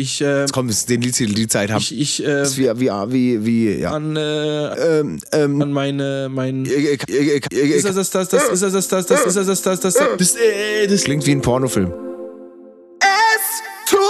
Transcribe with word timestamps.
Ich, 0.00 0.22
äh, 0.22 0.40
Jetzt 0.40 0.54
kommt, 0.54 0.88
den 0.88 1.02
Lied, 1.02 1.18
die 1.18 1.46
Zeit 1.46 1.70
haben. 1.70 1.82
ich, 1.82 2.00
ich, 2.00 2.24
äh, 2.24 2.40
ist 2.40 2.56
wie, 2.56 2.70
wie, 2.80 2.88
wie, 2.88 3.44
wie, 3.44 3.80
ja. 3.80 3.92
an, 3.92 4.16
äh, 4.16 5.00
Ähm, 5.00 5.18
ähm, 5.30 5.60
an 5.60 5.72
meine, 5.72 6.28
mein, 6.30 6.64
äh, 6.64 6.70
äh, 6.70 7.40
äh, 7.52 7.66
ist 7.66 7.86
das 7.86 7.96
das, 7.96 8.08
das, 8.08 8.28
das, 8.30 8.62
ist 8.62 8.62
das 8.62 8.88
das, 8.88 8.88
das, 8.88 9.24
das, 9.24 9.36
ist 9.36 9.36
das 9.36 9.46
das, 9.46 9.62
das, 9.62 9.80
das, 9.80 9.94
das, 9.94 10.16
das, 10.16 10.34
äh, 10.36 10.86
das 10.86 11.04
klingt 11.04 11.26
wie 11.26 11.32
ein 11.32 11.42
Pornofilm. 11.42 11.92
Es 13.00 13.90
tut 13.90 14.00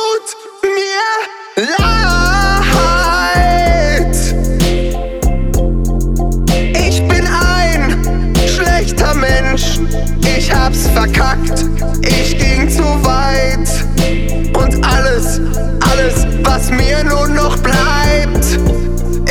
mir 0.63 1.67
leid. 1.67 3.07
Ich 6.73 7.03
bin 7.09 7.27
ein 7.27 8.37
schlechter 8.47 9.13
Mensch. 9.15 9.81
Ich 10.37 10.55
hab's 10.55 10.87
verkackt. 10.95 11.65
Ich 12.03 12.39
ging 12.39 12.69
zu 12.69 12.85
weit. 13.05 13.69
Und 14.57 14.85
alles, 14.85 15.41
was 16.45 16.71
mir 16.71 17.05
nun 17.05 17.35
noch 17.35 17.57
bleibt, 17.59 18.45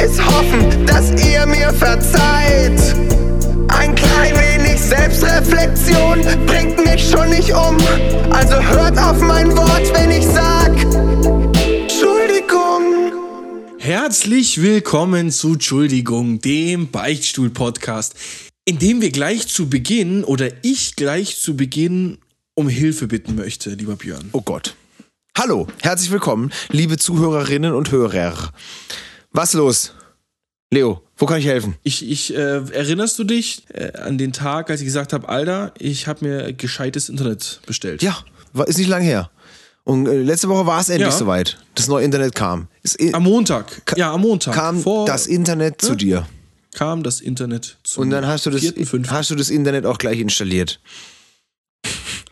ist 0.04 0.26
hoffen, 0.26 0.86
dass 0.86 1.12
ihr 1.26 1.46
mir 1.46 1.74
verzeiht. 1.74 2.80
Ein 3.68 3.96
klein 3.96 4.34
wenig 4.36 4.80
Selbstreflexion 4.80 6.22
bringt 6.46 6.84
mich 6.86 7.10
schon 7.10 7.30
nicht 7.30 7.52
um. 7.52 7.78
Also 8.32 8.56
hört 8.56 8.98
auf 8.98 9.20
mein 9.22 9.56
Wort, 9.56 9.94
wenn 9.94 10.12
ich 10.12 10.26
sag 10.26 10.72
Entschuldigung. 11.82 13.14
Herzlich 13.78 14.62
willkommen 14.62 15.32
zu 15.32 15.54
Entschuldigung, 15.54 16.42
dem 16.42 16.90
Beichtstuhl-Podcast, 16.90 18.16
in 18.66 18.80
dem 18.80 19.02
wir 19.02 19.12
gleich 19.12 19.48
zu 19.48 19.70
Beginn 19.70 20.24
oder 20.24 20.50
ich 20.64 20.96
gleich 20.96 21.40
zu 21.40 21.56
Beginn 21.56 22.18
um 22.56 22.68
Hilfe 22.68 23.08
bitten 23.08 23.36
möchte, 23.36 23.70
lieber 23.72 23.96
Björn. 23.96 24.30
Oh 24.34 24.42
Gott. 24.42 24.76
Hallo, 25.42 25.68
herzlich 25.82 26.12
willkommen, 26.12 26.52
liebe 26.68 26.98
Zuhörerinnen 26.98 27.74
und 27.74 27.92
Hörer. 27.92 28.52
Was 29.32 29.54
los? 29.54 29.94
Leo, 30.70 31.02
wo 31.16 31.28
kann 31.28 31.40
ich 31.40 31.46
helfen? 31.46 31.76
Ich, 31.82 32.06
ich 32.12 32.36
äh, 32.36 32.58
erinnerst 32.74 33.18
du 33.20 33.24
dich 33.24 33.64
äh, 33.74 33.94
an 34.00 34.18
den 34.18 34.34
Tag, 34.34 34.70
als 34.70 34.82
ich 34.82 34.86
gesagt 34.86 35.14
habe, 35.14 35.30
Alter, 35.30 35.74
ich 35.80 36.08
habe 36.08 36.26
mir 36.28 36.52
gescheites 36.52 37.08
Internet 37.08 37.62
bestellt? 37.66 38.04
Ja, 38.04 38.18
war, 38.52 38.68
ist 38.68 38.78
nicht 38.80 38.90
lang 38.90 39.02
her. 39.02 39.30
Und 39.86 40.08
äh, 40.10 40.18
letzte 40.22 40.50
Woche 40.50 40.66
war 40.66 40.82
es 40.82 40.90
endlich 40.90 41.08
Ja. 41.14 41.18
soweit. 41.18 41.58
Das 41.74 41.88
neue 41.88 42.04
Internet 42.04 42.36
kam. 42.36 42.68
Es 42.84 43.00
i- 43.00 43.14
Am 43.14 43.24
Montag. 43.24 43.94
ja, 43.96 44.12
am 44.14 44.20
Montag. 44.22 44.54
kam 44.54 44.82
Vor, 44.82 45.06
das 45.06 45.26
Internet 45.26 45.80
zu 45.82 45.96
dir. 45.96 46.28
kam 46.76 47.02
das 47.02 47.22
Internet 47.22 47.78
zu 47.86 48.02
Und 48.02 48.10
dann 48.10 48.28
hast 48.28 48.46
du 48.46 48.50
das, 48.50 48.62
4.5. 48.62 49.08
hast 49.08 49.30
du 49.32 49.36
das 49.36 49.50
Internet 49.50 49.86
auch 49.86 50.00
gleich 50.00 50.20
installiert. 50.20 50.82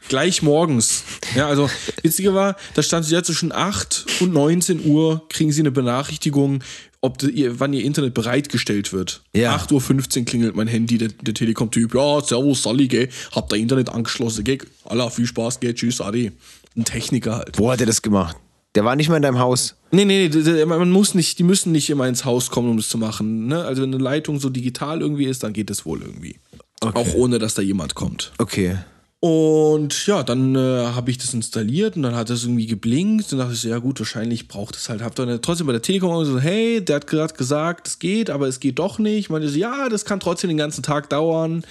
Gleich 0.10 0.42
morgens. 0.42 1.04
Ja, 1.36 1.48
also 1.48 1.70
witziger 2.02 2.34
war, 2.34 2.56
da 2.74 2.82
stand 2.82 3.10
ja 3.10 3.24
zwischen 3.24 3.52
8 3.52 4.06
und 4.22 4.34
19 4.34 4.86
Uhr 4.86 5.26
kriegen 5.30 5.52
sie 5.52 5.62
eine 5.62 5.72
Benachrichtigung, 5.72 6.64
ob 7.02 7.22
ihr, 7.24 7.60
wann 7.60 7.74
ihr 7.74 7.84
Internet 7.84 8.14
bereitgestellt 8.14 8.94
wird. 8.94 9.22
Ja. 9.34 9.56
8.15 9.56 10.20
Uhr 10.20 10.26
klingelt 10.26 10.56
mein 10.56 10.68
Handy, 10.68 10.98
der, 10.98 11.10
der 11.10 11.34
Telekom-Typ. 11.34 11.94
Ja, 11.94 12.22
servus, 12.22 12.64
Sally, 12.64 12.88
gell. 12.88 13.10
Habt 13.32 13.52
ihr 13.54 13.60
Internet 13.60 13.90
angeschlossen, 13.90 14.44
gell. 14.44 14.60
Allah, 14.86 15.10
viel 15.10 15.26
Spaß, 15.26 15.60
gell. 15.60 15.74
Tschüss, 15.74 16.02
Adi. 16.02 16.32
Ein 16.76 16.86
Techniker 16.86 17.38
halt. 17.38 17.60
Wo 17.60 17.72
hat 17.72 17.80
er 17.80 17.86
das 17.86 18.02
gemacht? 18.02 18.36
Der 18.76 18.86
war 18.86 18.96
nicht 18.96 19.08
mehr 19.08 19.18
in 19.18 19.24
deinem 19.24 19.40
Haus. 19.40 19.76
Nee, 19.92 20.06
nee, 20.06 20.30
nee, 20.32 20.66
man 20.66 20.92
muss 20.92 21.16
nicht, 21.16 21.40
die 21.40 21.44
müssen 21.44 21.72
nicht 21.72 21.90
immer 21.90 22.08
ins 22.08 22.26
Haus 22.26 22.52
kommen, 22.52 22.70
um 22.70 22.78
das 22.78 22.90
zu 22.90 22.98
machen. 22.98 23.48
Ne? 23.48 23.64
Also 23.64 23.82
wenn 23.82 23.94
eine 23.94 24.04
Leitung 24.04 24.40
so 24.40 24.50
digital 24.50 25.02
irgendwie 25.02 25.26
ist, 25.26 25.44
dann 25.44 25.54
geht 25.54 25.70
es 25.70 25.86
wohl 25.86 26.02
irgendwie. 26.02 26.36
Auch 26.82 27.16
ohne, 27.16 27.40
dass 27.40 27.56
da 27.56 27.62
jemand 27.62 27.96
kommt. 27.96 28.34
Okay. 28.38 28.78
Und 29.20 30.06
ja, 30.06 30.22
dann 30.22 30.56
äh, 30.56 30.60
habe 30.60 31.10
ich 31.10 31.18
das 31.18 31.34
installiert 31.34 31.96
und 31.96 32.04
dann 32.04 32.16
hat 32.16 32.30
das 32.30 32.44
irgendwie 32.44 32.68
geblinkt. 32.68 33.34
Und 33.34 33.40
dachte 33.40 33.54
ich 33.54 33.60
so, 33.62 33.68
ja 33.68 33.80
gut, 33.80 34.00
wahrscheinlich 34.00 34.48
braucht 34.48 34.76
es 34.76 34.90
halt. 34.90 35.02
Hab 35.02 35.16
dann 35.16 35.42
trotzdem 35.42 35.66
bei 35.66 35.74
der 35.74 35.82
Telekom 35.82 36.24
so, 36.24 36.40
hey, 36.40 36.86
der 36.86 36.98
hat 36.98 37.08
gerade 37.08 37.34
gesagt, 37.34 37.88
es 37.88 37.98
geht, 37.98 38.30
aber 38.30 38.48
es 38.48 38.60
geht 38.60 38.78
doch 38.78 39.00
nicht. 39.00 39.18
Ich 39.18 39.30
meinte 39.30 39.50
so, 39.50 39.58
ja, 39.58 39.90
das 39.90 40.06
kann 40.06 40.20
trotzdem 40.20 40.50
den 40.50 40.58
ganzen 40.58 40.84
Tag 40.84 41.10
dauern, 41.10 41.66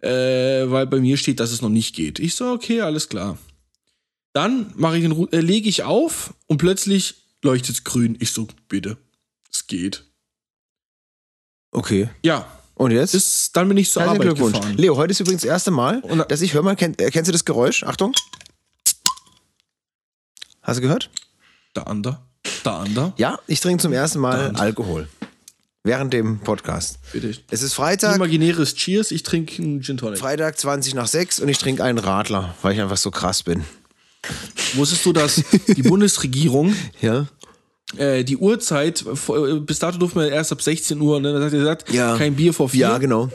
äh, 0.00 0.68
weil 0.68 0.88
bei 0.88 0.98
mir 0.98 1.16
steht, 1.16 1.38
dass 1.38 1.52
es 1.52 1.62
noch 1.62 1.68
nicht 1.68 1.94
geht. 1.94 2.18
Ich 2.18 2.34
so, 2.34 2.50
okay, 2.50 2.80
alles 2.80 3.08
klar. 3.08 3.38
Dann 4.32 4.72
mache 4.74 4.96
ich 4.96 5.02
den, 5.02 5.12
Ru- 5.12 5.32
äh, 5.32 5.40
lege 5.40 5.68
ich 5.68 5.84
auf 5.84 6.34
und 6.48 6.58
plötzlich 6.58 7.14
leuchtet 7.42 7.76
es 7.76 7.84
grün. 7.84 8.16
Ich 8.18 8.32
so, 8.32 8.48
bitte, 8.68 8.96
es 9.52 9.68
geht. 9.68 10.04
Okay. 11.70 12.08
Ja, 12.24 12.57
Und 12.78 12.92
jetzt? 12.92 13.12
das, 13.14 13.50
dann 13.52 13.68
bin 13.68 13.76
ich 13.76 13.90
zur 13.90 14.02
Herzlichen 14.02 14.22
Arbeit 14.22 14.36
Glückwunsch. 14.36 14.56
gefahren. 14.58 14.76
Leo, 14.78 14.96
heute 14.96 15.10
ist 15.10 15.20
übrigens 15.20 15.42
das 15.42 15.48
erste 15.50 15.70
Mal, 15.70 15.98
Und- 16.00 16.30
dass 16.30 16.40
ich, 16.40 16.54
hör 16.54 16.62
mal, 16.62 16.76
kenn, 16.76 16.94
äh, 16.98 17.10
kennst 17.10 17.28
du 17.28 17.32
das 17.32 17.44
Geräusch? 17.44 17.82
Achtung. 17.82 18.12
Hast 20.62 20.78
du 20.78 20.82
gehört? 20.82 21.10
Da 21.74 21.82
ander, 21.84 22.26
da 22.64 22.80
ander, 22.80 23.12
Ja, 23.16 23.38
ich 23.46 23.60
trinke 23.60 23.82
zum 23.82 23.92
ersten 23.92 24.18
Mal. 24.20 24.52
Alkohol. 24.56 25.08
Während 25.84 26.12
dem 26.12 26.40
Podcast. 26.40 26.98
bitte. 27.12 27.34
Es 27.50 27.62
ist 27.62 27.72
Freitag, 27.74 28.16
Imaginäres 28.16 28.74
Cheers, 28.74 29.10
ich 29.10 29.22
trinke 29.22 29.62
einen 29.62 29.82
Gin 29.82 29.96
Tonic. 29.96 30.18
Freitag 30.18 30.58
20 30.58 30.94
nach 30.94 31.06
6 31.06 31.40
und 31.40 31.48
ich 31.48 31.58
trinke 31.58 31.82
einen 31.84 31.98
Radler, 31.98 32.54
weil 32.62 32.74
ich 32.74 32.80
einfach 32.80 32.96
so 32.96 33.10
krass 33.10 33.42
bin. 33.42 33.64
Wusstest 34.74 35.06
du, 35.06 35.12
dass 35.12 35.42
die 35.68 35.82
Bundesregierung 35.84 36.74
Ja? 37.00 37.26
Äh, 37.96 38.24
die 38.24 38.36
Uhrzeit, 38.36 39.04
äh, 39.06 39.54
bis 39.60 39.78
dato 39.78 39.98
durfte 39.98 40.18
man 40.18 40.28
erst 40.28 40.52
ab 40.52 40.60
16 40.62 41.00
Uhr, 41.00 41.20
ne, 41.20 41.32
dann 41.32 41.42
hat 41.42 41.52
er 41.52 41.58
gesagt, 41.58 41.92
Ja. 41.92 42.16
kein 42.16 42.34
Bier 42.36 42.52
vor 42.52 42.68
vier. 42.68 42.80
Ja, 42.88 42.98
genau. 42.98 43.30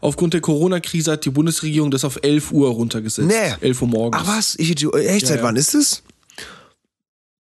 Aufgrund 0.00 0.34
der 0.34 0.40
Corona-Krise 0.40 1.12
hat 1.12 1.24
die 1.24 1.30
Bundesregierung 1.30 1.90
das 1.90 2.04
auf 2.04 2.18
11 2.22 2.52
Uhr 2.52 2.68
runtergesetzt. 2.70 3.28
Nee. 3.28 3.54
11 3.60 3.82
Uhr 3.82 3.88
morgens. 3.88 4.22
Ach 4.24 4.36
was? 4.36 4.54
Ich, 4.58 4.70
echt, 4.70 5.26
seit 5.26 5.38
ja. 5.38 5.42
wann 5.42 5.56
ist 5.56 5.74
es? 5.74 6.02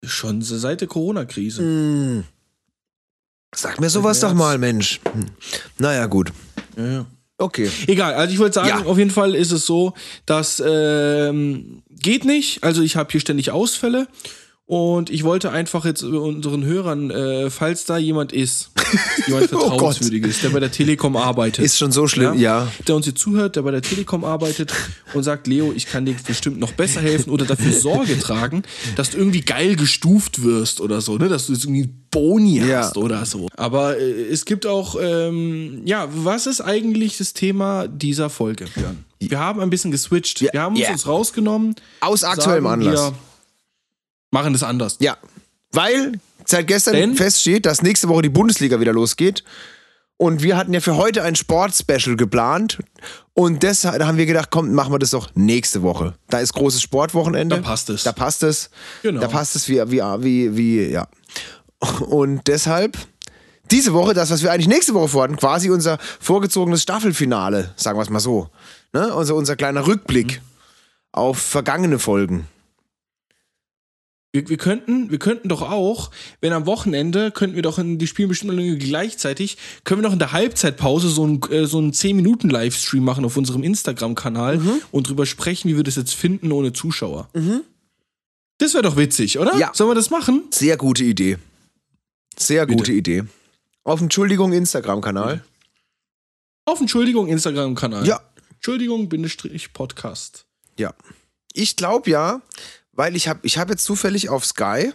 Schon 0.04 0.42
seit 0.42 0.80
der 0.80 0.88
Corona-Krise. 0.88 1.62
Hm. 1.62 2.24
Sag 3.54 3.80
mir 3.80 3.90
sowas 3.90 4.20
doch 4.20 4.34
mal, 4.34 4.58
Mensch. 4.58 5.00
Hm. 5.12 5.26
Naja, 5.78 6.06
gut. 6.06 6.32
Ja, 6.76 6.86
ja. 6.86 7.06
Okay. 7.38 7.70
Egal, 7.86 8.14
also 8.14 8.32
ich 8.32 8.38
wollte 8.38 8.54
sagen, 8.54 8.68
Ja. 8.68 8.84
auf 8.84 8.98
jeden 8.98 9.10
Fall 9.10 9.34
ist 9.34 9.50
es 9.50 9.66
so, 9.66 9.94
dass 10.26 10.62
ähm, 10.64 11.82
geht 11.90 12.24
nicht. 12.24 12.62
Also 12.62 12.82
ich 12.82 12.96
habe 12.96 13.10
hier 13.10 13.20
ständig 13.20 13.50
Ausfälle 13.50 14.06
und 14.66 15.10
ich 15.10 15.24
wollte 15.24 15.50
einfach 15.50 15.84
jetzt 15.84 16.02
unseren 16.02 16.64
Hörern, 16.64 17.10
äh, 17.10 17.50
falls 17.50 17.84
da 17.84 17.98
jemand 17.98 18.32
ist, 18.32 18.70
jemand 19.26 19.52
Oh 19.52 19.56
Gott. 19.58 19.68
vertrauenswürdiges, 19.70 20.40
der 20.40 20.50
bei 20.50 20.60
der 20.60 20.70
Telekom 20.70 21.16
arbeitet, 21.16 21.64
Ist 21.64 21.78
schon 21.78 21.92
so 21.92 22.06
schlimm, 22.06 22.38
ja. 22.38 22.68
der 22.86 22.94
uns 22.96 23.04
hier 23.06 23.14
zuhört, 23.14 23.56
der 23.56 23.62
bei 23.62 23.70
der 23.70 23.82
Telekom 23.82 24.24
arbeitet 24.24 24.72
und 25.14 25.24
sagt, 25.24 25.46
Leo, 25.46 25.72
ich 25.74 25.86
kann 25.86 26.06
dir 26.06 26.14
bestimmt 26.26 26.58
noch 26.58 26.72
besser 26.72 27.00
helfen 27.00 27.30
oder 27.30 27.44
dafür 27.44 27.72
Sorge 27.72 28.18
tragen, 28.20 28.62
dass 28.96 29.10
du 29.10 29.18
irgendwie 29.18 29.40
geil 29.42 29.76
gestuft 29.76 30.42
wirst 30.42 30.80
oder 30.80 31.00
so, 31.00 31.18
ne, 31.18 31.28
dass 31.28 31.46
du 31.48 31.52
jetzt 31.54 31.64
irgendwie 31.64 31.88
Boni 32.10 32.58
Ja. 32.64 32.80
hast 32.84 32.96
oder 32.96 33.24
so. 33.26 33.48
Aber 33.56 33.98
äh, 33.98 34.02
es 34.30 34.44
gibt 34.44 34.64
auch, 34.66 34.96
ähm, 35.00 35.82
ja, 35.84 36.08
was 36.12 36.46
ist 36.46 36.60
eigentlich 36.60 37.18
das 37.18 37.32
Thema 37.34 37.88
dieser 37.88 38.30
Folge, 38.30 38.66
Björn? 38.74 39.04
Wir 39.18 39.38
haben 39.38 39.60
ein 39.60 39.70
bisschen 39.70 39.90
geswitcht. 39.90 40.40
Ja, 40.40 40.52
Wir 40.52 40.62
haben 40.62 40.74
uns 40.76 40.84
ja. 40.84 40.92
uns 40.92 41.06
rausgenommen. 41.06 41.74
Aus 42.00 42.24
aktuellem 42.24 42.66
Anlass. 42.66 43.12
Wir 43.12 43.14
machen 44.32 44.52
das 44.52 44.64
anders. 44.64 44.96
Ja, 44.98 45.16
weil 45.70 46.18
seit 46.44 46.66
gestern 46.66 46.94
Denn? 46.94 47.14
feststeht, 47.14 47.64
dass 47.66 47.82
nächste 47.82 48.08
Woche 48.08 48.22
die 48.22 48.28
Bundesliga 48.28 48.80
wieder 48.80 48.92
losgeht. 48.92 49.44
Und 50.18 50.42
wir 50.42 50.56
hatten 50.56 50.72
ja 50.72 50.80
für 50.80 50.96
heute 50.96 51.22
ein 51.24 51.34
Sportspecial 51.34 52.16
geplant. 52.16 52.78
Und 53.34 53.62
deshalb 53.64 54.04
haben 54.04 54.18
wir 54.18 54.26
gedacht, 54.26 54.48
komm, 54.50 54.72
machen 54.72 54.92
wir 54.92 54.98
das 55.00 55.10
doch 55.10 55.30
nächste 55.34 55.82
Woche. 55.82 56.14
Da 56.28 56.38
ist 56.38 56.52
großes 56.52 56.80
Sportwochenende. 56.82 57.56
Da 57.56 57.62
passt 57.62 57.90
es. 57.90 58.04
Da 58.04 58.12
passt 58.12 58.42
es. 58.44 58.70
Genau. 59.02 59.20
Da 59.20 59.28
passt 59.28 59.56
es 59.56 59.68
wie, 59.68 59.80
wie, 59.90 60.00
wie, 60.00 60.56
wie, 60.56 60.82
ja. 60.90 61.08
Und 62.08 62.46
deshalb 62.46 62.96
diese 63.72 63.94
Woche, 63.94 64.14
das, 64.14 64.30
was 64.30 64.42
wir 64.42 64.52
eigentlich 64.52 64.68
nächste 64.68 64.94
Woche 64.94 65.08
vorhatten, 65.08 65.36
quasi 65.36 65.70
unser 65.70 65.98
vorgezogenes 66.20 66.82
Staffelfinale, 66.82 67.72
sagen 67.76 67.98
wir 67.98 68.02
es 68.02 68.10
mal 68.10 68.20
so. 68.20 68.48
Ne? 68.92 69.12
Unser, 69.14 69.34
unser 69.34 69.56
kleiner 69.56 69.86
Rückblick 69.86 70.40
Mhm. 70.40 70.46
auf 71.12 71.38
vergangene 71.38 71.98
Folgen. 71.98 72.46
Wir, 74.34 74.48
wir, 74.48 74.56
könnten, 74.56 75.10
wir 75.10 75.18
könnten 75.18 75.50
doch 75.50 75.60
auch, 75.60 76.10
wenn 76.40 76.54
am 76.54 76.64
Wochenende, 76.64 77.30
könnten 77.32 77.54
wir 77.54 77.62
doch 77.62 77.78
in 77.78 77.98
die 77.98 78.06
spielen 78.06 78.30
bestimmt 78.30 78.80
gleichzeitig, 78.80 79.58
können 79.84 80.00
wir 80.00 80.06
doch 80.06 80.14
in 80.14 80.18
der 80.18 80.32
Halbzeitpause 80.32 81.10
so 81.10 81.22
einen 81.24 81.42
äh, 81.50 81.66
so 81.66 81.76
einen 81.78 81.92
10-Minuten-Livestream 81.92 83.04
machen 83.04 83.26
auf 83.26 83.36
unserem 83.36 83.62
Instagram-Kanal 83.62 84.58
Mhm. 84.58 84.80
und 84.90 85.08
drüber 85.08 85.26
sprechen, 85.26 85.68
wie 85.68 85.76
wir 85.76 85.84
das 85.84 85.96
jetzt 85.96 86.14
finden 86.14 86.50
ohne 86.50 86.72
Zuschauer. 86.72 87.28
Das 88.58 88.72
wäre 88.72 88.82
doch 88.82 88.96
witzig, 88.96 89.38
oder? 89.38 89.54
Ja. 89.58 89.70
Sollen 89.74 89.90
wir 89.90 89.94
das 89.94 90.08
machen? 90.08 90.44
Sehr 90.50 90.78
gute 90.78 91.04
Idee. 91.04 91.36
Sehr 92.38 92.64
Bitte. 92.64 92.78
gute 92.78 92.92
Idee. 92.92 93.24
Auf 93.84 94.00
Entschuldigung 94.00 94.52
Instagram-Kanal. 94.54 95.44
Auf 96.64 96.80
Entschuldigung 96.80 97.28
Instagram-Kanal. 97.28 98.06
Ja. 98.06 98.20
Entschuldigung, 98.54 99.08
Bindestrich 99.08 99.72
Podcast. 99.74 100.46
Ja. 100.78 100.94
Ich 101.52 101.76
glaube 101.76 102.08
ja, 102.10 102.40
weil 102.92 103.16
ich 103.16 103.28
habe 103.28 103.40
ich 103.42 103.58
hab 103.58 103.70
jetzt 103.70 103.84
zufällig 103.84 104.28
auf 104.28 104.44
Sky 104.44 104.92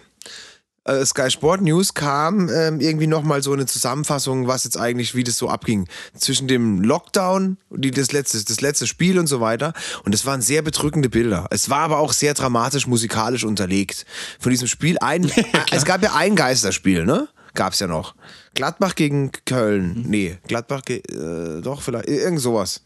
äh, 0.88 1.06
Sky 1.06 1.30
Sport 1.30 1.62
News 1.62 1.94
kam 1.94 2.50
ähm, 2.50 2.80
irgendwie 2.80 3.08
nochmal 3.08 3.44
so 3.44 3.54
eine 3.54 3.66
Zusammenfassung, 3.66 4.48
was 4.48 4.64
jetzt 4.64 4.78
eigentlich, 4.78 5.16
wie 5.16 5.24
das 5.24 5.38
so 5.38 5.50
abging. 5.50 5.88
Zwischen 6.16 6.48
dem 6.48 6.82
Lockdown, 6.82 7.58
die, 7.70 7.92
das, 7.92 8.12
letzte, 8.12 8.44
das 8.44 8.62
letzte 8.62 8.88
Spiel 8.88 9.20
und 9.20 9.28
so 9.28 9.42
weiter. 9.42 9.74
Und 10.04 10.16
es 10.16 10.26
waren 10.26 10.42
sehr 10.42 10.62
bedrückende 10.62 11.10
Bilder. 11.10 11.48
Es 11.52 11.70
war 11.70 11.80
aber 11.80 12.00
auch 12.00 12.14
sehr 12.14 12.34
dramatisch 12.34 12.88
musikalisch 12.88 13.44
unterlegt. 13.44 14.06
Von 14.40 14.50
diesem 14.52 14.68
Spiel 14.68 14.98
ein, 15.00 15.32
es 15.72 15.86
gab 15.86 16.02
ja 16.02 16.14
ein 16.16 16.36
Geisterspiel, 16.36 17.06
ne? 17.06 17.28
Gab's 17.54 17.80
ja 17.80 17.88
noch. 17.88 18.16
Gladbach 18.54 18.96
gegen 18.96 19.32
Köln. 19.46 20.04
Nee, 20.08 20.38
Gladbach, 20.48 20.84
äh, 20.90 21.02
doch, 21.62 21.82
vielleicht, 21.82 22.08
irgend 22.08 22.40
sowas. 22.40 22.84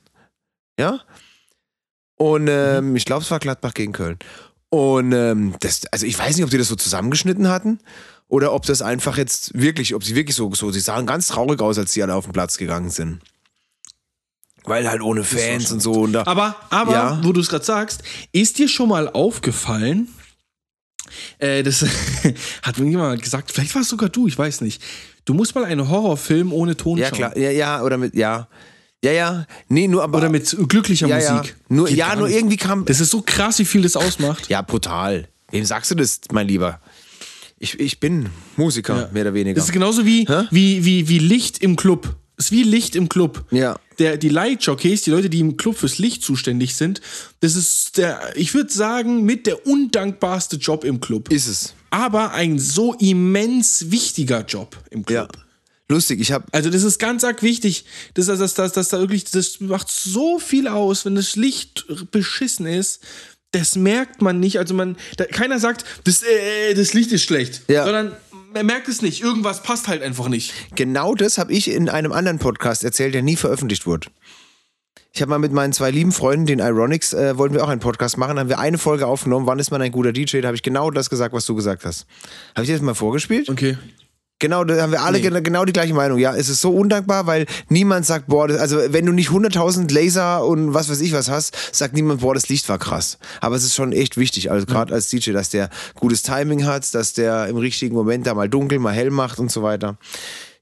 Ja? 0.79 1.01
Und 2.15 2.47
ähm, 2.49 2.95
ich 2.95 3.05
glaube, 3.05 3.23
es 3.23 3.31
war 3.31 3.39
Gladbach 3.39 3.73
gegen 3.73 3.91
Köln. 3.91 4.17
Und 4.71 5.11
ähm, 5.11 5.53
das, 5.59 5.85
also 5.91 6.05
ich 6.05 6.17
weiß 6.17 6.37
nicht, 6.37 6.45
ob 6.45 6.49
die 6.49 6.57
das 6.57 6.69
so 6.69 6.75
zusammengeschnitten 6.77 7.49
hatten 7.49 7.79
oder 8.29 8.53
ob 8.53 8.65
das 8.65 8.81
einfach 8.81 9.17
jetzt 9.17 9.53
wirklich, 9.53 9.93
ob 9.93 10.03
sie 10.05 10.15
wirklich 10.15 10.35
so, 10.35 10.49
so, 10.55 10.71
sie 10.71 10.79
sahen 10.79 11.05
ganz 11.05 11.27
traurig 11.27 11.59
aus, 11.59 11.77
als 11.77 11.91
sie 11.91 12.01
alle 12.01 12.15
auf 12.15 12.23
den 12.23 12.31
Platz 12.31 12.57
gegangen 12.57 12.89
sind. 12.89 13.19
Weil 14.63 14.89
halt 14.89 15.01
ohne 15.01 15.25
Fans 15.25 15.71
und 15.73 15.81
so. 15.81 15.91
Und 15.91 16.13
da, 16.13 16.23
Aber, 16.25 16.55
aber, 16.69 16.91
Ja. 16.93 17.19
wo 17.23 17.33
du 17.33 17.41
es 17.41 17.49
gerade 17.49 17.65
sagst, 17.65 18.01
ist 18.31 18.59
dir 18.59 18.69
schon 18.69 18.87
mal 18.87 19.09
aufgefallen, 19.09 20.07
äh, 21.39 21.63
das 21.63 21.83
hat 22.63 22.77
mir 22.77 22.89
jemand 22.89 23.21
gesagt, 23.21 23.51
vielleicht 23.51 23.75
war 23.75 23.81
es 23.81 23.89
sogar 23.89 24.07
du, 24.07 24.27
ich 24.27 24.37
weiß 24.37 24.61
nicht. 24.61 24.81
Du 25.25 25.33
musst 25.33 25.53
mal 25.53 25.65
einen 25.65 25.89
Horrorfilm 25.89 26.53
ohne 26.53 26.77
Ton 26.77 26.97
ja, 26.97 27.07
schauen. 27.09 27.17
klar, 27.17 27.37
ja, 27.37 27.51
ja, 27.51 27.81
oder 27.83 27.97
mit, 27.97 28.15
ja. 28.15 28.47
Ja, 29.03 29.11
ja, 29.11 29.47
nee, 29.67 29.87
nur 29.87 30.03
aber. 30.03 30.19
Oder 30.19 30.29
mit 30.29 30.55
glücklicher 30.67 31.07
ja, 31.07 31.17
ja. 31.19 31.33
Musik. 31.37 31.55
Nur, 31.69 31.87
Geht 31.87 31.97
ja, 31.97 32.15
nur 32.15 32.27
nicht. 32.27 32.37
irgendwie 32.37 32.57
kam. 32.57 32.85
Das 32.85 32.99
ist 32.99 33.09
so 33.09 33.21
krass, 33.21 33.57
wie 33.59 33.65
viel 33.65 33.81
das 33.81 33.95
ausmacht. 33.95 34.47
Ja, 34.49 34.61
brutal. 34.61 35.27
Wem 35.49 35.65
sagst 35.65 35.89
du 35.91 35.95
das, 35.95 36.21
mein 36.31 36.47
Lieber? 36.47 36.79
Ich, 37.57 37.79
ich 37.79 37.99
bin 37.99 38.29
Musiker, 38.57 39.09
mehr 39.11 39.23
oder 39.23 39.33
weniger. 39.33 39.55
Das 39.55 39.65
ist 39.65 39.71
genauso 39.71 40.05
wie, 40.05 40.25
Hä? 40.27 40.43
wie, 40.51 40.85
wie, 40.85 41.07
wie 41.07 41.19
Licht 41.19 41.59
im 41.59 41.75
Club. 41.75 42.15
Das 42.37 42.47
ist 42.47 42.51
wie 42.51 42.63
Licht 42.63 42.95
im 42.95 43.07
Club. 43.09 43.45
Ja. 43.51 43.77
Der, 43.99 44.17
die 44.17 44.29
Lightjockeys, 44.29 45.03
die 45.03 45.11
Leute, 45.11 45.29
die 45.29 45.39
im 45.39 45.57
Club 45.57 45.77
fürs 45.77 45.99
Licht 45.99 46.23
zuständig 46.23 46.75
sind, 46.75 47.01
das 47.41 47.55
ist 47.55 47.97
der, 47.97 48.19
ich 48.35 48.53
würde 48.55 48.71
sagen, 48.71 49.25
mit 49.25 49.45
der 49.45 49.67
undankbarste 49.67 50.55
Job 50.57 50.83
im 50.83 51.01
Club. 51.01 51.31
Ist 51.31 51.47
es. 51.47 51.73
aber 51.91 52.31
ein 52.33 52.57
so 52.57 52.93
immens 52.93 53.91
wichtiger 53.91 54.43
Job 54.45 54.75
im 54.89 55.03
Ja. 55.09 55.27
Lustig, 55.91 56.19
ich 56.21 56.31
habe 56.31 56.45
Also 56.51 56.69
das 56.69 56.83
ist 56.83 56.99
ganz 56.99 57.23
arg 57.23 57.43
wichtig, 57.43 57.85
dass, 58.13 58.25
dass, 58.27 58.39
dass, 58.39 58.53
dass, 58.53 58.71
dass 58.73 58.89
da 58.89 58.99
wirklich, 58.99 59.25
das 59.25 59.59
macht 59.59 59.89
so 59.89 60.39
viel 60.39 60.67
aus, 60.67 61.05
wenn 61.05 61.15
das 61.15 61.35
Licht 61.35 61.85
beschissen 62.11 62.65
ist. 62.65 63.01
Das 63.51 63.75
merkt 63.75 64.21
man 64.21 64.39
nicht. 64.39 64.57
Also 64.59 64.73
man, 64.73 64.95
da, 65.17 65.25
keiner 65.25 65.59
sagt, 65.59 65.83
das, 66.05 66.23
äh, 66.23 66.73
das 66.73 66.93
Licht 66.93 67.11
ist 67.11 67.23
schlecht, 67.23 67.63
Ja. 67.67 67.83
sondern 67.83 68.15
man 68.53 68.65
merkt 68.65 68.87
es 68.87 69.01
nicht. 69.01 69.21
Irgendwas 69.21 69.61
passt 69.63 69.87
halt 69.89 70.01
einfach 70.01 70.29
nicht. 70.29 70.53
genau 70.75 71.15
das 71.15 71.37
habe 71.37 71.51
ich 71.51 71.69
in 71.69 71.89
einem 71.89 72.13
anderen 72.13 72.39
Podcast 72.39 72.83
erzählt, 72.85 73.13
der 73.13 73.21
nie 73.21 73.35
veröffentlicht 73.35 73.85
wurde. 73.85 74.07
Ich 75.13 75.21
habe 75.21 75.29
mal 75.29 75.39
mit 75.39 75.51
meinen 75.51 75.73
zwei 75.73 75.91
lieben 75.91 76.13
Freunden, 76.13 76.45
den 76.45 76.59
Ironics, 76.59 77.11
äh, 77.11 77.37
wollten 77.37 77.53
wir 77.53 77.65
auch 77.65 77.69
einen 77.69 77.81
Podcast 77.81 78.17
machen. 78.17 78.35
Da 78.37 78.41
haben 78.41 78.49
wir 78.49 78.59
eine 78.59 78.77
Folge 78.77 79.05
aufgenommen. 79.07 79.45
Wann 79.45 79.59
ist 79.59 79.69
man 79.71 79.81
ein 79.81 79.91
guter 79.91 80.13
DJ? 80.13 80.39
Da 80.39 80.47
habe 80.47 80.55
ich 80.55 80.63
genau 80.63 80.89
das 80.89 81.09
gesagt, 81.09 81.33
was 81.33 81.45
du 81.45 81.53
gesagt 81.53 81.83
hast. 81.83 82.05
Habe 82.55 82.63
ich 82.63 82.67
dir 82.67 82.73
das 82.75 82.81
mal 82.81 82.93
vorgespielt? 82.93 83.49
Okay. 83.49 83.77
Genau, 84.41 84.63
da 84.63 84.81
haben 84.81 84.91
wir 84.91 85.01
alle 85.03 85.19
Nee. 85.19 85.29
gen- 85.29 85.43
genau 85.43 85.65
die 85.65 85.71
gleiche 85.71 85.93
Meinung. 85.93 86.17
Ja, 86.17 86.35
es 86.35 86.49
ist 86.49 86.61
so 86.61 86.71
undankbar, 86.71 87.27
weil 87.27 87.45
niemand 87.69 88.07
sagt, 88.07 88.25
boah, 88.25 88.47
das, 88.47 88.59
also 88.59 88.79
wenn 88.89 89.05
du 89.05 89.11
nicht 89.13 89.29
100.000 89.29 89.91
Laser 89.93 90.43
und 90.45 90.73
was 90.73 90.89
weiß 90.89 90.99
ich 91.01 91.13
was 91.13 91.29
hast, 91.29 91.55
sagt 91.71 91.93
niemand, 91.93 92.21
boah, 92.21 92.33
das 92.33 92.49
Licht 92.49 92.67
war 92.67 92.79
krass. 92.79 93.19
Aber 93.39 93.55
es 93.55 93.63
ist 93.63 93.75
schon 93.75 93.91
echt 93.93 94.17
wichtig, 94.17 94.49
also 94.49 94.65
gerade 94.65 94.93
als 94.95 95.09
DJ, 95.09 95.31
dass 95.33 95.49
der 95.49 95.69
gutes 95.93 96.23
Timing 96.23 96.65
hat, 96.65 96.93
dass 96.95 97.13
der 97.13 97.45
im 97.47 97.57
richtigen 97.57 97.93
Moment 97.95 98.25
da 98.25 98.33
mal 98.33 98.49
dunkel, 98.49 98.79
mal 98.79 98.93
hell 98.93 99.11
macht 99.11 99.37
und 99.37 99.51
so 99.51 99.61
weiter. 99.61 99.97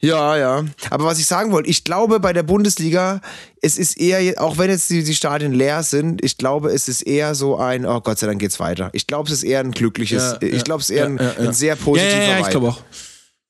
Ja, 0.02 0.38
ja. 0.38 0.64
Aber 0.90 1.06
was 1.06 1.20
ich 1.20 1.26
sagen 1.26 1.52
wollte, 1.52 1.70
ich 1.70 1.84
glaube 1.86 2.20
bei 2.20 2.32
der 2.34 2.44
Bundesliga, 2.44 3.20
es 3.62 3.78
ist 3.78 3.98
eher, 3.98 4.42
auch 4.42 4.58
wenn 4.58 4.70
jetzt 4.70 4.90
die, 4.90 5.04
die 5.04 5.16
Stadien 5.16 5.54
leer 5.54 5.84
sind, 5.84 6.24
ich 6.24 6.38
glaube, 6.38 6.70
es 6.72 6.88
ist 6.90 7.02
eher 7.02 7.34
so 7.36 7.58
ein, 7.58 7.86
oh 7.86 8.00
Gott 8.02 8.20
sei 8.20 8.28
Dank 8.28 8.40
geht's 8.40 8.60
weiter. 8.60 8.90
Ich 8.94 9.08
glaube, 9.08 9.28
es 9.28 9.34
ist 9.36 9.44
eher 9.44 9.60
ein 9.62 9.72
glückliches, 9.72 10.38
Ja, 10.42 10.48
ich 10.48 10.54
ja, 10.58 10.64
glaube, 10.64 10.82
es 10.82 10.90
ist 10.90 10.96
eher 10.98 11.10
ja, 11.10 11.32
ein, 11.38 11.48
ein 11.48 11.54
sehr 11.54 11.76
positiver 11.78 12.14
Ja, 12.18 12.28
ja, 12.28 12.40
ja 12.40 12.40
ich 12.42 12.50
glaube 12.50 12.68
auch. 12.70 12.82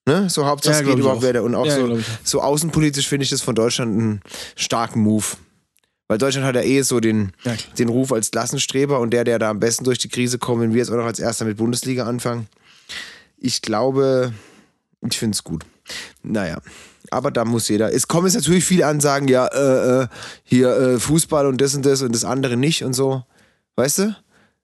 Ne? 0.09 0.29
So 0.29 0.45
Hauptsache 0.45 0.77
Ja, 0.77 0.81
geht 0.81 0.97
überhaupt 0.97 1.21
weiter. 1.21 1.43
Und 1.43 1.53
auch 1.53 1.65
Ja, 1.65 1.75
so, 1.75 1.99
so 2.23 2.41
außenpolitisch 2.41 3.07
finde 3.07 3.25
ich 3.25 3.29
das 3.29 3.41
von 3.41 3.53
Deutschland 3.53 3.95
einen 3.95 4.21
starken 4.55 5.01
Move. 5.01 5.25
Weil 6.07 6.17
Deutschland 6.17 6.47
hat 6.47 6.55
ja 6.55 6.63
eh 6.63 6.81
so 6.81 6.99
den, 6.99 7.33
Ja, 7.43 7.53
den 7.77 7.89
Ruf 7.89 8.11
als 8.11 8.31
Klassenstreber 8.31 8.99
und 8.99 9.11
der, 9.11 9.23
der 9.23 9.37
da 9.37 9.51
am 9.51 9.59
besten 9.59 9.83
durch 9.83 9.99
die 9.99 10.09
Krise 10.09 10.39
kommt, 10.39 10.61
wenn 10.61 10.73
wir 10.73 10.79
jetzt 10.79 10.89
auch 10.89 10.95
noch 10.97 11.05
als 11.05 11.19
erster 11.19 11.45
mit 11.45 11.57
Bundesliga 11.57 12.05
anfangen. 12.07 12.47
Ich 13.37 13.61
glaube, 13.61 14.33
ich 15.07 15.17
finde 15.19 15.35
es 15.35 15.43
gut. 15.43 15.63
Naja, 16.23 16.57
aber 17.11 17.29
da 17.29 17.45
muss 17.45 17.69
jeder. 17.69 17.93
Es 17.93 18.07
kommen 18.07 18.25
jetzt 18.25 18.35
natürlich 18.35 18.65
viele 18.65 18.87
Ansagen, 18.87 19.27
ja, 19.27 19.45
äh, 19.45 20.01
äh, 20.03 20.07
hier 20.43 20.75
äh, 20.75 20.99
Fußball 20.99 21.45
und 21.45 21.61
das 21.61 21.75
und 21.75 21.85
das 21.85 22.01
und 22.01 22.13
das 22.15 22.25
andere 22.25 22.57
nicht 22.57 22.83
und 22.83 22.93
so. 22.93 23.23
Weißt 23.75 23.99
du? 23.99 24.15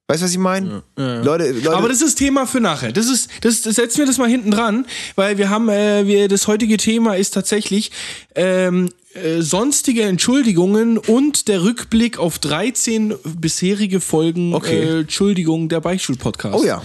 Weißt 0.07 0.22
du, 0.22 0.25
was 0.25 0.31
ich 0.31 0.38
meine? 0.38 0.84
Leute, 0.96 1.52
Leute, 1.52 1.75
Aber 1.75 1.90
das 1.90 2.02
ist 2.02 2.16
Thema 2.16 2.46
für 2.46 2.60
nachher. 2.60 2.92
Das 2.92 3.07
ist, 3.07 3.28
das, 3.42 3.63
das 3.63 3.75
setzen 3.75 4.00
wir 4.00 4.06
das 4.06 4.19
mal 4.19 4.30
hinten 4.30 4.52
dran, 4.52 4.86
weil 5.16 5.40
wir 5.40 5.50
haben, 5.50 5.68
äh, 5.69 6.06
wir, 6.06 6.28
das 6.28 6.48
heutige 6.48 6.78
Thema 6.78 7.16
ist 7.16 7.31
tatsächlich 7.31 7.92
ähm, 8.36 8.90
äh, 9.16 9.42
sonstige 9.42 10.04
Entschuldigungen 10.04 11.00
und 11.00 11.48
der 11.48 11.63
Rückblick 11.63 12.19
auf 12.19 12.38
13 12.38 13.16
bisherige 13.24 14.00
Folgen 14.00 14.54
Okay. 14.54 14.80
äh, 14.84 15.00
Entschuldigung 15.00 15.69
der 15.69 15.81
Beichtstuhl-Podcast. 15.81 16.56
Oh 16.56 16.63
ja. 16.63 16.84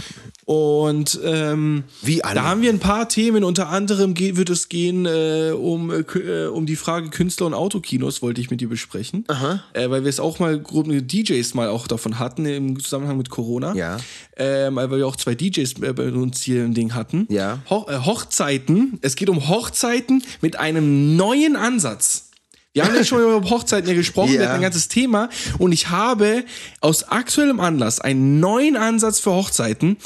Und 0.50 1.20
ähm, 1.24 1.84
Wie 2.02 2.24
alle. 2.24 2.34
da 2.34 2.42
haben 2.42 2.60
wir 2.60 2.70
ein 2.70 2.80
paar 2.80 3.08
Themen. 3.08 3.44
Unter 3.44 3.68
anderem 3.68 4.14
ge- 4.14 4.34
wird 4.36 4.50
es 4.50 4.68
gehen 4.68 5.06
äh, 5.06 5.52
um, 5.56 5.92
äh, 5.92 5.98
äh, 6.18 6.46
um 6.48 6.66
die 6.66 6.74
Frage 6.74 7.08
Künstler 7.10 7.46
und 7.46 7.54
Autokinos, 7.54 8.20
wollte 8.20 8.40
ich 8.40 8.50
mit 8.50 8.60
dir 8.60 8.68
besprechen. 8.68 9.24
Äh, 9.74 9.90
weil 9.90 10.02
wir 10.02 10.08
es 10.08 10.18
auch 10.18 10.40
mal 10.40 10.58
grob 10.58 10.88
mit 10.88 11.12
DJs 11.12 11.54
mal 11.54 11.68
auch 11.68 11.86
davon 11.86 12.18
hatten 12.18 12.46
im 12.46 12.80
Zusammenhang 12.80 13.16
mit 13.16 13.30
Corona. 13.30 13.76
Ja. 13.76 13.98
Ähm, 14.36 14.74
weil 14.74 14.90
wir 14.90 15.06
auch 15.06 15.14
zwei 15.14 15.36
DJs 15.36 15.74
äh, 15.82 15.92
bei 15.92 16.10
uns 16.10 16.42
hier 16.42 16.64
im 16.64 16.74
Ding 16.74 16.94
hatten. 16.94 17.28
Ja. 17.30 17.60
Ho 17.70 17.86
äh, 17.88 17.98
Hochzeiten. 17.98 18.98
Es 19.02 19.14
geht 19.14 19.28
um 19.28 19.48
Hochzeiten 19.48 20.24
mit 20.40 20.58
einem 20.58 21.14
neuen 21.14 21.54
Ansatz. 21.54 22.29
Wir 22.72 22.84
haben 22.84 22.94
ja 22.94 23.02
schon 23.04 23.20
über 23.20 23.50
Hochzeiten 23.50 23.88
ja 23.90 23.96
gesprochen, 23.96 24.30
wir 24.32 24.36
Ja. 24.42 24.46
hatten 24.46 24.54
ein 24.56 24.62
ganzes 24.62 24.86
Thema 24.86 25.28
und 25.58 25.72
ich 25.72 25.88
habe 25.88 26.44
aus 26.80 27.02
aktuellem 27.02 27.58
Anlass 27.58 28.00
einen 28.00 28.38
neuen 28.38 28.76
Ansatz 28.76 29.18
für 29.18 29.32
Hochzeiten. 29.32 29.96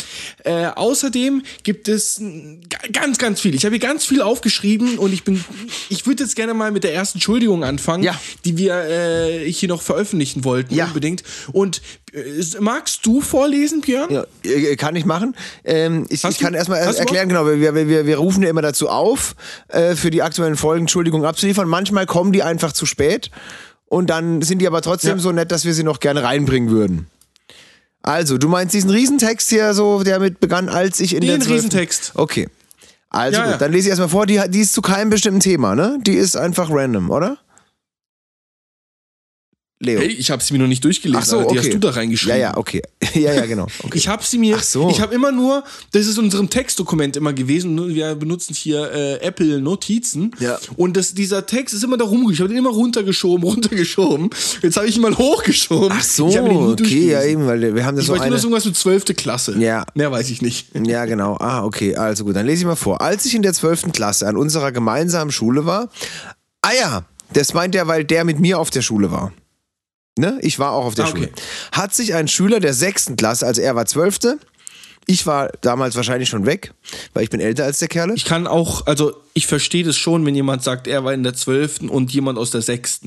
Äh, 0.45 0.69
außerdem 0.69 1.43
gibt 1.63 1.89
es 1.89 2.23
ga- 2.71 2.79
ganz, 2.91 3.19
ganz 3.19 3.43
viel. 3.43 3.55
Ich 3.55 3.67
habe 3.67 3.75
hier 3.75 3.87
ganz 3.87 4.07
viel 4.07 4.23
aufgeschrieben 4.23 4.97
und 4.97 5.13
ich 5.13 5.25
bin, 5.25 5.45
ich 5.91 6.07
würde 6.07 6.23
jetzt 6.23 6.37
gerne 6.37 6.55
mal 6.55 6.71
mit 6.73 6.85
der 6.85 6.95
ersten 6.95 7.19
Entschuldigung 7.19 7.65
anfangen, 7.65 8.03
Ja. 8.03 8.19
die 8.47 8.57
wir 8.57 8.75
äh, 8.89 9.53
hier 9.53 9.69
noch 9.69 9.83
veröffentlichen 9.83 10.45
wollten 10.45 10.75
Ja. 10.75 10.87
unbedingt. 10.87 11.23
Und 11.53 11.83
äh, 12.15 12.23
magst 12.61 13.05
du 13.05 13.21
vorlesen, 13.21 13.83
Björn? 13.83 14.11
Ja, 14.11 14.25
äh, 14.43 14.77
kann 14.77 14.97
ich 14.97 15.05
machen. 15.05 15.37
Ähm, 15.65 16.07
ich, 16.09 16.25
ich 16.25 16.39
kann 16.39 16.55
erstmal 16.55 16.79
erklären, 16.79 17.29
genau, 17.29 17.45
wir, 17.45 17.61
wir, 17.61 17.75
wir, 17.89 18.07
wir 18.07 18.17
rufen 18.17 18.43
ja 18.43 18.49
immer 18.49 18.63
dazu 18.63 18.89
auf, 18.89 19.37
äh, 19.69 19.95
für 19.97 20.11
die 20.11 20.23
aktuellen 20.23 20.57
Folgen 20.57 20.85
Entschuldigung 20.85 21.27
abzuliefern. 21.27 21.69
Manchmal 21.69 22.07
kommen 22.07 22.33
die 22.33 22.43
einfach 22.43 22.54
zu 22.73 22.87
spät 22.87 23.31
und 23.87 24.09
dann 24.11 24.43
sind 24.43 24.59
die 24.61 24.67
aber 24.67 24.83
trotzdem 24.83 25.17
Ja. 25.17 25.23
so 25.23 25.33
nett, 25.33 25.51
dass 25.53 25.65
wir 25.65 25.75
sie 25.75 25.83
noch 25.85 26.01
gerne 26.01 26.23
reinbringen 26.23 26.71
würden. 26.71 27.07
Also, 28.03 28.37
du 28.37 28.49
meinst 28.49 28.75
diesen 28.75 28.91
Riesentext 28.91 29.49
hier 29.49 29.73
so, 29.73 30.03
der 30.03 30.21
mit 30.21 30.39
begann, 30.41 30.69
als 30.69 31.01
ich 31.01 31.15
in 31.15 31.21
Den 31.23 31.29
der 31.31 31.41
12. 31.41 31.51
Riesentext. 31.55 32.13
Okay. 32.15 32.49
Also 33.09 33.39
Ja, 33.39 33.45
gut, 33.45 33.53
ja. 33.53 33.59
dann 33.59 33.73
lese 33.73 33.85
ich 33.87 33.91
erstmal 33.91 34.09
vor, 34.09 34.27
die, 34.27 34.41
die 34.49 34.61
ist 34.61 34.73
zu 34.73 34.83
keinem 34.83 35.09
bestimmten 35.09 35.41
Thema, 35.41 35.75
ne? 35.75 35.99
Die 36.03 36.15
ist 36.15 36.37
einfach 36.37 36.69
random, 36.71 37.11
oder? 37.11 37.39
Leo. 39.81 40.01
Hey, 40.01 40.09
ich 40.09 40.31
habe 40.31 40.43
sie 40.43 40.55
mir 40.55 40.61
noch 40.61 40.69
nicht 40.69 40.85
durchgelesen, 40.85 41.21
Ach 41.21 41.27
so, 41.27 41.37
aber 41.41 41.45
die 41.53 41.59
okay. 41.59 41.69
hast 41.69 41.75
du 41.75 41.79
da 41.79 41.91
reingeschrieben. 41.91 42.39
Ja, 42.39 42.51
ja, 42.51 42.57
okay. 42.57 42.81
ja, 43.15 43.35
ja, 43.35 43.45
genau. 43.47 43.67
Okay. 43.83 43.99
Ich 43.99 44.09
habe 44.09 44.23
sie 44.25 44.39
mir, 44.39 44.57
Ach 44.59 44.63
so. 44.63 44.89
ich 44.89 45.01
habe 45.01 45.15
immer 45.15 45.33
nur, 45.33 45.65
das 45.93 46.07
ist 46.07 46.17
in 46.17 46.25
unserem 46.25 46.49
Textdokument 46.49 47.17
immer 47.17 47.33
gewesen, 47.33 47.75
nur 47.75 47.89
wir 47.89 48.15
benutzen 48.15 48.55
hier 48.55 48.91
äh, 48.93 49.21
Apple 49.21 49.61
Notizen 49.61 50.31
Ja. 50.39 50.59
und 50.77 50.97
das, 50.97 51.15
dieser 51.15 51.45
Text 51.45 51.75
ist 51.75 51.83
immer 51.83 51.97
da 51.97 52.05
rumgegangen, 52.05 52.35
ich 52.35 52.41
habe 52.41 52.49
den 52.49 52.59
immer 52.59 52.71
runtergeschoben, 52.71 53.43
runtergeschoben, 53.49 54.31
jetzt 54.63 54.77
habe 54.77 54.87
ich 54.87 54.97
ihn 54.97 55.03
mal 55.03 55.17
hochgeschoben. 55.17 55.91
Ach 55.93 56.05
so, 56.05 56.29
ich 56.29 56.39
okay, 56.39 57.11
ja 57.11 57.25
eben, 57.25 57.47
weil 57.47 57.75
wir 57.75 57.85
haben 57.85 57.97
das 57.97 58.05
Ich 58.05 58.07
so 58.07 58.13
weiß 58.13 58.19
nur, 58.21 58.27
eine... 58.27 58.35
dass 58.37 58.45
irgendwas 58.45 58.65
mit 58.65 58.77
12. 58.77 59.05
Klasse. 59.17 59.59
Ja. 59.59 59.85
Mehr 59.95 60.11
weiß 60.11 60.31
ich 60.31 60.41
nicht. 60.43 60.69
Ja, 60.85 61.07
genau. 61.07 61.37
Ah, 61.41 61.65
okay. 61.65 61.97
Also 61.97 62.25
gut, 62.25 62.37
dann 62.37 62.45
lese 62.47 62.61
ich 62.61 62.67
mal 62.67 62.77
vor. 62.77 63.01
Als 63.01 63.25
ich 63.25 63.35
in 63.35 63.43
der 63.43 63.55
12. 63.55 63.93
Klasse 63.93 64.27
an 64.29 64.37
unserer 64.37 64.71
gemeinsamen 64.71 65.33
Schule 65.33 65.65
war, 65.65 65.89
ah 66.61 66.71
ja, 66.79 67.05
das 67.33 67.55
meint 67.55 67.75
er, 67.75 67.89
weil 67.89 68.05
der 68.05 68.25
mit 68.25 68.39
mir 68.39 68.59
auf 68.59 68.71
der 68.71 68.83
Schule 68.83 69.11
war. 69.11 69.33
Ne? 70.17 70.39
Ich 70.43 70.59
war 70.59 70.73
auch 70.73 70.85
auf 70.85 70.95
der 70.95 71.07
Ah, 71.07 71.09
okay. 71.09 71.19
Schule. 71.19 71.33
Hat 71.73 71.95
sich 71.95 72.15
ein 72.15 72.29
Schüler 72.29 72.61
der 72.61 72.73
6. 72.75 73.13
Klasse, 73.17 73.47
also 73.47 73.61
er 73.61 73.75
war 73.75 73.87
12., 73.87 74.37
ich 75.07 75.27
war 75.27 75.51
damals 75.61 75.97
wahrscheinlich 75.97 76.31
schon 76.31 76.47
weg, 76.47 76.73
weil 77.13 77.25
ich 77.25 77.31
bin 77.31 77.41
älter 77.41 77.65
als 77.65 77.79
der 77.79 77.89
Kerl. 77.89 78.13
Ich 78.15 78.25
kann 78.25 78.47
auch, 78.47 78.87
also 78.87 79.13
ich 79.35 79.47
verstehe 79.47 79.85
das 79.85 79.99
schon, 79.99 80.25
wenn 80.25 80.35
jemand 80.35 80.63
sagt, 80.63 80.87
er 80.87 81.05
war 81.05 81.13
in 81.13 81.23
der 81.23 81.35
12. 81.35 81.91
und 81.91 82.11
jemand 82.13 82.39
aus 82.39 82.51
der 82.53 82.63
6. 82.63 83.01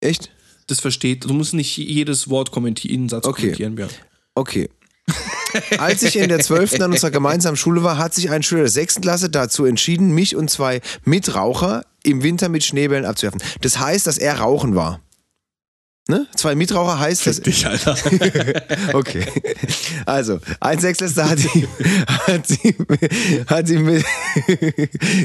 Echt? 0.00 0.30
Das 0.66 0.80
versteht, 0.80 1.24
du 1.24 1.32
musst 1.32 1.54
nicht 1.54 1.76
jedes 1.78 2.28
Wort 2.28 2.50
kommentieren, 2.50 3.08
Satz 3.08 3.24
Okay. 3.24 3.42
kommentieren, 3.42 3.74
Björn. 3.76 3.90
Okay. 4.34 4.68
Als 5.78 6.02
ich 6.02 6.16
in 6.16 6.28
der 6.28 6.40
12. 6.40 6.80
an 6.80 6.92
unserer 6.92 7.10
gemeinsamen 7.10 7.56
Schule 7.56 7.82
war, 7.82 7.96
hat 7.98 8.12
sich 8.14 8.30
ein 8.30 8.42
Schüler 8.42 8.62
der 8.62 8.70
6. 8.70 9.00
Klasse 9.00 9.30
dazu 9.30 9.64
entschieden, 9.64 10.10
mich 10.10 10.36
und 10.36 10.50
zwei 10.50 10.80
Mitraucher 11.04 11.84
im 12.02 12.22
Winter 12.22 12.48
mit 12.48 12.64
Schneebällen 12.64 13.04
abzuwerfen. 13.06 13.42
Das 13.60 13.78
heißt, 13.78 14.06
dass 14.06 14.18
er 14.18 14.40
rauchen 14.40 14.74
war. 14.74 15.00
Ne? 16.06 16.26
Zwei 16.36 16.54
Mitraucher 16.54 17.00
heißt 17.00 17.26
das. 17.26 17.40
Dich, 17.40 17.66
Alter. 17.66 17.96
Okay. 18.92 19.24
Also, 20.04 20.38
ein 20.60 20.78
Sechstklässler 20.78 21.30
hat 21.30 21.38
sie, 21.38 21.66
hat 22.26 22.46
sie, 22.46 22.76
hat 23.46 23.66
sie 23.66 23.78
mit, 23.78 24.04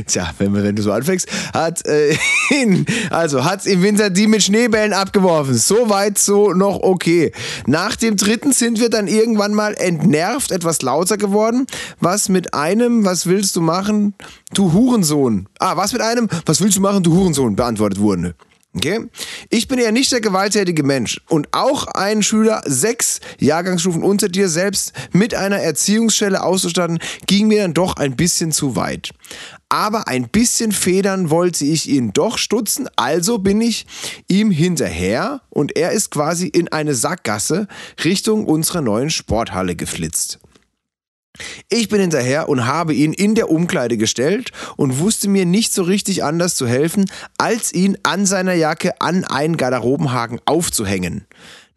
tja, 0.07 0.31
wenn, 0.37 0.53
wenn 0.53 0.75
du 0.75 0.81
so 0.81 0.91
anfängst, 0.93 1.27
hat, 1.53 1.85
äh, 1.85 2.15
ihn, 2.51 2.85
also, 3.09 3.43
hat 3.43 3.65
im 3.65 3.81
Winter 3.81 4.09
die 4.09 4.27
mit 4.27 4.41
Schneebällen 4.41 4.93
abgeworfen. 4.93 5.55
So 5.55 5.89
weit, 5.89 6.17
so 6.17 6.53
noch 6.53 6.79
okay. 6.81 7.33
Nach 7.67 7.95
dem 7.97 8.15
dritten 8.15 8.53
sind 8.53 8.79
wir 8.79 8.89
dann 8.89 9.07
irgendwann 9.07 9.53
mal 9.53 9.73
entnervt, 9.73 10.51
etwas 10.51 10.81
lauter 10.81 11.17
geworden. 11.17 11.67
Was 11.99 12.29
mit 12.29 12.53
einem, 12.53 13.03
was 13.03 13.25
willst 13.25 13.55
du 13.57 13.61
machen, 13.61 14.13
du 14.53 14.71
Hurensohn? 14.71 15.47
Ah, 15.59 15.75
was 15.75 15.91
mit 15.91 16.01
einem, 16.01 16.29
was 16.45 16.61
willst 16.61 16.77
du 16.77 16.81
machen, 16.81 17.03
du 17.03 17.13
Hurensohn, 17.13 17.57
beantwortet 17.57 17.99
wurde. 17.99 18.35
Okay? 18.75 19.07
Ich 19.49 19.67
bin 19.67 19.79
eher 19.79 19.91
nicht 19.91 20.11
der 20.11 20.21
gewalttätige 20.21 20.83
Mensch. 20.83 21.19
Und 21.27 21.47
auch 21.51 21.87
ein 21.87 22.21
Schüler 22.21 22.61
sechs 22.65 23.19
Jahrgangsstufen 23.39 24.03
unter 24.03 24.29
dir 24.29 24.47
selbst 24.47 24.93
mit 25.11 25.33
einer 25.33 25.57
Erziehungsstelle 25.57 26.43
auszustatten, 26.43 26.99
ging 27.25 27.47
mir 27.47 27.63
dann 27.63 27.73
doch 27.73 27.95
ein 27.95 28.15
bisschen 28.15 28.51
zu 28.51 28.75
weit. 28.75 29.09
Aber 29.69 30.07
ein 30.07 30.29
bisschen 30.29 30.71
federn 30.71 31.29
wollte 31.29 31.65
ich 31.65 31.89
ihn 31.89 32.11
doch 32.13 32.37
stutzen, 32.37 32.87
also 32.95 33.37
bin 33.37 33.61
ich 33.61 33.85
ihm 34.27 34.49
hinterher 34.49 35.41
und 35.49 35.75
er 35.75 35.91
ist 35.91 36.09
quasi 36.09 36.47
in 36.47 36.67
eine 36.69 36.95
Sackgasse 36.95 37.67
Richtung 38.03 38.45
unserer 38.45 38.81
neuen 38.81 39.11
Sporthalle 39.11 39.75
geflitzt. 39.75 40.39
Ich 41.69 41.89
bin 41.89 42.01
hinterher 42.01 42.49
und 42.49 42.65
habe 42.65 42.93
ihn 42.93 43.13
in 43.13 43.35
der 43.35 43.49
Umkleide 43.49 43.97
gestellt 43.97 44.51
und 44.77 44.99
wusste 44.99 45.29
mir 45.29 45.45
nicht 45.45 45.73
so 45.73 45.83
richtig 45.83 46.23
anders 46.23 46.55
zu 46.55 46.67
helfen, 46.67 47.05
als 47.37 47.73
ihn 47.73 47.97
an 48.03 48.25
seiner 48.25 48.53
Jacke 48.53 48.99
an 48.99 49.23
einen 49.23 49.57
Garderobenhaken 49.57 50.41
aufzuhängen. 50.45 51.25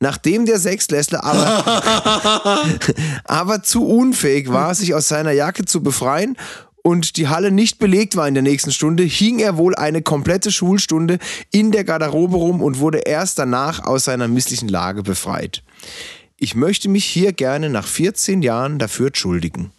Nachdem 0.01 0.47
der 0.47 0.59
Sechstklässler 0.59 1.23
aber, 1.23 2.65
aber 3.25 3.63
zu 3.63 3.87
unfähig 3.87 4.51
war, 4.51 4.75
sich 4.75 4.95
aus 4.95 5.07
seiner 5.07 5.31
Jacke 5.31 5.65
zu 5.65 5.83
befreien 5.83 6.37
und 6.83 7.17
die 7.17 7.29
Halle 7.29 7.53
nicht 7.53 7.79
belegt 7.79 8.17
war 8.17 8.27
in 8.27 8.35
der 8.35 8.43
nächsten 8.43 8.73
Stunde, 8.73 9.05
hing 9.05 9.39
er 9.39 9.57
wohl 9.57 9.77
eine 9.77 10.03
komplette 10.03 10.51
Schulstunde 10.51 11.19
in 11.53 11.71
der 11.71 11.85
Garderobe 11.85 12.37
rum 12.37 12.61
und 12.61 12.81
wurde 12.81 12.99
erst 12.99 13.39
danach 13.39 13.85
aus 13.85 14.07
seiner 14.07 14.27
misslichen 14.27 14.69
Lage 14.69 15.05
befreit. 15.05 15.63
Ich 16.43 16.57
möchte 16.57 16.89
mich 16.89 17.05
hier 17.05 17.33
gerne 17.33 17.71
nach 17.71 17.87
14 17.87 18.43
Jahren 18.43 18.81
dafür 18.81 19.07
entschuldigen. 19.07 19.71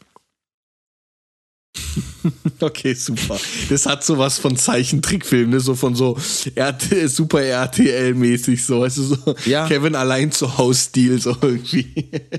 Okay, 2.60 2.94
super. 2.94 3.38
Das 3.70 3.86
hat 3.86 4.06
sowas 4.06 4.40
von 4.40 4.56
Zeichentrickfilm, 4.56 5.50
ne? 5.50 5.60
So 5.60 5.76
von 5.76 5.96
so 5.96 6.18
RT, 6.58 7.10
Super 7.10 7.40
RTL-mäßig, 7.40 8.64
so. 8.64 8.84
Du, 8.84 8.90
so 8.90 9.36
Ja. 9.46 9.68
Kevin 9.68 9.96
allein 9.96 10.32
zu 10.32 10.58
Haus-Stil, 10.58 11.20
so 11.20 11.36
irgendwie. 11.42 11.84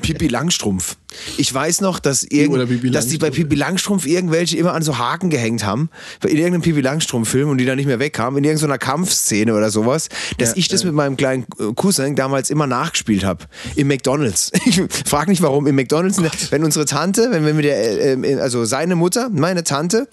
Pippi 0.01 0.29
Langstrumpf. 0.29 0.97
Ich 1.37 1.53
weiß 1.53 1.81
noch, 1.81 1.99
dass, 1.99 2.23
irgend, 2.23 2.95
dass 2.95 3.07
die 3.07 3.19
bei. 3.19 3.31
Pippi 3.31 3.55
Langstrumpf 3.55 4.07
irgendwelche 4.07 4.57
immer 4.57 4.75
an 4.75 4.83
so 4.83 4.99
Haken 4.99 5.31
gehängt 5.31 5.65
haben, 5.65 5.91
in 6.23 6.37
irgendeinem 6.37 6.63
Pippi 6.63 6.81
Langstrumpf-Film 6.81 7.49
und 7.49 7.59
die 7.59 7.65
dann 7.65 7.77
nicht 7.77 7.87
mehr 7.87 7.99
wegkamen, 7.99 8.39
in 8.39 8.45
irgendeiner 8.45 8.79
Kampfszene 8.79 9.55
oder 9.55 9.71
sowas, 9.71 10.09
dass 10.39 10.51
Ja, 10.51 10.57
ich 10.57 10.69
das 10.69 10.85
mit 10.85 10.95
meinem 10.95 11.17
kleinen 11.17 11.47
äh, 11.59 11.73
Cousin 11.75 12.15
damals 12.17 12.51
immer 12.51 12.67
nachgespielt 12.67 13.25
habe. 13.25 13.45
Im 13.77 13.89
McDonalds. 13.89 14.53
Ich 14.67 14.81
frag 15.05 15.29
nicht 15.29 15.43
warum. 15.43 15.67
Im 15.67 15.75
McDonalds, 15.77 16.19
wenn 16.51 16.65
unsere 16.65 16.87
Tante, 16.87 17.29
wenn 17.31 17.45
wir 17.45 17.53
mit 17.53 17.65
der, 17.67 17.77
äh, 17.77 18.13
äh, 18.15 18.41
also 18.41 18.65
seine 18.65 18.97
Mutter, 18.97 19.29
meine 19.31 19.63
Tante, 19.63 20.09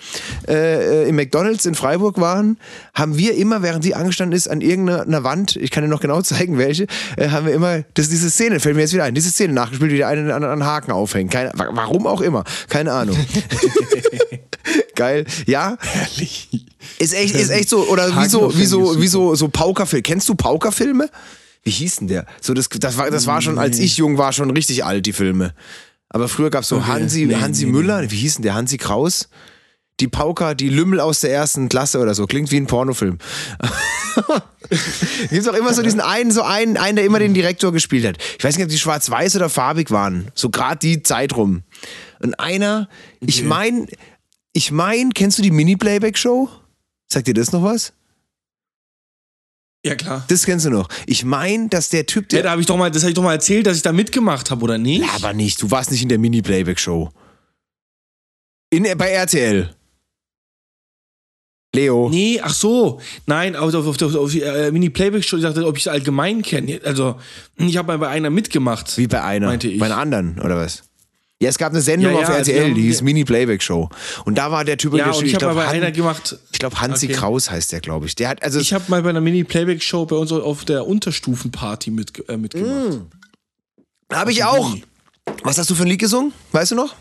äh, 0.47 1.03
äh, 1.03 1.09
im 1.09 1.15
McDonalds 1.15 1.65
in 1.65 1.73
Freiburg 1.75 2.19
waren, 2.19 2.57
haben 2.93 3.17
wir 3.17 3.35
immer, 3.35 3.61
während 3.63 3.83
sie 3.83 3.95
angestanden 3.95 4.35
ist, 4.35 4.49
an 4.49 4.61
irgendeiner 4.61 5.23
Wand, 5.23 5.55
ich 5.55 5.71
kann 5.71 5.83
dir 5.83 5.89
noch 5.89 6.01
genau 6.01 6.21
zeigen, 6.21 6.57
welche, 6.57 6.87
äh, 7.17 7.29
haben 7.29 7.45
wir 7.45 7.53
immer, 7.53 7.83
das 7.93 8.09
diese 8.09 8.29
Szene, 8.29 8.59
fällt 8.59 8.75
mir 8.75 8.81
jetzt 8.81 8.93
wieder 8.93 9.05
ein, 9.05 9.15
diese 9.15 9.29
Szene 9.29 9.53
nachgespielt, 9.53 9.91
wie 9.91 9.97
der 9.97 10.07
eine 10.09 10.33
an, 10.33 10.43
an 10.43 10.65
Haken 10.65 10.90
aufhängt. 10.93 11.31
Keine, 11.31 11.51
wa- 11.55 11.69
warum 11.71 12.07
auch 12.07 12.21
immer. 12.21 12.43
Keine 12.69 12.91
Ahnung. 12.93 13.17
Geil. 14.95 15.25
Ja, 15.47 15.77
Herrlich. 15.79 16.49
ist 16.99 17.13
echt, 17.13 17.35
ist 17.35 17.49
echt 17.49 17.69
so, 17.69 17.87
oder 17.87 18.09
wie 18.09 18.13
Haken 18.13 18.29
so, 18.29 18.41
aufhängen 18.45 18.61
wie 18.61 18.65
so, 18.65 19.01
wie 19.01 19.07
so, 19.07 19.35
so 19.35 19.47
Paukerfilme. 19.47 20.03
Kennst 20.03 20.29
du 20.29 20.35
Paukerfilme? 20.35 21.09
Wie 21.63 21.71
hieß 21.71 21.97
denn 21.97 22.07
der? 22.07 22.25
So, 22.41 22.53
das, 22.53 22.69
das 22.69 22.97
war, 22.97 23.09
das 23.09 23.27
war 23.27 23.41
schon, 23.41 23.57
als 23.57 23.79
ich 23.79 23.97
jung 23.97 24.17
war, 24.17 24.33
schon 24.33 24.49
richtig 24.51 24.83
alt, 24.85 25.05
die 25.05 25.13
Filme. 25.13 25.53
Aber 26.09 26.27
früher 26.27 26.49
gab 26.49 26.63
es 26.63 26.69
so 26.69 26.77
Okay. 26.77 26.87
Hansi, 26.87 27.29
Hansi 27.39 27.65
Müller, 27.65 28.09
wie 28.11 28.17
hieß 28.17 28.35
denn 28.35 28.43
der? 28.43 28.53
Hansi 28.55 28.77
Kraus? 28.77 29.29
Die 30.01 30.07
Pauker, 30.07 30.55
die 30.55 30.69
Lümmel 30.69 30.99
aus 30.99 31.19
der 31.19 31.31
ersten 31.31 31.69
Klasse 31.69 31.99
oder 31.99 32.15
so. 32.15 32.25
Klingt 32.25 32.51
wie 32.51 32.57
ein 32.57 32.65
Pornofilm. 32.67 33.19
Gibt 35.29 35.47
auch 35.47 35.53
immer 35.53 35.73
so 35.73 35.83
diesen 35.83 36.01
einen, 36.01 36.31
so 36.31 36.41
einen, 36.41 36.77
einen, 36.77 36.95
der 36.95 37.05
immer 37.05 37.19
den 37.19 37.33
Direktor 37.35 37.71
gespielt 37.71 38.05
hat. 38.05 38.17
Ich 38.37 38.43
weiß 38.43 38.55
nicht, 38.57 38.63
ob 38.65 38.71
die 38.71 38.79
schwarz-weiß 38.79 39.35
oder 39.35 39.47
farbig 39.49 39.91
waren. 39.91 40.31
So 40.33 40.49
gerade 40.49 40.79
die 40.79 41.03
Zeit 41.03 41.35
rum. 41.35 41.61
Und 42.19 42.39
einer, 42.39 42.89
ich 43.19 43.43
mein, 43.43 43.87
ich 44.53 44.71
mein, 44.71 45.13
kennst 45.13 45.37
du 45.37 45.43
die 45.43 45.51
Mini-Playback-Show? 45.51 46.49
Sagt 47.11 47.27
dir 47.27 47.33
das 47.33 47.51
noch 47.51 47.63
was? 47.63 47.93
Ja, 49.85 49.95
klar. 49.95 50.25
Das 50.29 50.45
kennst 50.45 50.65
du 50.65 50.69
noch. 50.69 50.87
Ich 51.05 51.25
mein, 51.25 51.69
dass 51.69 51.89
der 51.89 52.05
Typ, 52.05 52.31
Ja, 52.31 52.37
der. 52.37 52.43
da 52.43 52.51
habe 52.51 52.61
ich 52.61 52.67
doch 52.67 52.77
mal, 52.77 52.89
das 52.91 53.03
habe 53.03 53.11
ich 53.11 53.15
doch 53.15 53.23
mal 53.23 53.33
erzählt, 53.33 53.67
dass 53.67 53.77
ich 53.77 53.83
da 53.83 53.91
mitgemacht 53.91 54.49
habe, 54.51 54.63
oder 54.63 54.77
nicht? 54.77 55.07
aber 55.13 55.33
nicht, 55.33 55.61
du 55.61 55.69
warst 55.69 55.91
nicht 55.91 56.01
in 56.01 56.09
der 56.09 56.17
Mini-Playback-Show. 56.19 57.11
In, 58.71 58.83
bei 58.97 59.09
RTL. 59.09 59.75
Leo. 61.73 62.09
Nee, 62.09 62.39
ach 62.43 62.53
so. 62.53 62.99
Nein, 63.27 63.55
auf, 63.55 63.73
auf, 63.73 64.01
auf, 64.01 64.15
auf 64.15 64.35
äh, 64.35 64.71
Mini-Playback-Show, 64.71 65.37
ich 65.37 65.43
dachte, 65.43 65.65
ob 65.65 65.77
ich 65.77 65.83
es 65.83 65.87
allgemein 65.87 66.41
kenne. 66.41 66.81
Also, 66.83 67.15
ich 67.57 67.77
habe 67.77 67.87
mal 67.87 67.97
bei 67.97 68.09
einer 68.09 68.29
mitgemacht. 68.29 68.97
Wie 68.97 69.07
bei 69.07 69.23
einer. 69.23 69.47
Meinte 69.47 69.69
ich. 69.69 69.79
Bei 69.79 69.85
einer 69.85 69.97
anderen, 69.97 70.37
oder 70.39 70.57
was? 70.57 70.83
Ja, 71.41 71.49
es 71.49 71.57
gab 71.57 71.71
eine 71.71 71.81
Sendung 71.81 72.11
Ja, 72.13 72.19
ja, 72.19 72.27
auf 72.27 72.33
also 72.35 72.51
RTL, 72.51 72.65
haben- 72.65 72.75
die 72.75 72.81
hieß 72.83 73.01
Mini-Playback-Show. 73.03 73.89
Und 74.25 74.37
da 74.37 74.51
war 74.51 74.65
der 74.65 74.77
Typ, 74.77 74.93
Ja, 74.95 75.09
der 75.11 75.23
ich 75.23 75.33
habe 75.33 75.45
mal 75.45 75.53
bei 75.55 75.61
glaub, 75.61 75.73
einer 75.73 75.85
Han- 75.87 75.93
gemacht. 75.93 76.37
ich 76.51 76.59
glaube, 76.59 76.79
Hansi 76.81 77.05
Okay. 77.07 77.15
Kraus 77.15 77.49
heißt 77.49 77.71
der, 77.71 77.79
glaube 77.79 78.05
ich. 78.05 78.15
Der 78.15 78.27
hat, 78.29 78.43
also, 78.43 78.59
Ich 78.59 78.73
habe 78.73 78.83
mal 78.89 79.01
bei 79.01 79.09
einer 79.09 79.21
Mini-Playback-Show 79.21 80.05
bei 80.05 80.17
uns 80.17 80.31
auf 80.33 80.65
der 80.65 80.85
Unterstufenparty 80.85 81.89
mit, 81.89 82.27
äh, 82.29 82.35
mitgemacht. 82.37 82.99
habe 84.11 84.31
ich 84.33 84.43
auch. 84.43 84.75
Was 85.43 85.57
hast 85.57 85.69
du 85.69 85.75
für 85.75 85.83
ein 85.83 85.87
Lied 85.87 85.99
gesungen? 86.01 86.33
Weißt 86.51 86.71
du 86.71 86.75
noch? 86.75 86.95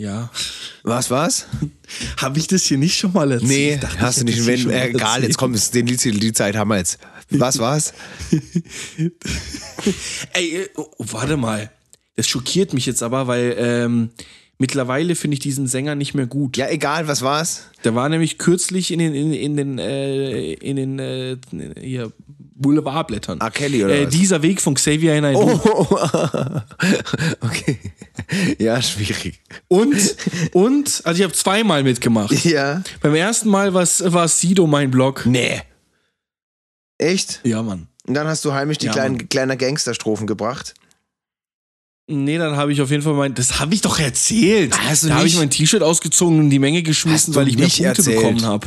Ja. 0.00 0.30
Was 0.82 1.10
war's? 1.10 1.46
Habe 2.16 2.38
ich 2.38 2.46
das 2.46 2.64
hier 2.64 2.78
nicht 2.78 2.96
schon 2.96 3.12
mal 3.12 3.30
erzählt? 3.30 3.50
Nee, 3.50 3.76
dachte, 3.76 4.00
hast 4.00 4.20
du 4.20 4.24
nicht. 4.24 4.46
Wenn, 4.46 4.58
schon 4.58 4.70
äh, 4.70 4.88
egal, 4.88 5.02
erzählt. 5.08 5.24
jetzt 5.24 5.36
kommt 5.36 5.54
es, 5.54 5.70
den 5.70 5.86
Lied, 5.86 6.02
die 6.02 6.32
Zeit 6.32 6.56
haben 6.56 6.68
wir 6.68 6.78
jetzt. 6.78 6.98
Was 7.28 7.58
war's? 7.58 7.92
Ey, 10.32 10.56
äh, 10.56 10.68
oh, 10.74 10.88
warte 10.98 11.36
mal. 11.36 11.70
Das 12.16 12.26
schockiert 12.26 12.72
mich 12.72 12.86
jetzt 12.86 13.02
aber, 13.02 13.26
weil 13.26 13.54
ähm, 13.58 14.08
mittlerweile 14.56 15.14
finde 15.16 15.34
ich 15.34 15.40
diesen 15.40 15.66
Sänger 15.66 15.94
nicht 15.96 16.14
mehr 16.14 16.26
gut. 16.26 16.56
Ja, 16.56 16.70
egal, 16.70 17.06
was 17.06 17.20
war's? 17.20 17.66
Der 17.84 17.94
war 17.94 18.08
nämlich 18.08 18.38
kürzlich 18.38 18.92
in 18.92 19.00
den, 19.00 19.14
in, 19.14 19.34
in 19.34 19.56
den, 19.58 19.78
äh, 19.78 20.54
in 20.54 20.76
den 20.76 20.98
äh, 20.98 21.36
hier 21.78 22.10
Boulevardblättern. 22.60 23.40
R. 23.40 23.50
Kelly 23.50 23.84
oder 23.84 23.94
äh, 23.94 24.06
was? 24.06 24.12
Dieser 24.12 24.42
Weg 24.42 24.60
von 24.60 24.74
Xavier 24.74 25.20
Naidoo. 25.20 25.60
Oh, 25.64 25.96
okay. 27.40 27.78
Ja, 28.58 28.80
schwierig. 28.82 29.40
Und, 29.68 30.16
und, 30.52 31.00
also 31.04 31.18
ich 31.18 31.24
habe 31.24 31.32
zweimal 31.32 31.82
mitgemacht. 31.82 32.44
Ja. 32.44 32.82
Beim 33.00 33.14
ersten 33.14 33.48
Mal 33.48 33.74
war 33.74 34.28
Sido 34.28 34.66
mein 34.66 34.90
Blog. 34.90 35.24
Nee. 35.26 35.62
Echt? 36.98 37.40
Ja, 37.44 37.62
Mann. 37.62 37.88
Und 38.06 38.14
dann 38.14 38.26
hast 38.26 38.44
du 38.44 38.52
heimlich 38.52 38.78
die 38.78 38.86
Ja, 38.86 38.92
kleinen, 38.92 39.28
kleiner 39.28 39.56
Gangsterstrophen 39.56 40.26
gebracht. 40.26 40.74
Nee, 42.06 42.38
dann 42.38 42.56
habe 42.56 42.72
ich 42.72 42.82
auf 42.82 42.90
jeden 42.90 43.02
Fall 43.02 43.14
mein, 43.14 43.34
das 43.34 43.60
habe 43.60 43.72
ich 43.72 43.82
doch 43.82 43.98
erzählt. 43.98 44.76
Hast 44.76 45.04
du 45.04 45.08
da 45.08 45.14
habe 45.14 45.28
ich 45.28 45.36
mein 45.36 45.48
T-Shirt 45.48 45.82
ausgezogen 45.82 46.38
und 46.38 46.44
in 46.46 46.50
die 46.50 46.58
Menge 46.58 46.82
geschmissen, 46.82 47.34
weil 47.36 47.46
ich 47.48 47.56
mehr 47.56 47.66
nicht 47.66 47.76
Punkte 47.76 48.02
erzählt? 48.02 48.16
bekommen 48.16 48.44
habe. 48.44 48.66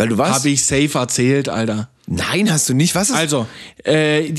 Weil 0.00 0.08
du 0.08 0.18
was? 0.18 0.30
Habe 0.30 0.48
ich 0.48 0.64
safe 0.64 0.98
erzählt, 0.98 1.48
Alter. 1.48 1.90
Nein, 2.06 2.50
hast 2.50 2.68
du 2.68 2.74
nicht. 2.74 2.94
Was 2.94 3.10
ist 3.10 3.16
Also, 3.16 3.46
äh, 3.84 4.32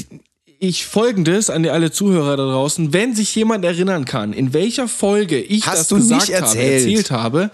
ich 0.64 0.86
folgendes 0.86 1.50
an 1.50 1.66
alle 1.68 1.92
Zuhörer 1.92 2.38
da 2.38 2.44
draußen, 2.44 2.94
wenn 2.94 3.16
sich 3.16 3.34
jemand 3.34 3.66
erinnern 3.66 4.06
kann, 4.06 4.32
in 4.32 4.54
welcher 4.54 4.88
Folge 4.88 5.40
ich 5.40 5.66
Hast 5.66 5.92
das 5.92 6.00
gesagt 6.00 6.30
nicht 6.30 6.40
habe, 6.42 6.60
erzählt? 6.60 7.10
habe, 7.10 7.50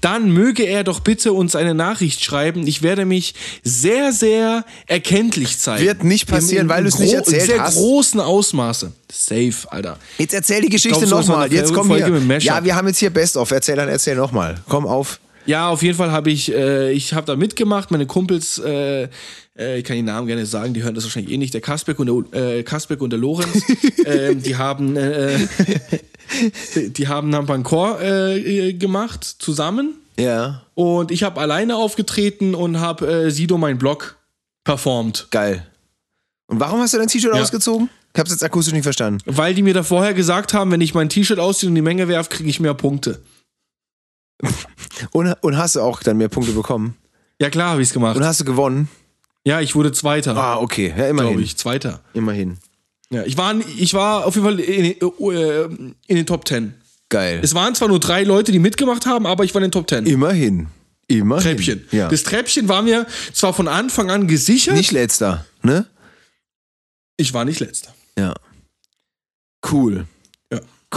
dann 0.00 0.30
möge 0.30 0.62
er 0.62 0.82
doch 0.82 1.00
bitte 1.00 1.34
uns 1.34 1.54
eine 1.56 1.74
Nachricht 1.74 2.24
schreiben. 2.24 2.66
Ich 2.66 2.80
werde 2.82 3.04
mich 3.04 3.34
sehr, 3.64 4.12
sehr 4.12 4.64
erkenntlich 4.86 5.58
zeigen. 5.58 5.84
Wird 5.84 6.04
nicht 6.04 6.26
passieren, 6.26 6.66
Im- 6.66 6.70
im 6.70 6.76
weil 6.76 6.82
du 6.84 6.88
es 6.88 6.98
nicht 6.98 7.12
erzählt 7.12 7.42
sehr 7.42 7.60
hast. 7.62 7.74
großen 7.76 8.20
Ausmaße. 8.20 8.92
Safe, 9.12 9.52
Alter. 9.68 9.98
Jetzt 10.16 10.32
erzähl 10.32 10.62
die 10.62 10.70
Geschichte 10.70 11.06
nochmal. 11.06 11.52
Jetzt 11.52 11.74
komm 11.74 11.88
Folge 11.88 12.18
hier. 12.18 12.38
Ja, 12.38 12.64
wir 12.64 12.74
haben 12.74 12.88
jetzt 12.88 12.98
hier 12.98 13.10
Best 13.10 13.36
of. 13.36 13.50
Erzähl 13.50 13.76
dann, 13.76 13.88
erzähl 13.88 14.16
nochmal. 14.16 14.54
Komm 14.68 14.86
auf. 14.86 15.20
Ja, 15.48 15.70
auf 15.70 15.82
jeden 15.82 15.96
Fall 15.96 16.12
habe 16.12 16.30
ich, 16.30 16.52
äh, 16.52 16.92
ich 16.92 17.14
habe 17.14 17.26
da 17.26 17.34
mitgemacht. 17.34 17.90
Meine 17.90 18.04
Kumpels, 18.04 18.58
äh, 18.58 19.08
äh, 19.58 19.78
ich 19.78 19.84
kann 19.84 19.96
die 19.96 20.02
Namen 20.02 20.26
gerne 20.26 20.44
sagen, 20.44 20.74
die 20.74 20.82
hören 20.82 20.94
das 20.94 21.04
wahrscheinlich 21.04 21.32
eh 21.32 21.38
nicht. 21.38 21.54
Der 21.54 21.62
Kasbeck 21.62 21.98
und 21.98 22.06
der, 22.34 22.58
äh, 22.58 22.62
Kasbeck 22.62 23.00
und 23.00 23.10
der 23.10 23.18
Lorenz, 23.18 23.62
ähm, 24.04 24.42
die 24.42 24.56
haben, 24.56 24.94
äh, 24.96 25.38
die 26.74 27.08
haben 27.08 27.30
Nampancore 27.30 28.36
äh, 28.36 28.74
gemacht 28.74 29.24
zusammen. 29.24 29.94
Ja. 30.18 30.66
Und 30.74 31.10
ich 31.10 31.22
habe 31.22 31.40
alleine 31.40 31.76
aufgetreten 31.76 32.54
und 32.54 32.78
habe 32.80 33.06
äh, 33.06 33.30
Sido 33.30 33.56
mein 33.56 33.78
Blog 33.78 34.16
performt. 34.64 35.28
Geil. 35.30 35.66
Und 36.48 36.60
warum 36.60 36.80
hast 36.80 36.92
du 36.92 36.98
dein 36.98 37.08
T-Shirt 37.08 37.34
Ja. 37.34 37.40
ausgezogen? 37.40 37.88
Ich 38.12 38.20
hab's 38.20 38.32
jetzt 38.32 38.44
akustisch 38.44 38.74
nicht 38.74 38.82
verstanden. 38.82 39.20
Weil 39.24 39.54
die 39.54 39.62
mir 39.62 39.72
da 39.72 39.82
vorher 39.82 40.12
gesagt 40.12 40.52
haben, 40.52 40.70
wenn 40.72 40.82
ich 40.82 40.92
mein 40.92 41.08
T-Shirt 41.08 41.38
ausziehe 41.38 41.70
und 41.70 41.74
die 41.74 41.80
Menge 41.82 42.06
werfe, 42.08 42.28
kriege 42.28 42.50
ich 42.50 42.60
mehr 42.60 42.74
Punkte. 42.74 43.22
Und, 45.12 45.32
und 45.42 45.56
hast 45.56 45.76
du 45.76 45.80
auch 45.80 46.02
dann 46.02 46.16
mehr 46.16 46.28
Punkte 46.28 46.52
bekommen? 46.52 46.96
Ja, 47.40 47.50
klar 47.50 47.70
habe 47.70 47.82
ich 47.82 47.88
es 47.88 47.94
gemacht. 47.94 48.16
Und 48.16 48.24
hast 48.24 48.40
du 48.40 48.44
gewonnen? 48.44 48.88
Ja, 49.44 49.60
ich 49.60 49.74
wurde 49.76 49.92
Zweiter, 49.92 50.36
Ah, 50.36 50.56
okay. 50.58 50.88
Ja, 50.96 51.06
immerhin. 51.08 51.30
glaube 51.32 51.42
ich. 51.42 51.56
Zweiter. 51.56 52.00
Immerhin. 52.14 52.58
Ja, 53.10 53.22
ich 53.24 53.36
war, 53.36 53.54
ich 53.78 53.94
war 53.94 54.26
auf 54.26 54.34
jeden 54.34 54.44
Fall 54.46 54.60
in, 54.60 54.84
äh, 54.84 55.62
in 56.08 56.16
den 56.16 56.26
Top 56.26 56.44
Ten. 56.44 56.74
Geil. 57.08 57.40
Es 57.42 57.54
waren 57.54 57.74
zwar 57.74 57.88
nur 57.88 58.00
drei 58.00 58.24
Leute, 58.24 58.50
die 58.52 58.58
mitgemacht 58.58 59.06
haben, 59.06 59.24
aber 59.26 59.44
ich 59.44 59.54
war 59.54 59.60
in 59.62 59.68
den 59.68 59.72
Top 59.72 59.86
Ten. 59.86 60.04
Immerhin. 60.04 60.66
Immerhin. 61.06 61.42
Treppchen. 61.44 61.88
Ja. 61.92 62.08
Das 62.08 62.22
Treppchen 62.24 62.68
war 62.68 62.82
mir 62.82 63.06
zwar 63.32 63.54
von 63.54 63.68
Anfang 63.68 64.10
an 64.10 64.26
gesichert. 64.26 64.74
Nicht 64.74 64.90
letzter, 64.92 65.46
ne? 65.62 65.86
ich 67.16 67.32
war 67.34 67.44
nicht 67.44 67.60
letzter. 67.60 67.94
Ja. 68.18 68.34
Cool. 69.70 70.06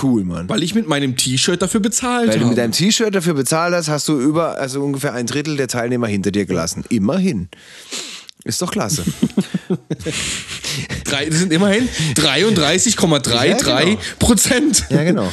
Cool, 0.02 0.24
Mann. 0.24 0.48
Weil 0.48 0.64
ich 0.64 0.74
mit 0.74 0.88
meinem 0.88 1.18
T-Shirt 1.18 1.62
dafür 1.62 1.82
bezahlt 1.82 2.28
Weil 2.28 2.36
habe. 2.36 2.40
du 2.44 2.48
mit 2.50 2.58
deinem 2.58 2.72
T-Shirt 2.72 3.14
dafür 3.14 3.34
bezahlt 3.34 3.74
hast, 3.74 3.90
hast 3.90 4.08
du 4.08 4.20
über, 4.20 4.58
also 4.58 4.82
ungefähr 4.82 5.14
ein 5.14 5.26
Drittel 5.28 5.58
der 5.58 5.68
Teilnehmer 5.68 6.08
hinter 6.08 6.32
dir 6.32 6.46
gelassen. 6.46 6.86
Immerhin. 6.90 7.50
Ist 8.44 8.62
doch 8.62 8.72
klasse. 8.72 9.04
Drei, 11.04 11.26
das 11.28 11.40
sind 11.40 11.54
immerhin 11.54 11.88
33,33 12.16 13.68
Ja, 13.68 13.84
genau. 13.84 14.00
Prozent. 14.18 14.86
ja, 14.90 15.04
genau. 15.04 15.30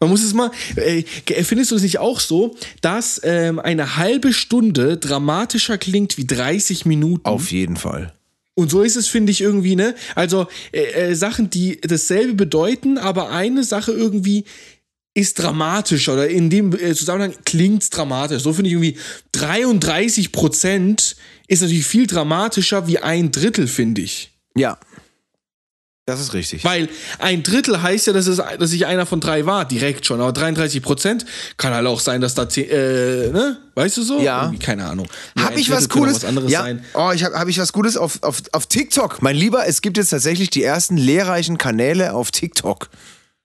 Man 0.00 0.10
muss 0.10 0.22
es 0.22 0.32
mal, 0.32 0.50
äh, 0.76 1.02
findest 1.42 1.72
du 1.72 1.74
es 1.74 1.82
nicht 1.82 1.98
auch 1.98 2.20
so, 2.20 2.56
dass 2.80 3.20
ähm, 3.24 3.58
eine 3.58 3.96
halbe 3.96 4.32
Stunde 4.32 4.96
dramatischer 4.96 5.76
klingt 5.76 6.16
wie 6.16 6.26
30 6.26 6.86
Minuten? 6.86 7.26
Auf 7.26 7.50
jeden 7.50 7.76
Fall. 7.76 8.12
Und 8.58 8.72
so 8.72 8.82
ist 8.82 8.96
es, 8.96 9.06
finde 9.06 9.30
ich, 9.30 9.40
irgendwie, 9.40 9.76
ne? 9.76 9.94
Also 10.16 10.48
äh, 10.72 11.10
äh, 11.10 11.14
Sachen, 11.14 11.48
die 11.48 11.80
dasselbe 11.80 12.34
bedeuten, 12.34 12.98
aber 12.98 13.30
eine 13.30 13.62
Sache 13.62 13.92
irgendwie 13.92 14.46
ist 15.14 15.38
dramatisch 15.38 16.08
oder 16.08 16.28
in 16.28 16.50
dem 16.50 16.72
äh, 16.72 16.92
Zusammenhang 16.92 17.34
klingt's 17.44 17.88
dramatisch. 17.88 18.42
So 18.42 18.52
finde 18.52 18.70
ich 18.70 18.74
irgendwie 18.74 18.96
33 19.30 20.32
Prozent 20.32 21.14
ist 21.46 21.62
natürlich 21.62 21.86
viel 21.86 22.08
dramatischer 22.08 22.88
wie 22.88 22.98
ein 22.98 23.30
Drittel, 23.30 23.68
finde 23.68 24.00
ich. 24.00 24.32
Ja. 24.56 24.76
Das 26.08 26.20
ist 26.20 26.32
richtig. 26.32 26.64
Weil 26.64 26.88
ein 27.18 27.42
Drittel 27.42 27.82
heißt 27.82 28.06
ja, 28.06 28.14
dass, 28.14 28.26
es, 28.26 28.38
dass 28.38 28.72
ich 28.72 28.86
einer 28.86 29.04
von 29.04 29.20
drei 29.20 29.44
war, 29.44 29.66
direkt 29.66 30.06
schon. 30.06 30.22
Aber 30.22 30.32
33 30.32 30.80
Prozent 30.80 31.26
kann 31.58 31.74
halt 31.74 31.86
auch 31.86 32.00
sein, 32.00 32.22
dass 32.22 32.32
da 32.32 32.48
zehn, 32.48 32.64
äh, 32.70 33.28
ne? 33.28 33.58
Weißt 33.74 33.98
du 33.98 34.02
so? 34.02 34.18
Ja. 34.18 34.44
Irgendwie, 34.44 34.58
keine 34.58 34.86
Ahnung. 34.86 35.06
Nur 35.34 35.44
Hab 35.44 35.54
ich 35.58 35.66
Drittel 35.66 35.76
was 35.76 35.88
Cooles? 35.90 36.14
Was 36.14 36.24
anderes 36.24 36.50
ja. 36.50 36.62
sein. 36.62 36.82
Oh, 36.94 37.10
ich 37.14 37.24
habe 37.24 37.38
hab 37.38 37.46
ich 37.46 37.58
was 37.58 37.74
Gutes 37.74 37.98
auf, 37.98 38.22
auf, 38.22 38.40
auf 38.52 38.64
TikTok. 38.64 39.20
Mein 39.20 39.36
Lieber, 39.36 39.66
es 39.66 39.82
gibt 39.82 39.98
jetzt 39.98 40.08
tatsächlich 40.08 40.48
die 40.48 40.62
ersten 40.62 40.96
lehrreichen 40.96 41.58
Kanäle 41.58 42.14
auf 42.14 42.30
TikTok. 42.30 42.88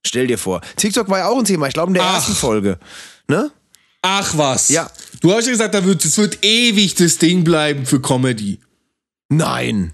Stell 0.07 0.27
dir 0.27 0.37
vor. 0.37 0.61
TikTok 0.77 1.09
war 1.09 1.17
ja 1.17 1.27
auch 1.27 1.39
ein 1.39 1.43
Thema, 1.43 1.67
ich 1.67 1.73
glaube 1.73 1.89
in 1.89 1.95
der 1.95 2.03
Ach. 2.03 2.15
ersten 2.15 2.33
Folge. 2.33 2.79
Ne? 3.27 3.51
Ach 4.03 4.37
was. 4.37 4.69
Ja. 4.69 4.89
Du 5.19 5.33
hast 5.33 5.47
ja 5.47 5.51
gesagt, 5.51 5.75
da 5.75 5.83
wird, 5.83 6.05
es 6.05 6.17
wird 6.17 6.45
ewig 6.45 6.95
das 6.95 7.17
Ding 7.17 7.43
bleiben 7.43 7.85
für 7.85 8.01
Comedy. 8.01 8.61
Nein. 9.27 9.91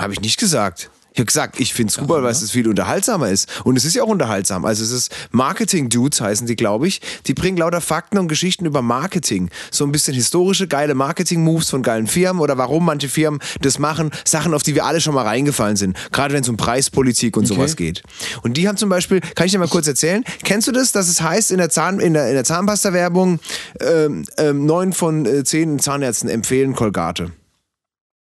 Habe 0.00 0.12
ich 0.12 0.20
nicht 0.20 0.38
gesagt. 0.38 0.91
Ich 1.12 1.18
habe 1.18 1.26
gesagt, 1.26 1.60
ich 1.60 1.74
finde 1.74 1.90
es 1.90 1.94
super, 1.94 2.22
weil 2.22 2.32
es 2.32 2.50
viel 2.50 2.66
unterhaltsamer 2.66 3.28
ist. 3.28 3.48
Und 3.64 3.76
es 3.76 3.84
ist 3.84 3.94
ja 3.94 4.02
auch 4.02 4.08
unterhaltsam. 4.08 4.64
Also 4.64 4.82
es 4.82 4.90
ist 4.90 5.14
Marketing-Dudes 5.30 6.20
heißen 6.22 6.46
die, 6.46 6.56
glaube 6.56 6.88
ich. 6.88 7.00
Die 7.26 7.34
bringen 7.34 7.58
lauter 7.58 7.82
Fakten 7.82 8.18
und 8.18 8.28
Geschichten 8.28 8.64
über 8.64 8.80
Marketing. 8.80 9.50
So 9.70 9.84
ein 9.84 9.92
bisschen 9.92 10.14
historische, 10.14 10.66
geile 10.66 10.94
Marketing-Moves 10.94 11.68
von 11.68 11.82
geilen 11.82 12.06
Firmen 12.06 12.40
oder 12.40 12.56
warum 12.56 12.86
manche 12.86 13.10
Firmen 13.10 13.40
das 13.60 13.78
machen. 13.78 14.10
Sachen, 14.24 14.54
auf 14.54 14.62
die 14.62 14.74
wir 14.74 14.86
alle 14.86 15.02
schon 15.02 15.14
mal 15.14 15.26
reingefallen 15.26 15.76
sind. 15.76 15.96
Gerade 16.12 16.32
wenn 16.32 16.42
es 16.42 16.48
um 16.48 16.56
Preispolitik 16.56 17.36
und 17.36 17.46
sowas 17.46 17.76
geht. 17.76 18.02
Und 18.42 18.56
die 18.56 18.66
haben 18.66 18.78
zum 18.78 18.88
Beispiel, 18.88 19.20
kann 19.20 19.46
ich 19.46 19.52
dir 19.52 19.58
mal 19.58 19.68
kurz 19.68 19.86
erzählen, 19.86 20.24
kennst 20.44 20.66
du 20.68 20.72
das, 20.72 20.92
dass 20.92 21.08
es 21.08 21.20
heißt 21.20 21.50
in 21.50 21.58
der, 21.58 21.68
Zahn, 21.68 22.00
in 22.00 22.14
der, 22.14 22.28
in 22.28 22.34
der 22.34 22.44
Zahnpasta-Werbung, 22.44 23.38
ähm, 23.80 24.24
ähm, 24.38 24.64
neun 24.64 24.94
von 24.94 25.26
äh, 25.26 25.44
zehn 25.44 25.78
Zahnärzten 25.78 26.30
empfehlen 26.30 26.74
Colgate. 26.74 27.32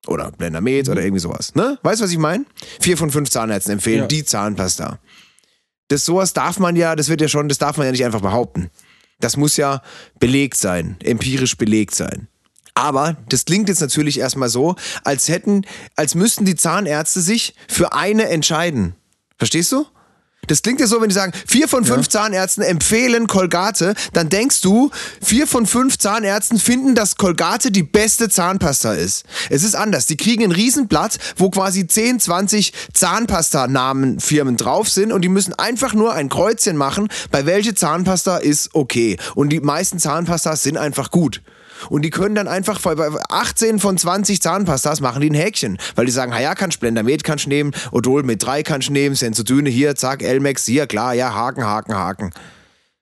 Oder 0.07 0.31
Blendermet 0.33 0.89
oder 0.89 1.03
irgendwie 1.03 1.21
sowas. 1.21 1.55
Ne? 1.55 1.79
Weißt 1.83 2.01
du, 2.01 2.05
was 2.05 2.11
ich 2.11 2.19
meine? 2.19 2.47
Vier 2.81 2.97
von 2.97 3.11
fünf 3.11 3.29
Zahnärzten 3.31 3.75
empfehlen 3.75 4.01
Ja. 4.01 4.07
die 4.07 4.25
Zahnpasta. 4.25 4.99
Das 5.89 6.05
sowas 6.05 6.33
darf 6.33 6.59
man 6.59 6.77
ja, 6.77 6.97
das 6.97 7.09
wird 7.09 7.21
ja 7.21 7.29
schon, 7.29 7.49
das 7.49 7.59
darf 7.59 7.77
man 7.77 7.87
ja 7.87 7.93
nicht 7.93 8.05
einfach 8.05 8.21
behaupten. 8.23 8.71
Das 9.19 9.37
muss 9.37 9.57
ja 9.57 9.83
belegt 10.19 10.57
sein, 10.57 10.97
empirisch 11.03 11.57
belegt 11.59 11.95
sein. 11.95 12.29
Aber 12.75 13.17
das 13.29 13.45
klingt 13.45 13.69
jetzt 13.69 13.81
natürlich 13.81 14.19
erstmal 14.19 14.49
so, 14.49 14.77
als 15.05 15.29
hätten, 15.29 15.67
als 15.97 16.15
müssten 16.15 16.45
die 16.47 16.55
Zahnärzte 16.55 17.21
sich 17.21 17.55
für 17.69 17.93
eine 17.93 18.29
entscheiden. 18.31 18.95
Verstehst 19.37 19.73
du? 19.73 19.85
Das 20.51 20.63
klingt 20.63 20.81
ja 20.81 20.89
so, 20.89 21.01
wenn 21.01 21.09
die 21.09 21.15
sagen, 21.15 21.33
vier 21.47 21.69
von 21.69 21.85
fünf 21.85 22.09
Zahnärzten 22.09 22.65
empfehlen 22.65 23.29
Colgate, 23.29 23.95
dann 24.13 24.29
denkst 24.31 24.61
du, 24.63 24.91
vier 25.23 25.47
von 25.47 25.65
fünf 25.65 25.97
Zahnärzten 25.97 26.59
finden, 26.59 26.97
dass 26.97 27.15
Colgate 27.15 27.71
die 27.71 27.85
beste 27.85 28.29
Zahnpasta 28.29 28.95
ist. 28.95 29.25
Es 29.49 29.63
ist 29.63 29.77
anders. 29.77 30.07
Die 30.07 30.17
kriegen 30.17 30.43
ein 30.43 30.51
Riesenblatt, 30.51 31.19
wo 31.37 31.51
quasi 31.51 31.87
10, 31.87 32.19
20 32.19 32.73
Zahnpasta-Namenfirmen 32.93 34.57
drauf 34.57 34.89
sind 34.89 35.13
und 35.13 35.23
die 35.23 35.29
müssen 35.29 35.55
einfach 35.55 35.95
nur 35.95 36.15
ein 36.15 36.29
Kreuzchen 36.29 36.77
machen, 36.77 37.07
bei 37.31 37.47
welche 37.47 37.77
Zahnpasta 37.77 38.39
ist 38.39 38.71
okay. 38.73 39.19
Und 39.37 39.51
die 39.51 39.61
meisten 39.61 40.01
Zahnpastas 40.01 40.65
sind 40.65 40.77
einfach 40.77 41.13
gut. 41.13 41.43
Und 41.89 42.03
die 42.03 42.11
können 42.11 42.35
dann 42.35 42.49
einfach 42.49 42.81
bei 42.81 42.95
bei 42.95 43.09
18 43.29 43.79
von 43.79 43.97
20 43.97 44.43
Zahnpastas 44.43 45.01
machen 45.01 45.23
die 45.23 45.31
ein 45.31 45.35
Häkchen. 45.35 45.79
Weil 45.95 46.07
die 46.07 46.13
sagen, 46.13 46.33
ja, 46.33 46.55
kannst 46.55 46.81
Blendermet 46.81 47.25
kannst 47.25 47.47
nehmen, 47.47 47.73
Odol 47.93 48.23
mit 48.23 48.45
3 48.45 48.63
kannst 48.63 48.91
nehmen, 48.91 49.15
Sensodyne 49.15 49.71
hier, 49.71 49.97
zack, 49.97 50.23
Elmex 50.23 50.67
hier, 50.67 50.87
klar, 50.87 51.15
ja, 51.15 51.35
Haken, 51.35 51.65
Haken, 51.65 51.95
Haken. 51.95 52.31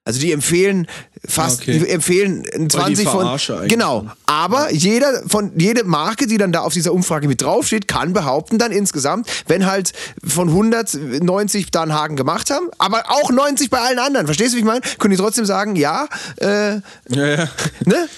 Also 0.08 0.20
die 0.20 0.32
empfehlen 0.32 0.86
fast, 1.28 1.60
Okay. 1.60 1.78
die 1.80 1.88
empfehlen 1.90 2.44
20 2.70 3.06
von. 3.06 3.20
Verarsche 3.20 3.56
eigentlich. 3.56 3.68
Genau. 3.72 4.06
Aber 4.24 4.72
jeder 4.72 5.22
von 5.28 5.52
jede 5.58 5.84
Marke, 5.84 6.26
die 6.26 6.38
dann 6.38 6.50
da 6.50 6.60
auf 6.60 6.72
dieser 6.72 6.94
Umfrage 6.94 7.28
mit 7.28 7.42
draufsteht, 7.42 7.86
kann 7.88 8.14
behaupten 8.14 8.56
dann 8.56 8.72
insgesamt, 8.72 9.28
wenn 9.48 9.66
halt 9.66 9.92
von 10.26 10.48
190 10.48 11.70
da 11.70 11.82
einen 11.82 11.92
Haken 11.92 12.16
gemacht 12.16 12.48
haben, 12.48 12.68
aber 12.78 13.04
auch 13.10 13.30
90 13.30 13.68
bei 13.68 13.80
allen 13.80 13.98
anderen. 13.98 14.24
Verstehst 14.26 14.52
du, 14.52 14.56
wie 14.56 14.60
ich 14.60 14.64
meine? 14.66 14.80
Können 14.98 15.10
die 15.12 15.20
trotzdem 15.20 15.44
sagen, 15.44 15.76
ja, 15.76 16.08
äh, 16.38 16.76
Ja, 16.76 16.80
ja. 17.26 17.48
ne? 17.84 18.08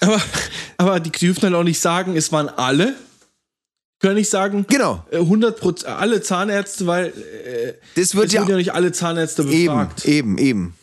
Aber, 0.00 0.20
aber 0.78 0.98
die 1.00 1.12
dürfen 1.12 1.42
halt 1.44 1.54
auch 1.54 1.62
nicht 1.62 1.78
sagen, 1.80 2.16
es 2.16 2.32
waren 2.32 2.48
alle. 2.48 2.94
Können 4.00 4.16
nicht 4.16 4.30
sagen, 4.30 4.66
Genau. 4.68 5.04
äh, 5.12 5.18
100 5.18 5.60
Prozent, 5.60 5.94
alle 5.96 6.20
Zahnärzte, 6.22 6.86
weil 6.88 7.06
äh, 7.06 7.74
Das 7.94 8.16
wird 8.16 8.26
es 8.26 8.32
ja 8.32 8.40
wurden 8.42 8.50
ja 8.50 8.56
nicht 8.56 8.74
alle 8.74 8.90
Zahnärzte 8.90 9.42
Eben, 9.44 9.66
befragt. 9.66 10.04
eben, 10.04 10.38
eben. 10.38 10.74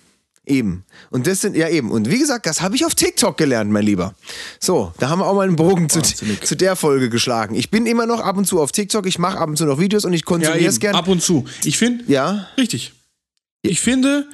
Eben. 0.45 0.83
Und 1.09 1.25
das 1.25 1.39
sind, 1.41 1.55
ja 1.55 1.69
eben. 1.69 1.89
Und 1.89 2.09
wie 2.11 2.19
gesagt, 2.19 2.45
das 2.45 2.61
habe 2.61 2.75
ich 2.75 2.85
auf 2.85 2.95
TikTok 2.95 3.37
gelernt, 3.37 3.71
mein 3.71 3.85
Lieber. 3.85 4.13
So, 4.59 4.91
da 4.99 5.07
haben 5.09 5.19
wir 5.19 5.25
auch 5.27 5.35
mal 5.35 5.47
einen 5.47 5.55
Bogen 5.55 5.87
zu, 5.89 6.01
zu 6.43 6.55
der 6.57 6.75
Folge 6.75 7.09
geschlagen. 7.09 7.55
Ich 7.55 7.69
bin 7.71 7.85
immer 7.85 8.05
noch 8.05 8.19
ab 8.19 8.35
und 8.35 8.45
zu 8.45 8.59
auf 8.61 8.71
TikTok, 8.73 9.05
ich 9.05 9.19
mache 9.19 9.37
ab 9.37 9.47
und 9.47 9.57
zu 9.57 9.65
noch 9.65 9.79
Videos 9.79 10.03
und 10.03 10.11
ich 10.13 10.21
Ja, 10.21 10.25
konsumiere 10.25 10.65
es 10.65 10.75
eben, 10.75 10.79
gern. 10.81 10.95
ab 10.95 11.07
und 11.07 11.21
zu. 11.21 11.45
Ich 11.63 11.77
finde, 11.77 12.03
Ja, 12.11 12.47
richtig. 12.57 12.91
Ich 13.61 13.79
finde, 13.79 14.27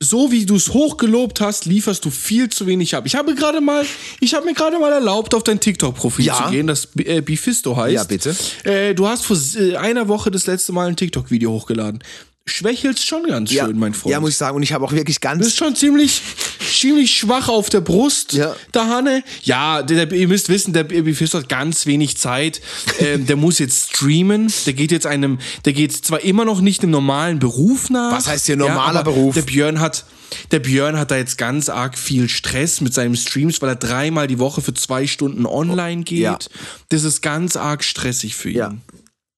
so 0.00 0.30
wie 0.30 0.46
du 0.46 0.54
es 0.54 0.72
hochgelobt 0.72 1.40
hast, 1.40 1.64
lieferst 1.64 2.04
du 2.04 2.10
viel 2.10 2.48
zu 2.48 2.66
wenig 2.66 2.94
ab. 2.94 3.04
Ich 3.06 3.16
habe 3.16 3.34
gerade 3.34 3.60
mal, 3.60 3.84
ich 4.20 4.34
habe 4.34 4.44
mir 4.46 4.54
gerade 4.54 4.78
mal 4.78 4.92
erlaubt, 4.92 5.34
auf 5.34 5.42
dein 5.42 5.58
TikTok-Profil 5.58 6.26
Ja. 6.26 6.44
zu 6.44 6.50
gehen, 6.52 6.68
das 6.68 6.88
äh, 6.98 7.20
Bifisto 7.22 7.76
heißt. 7.76 7.94
Ja, 7.94 8.04
bitte. 8.04 8.36
Äh, 8.62 8.94
du 8.94 9.08
hast 9.08 9.24
vor 9.26 9.36
äh, 9.56 9.76
einer 9.76 10.06
Woche 10.06 10.30
das 10.30 10.46
letzte 10.46 10.72
Mal 10.72 10.86
ein 10.88 10.96
TikTok-Video 10.96 11.50
hochgeladen. 11.50 12.02
Schwächelst 12.46 13.06
schon 13.06 13.22
ganz 13.26 13.48
schön, 13.48 13.56
ja, 13.56 13.68
mein 13.72 13.94
Freund. 13.94 14.12
ja, 14.12 14.20
muss 14.20 14.30
ich 14.30 14.36
sagen. 14.36 14.54
Und 14.56 14.62
ich 14.62 14.74
habe 14.74 14.84
auch 14.84 14.92
wirklich 14.92 15.16
Du 15.18 15.28
ganz. 15.28 15.42
bist 15.42 15.56
schon 15.56 15.74
ziemlich, 15.74 16.20
ziemlich 16.60 17.16
schwach 17.16 17.48
auf 17.48 17.70
der 17.70 17.80
Brust, 17.80 18.34
Ja. 18.34 18.54
der 18.74 18.86
Hanne. 18.88 19.24
Ja, 19.44 19.82
der, 19.82 20.04
der, 20.04 20.18
ihr 20.18 20.28
müsst 20.28 20.50
wissen, 20.50 20.74
der 20.74 20.84
Bifisto 20.84 21.38
hat 21.38 21.48
ganz 21.48 21.86
wenig 21.86 22.18
Zeit. 22.18 22.60
Ähm, 22.98 23.26
der 23.26 23.36
muss 23.36 23.58
jetzt 23.60 23.94
streamen. 23.94 24.52
Der 24.66 24.74
geht 24.74 24.92
jetzt 24.92 25.06
einem, 25.06 25.38
der 25.64 25.72
geht 25.72 25.92
zwar 25.92 26.20
immer 26.20 26.44
noch 26.44 26.60
nicht 26.60 26.82
einem 26.82 26.90
normalen 26.92 27.38
Beruf 27.38 27.88
nach. 27.88 28.12
Was 28.12 28.28
heißt 28.28 28.44
hier 28.44 28.56
normaler 28.56 29.00
aber 29.00 29.12
Beruf? 29.12 29.34
Der 29.34 29.42
Björn 29.42 29.80
hat, 29.80 30.04
der 30.50 30.58
Björn 30.60 30.98
hat 30.98 31.10
da 31.10 31.16
jetzt 31.16 31.38
ganz 31.38 31.70
arg 31.70 31.96
viel 31.96 32.28
Stress 32.28 32.82
mit 32.82 32.92
seinen 32.92 33.16
Streams, 33.16 33.62
weil 33.62 33.70
er 33.70 33.76
dreimal 33.76 34.26
die 34.26 34.38
Woche 34.38 34.60
für 34.60 34.74
zwei 34.74 35.06
Stunden 35.06 35.46
online 35.46 36.02
geht. 36.02 36.18
Ja. 36.20 36.38
Das 36.90 37.04
ist 37.04 37.22
ganz 37.22 37.56
arg 37.56 37.82
stressig 37.82 38.34
für 38.36 38.50
ihn. 38.50 38.56
Ja. 38.58 38.74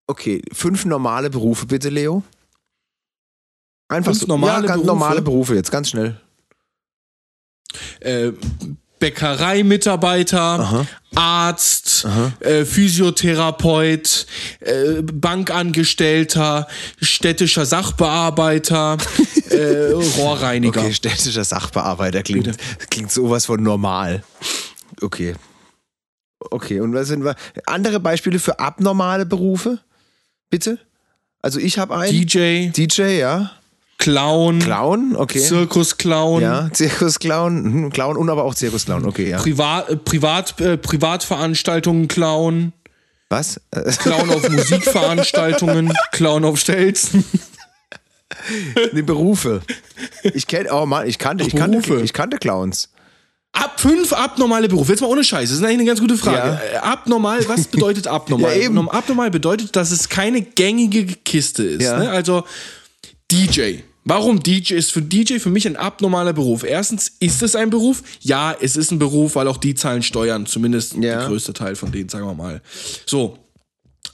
Okay, 0.08 0.42
fünf 0.52 0.84
normale 0.84 1.30
Berufe 1.30 1.66
bitte, 1.66 1.88
Leo. 1.88 2.24
Einfach 3.88 4.14
so. 4.14 4.26
normale 4.26 4.62
ja, 4.62 4.68
ganz 4.68 4.82
Berufe? 4.82 4.86
normale 4.86 5.22
Berufe 5.22 5.54
jetzt, 5.54 5.70
ganz 5.70 5.90
schnell. 5.90 6.20
äh, 8.00 8.32
Bäckereimitarbeiter, 8.98 10.86
Arzt, 11.14 12.06
Äh, 12.40 12.64
Physiotherapeut, 12.64 14.26
äh, 14.60 15.02
Bankangestellter, 15.02 16.66
städtischer 17.02 17.66
Sachbearbeiter, 17.66 18.96
äh, 19.50 19.92
Rohrreiniger. 19.92 20.80
Okay, 20.80 20.94
städtischer 20.94 21.44
Sachbearbeiter 21.44 22.22
klingt, 22.22 22.56
klingt 22.90 23.12
sowas 23.12 23.46
von 23.46 23.62
normal. 23.62 24.22
Okay. 25.02 25.34
Okay, 26.50 26.80
und 26.80 26.94
was 26.94 27.08
sind 27.08 27.22
wir? 27.24 27.34
Andere 27.66 28.00
Beispiele 28.00 28.38
für 28.38 28.58
abnormale 28.58 29.26
Berufe? 29.26 29.78
Bitte? 30.48 30.78
Also 31.42 31.58
ich 31.58 31.78
habe 31.78 31.94
einen. 31.96 32.12
DJ, 32.12 32.68
DJ, 32.70 33.18
ja. 33.18 33.50
Clown, 33.98 34.58
Clown, 34.58 35.16
okay. 35.16 35.40
Zirkusclown, 35.40 36.42
ja, 36.42 36.68
Zirkusclown, 36.72 37.62
mhm, 37.62 37.90
Clown 37.90 38.16
und 38.16 38.28
aber 38.28 38.44
auch 38.44 38.54
Zirkusclown, 38.54 39.06
okay, 39.06 39.30
ja. 39.30 39.38
Privat, 39.38 39.88
äh, 39.88 39.96
Privat, 39.96 40.60
äh, 40.60 40.76
Privatveranstaltungen 40.76 42.06
Clown, 42.06 42.72
Was? 43.30 43.60
Clown 43.98 44.30
auf 44.30 44.48
Musikveranstaltungen, 44.50 45.92
Clown 46.12 46.44
auf 46.44 46.58
Stelzen. 46.58 47.24
Die 48.92 49.02
Berufe. 49.02 49.62
Ich 50.22 50.46
kenne, 50.46 50.68
oh 50.72 50.84
Mann, 50.84 51.06
ich 51.06 51.18
kannte, 51.18 51.44
ich 51.44 51.54
kannte, 51.54 51.78
Berufe. 51.78 52.02
ich 52.02 52.12
kannte 52.12 52.38
Clowns. 52.38 52.90
Ab 53.52 53.80
fünf 53.80 54.12
abnormale 54.12 54.68
Berufe. 54.68 54.92
Jetzt 54.92 55.00
mal 55.00 55.06
ohne 55.06 55.24
Scheiß. 55.24 55.48
Das 55.48 55.58
ist 55.58 55.64
eigentlich 55.64 55.78
eine 55.78 55.84
ganz 55.86 56.00
gute 56.00 56.18
Frage. 56.18 56.60
Ja. 56.72 56.74
Äh, 56.74 56.82
Abnormal, 56.82 57.48
was 57.48 57.66
bedeutet 57.68 58.06
abnormal? 58.06 58.54
Ja, 58.54 58.64
eben. 58.64 58.90
Abnormal 58.90 59.30
bedeutet, 59.30 59.74
dass 59.76 59.92
es 59.92 60.10
keine 60.10 60.42
gängige 60.42 61.06
Kiste 61.06 61.62
ist. 61.62 61.82
Ja. 61.82 61.98
Ne? 61.98 62.10
Also 62.10 62.44
DJ. 63.30 63.78
Warum 64.04 64.40
DJ 64.40 64.74
ist 64.74 64.92
für 64.92 65.02
DJ 65.02 65.38
für 65.38 65.50
mich 65.50 65.66
ein 65.66 65.76
abnormaler 65.76 66.32
Beruf? 66.32 66.62
Erstens, 66.62 67.12
ist 67.18 67.42
es 67.42 67.56
ein 67.56 67.70
Beruf? 67.70 68.04
Ja, 68.20 68.56
es 68.60 68.76
ist 68.76 68.92
ein 68.92 69.00
Beruf, 69.00 69.34
weil 69.34 69.48
auch 69.48 69.56
die 69.56 69.74
zahlen 69.74 70.04
Steuern, 70.04 70.46
zumindest 70.46 70.94
Ja. 70.94 71.00
der 71.00 71.26
größte 71.26 71.52
Teil 71.52 71.74
von 71.74 71.90
denen, 71.90 72.08
sagen 72.08 72.24
wir 72.26 72.34
mal. 72.34 72.62
So. 73.04 73.38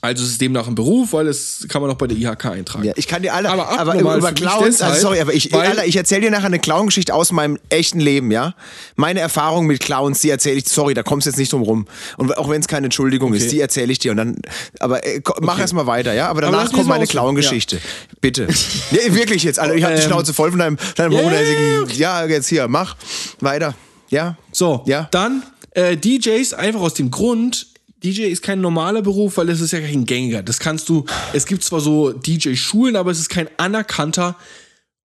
Also 0.03 0.25
es 0.25 0.31
ist 0.31 0.41
demnach 0.41 0.67
ein 0.67 0.75
Beruf, 0.75 1.13
weil 1.13 1.29
es 1.29 1.65
kann 1.69 1.81
man 1.81 1.89
auch 1.89 1.95
bei 1.95 2.07
der 2.07 2.17
IHK 2.17 2.47
eintragen. 2.47 2.83
Ja, 2.83 2.91
ich 2.97 3.07
kann 3.07 3.21
dir 3.21 3.33
alle, 3.33 3.47
Aber 3.49 3.69
aber, 3.79 3.95
über 3.95 4.33
Clowns, 4.33 4.65
deshalb, 4.79 4.91
also 4.91 5.01
sorry, 5.07 5.21
aber 5.21 5.33
ich, 5.33 5.53
ich 5.53 5.95
erzähle 5.95 6.23
dir 6.23 6.31
nachher 6.31 6.47
eine 6.47 6.59
Clown-Geschichte 6.59 7.13
aus 7.13 7.31
meinem 7.31 7.57
echten 7.69 8.01
Leben, 8.01 8.29
ja. 8.29 8.53
Meine 8.97 9.21
Erfahrung 9.21 9.65
mit 9.65 9.79
Clowns, 9.79 10.19
die 10.19 10.29
erzähle 10.29 10.57
ich, 10.57 10.67
sorry, 10.67 10.93
da 10.93 11.03
kommst 11.03 11.25
du 11.25 11.29
jetzt 11.29 11.37
nicht 11.39 11.53
drum 11.53 11.61
rum. 11.61 11.85
Und 12.17 12.37
auch 12.37 12.49
wenn 12.49 12.59
es 12.59 12.67
keine 12.67 12.87
Entschuldigung 12.87 13.29
Okay. 13.31 13.37
ist, 13.37 13.53
die 13.53 13.61
erzähle 13.61 13.93
ich 13.93 13.99
dir 13.99 14.11
und 14.11 14.17
dann, 14.17 14.35
aber 14.81 15.05
äh, 15.05 15.21
mach 15.39 15.57
erst 15.57 15.73
mal 15.73 15.87
weiter, 15.87 16.11
ja. 16.13 16.27
Aber 16.27 16.41
danach 16.41 16.63
mich 16.65 16.73
kommt 16.73 16.89
meine 16.89 17.07
Clown-Geschichte. 17.07 17.79
Bitte. 18.19 18.47
ja, 18.91 19.15
wirklich 19.15 19.43
jetzt, 19.43 19.57
Alter, 19.57 19.75
ich 19.75 19.85
habe 19.85 19.95
die 19.95 20.01
Ähm, 20.01 20.07
Schnauze 20.09 20.33
voll 20.33 20.49
von 20.49 20.59
deinem, 20.59 20.77
deinem 20.97 21.13
ja, 21.13 21.19
ja, 21.19 21.25
hohnäsigen, 21.25 21.97
ja, 21.97 22.25
jetzt 22.25 22.49
hier, 22.49 22.67
mach. 22.67 22.97
Weiter. 23.39 23.73
Ja. 24.09 24.35
So, 24.51 24.83
Ja. 24.85 25.07
dann 25.11 25.43
äh, 25.71 25.95
DJs 25.95 26.53
einfach 26.55 26.81
aus 26.81 26.93
dem 26.93 27.09
Grund, 27.09 27.67
DJ 28.03 28.23
ist 28.23 28.41
kein 28.41 28.59
normaler 28.61 29.01
Beruf, 29.01 29.37
weil 29.37 29.49
es 29.49 29.61
ist 29.61 29.71
ja 29.71 29.79
kein 29.79 30.05
gängiger. 30.05 30.43
Das 30.43 30.59
kannst 30.59 30.89
du, 30.89 31.05
es 31.31 31.45
gibt 31.45 31.63
zwar 31.63 31.79
so 31.79 32.11
DJ-Schulen, 32.11 32.95
aber 32.95 33.11
es 33.11 33.19
ist 33.19 33.29
kein 33.29 33.47
anerkannter, 33.57 34.35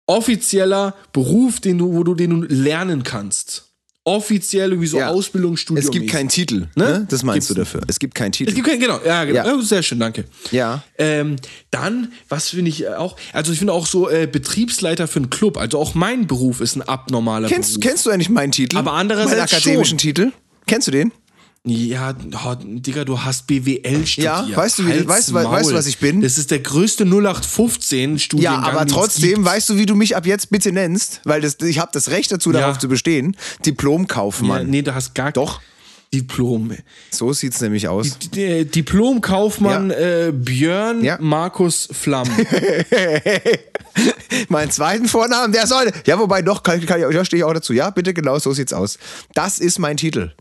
offizieller 0.07 0.95
Beruf, 1.13 1.59
den 1.59 1.77
du, 1.77 1.93
wo 1.93 2.03
du 2.03 2.15
den 2.15 2.29
du 2.29 2.47
lernen 2.47 3.03
kannst. 3.03 3.63
Offiziell 4.07 4.69
irgendwie 4.69 4.87
so 4.87 4.99
Ja. 4.99 5.07
Ausbildungsstudium. 5.09 5.83
Es 5.83 5.89
gibt 5.91 6.11
keinen 6.11 6.29
Titel, 6.29 6.67
ne? 6.75 7.07
Das 7.09 7.23
meinst 7.23 7.47
Gibt's 7.47 7.47
du 7.47 7.53
dafür. 7.55 7.81
Es 7.87 7.97
gibt 7.97 8.13
keinen 8.13 8.31
Titel. 8.33 8.49
Es 8.49 8.55
gibt 8.55 8.67
keinen, 8.67 8.79
genau, 8.79 8.99
ja, 9.03 9.23
genau. 9.25 9.39
Ja. 9.43 9.55
Ja. 9.55 9.61
sehr 9.63 9.81
schön, 9.81 9.99
danke. 9.99 10.25
Ja. 10.51 10.83
Ähm, 10.99 11.37
dann, 11.71 12.11
was 12.29 12.49
finde 12.49 12.69
ich 12.69 12.87
auch, 12.87 13.17
also 13.33 13.51
ich 13.51 13.57
finde 13.57 13.73
auch 13.73 13.87
so 13.87 14.07
äh, 14.07 14.27
Betriebsleiter 14.31 15.07
für 15.07 15.17
einen 15.17 15.31
Club, 15.31 15.57
also 15.57 15.79
auch 15.79 15.95
mein 15.95 16.27
Beruf 16.27 16.61
ist 16.61 16.75
ein 16.75 16.83
abnormaler 16.83 17.47
Kennst, 17.49 17.71
Beruf. 17.79 17.83
kennst 17.83 18.05
du 18.05 18.11
eigentlich 18.11 18.29
meinen 18.29 18.51
Titel? 18.51 18.77
Aber 18.77 18.93
andererseits 18.93 19.51
Meinen 19.51 19.61
akademischen 19.63 19.97
schon. 19.97 20.07
Titel? 20.07 20.31
Kennst 20.67 20.87
du 20.87 20.91
den? 20.91 21.11
Ja, 21.67 22.13
oh, 22.45 22.55
Digga, 22.63 23.05
du 23.05 23.19
hast 23.23 23.47
BWL 23.47 24.05
studiert. 24.05 24.49
Ja, 24.49 24.55
weißt 24.55 24.77
du, 24.79 24.85
wie- 24.85 25.07
weißt 25.07 25.29
du, 25.29 25.33
weißt 25.33 25.47
du, 25.47 25.49
Maul. 25.49 25.73
was 25.73 25.87
ich 25.87 25.97
bin? 25.97 26.21
Das 26.21 26.37
ist 26.37 26.51
der 26.51 26.59
größte 26.59 27.05
0815 27.05 28.11
Ja, 28.13 28.19
Studiengang. 28.19 28.63
aber 28.63 28.79
den 28.81 28.87
es 28.87 28.93
trotzdem, 28.93 29.43
weißt 29.43 29.69
du, 29.69 29.77
wie 29.77 29.87
du 29.87 29.95
mich 29.95 30.15
ab 30.15 30.27
jetzt 30.27 30.51
bitte 30.51 30.71
nennst? 30.71 31.21
Weil 31.23 31.41
das, 31.41 31.57
ich 31.61 31.79
habe 31.79 31.89
das 31.91 32.11
Recht 32.11 32.31
dazu, 32.31 32.51
Ja. 32.51 32.59
darauf 32.61 32.77
zu 32.77 32.87
bestehen. 32.87 33.33
Ja, 33.33 33.39
Diplomkaufmann. 33.65 34.69
nee, 34.69 34.83
du 34.83 34.93
hast 34.93 35.15
gar 35.15 35.31
Doch. 35.31 35.59
Diplom. 36.13 36.71
So 37.11 37.33
sieht's 37.33 37.59
nämlich 37.61 37.87
aus. 37.87 38.17
Äh, 38.35 38.63
Diplomkaufmann 38.65 39.89
äh, 39.91 40.31
Björn 40.33 41.03
Ja. 41.03 41.17
Markus 41.19 41.89
Flamm. 41.91 42.29
Meinen 44.49 44.71
zweiten 44.71 45.07
Vornamen, 45.07 45.51
der 45.51 45.67
soll. 45.67 45.91
Ja, 46.05 46.19
wobei 46.19 46.41
doch, 46.41 46.63
kann, 46.63 46.85
kann, 46.85 47.01
da 47.01 47.25
stehe 47.25 47.39
ich 47.39 47.43
auch 47.43 47.53
dazu. 47.53 47.73
Ja, 47.73 47.89
bitte, 47.89 48.13
genau, 48.13 48.37
so 48.39 48.53
sieht's 48.53 48.73
aus. 48.73 48.97
Das 49.33 49.59
ist 49.59 49.79
mein 49.79 49.97
Titel. 49.97 50.31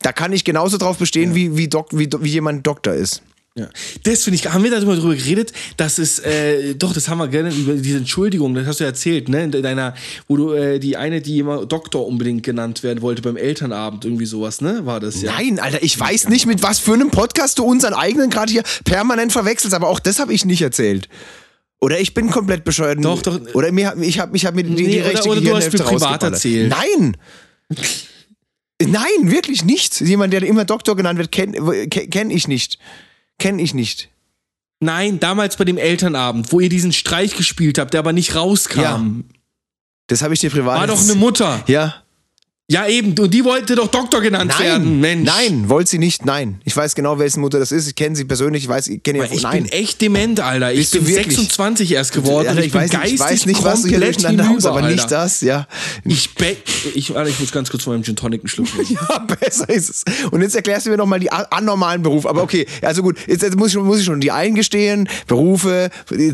Da 0.00 0.12
kann 0.12 0.32
ich 0.32 0.44
genauso 0.44 0.78
drauf 0.78 0.98
bestehen, 0.98 1.34
wie, 1.34 1.56
wie, 1.56 1.68
Dok, 1.68 1.88
wie, 1.92 2.08
wie 2.20 2.30
jemand 2.30 2.66
Doktor 2.66 2.94
ist. 2.94 3.22
Ja. 3.56 3.68
Das 4.04 4.22
finde 4.22 4.36
ich, 4.36 4.46
haben 4.48 4.62
wir 4.62 4.70
darüber 4.70 4.94
drüber 4.94 5.16
geredet, 5.16 5.52
dass 5.76 5.98
es, 5.98 6.20
äh, 6.20 6.76
doch, 6.76 6.92
das 6.92 7.08
haben 7.08 7.18
wir 7.18 7.26
gerne 7.26 7.52
über 7.52 7.72
diese 7.74 7.98
Entschuldigung, 7.98 8.54
das 8.54 8.68
hast 8.68 8.78
du 8.78 8.84
erzählt, 8.84 9.28
ne, 9.28 9.44
in 9.44 9.50
deiner, 9.50 9.94
wo 10.28 10.36
du, 10.36 10.52
äh, 10.52 10.78
die 10.78 10.96
eine, 10.96 11.20
die 11.20 11.40
immer 11.40 11.66
Doktor 11.66 12.06
unbedingt 12.06 12.44
genannt 12.44 12.84
werden 12.84 13.02
wollte 13.02 13.20
beim 13.20 13.36
Elternabend, 13.36 14.04
irgendwie 14.04 14.26
sowas, 14.26 14.60
ne, 14.60 14.86
war 14.86 15.00
das 15.00 15.22
ja. 15.22 15.32
Nein, 15.32 15.58
Alter, 15.58 15.82
ich 15.82 15.98
weiß 15.98 16.28
nicht, 16.28 16.46
mit 16.46 16.62
was 16.62 16.78
für 16.78 16.92
einem 16.92 17.10
Podcast 17.10 17.58
du 17.58 17.64
unseren 17.64 17.94
eigenen 17.94 18.30
gerade 18.30 18.52
hier 18.52 18.62
permanent 18.84 19.32
verwechselst, 19.32 19.74
aber 19.74 19.88
auch 19.88 19.98
das 19.98 20.20
habe 20.20 20.32
ich 20.32 20.44
nicht 20.44 20.62
erzählt. 20.62 21.08
Oder 21.80 21.98
ich 21.98 22.14
bin 22.14 22.30
komplett 22.30 22.62
bescheuert. 22.64 23.04
Doch, 23.04 23.22
doch. 23.22 23.40
Oder 23.54 23.72
mir, 23.72 23.96
ich 24.00 24.20
habe 24.20 24.36
ich 24.36 24.46
hab 24.46 24.54
mir 24.54 24.62
die, 24.64 24.74
die 24.74 24.86
Nee, 24.86 25.00
oder- 25.00 25.10
rechte 25.10 25.28
oder 25.28 25.40
du 25.40 25.56
hast 25.56 25.72
mir 25.72 25.78
privat 25.80 26.22
erzählt. 26.22 26.70
Nein! 26.70 27.16
Nein, 28.80 29.30
wirklich 29.30 29.64
nicht. 29.64 30.00
Jemand, 30.00 30.32
der 30.32 30.42
immer 30.42 30.64
Doktor 30.64 30.96
genannt 30.96 31.18
wird, 31.18 31.32
kenne 31.32 31.88
kenn 31.88 32.30
ich 32.30 32.46
nicht. 32.46 32.78
Kenn 33.38 33.58
ich 33.58 33.74
nicht. 33.74 34.08
Nein, 34.80 35.18
damals 35.18 35.56
bei 35.56 35.64
dem 35.64 35.76
Elternabend, 35.78 36.52
wo 36.52 36.60
ihr 36.60 36.68
diesen 36.68 36.92
Streich 36.92 37.36
gespielt 37.36 37.78
habt, 37.78 37.94
der 37.94 38.00
aber 38.00 38.12
nicht 38.12 38.36
rauskam. 38.36 38.80
Ja. 38.80 39.02
Das 40.06 40.22
habe 40.22 40.34
ich 40.34 40.40
dir 40.40 40.50
privat 40.50 40.78
War 40.78 40.86
doch 40.86 41.02
eine 41.02 41.14
Mutter. 41.16 41.62
Ja. 41.66 42.02
Ja, 42.70 42.86
eben. 42.86 43.14
Und 43.18 43.32
die 43.32 43.44
wollte 43.46 43.74
doch 43.76 43.86
Doktor 43.88 44.20
genannt 44.20 44.58
werden, 44.60 45.00
Nein, 45.00 45.24
Mensch. 45.24 45.30
nein, 45.30 45.68
wollte 45.70 45.88
sie 45.88 45.98
nicht, 45.98 46.26
nein. 46.26 46.60
Ich 46.66 46.76
weiß 46.76 46.94
genau, 46.94 47.18
wessen 47.18 47.40
Mutter 47.40 47.58
das 47.58 47.72
ist. 47.72 47.88
Ich 47.88 47.94
kenne 47.94 48.14
sie 48.14 48.26
persönlich, 48.26 48.64
ich 48.64 48.68
weiß, 48.68 48.88
ich 48.88 49.02
kenne 49.02 49.20
Weil 49.20 49.28
ihr 49.30 49.36
Ich 49.36 49.42
nein. 49.42 49.62
bin 49.62 49.72
echt 49.72 50.02
dement, 50.02 50.38
Alter. 50.40 50.70
Ich 50.72 50.80
Bist 50.80 50.92
bin 50.92 51.06
wirklich? 51.08 51.34
26 51.34 51.92
erst 51.92 52.12
geworden. 52.12 52.46
Alter, 52.46 52.60
und 52.60 52.66
ich, 52.66 52.72
bin 52.72 52.82
weiß, 52.82 52.92
nicht- 52.92 53.14
ich 53.14 53.20
weiß 53.20 53.46
nicht, 53.46 53.64
was 53.64 53.80
du 53.82 53.88
hier 53.88 54.00
durcheinander 54.00 54.44
hinüber, 54.48 54.68
aber 54.68 54.82
Alter. 54.82 54.90
nicht 54.90 55.10
das, 55.10 55.40
ja. 55.40 55.66
Ich, 56.04 56.34
be 56.34 56.58
ich, 56.94 57.16
Alter, 57.16 57.30
ich 57.30 57.40
muss 57.40 57.52
ganz 57.52 57.70
kurz 57.70 57.84
von 57.84 57.94
meinem 57.94 58.02
Gin 58.04 58.16
Tonic 58.16 58.42
einen 58.42 58.48
Schluck 58.48 58.66
nehmen. 58.76 58.98
Ja, 59.08 59.18
besser 59.20 59.70
ist 59.70 59.88
es. 59.88 60.04
Und 60.30 60.42
jetzt 60.42 60.54
erklärst 60.54 60.84
du 60.84 60.90
mir 60.90 60.98
nochmal 60.98 61.20
die 61.20 61.32
anormalen 61.32 62.02
Berufe. 62.02 62.28
Aber 62.28 62.42
okay, 62.42 62.66
also 62.82 63.02
gut, 63.02 63.16
jetzt, 63.26 63.42
jetzt 63.42 63.56
muss, 63.56 63.70
ich, 63.70 63.76
muss 63.80 64.00
ich 64.00 64.04
schon 64.04 64.20
die 64.20 64.30
eingestehen, 64.30 65.08
Berufe, 65.26 65.88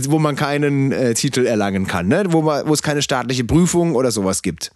wo 0.08 0.18
man 0.18 0.34
keinen 0.34 0.90
äh, 0.90 1.14
Titel 1.14 1.46
erlangen 1.46 1.86
kann, 1.86 2.08
ne? 2.08 2.24
wo, 2.30 2.42
man, 2.42 2.66
wo 2.66 2.74
es 2.74 2.82
keine 2.82 3.02
staatliche 3.02 3.44
Prüfung 3.44 3.94
oder 3.94 4.10
sowas 4.10 4.42
gibt. 4.42 4.72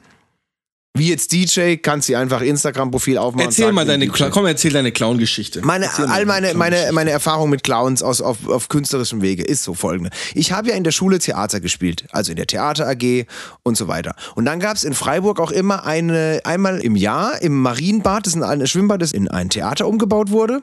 Wie 0.98 1.08
jetzt 1.10 1.32
DJ, 1.32 1.76
kannst 1.76 2.08
du 2.08 2.16
einfach 2.16 2.40
Instagram-Profil 2.40 3.18
aufmachen. 3.18 3.46
und 3.46 3.52
Erzähl 3.52 3.72
mal 3.72 3.86
deine, 3.86 4.06
DJ. 4.08 4.24
Komm, 4.30 4.46
erzähl 4.46 4.72
deine 4.72 4.92
Clown-Geschichte. 4.92 5.64
Meine, 5.64 5.88
all 6.08 6.26
meine, 6.26 6.54
meine, 6.54 6.90
meine 6.92 7.10
Erfahrung 7.10 7.50
mit 7.50 7.62
Clowns 7.62 8.02
aus, 8.02 8.20
auf, 8.20 8.48
auf 8.48 8.68
künstlerischem 8.68 9.22
Wege 9.22 9.44
ist 9.44 9.62
so 9.62 9.74
folgende. 9.74 10.10
Ich 10.34 10.52
habe 10.52 10.70
ja 10.70 10.74
in 10.74 10.84
der 10.84 10.92
Schule 10.92 11.18
Theater 11.18 11.60
gespielt, 11.60 12.04
also 12.10 12.32
in 12.32 12.36
der 12.36 12.46
Theater 12.46 12.88
AG 12.88 13.26
und 13.62 13.76
so 13.76 13.88
weiter. 13.88 14.14
Und 14.34 14.44
dann 14.44 14.60
gab 14.60 14.76
es 14.76 14.84
in 14.84 14.94
Freiburg 14.94 15.40
auch 15.40 15.50
immer 15.50 15.86
eine, 15.86 16.40
einmal 16.44 16.80
im 16.80 16.96
Jahr 16.96 17.40
im 17.40 17.60
Marienbad, 17.62 18.26
das 18.26 18.34
ist 18.34 18.42
ein 18.42 18.66
Schwimmbad, 18.66 19.00
das 19.00 19.12
in 19.12 19.28
ein 19.28 19.50
Theater 19.50 19.86
umgebaut 19.86 20.30
wurde, 20.30 20.62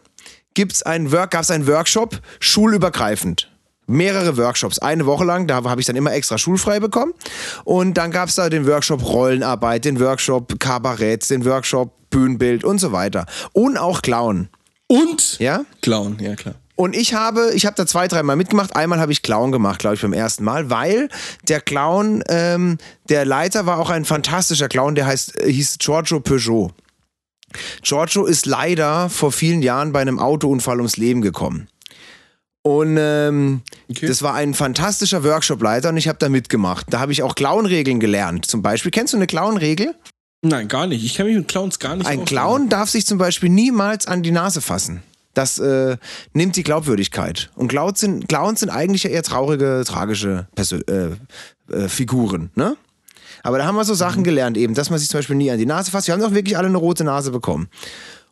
gibt's 0.54 0.84
einen 0.84 1.12
Work, 1.12 1.32
gab 1.32 1.44
es 1.44 1.52
einen 1.52 1.68
Workshop, 1.68 2.20
schulübergreifend. 2.40 3.50
Mehrere 3.88 4.38
Workshops, 4.38 4.80
eine 4.80 5.06
Woche 5.06 5.26
lang, 5.26 5.48
da 5.48 5.64
habe 5.64 5.80
ich 5.80 5.88
dann 5.88 5.96
immer 5.96 6.14
extra 6.14 6.38
schulfrei 6.38 6.80
bekommen. 6.80 7.14
Und 7.64 7.96
dann 7.96 8.12
gab 8.12 8.30
es 8.30 8.36
da 8.36 8.50
den 8.50 8.66
Workshop 8.68 9.04
Rollenarbeit, 9.04 9.86
den 9.86 10.00
Workshop 10.00 10.60
Kabarett, 10.60 11.30
den 11.30 11.46
Workshop 11.46 11.92
Bühnenbild 12.10 12.64
und 12.64 12.80
so 12.80 12.92
weiter. 12.92 13.26
Und 13.54 13.78
auch 13.78 14.02
Clown. 14.02 14.50
Und? 14.88 15.38
Ja? 15.40 15.66
Clown, 15.82 16.18
ja 16.20 16.36
klar. 16.36 16.56
Und 16.76 16.96
ich 16.96 17.14
habe, 17.14 17.52
ich 17.54 17.66
habe 17.66 17.76
da 17.76 17.86
zwei, 17.86 18.08
dreimal 18.08 18.36
mitgemacht. 18.36 18.76
Einmal 18.76 19.00
habe 19.00 19.12
ich 19.12 19.22
Clown 19.22 19.52
gemacht, 19.52 19.80
glaube 19.80 19.96
ich, 19.96 20.02
beim 20.02 20.14
ersten 20.14 20.44
Mal, 20.44 20.70
weil 20.70 21.10
der 21.48 21.62
Clown, 21.62 22.22
ähm, 22.28 22.78
der 23.08 23.26
Leiter 23.26 23.66
war 23.66 23.80
auch 23.80 23.90
ein 23.90 24.04
fantastischer 24.04 24.68
Clown, 24.68 24.96
der 24.96 25.06
heißt, 25.06 25.40
äh, 25.40 25.52
hieß 25.52 25.78
Giorgio 25.80 26.20
Peugeot. 26.20 26.72
Giorgio 27.82 28.26
ist 28.26 28.46
leider 28.46 29.10
vor 29.10 29.32
vielen 29.32 29.62
Jahren 29.62 29.94
bei 29.94 30.02
einem 30.02 30.20
Autounfall 30.20 30.78
ums 30.78 30.98
Leben 30.98 31.22
gekommen. 31.22 31.70
Und 32.66 32.98
ähm, 33.00 33.62
Okay. 33.92 34.08
das 34.08 34.24
war 34.24 34.34
ein 34.34 34.56
fantastischer 34.56 35.24
Workshopleiter 35.24 35.90
und 35.90 35.98
ich 35.98 36.08
habe 36.08 36.18
da 36.18 36.30
mitgemacht. 36.30 36.88
Da 36.90 37.00
habe 37.00 37.12
ich 37.12 37.22
auch 37.22 37.36
Clownregeln 37.36 38.00
gelernt. 38.00 38.48
Zum 38.48 38.64
Beispiel, 38.64 38.90
kennst 38.90 39.14
du 39.14 39.18
eine 39.18 39.28
Clownregel? 39.28 39.94
Nein, 40.42 40.68
gar 40.68 40.88
nicht. 40.88 41.06
Ich 41.06 41.14
kenne 41.16 41.30
mich 41.30 41.38
mit 41.38 41.48
Clowns 41.48 41.78
gar 41.78 41.96
nicht 41.96 42.08
Ein 42.08 42.22
aus. 42.22 42.26
Clown 42.26 42.70
darf 42.70 42.90
sich 42.90 43.06
zum 43.06 43.20
Beispiel 43.20 43.50
niemals 43.50 44.08
an 44.08 44.24
die 44.24 44.32
Nase 44.32 44.62
fassen. 44.62 45.04
Das 45.36 45.60
äh, 45.60 45.98
nimmt 46.34 46.56
die 46.56 46.64
Glaubwürdigkeit. 46.64 47.52
Und 47.56 47.68
Clowns 47.68 48.00
sind, 48.00 48.28
Clowns 48.30 48.62
sind 48.62 48.72
eigentlich 48.72 49.06
eher 49.06 49.22
traurige, 49.22 49.84
tragische 49.86 50.48
Persö 50.56 50.80
äh, 50.88 51.10
äh, 51.72 51.88
Figuren, 51.88 52.50
ne? 52.56 52.76
Aber 53.44 53.60
da 53.60 53.66
haben 53.68 53.76
wir 53.76 53.84
so 53.86 53.94
Mhm. 53.94 53.98
Sachen 53.98 54.24
gelernt 54.24 54.58
eben, 54.58 54.74
dass 54.74 54.90
man 54.90 54.98
sich 54.98 55.08
zum 55.10 55.20
Beispiel 55.20 55.36
nie 55.36 55.52
an 55.52 55.60
die 55.60 55.68
Nase 55.68 55.92
fasst. 55.92 56.08
Wir 56.08 56.16
haben 56.16 56.22
doch 56.22 56.34
wirklich 56.34 56.58
alle 56.58 56.68
eine 56.68 56.78
rote 56.78 57.04
Nase 57.04 57.30
bekommen. 57.30 57.68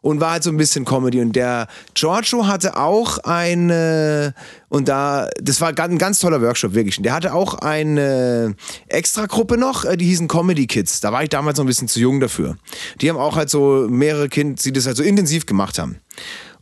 Und 0.03 0.19
war 0.19 0.31
halt 0.31 0.43
so 0.43 0.49
ein 0.49 0.57
bisschen 0.57 0.83
Comedy. 0.83 1.21
Und 1.21 1.33
der 1.33 1.67
Giorgio 1.93 2.45
hatte 2.45 2.75
auch 2.75 3.19
eine, 3.19 4.33
und 4.67 4.89
da, 4.89 5.29
das 5.41 5.61
war 5.61 5.69
ein 5.69 5.97
ganz 5.97 6.19
toller 6.19 6.41
Workshop, 6.41 6.73
wirklich. 6.73 6.97
Und 6.97 7.03
der 7.03 7.13
hatte 7.13 7.33
auch 7.33 7.53
eine 7.55 8.53
Extragruppe 8.89 9.57
noch, 9.57 9.85
äh, 9.85 9.95
die 9.95 10.05
hießen 10.05 10.27
Comedy 10.27 10.67
Kids. 10.67 10.99
Da 10.99 11.13
war 11.13 11.23
ich 11.23 11.29
damals 11.29 11.57
noch 11.57 11.63
ein 11.63 11.67
bisschen 11.67 11.87
zu 11.87 12.01
jung 12.01 12.19
dafür. 12.19 12.57
Die 12.99 13.09
haben 13.09 13.17
auch 13.17 13.37
halt 13.37 13.49
so 13.49 13.87
mehrere 13.89 14.27
Kinder, 14.27 14.61
die 14.61 14.73
das 14.73 14.85
halt 14.85 14.97
so 14.97 15.03
intensiv 15.03 15.45
gemacht 15.45 15.79
haben. 15.79 15.95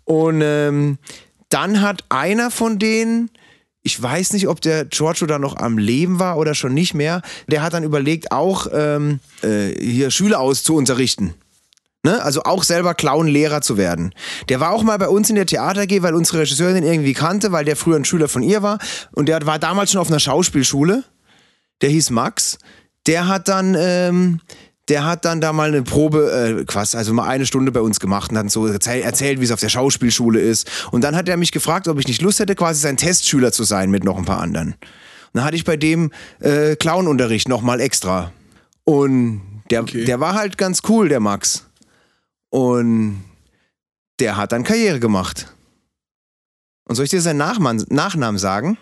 Und 0.04 0.42
ähm, 0.44 1.00
dann 1.50 1.82
hat 1.82 2.04
einer 2.10 2.52
von 2.52 2.78
denen, 2.78 3.32
ich 3.82 4.00
weiß 4.00 4.34
nicht, 4.34 4.50
ob 4.50 4.62
der 4.62 4.86
Giorgio 4.86 5.26
da 5.26 5.40
noch 5.40 5.58
am 5.58 5.80
Leben 5.80 6.20
war 6.20 6.38
oder 6.38 6.54
schon 6.54 6.76
nicht 6.76 6.94
mehr, 6.94 7.24
der 7.48 7.64
hat 7.64 7.74
dann 7.74 7.84
überlegt, 7.84 8.32
auch 8.32 8.68
ähm, 8.72 9.20
äh, 9.42 9.70
hier 9.70 10.12
Schüler 10.12 10.40
auszuunterrichten. 10.40 11.34
Ne? 12.04 12.22
Also 12.24 12.44
auch 12.44 12.64
selber 12.64 12.96
Clown-Lehrer 12.96 13.62
zu 13.62 13.78
werden. 13.78 14.14
Der 14.50 14.60
war 14.60 14.72
auch 14.72 14.82
mal 14.82 14.98
bei 14.98 15.08
uns 15.08 15.30
in 15.30 15.36
der 15.36 15.46
Theater 15.46 15.82
AG, 15.82 16.02
weil 16.02 16.16
unsere 16.16 16.40
Regisseurin 16.40 16.78
ihn 16.78 16.84
irgendwie 16.92 17.14
kannte, 17.14 17.52
weil 17.52 17.64
der 17.64 17.76
früher 17.76 17.96
ein 17.96 18.06
Schüler 18.06 18.28
von 18.28 18.42
ihr 18.42 18.64
war. 18.64 18.80
Und 19.12 19.28
der 19.30 19.46
war 19.46 19.60
damals 19.60 19.92
schon 19.92 20.02
auf 20.02 20.08
einer 20.10 20.20
Schauspielschule. 20.20 21.04
Der 21.82 21.90
hieß 21.90 22.10
Max. 22.10 22.58
Der 23.06 23.28
hat 23.28 23.48
dann, 23.48 23.76
ähm, 23.78 24.40
der 24.90 25.06
hat 25.06 25.26
dann 25.26 25.42
da 25.42 25.54
mal 25.54 25.68
eine 25.68 25.84
Probe, 25.84 26.60
äh, 26.62 26.66
quasi, 26.66 26.98
also 26.98 27.14
mal 27.14 27.28
eine 27.28 27.46
Stunde 27.46 27.72
bei 27.72 27.82
uns 27.82 28.00
gemacht 28.00 28.32
und 28.32 28.38
hat 28.38 28.50
so 28.50 28.66
erzähl, 28.66 29.04
erzählt, 29.04 29.40
wie 29.40 29.46
es 29.46 29.52
auf 29.52 29.60
der 29.60 29.70
Schauspielschule 29.70 30.40
ist. 30.40 30.70
Und 30.92 31.04
dann 31.04 31.16
hat 31.16 31.30
er 31.30 31.38
mich 31.38 31.52
gefragt, 31.52 31.88
ob 31.88 32.00
ich 32.00 32.08
nicht 32.08 32.22
Lust 32.24 32.40
hätte, 32.40 32.56
quasi 32.56 32.82
sein 32.82 32.98
Testschüler 32.98 33.52
zu 33.52 33.64
sein 33.64 33.92
mit 33.92 34.04
noch 34.04 34.18
ein 34.18 34.26
paar 34.26 34.40
anderen. 34.42 34.70
Und 34.70 34.78
dann 35.34 35.44
hatte 35.46 35.56
ich 35.56 35.66
bei 35.66 35.78
dem 35.78 36.12
äh, 36.40 36.76
Clownunterricht 36.76 37.48
nochmal 37.48 37.80
extra. 37.80 38.32
Und 38.84 39.42
der, 39.70 39.84
Okay. 39.84 40.04
der 40.06 40.20
war 40.20 40.34
halt 40.34 40.58
ganz 40.58 40.82
cool, 40.90 41.08
der 41.10 41.20
Max. 41.20 41.68
Und 42.52 43.24
der 44.20 44.38
hat 44.38 44.52
dann 44.52 44.64
Karriere 44.64 45.00
gemacht. 45.00 45.52
Und 46.86 46.96
soll 46.96 47.06
ich 47.06 47.12
dir 47.12 47.22
seinen 47.22 47.38
Nachmann, 47.38 47.84
Nachnamen 47.90 48.38
sagen? 48.38 48.78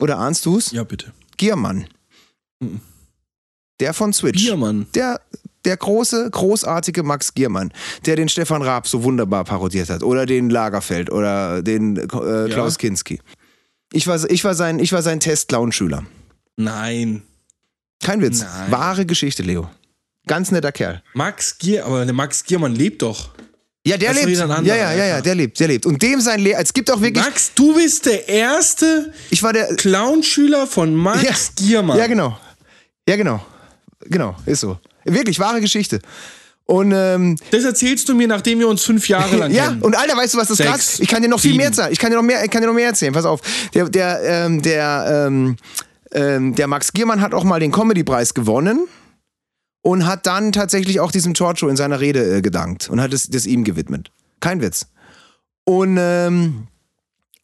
Oder 0.00 0.18
ahnst 0.18 0.46
du's? 0.46 0.70
Ja, 0.70 0.84
bitte. 0.84 1.12
Giermann. 1.36 1.88
Mhm. 2.60 2.80
Der 3.80 3.92
von 3.92 4.12
Switch. 4.12 4.42
Biermann. 4.44 4.86
Der, 4.94 5.20
der 5.64 5.76
große, 5.76 6.30
großartige 6.30 7.02
Max 7.02 7.34
Giermann, 7.34 7.72
der 8.06 8.16
den 8.16 8.28
Stefan 8.28 8.62
Raab 8.62 8.86
so 8.86 9.02
wunderbar 9.02 9.44
parodiert 9.44 9.90
hat. 9.90 10.02
Oder 10.02 10.24
den 10.26 10.50
Lagerfeld 10.50 11.10
oder 11.10 11.62
den 11.62 11.96
äh, 11.96 12.06
Klaus 12.06 12.74
Ja. 12.74 12.78
Kinski. 12.78 13.20
Ich 13.92 14.06
war, 14.06 14.22
ich 14.30 14.44
war 14.44 14.54
sein, 14.54 14.78
ich 14.78 14.92
war 14.92 15.02
sein 15.02 15.18
Test-Clown-Schüler. 15.18 16.04
Nein. 16.56 17.22
Kein 18.02 18.20
Witz. 18.20 18.40
Nein. 18.40 18.70
Wahre 18.70 19.06
Geschichte, 19.06 19.42
Leo. 19.42 19.68
Ganz 20.28 20.50
netter 20.52 20.72
Kerl. 20.72 21.02
Max 21.14 21.58
Gier, 21.58 21.84
aber 21.84 22.04
der 22.04 22.14
Max 22.14 22.44
Giermann 22.44 22.74
lebt 22.74 23.02
doch. 23.02 23.30
Ja, 23.86 23.96
der 23.96 24.12
Das 24.12 24.24
lebt. 24.24 24.36
Ja, 24.38 24.62
ja, 24.62 24.92
ja, 24.92 25.06
ja, 25.06 25.20
der 25.20 25.34
lebt, 25.34 25.58
der 25.58 25.68
lebt. 25.68 25.86
Und 25.86 26.02
dem 26.02 26.20
sein 26.20 26.40
Lehrer, 26.40 26.60
es 26.60 26.72
gibt 26.72 26.90
auch 26.90 27.00
wirklich, 27.00 27.24
Max, 27.24 27.52
du 27.54 27.74
bist 27.74 28.06
der 28.06 28.28
erste 28.28 29.12
ich 29.30 29.42
war 29.42 29.52
der, 29.52 29.74
Clownschüler 29.76 30.66
von 30.66 30.94
Max 30.94 31.22
Ja. 31.22 31.32
Giermann. 31.56 31.96
Ja, 31.98 32.06
genau. 32.06 32.38
Ja, 33.08 33.16
genau. 33.16 33.44
Genau, 34.04 34.36
ist 34.46 34.60
so. 34.60 34.78
Wirklich, 35.04 35.38
wahre 35.38 35.60
Geschichte. 35.60 36.00
Und 36.66 36.92
ähm, 36.92 37.36
Das 37.50 37.64
erzählst 37.64 38.08
du 38.10 38.14
mir, 38.14 38.28
nachdem 38.28 38.58
wir 38.58 38.68
uns 38.68 38.82
fünf 38.84 39.08
Jahre 39.08 39.36
lang 39.36 39.50
ja, 39.54 39.68
kennen. 39.68 39.80
und 39.80 39.96
Alter, 39.96 40.16
weißt 40.18 40.34
du, 40.34 40.38
was 40.38 40.48
das 40.48 40.58
Sechs, 40.58 40.68
krass? 40.70 41.00
Ich 41.00 41.08
kann 41.08 41.22
dir 41.22 41.28
noch 41.28 41.40
viel 41.40 41.52
sieben. 41.52 41.62
mehr 41.64 41.72
sagen. 41.72 41.92
Ich 41.92 41.98
kann 41.98 42.10
dir 42.10 42.16
noch 42.16 42.22
mehr, 42.22 42.44
ich 42.44 42.50
kann 42.50 42.60
dir 42.60 42.66
noch 42.66 42.74
mehr 42.74 42.88
erzählen. 42.88 43.14
Pass 43.14 43.24
auf. 43.24 43.40
Der, 43.72 43.88
der, 43.88 44.20
ähm, 44.22 44.60
der, 44.60 45.26
ähm, 45.28 45.56
ähm, 46.12 46.54
der 46.54 46.66
Max 46.66 46.92
Giermann 46.92 47.22
hat 47.22 47.32
auch 47.32 47.44
mal 47.44 47.58
den 47.58 47.72
Comedy-Preis 47.72 48.34
gewonnen 48.34 48.86
und 49.82 50.06
hat 50.06 50.26
dann 50.26 50.52
tatsächlich 50.52 51.00
auch 51.00 51.12
diesem 51.12 51.32
Giorgio 51.32 51.68
in 51.68 51.76
seiner 51.76 52.00
Rede 52.00 52.36
äh, 52.38 52.42
gedankt 52.42 52.88
und 52.90 53.00
hat 53.00 53.12
es 53.12 53.28
das 53.28 53.46
ihm 53.46 53.64
gewidmet. 53.64 54.10
Kein 54.40 54.60
Witz. 54.60 54.86
Und 55.64 55.96
ähm, 55.98 56.68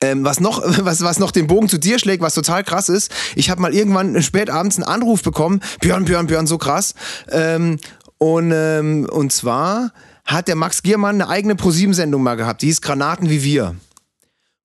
ähm, 0.01 0.25
was 0.25 0.41
noch, 0.41 0.63
was, 0.85 1.03
was 1.03 1.19
noch 1.19 1.31
den 1.31 1.47
Bogen 1.47 1.69
zu 1.69 1.79
dir 1.79 1.99
schlägt, 1.99 2.23
was 2.23 2.35
total 2.35 2.65
krass 2.65 2.89
ist, 2.89 3.13
ich 3.35 3.51
habe 3.51 3.63
mal 3.63 3.75
irgendwann 3.75 4.23
spät 4.23 4.51
abends 4.51 4.77
einen 4.77 4.85
Anruf 4.85 5.23
bekommen, 5.23 5.61
Björn, 5.81 6.05
Björn, 6.05 6.27
Björn, 6.27 6.47
so 6.47 6.59
krass. 6.59 6.95
Ähm, 7.31 7.79
und, 8.19 8.53
ähm, 8.53 9.07
und 9.11 9.33
zwar 9.33 9.93
hat 10.25 10.49
der 10.49 10.57
Max 10.57 10.83
Giermann 10.83 11.21
eine 11.21 11.29
eigene 11.29 11.55
ProSieben-Sendung 11.55 12.23
mal 12.23 12.37
gehabt, 12.37 12.63
die 12.63 12.67
hieß 12.67 12.81
Granaten 12.81 13.29
wie 13.29 13.43
wir. 13.43 13.77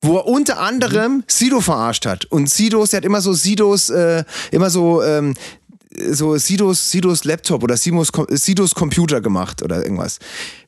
Wo 0.02 0.16
er 0.16 0.28
unter 0.28 0.60
anderem 0.60 1.24
Sido 1.28 1.60
verarscht 1.60 2.06
hat. 2.06 2.24
Und 2.26 2.50
Sidos, 2.50 2.92
der 2.92 2.98
hat 2.98 3.06
immer 3.06 3.20
so 3.20 3.34
Sidos, 3.34 3.90
äh, 3.90 4.24
immer 4.52 4.70
so, 4.70 5.04
ähm, 5.04 5.34
so 6.12 6.38
Sidos, 6.38 6.92
Sidos 6.92 7.24
Laptop 7.24 7.64
oder 7.64 7.78
Sidos, 7.78 8.12
Sidos 8.30 8.76
Computer 8.76 9.22
gemacht 9.22 9.62
oder 9.62 9.84
irgendwas. 9.84 10.20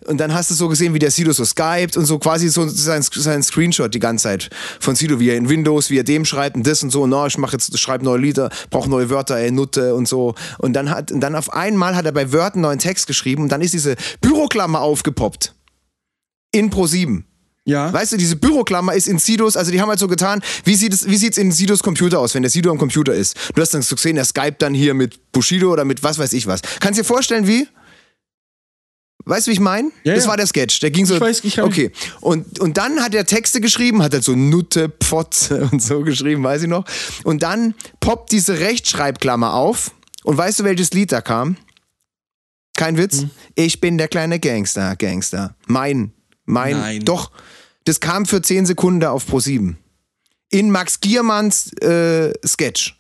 Und 0.06 0.17
dann 0.17 0.34
hast 0.34 0.50
du 0.50 0.56
so 0.56 0.67
gesehen, 0.67 0.94
wie 0.94 1.00
der 1.00 1.12
Sido 1.12 1.32
so 1.32 1.46
skypt 1.46 1.98
und 1.98 2.06
so 2.06 2.20
quasi 2.20 2.50
so 2.50 2.67
sein, 2.67 3.04
sein 3.04 3.44
Screenshot 3.44 3.94
die 3.94 4.00
ganze 4.00 4.24
Zeit 4.24 4.50
von 4.80 4.96
Sido, 4.96 5.20
wie 5.20 5.30
er 5.30 5.38
in 5.38 5.50
Windows, 5.50 5.89
wie 5.89 5.98
er 5.98 6.04
dem 6.04 6.26
schreibt 6.26 6.56
und 6.56 6.65
das 6.65 6.84
und 6.84 6.89
so, 6.89 7.08
no, 7.08 7.26
ich 7.28 7.38
mach 7.38 7.54
jetzt, 7.54 7.78
schreibe 7.78 8.04
neue 8.04 8.20
Lieder, 8.20 8.50
brauche 8.70 8.89
neue 8.89 9.10
Wörter, 9.10 9.38
ey, 9.38 9.52
Nutte 9.52 9.96
und 9.96 10.08
so. 10.08 10.36
Und 10.58 10.74
dann 10.74 10.89
hat, 10.89 11.12
und 11.12 11.22
dann 11.22 11.36
auf 11.36 11.54
einmal 11.54 11.96
hat 11.96 12.06
er 12.06 12.12
bei 12.12 12.32
Wörtern 12.32 12.62
neuen 12.62 12.80
Text 12.80 13.08
geschrieben 13.08 13.44
und 13.44 13.52
dann 13.52 13.62
ist 13.62 13.74
diese 13.74 13.96
Büroklammer 14.22 14.82
aufgepoppt. 14.82 15.54
In 16.52 16.70
Pro 16.70 16.88
7. 16.88 17.26
Ja. 17.65 17.93
Weißt 17.93 18.12
du, 18.12 18.17
diese 18.17 18.36
Büroklammer 18.36 18.93
ist 18.93 19.08
in 19.08 19.19
Sidos, 19.19 19.56
also 19.56 19.71
die 19.71 19.80
haben 19.80 19.89
halt 19.89 20.00
so 20.00 20.08
getan, 20.08 20.41
wie 20.63 20.76
sieht 20.76 20.93
es, 20.93 21.08
wie 21.08 21.17
sieht's 21.17 21.38
in 21.38 21.52
Sidos 21.52 21.84
Computer 21.84 22.19
aus, 22.19 22.34
wenn 22.34 22.41
der 22.41 22.50
Sido 22.50 22.71
am 22.71 22.80
Computer 22.80 23.13
ist? 23.13 23.38
Du 23.54 23.62
hast 23.62 23.74
dann 23.74 23.84
so 23.84 23.95
gesehen, 23.95 24.15
der 24.15 24.26
Skype 24.26 24.56
dann 24.58 24.74
hier 24.74 24.93
mit 24.93 25.32
Bushido 25.32 25.71
oder 25.71 25.86
mit 25.86 26.02
was 26.02 26.17
weiß 26.17 26.34
ich 26.34 26.47
was. 26.47 26.62
Kannst 26.80 26.97
du 26.97 27.04
dir 27.04 27.08
vorstellen, 27.08 27.45
wie? 27.47 27.67
Weißt 29.26 29.45
du, 29.45 29.52
wie 29.52 29.54
ich 29.54 29.60
meine? 29.60 29.91
Ja, 30.04 30.15
das 30.15 30.24
ja. 30.24 30.30
war 30.32 30.38
der 30.38 30.47
Sketch. 30.47 30.80
Der 30.80 30.89
ging 30.89 31.06
so. 31.06 31.15
Ich 31.15 31.21
weiß, 31.21 31.43
ich 31.43 31.62
okay. 31.62 31.91
Und, 32.21 32.60
und 32.60 32.78
dann 32.78 33.02
hat 33.04 33.13
er 33.13 33.26
Texte 33.26 33.62
geschrieben, 33.62 34.02
hat 34.02 34.13
er 34.13 34.24
so 34.24 34.36
Nutte, 34.36 34.89
Pfotze 34.89 35.65
und 35.71 35.82
so 35.82 36.02
geschrieben, 36.02 36.43
weiß 36.43 36.63
ich 36.63 36.67
noch. 36.67 36.86
Und 37.24 37.43
dann 37.43 37.76
poppt 38.00 38.32
diese 38.32 38.60
Rechtschreibklammer 38.60 39.54
auf. 39.54 39.91
Und 40.24 40.38
weißt 40.38 40.60
du, 40.60 40.63
welches 40.63 40.91
Lied 40.93 41.12
da 41.12 41.21
kam? 41.21 41.58
Kein 42.76 42.97
Witz. 42.97 43.21
Hm. 43.21 43.30
Ich 43.56 43.82
bin 43.82 43.97
der 43.97 44.08
kleine 44.08 44.39
Gangster, 44.39 44.95
Gangster. 44.95 45.56
Mein, 45.67 46.13
mein, 46.52 46.80
Nein. 46.80 47.06
doch. 47.06 47.32
Das 47.86 48.00
kam 48.00 48.26
für 48.26 48.42
10 48.42 48.68
Sekunden 48.68 49.04
auf 49.04 49.28
Pro7. 49.28 49.76
In 50.50 50.70
Max 50.70 51.00
Giermanns 51.00 51.74
äh, 51.82 52.34
Sketch. 52.46 52.98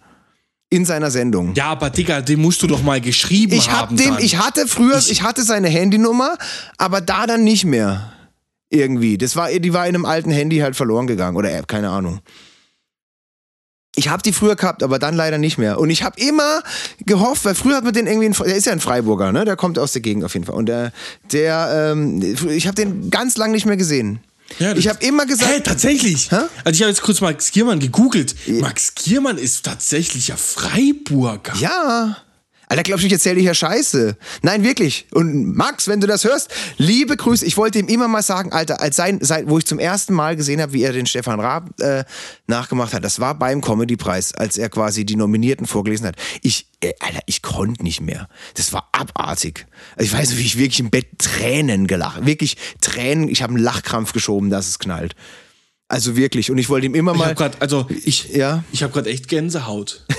In 0.69 0.85
seiner 0.85 1.11
Sendung. 1.11 1.53
Ja, 1.53 1.65
aber 1.65 1.89
Digga, 1.89 2.21
den 2.21 2.41
musst 2.41 2.63
du 2.63 2.67
doch 2.67 2.81
mal 2.81 3.01
geschrieben 3.01 3.53
Ich, 3.53 3.69
hab 3.69 3.89
haben. 3.89 3.97
dem, 3.97 4.13
dann. 4.15 4.23
ich 4.23 4.37
hatte 4.37 4.67
früher, 4.67 4.97
ich, 4.97 5.21
hatte 5.21 5.43
seine 5.43 5.67
Handynummer, 5.67 6.37
aber 6.77 7.01
da 7.01 7.27
dann 7.27 7.43
nicht 7.43 7.65
mehr. 7.65 8.13
Irgendwie. 8.69 9.17
Das 9.17 9.35
war, 9.35 9.51
die 9.51 9.73
war 9.73 9.85
in 9.85 9.95
einem 9.95 10.05
alten 10.05 10.31
Handy 10.31 10.59
halt 10.59 10.77
verloren 10.77 11.07
gegangen. 11.07 11.35
Oder 11.35 11.51
äh, 11.53 11.61
keine 11.67 11.89
Ahnung. 11.89 12.21
Ich 13.95 14.07
habe 14.07 14.23
die 14.23 14.31
früher 14.31 14.55
gehabt, 14.55 14.83
aber 14.83 14.99
dann 14.99 15.15
leider 15.15 15.37
nicht 15.37 15.57
mehr. 15.57 15.77
Und 15.77 15.89
ich 15.89 16.03
habe 16.03 16.19
immer 16.19 16.63
gehofft, 17.05 17.43
weil 17.43 17.55
früher 17.55 17.75
hat 17.75 17.83
man 17.83 17.93
den 17.93 18.07
irgendwie, 18.07 18.27
in, 18.27 18.33
der 18.33 18.55
ist 18.55 18.65
ja 18.65 18.71
ein 18.71 18.79
Freiburger, 18.79 19.33
ne? 19.33 19.43
Der 19.43 19.57
kommt 19.57 19.77
aus 19.77 19.91
der 19.91 20.01
Gegend 20.01 20.23
auf 20.23 20.33
jeden 20.33 20.45
Fall. 20.45 20.55
Und 20.55 20.67
der, 20.67 20.93
der, 21.33 21.91
ähm, 21.93 22.21
ich 22.49 22.67
habe 22.67 22.75
den 22.75 23.09
ganz 23.09 23.35
lang 23.35 23.51
nicht 23.51 23.65
mehr 23.65 23.77
gesehen. 23.77 24.21
Ja, 24.59 24.75
ich 24.75 24.87
habe 24.87 25.03
immer 25.05 25.25
gesagt, 25.25 25.51
Hä, 25.51 25.59
tatsächlich? 25.61 26.31
Hä? 26.31 26.37
Also 26.63 26.77
ich 26.77 26.81
habe 26.81 26.89
jetzt 26.89 27.01
kurz 27.01 27.21
Max 27.21 27.51
Giermann 27.51 27.79
gegoogelt. 27.79 28.35
Max 28.47 28.95
Giermann 28.95 29.37
ist 29.37 29.65
tatsächlich 29.65 30.29
ja 30.29 30.35
Freiburger. 30.35 31.53
Ja. 31.59 32.17
Alter, 32.71 32.83
glaubst 32.83 33.03
du, 33.03 33.07
ich 33.07 33.11
erzähle 33.11 33.35
dir 33.35 33.41
hier 33.41 33.53
Scheiße? 33.53 34.15
Nein, 34.43 34.63
wirklich. 34.63 35.05
Und 35.11 35.57
Max, 35.57 35.89
wenn 35.89 35.99
du 35.99 36.07
das 36.07 36.23
hörst, 36.23 36.47
liebe 36.77 37.17
Grüße. 37.17 37.45
Ich 37.45 37.57
wollte 37.57 37.79
ihm 37.79 37.87
immer 37.87 38.07
mal 38.07 38.21
sagen, 38.23 38.53
Alter, 38.53 38.79
als 38.79 38.95
sein, 38.95 39.19
sein, 39.21 39.49
wo 39.49 39.57
ich 39.57 39.65
zum 39.65 39.77
ersten 39.77 40.13
Mal 40.13 40.37
gesehen 40.37 40.61
habe, 40.61 40.71
wie 40.71 40.81
er 40.83 40.93
den 40.93 41.05
Stefan 41.05 41.41
Raab 41.41 41.77
äh, 41.81 42.05
nachgemacht 42.47 42.93
hat, 42.93 43.03
das 43.03 43.19
war 43.19 43.35
beim 43.37 43.59
Comedy-Preis, 43.59 44.33
als 44.35 44.57
er 44.57 44.69
quasi 44.69 45.03
die 45.05 45.17
Nominierten 45.17 45.67
vorgelesen 45.67 46.07
hat. 46.07 46.15
Ich, 46.43 46.67
äh, 46.79 46.93
Alter, 47.01 47.19
ich 47.25 47.41
konnte 47.41 47.83
nicht 47.83 47.99
mehr. 47.99 48.29
Das 48.53 48.71
war 48.71 48.87
abartig. 48.93 49.65
Also 49.97 50.05
ich 50.05 50.13
weiß 50.17 50.29
nicht, 50.29 50.39
wie 50.39 50.45
ich 50.45 50.57
wirklich 50.57 50.79
im 50.79 50.91
Bett 50.91 51.07
Tränen 51.19 51.87
gelacht. 51.87 52.25
Wirklich 52.25 52.55
Tränen. 52.79 53.27
Ich 53.27 53.43
habe 53.43 53.53
einen 53.53 53.61
Lachkrampf 53.61 54.13
geschoben, 54.13 54.49
dass 54.49 54.69
es 54.69 54.79
knallt. 54.79 55.13
Also 55.89 56.15
wirklich. 56.15 56.49
Und 56.49 56.57
ich 56.57 56.69
wollte 56.69 56.85
ihm 56.85 56.95
immer 56.95 57.11
Ich 57.11 57.17
mal. 57.17 57.25
habe 57.25 57.35
gerade, 57.35 57.57
also 57.59 57.85
ich, 58.05 58.29
Ja. 58.33 58.63
ich 58.71 58.81
habe 58.81 58.93
gerade 58.93 59.09
echt 59.09 59.27
Gänsehaut. 59.27 60.05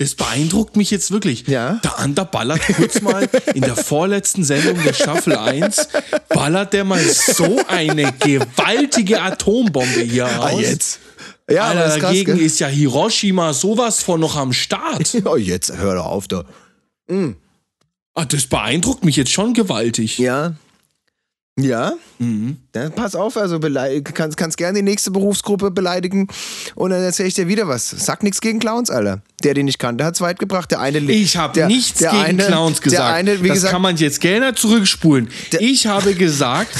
Es 0.00 0.14
beeindruckt 0.14 0.76
mich 0.76 0.92
jetzt 0.92 1.10
wirklich. 1.10 1.48
Ja. 1.48 1.80
Der 1.82 1.98
Ander 1.98 2.24
ballert 2.24 2.60
kurz 2.76 3.00
mal 3.00 3.28
in 3.54 3.62
der 3.62 3.74
vorletzten 3.74 4.44
Sendung 4.44 4.80
der 4.84 4.92
Staffel 4.92 5.34
1, 5.36 5.88
ballert 6.28 6.72
der 6.72 6.84
mal 6.84 7.02
so 7.02 7.60
eine 7.66 8.12
gewaltige 8.12 9.20
Atombombe 9.20 10.00
hier 10.02 10.26
Ah, 10.26 10.50
aus. 10.50 10.60
jetzt. 10.60 11.00
Ja, 11.50 11.64
Alter, 11.64 11.80
das 11.80 11.94
ist 11.94 12.00
krass, 12.00 12.10
dagegen 12.10 12.36
gell? 12.36 12.46
ist 12.46 12.60
ja 12.60 12.68
Hiroshima 12.68 13.52
sowas 13.52 14.00
von 14.02 14.20
noch 14.20 14.36
am 14.36 14.52
Start. 14.52 15.16
Oh, 15.24 15.36
jetzt 15.36 15.76
hör 15.76 15.96
doch 15.96 16.06
auf 16.06 16.28
da. 16.28 16.44
Ah, 18.14 18.24
das 18.24 18.46
beeindruckt 18.46 19.04
mich 19.04 19.16
jetzt 19.16 19.32
schon 19.32 19.52
gewaltig. 19.52 20.18
Ja. 20.18 20.54
Ja? 21.58 21.92
Dann 22.72 22.92
pass 22.92 23.14
auf, 23.14 23.36
also 23.36 23.60
kannst, 24.12 24.36
kannst 24.36 24.56
gerne 24.56 24.78
die 24.78 24.82
nächste 24.82 25.10
Berufsgruppe 25.10 25.70
beleidigen 25.70 26.26
und 26.74 26.90
dann 26.90 27.02
erzähle 27.02 27.28
ich 27.28 27.34
dir 27.34 27.46
wieder 27.46 27.68
was. 27.68 27.90
Sag 27.90 28.22
nichts 28.22 28.40
gegen 28.40 28.58
Clowns, 28.58 28.90
Alter. 28.90 29.22
Der, 29.44 29.54
den 29.54 29.68
ich 29.68 29.78
kannte, 29.78 30.04
hat 30.04 30.14
es 30.14 30.20
weit 30.20 30.40
gebracht. 30.40 30.70
Der 30.72 30.80
eine 30.80 30.98
Ich 30.98 31.36
habe 31.36 31.66
nichts 31.66 32.00
der 32.00 32.10
gegen 32.10 32.22
eine, 32.22 32.44
Clowns 32.44 32.80
gesagt. 32.80 33.02
Der 33.02 33.14
eine, 33.14 33.42
wie 33.44 33.48
das 33.48 33.58
gesagt, 33.58 33.72
kann 33.72 33.82
man 33.82 33.96
jetzt 33.96 34.20
gerne 34.20 34.52
zurückspulen. 34.54 35.28
ich 35.60 35.86
habe 35.86 36.14
gesagt, 36.14 36.74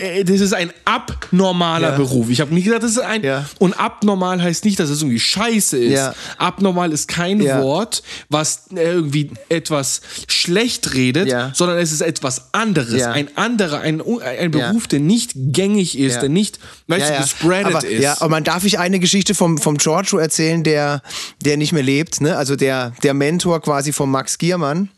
äh, 0.00 0.24
das 0.24 0.40
ist 0.40 0.52
ein 0.52 0.72
abnormaler 0.84 1.90
Ja. 1.90 1.96
Beruf. 1.96 2.28
Ich 2.28 2.40
habe 2.40 2.52
nie 2.52 2.62
gesagt, 2.62 2.82
das 2.82 2.92
ist 2.92 2.98
ein. 2.98 3.22
Ja. 3.22 3.46
Und 3.60 3.78
abnormal 3.78 4.42
heißt 4.42 4.64
nicht, 4.64 4.80
dass 4.80 4.90
es 4.90 5.00
irgendwie 5.02 5.20
scheiße 5.20 5.78
ist. 5.78 5.92
Ja. 5.92 6.14
Abnormal 6.38 6.92
ist 6.92 7.06
kein. 7.08 7.40
Wort, 7.40 8.02
was 8.28 8.64
äh, 8.74 8.82
irgendwie 8.92 9.30
etwas 9.48 10.02
schlecht 10.28 10.94
redet, 10.94 11.32
sondern 11.54 11.78
es 11.78 11.90
ist 11.92 12.00
etwas 12.00 12.52
anderes. 12.52 13.02
Ein 13.02 13.28
anderer, 13.36 13.79
ein, 13.80 14.00
ein 14.00 14.52
Ja. 14.52 14.68
Beruf, 14.70 14.86
der 14.86 15.00
nicht 15.00 15.32
gängig 15.34 15.98
ist, 15.98 16.14
Ja. 16.14 16.20
der 16.20 16.28
nicht, 16.28 16.58
weißt 16.88 17.10
du, 17.10 17.16
gespreadet 17.22 17.74
aber, 17.74 17.86
ist. 17.86 18.02
Ja, 18.02 18.16
aber 18.20 18.28
man 18.28 18.44
darf 18.44 18.64
ich 18.64 18.78
eine 18.78 19.00
Geschichte 19.00 19.34
vom, 19.34 19.58
vom 19.58 19.76
Giorgio 19.76 20.18
erzählen, 20.18 20.62
der, 20.62 21.02
der 21.44 21.56
nicht 21.56 21.72
mehr 21.72 21.82
lebt, 21.82 22.20
ne? 22.20 22.36
Also 22.36 22.56
der, 22.56 22.92
der 23.02 23.14
Mentor 23.14 23.60
quasi 23.60 23.92
von 23.92 24.10
Max 24.10 24.38
Giermann. 24.38 24.88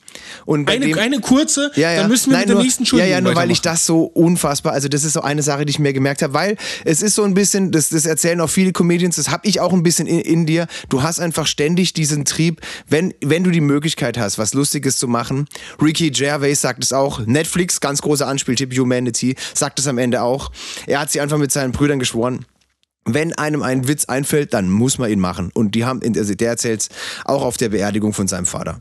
Und 0.44 0.68
eine, 0.68 0.86
dem, 0.86 0.98
eine 0.98 1.20
kurze, 1.20 1.70
ja, 1.74 1.92
ja. 1.92 2.00
dann 2.00 2.10
müssen 2.10 2.30
wir 2.30 2.38
Nein, 2.38 2.40
mit 2.42 2.48
der 2.48 2.54
nur, 2.56 2.64
nächsten 2.64 2.82
Ja, 2.82 2.84
Entschuldigung 2.84 3.12
ja, 3.12 3.20
nur 3.20 3.34
weil 3.34 3.50
ich 3.50 3.60
das 3.60 3.86
so 3.86 4.04
unfassbar, 4.04 4.72
also 4.72 4.88
das 4.88 5.04
ist 5.04 5.14
so 5.14 5.22
eine 5.22 5.42
Sache, 5.42 5.64
die 5.64 5.70
ich 5.70 5.78
mir 5.78 5.92
gemerkt 5.92 6.22
habe, 6.22 6.34
weil 6.34 6.56
es 6.84 7.02
ist 7.02 7.14
so 7.14 7.22
ein 7.24 7.34
bisschen, 7.34 7.70
das, 7.70 7.90
das 7.90 8.06
erzählen 8.06 8.40
auch 8.40 8.50
viele 8.50 8.72
Comedians, 8.72 9.16
das 9.16 9.30
habe 9.30 9.46
ich 9.46 9.60
auch 9.60 9.72
ein 9.72 9.82
bisschen 9.82 10.06
in, 10.06 10.20
in 10.20 10.46
dir, 10.46 10.66
du 10.88 11.02
hast 11.02 11.20
einfach 11.20 11.46
ständig 11.46 11.92
diesen 11.92 12.24
Trieb, 12.24 12.60
wenn, 12.88 13.14
wenn 13.22 13.44
du 13.44 13.50
die 13.50 13.60
Möglichkeit 13.60 14.18
hast, 14.18 14.38
was 14.38 14.54
Lustiges 14.54 14.98
zu 14.98 15.08
machen. 15.08 15.46
Ricky 15.80 16.10
Gervais 16.10 16.60
sagt 16.60 16.82
es 16.84 16.92
auch, 16.92 17.20
Netflix, 17.26 17.80
ganz 17.80 18.02
großer 18.02 18.26
Anspieltipp, 18.26 18.76
Humanity, 18.76 19.36
sagt 19.54 19.78
es 19.78 19.86
am 19.86 19.98
Ende 19.98 20.22
auch. 20.22 20.50
Er 20.86 21.00
hat 21.00 21.10
sich 21.10 21.20
einfach 21.20 21.38
mit 21.38 21.52
seinen 21.52 21.72
Brüdern 21.72 21.98
geschworen, 21.98 22.44
wenn 23.04 23.32
einem 23.32 23.62
ein 23.62 23.88
Witz 23.88 24.04
einfällt, 24.04 24.54
dann 24.54 24.70
muss 24.70 24.98
man 24.98 25.10
ihn 25.10 25.20
machen. 25.20 25.50
Und 25.54 25.74
die 25.74 25.84
haben, 25.84 26.00
also 26.16 26.34
der 26.34 26.50
erzählt 26.50 26.88
auch 27.24 27.42
auf 27.42 27.56
der 27.56 27.70
Beerdigung 27.70 28.12
von 28.12 28.28
seinem 28.28 28.46
Vater. 28.46 28.80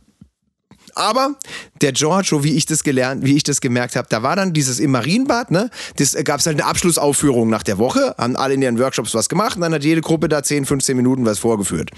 Aber 0.95 1.35
der 1.81 1.91
Giorgio, 1.91 2.43
wie 2.43 2.55
ich 2.55 2.65
das 2.65 2.83
gelernt, 2.83 3.25
wie 3.25 3.35
ich 3.35 3.43
das 3.43 3.61
gemerkt 3.61 3.95
habe, 3.95 4.07
da 4.09 4.23
war 4.23 4.35
dann 4.35 4.53
dieses 4.53 4.79
im 4.79 4.91
Marienbad, 4.91 5.51
ne? 5.51 5.69
Das 5.97 6.15
gab 6.23 6.39
es 6.39 6.45
halt 6.45 6.59
eine 6.59 6.69
Abschlussaufführung 6.69 7.49
nach 7.49 7.63
der 7.63 7.77
Woche, 7.77 8.15
haben 8.17 8.35
alle 8.35 8.53
in 8.53 8.61
ihren 8.61 8.79
Workshops 8.79 9.13
was 9.13 9.29
gemacht 9.29 9.55
und 9.55 9.61
dann 9.61 9.73
hat 9.73 9.83
jede 9.83 10.01
Gruppe 10.01 10.29
da 10.29 10.43
10, 10.43 10.65
15 10.65 10.95
Minuten 10.95 11.25
was 11.25 11.39
vorgeführt. 11.39 11.91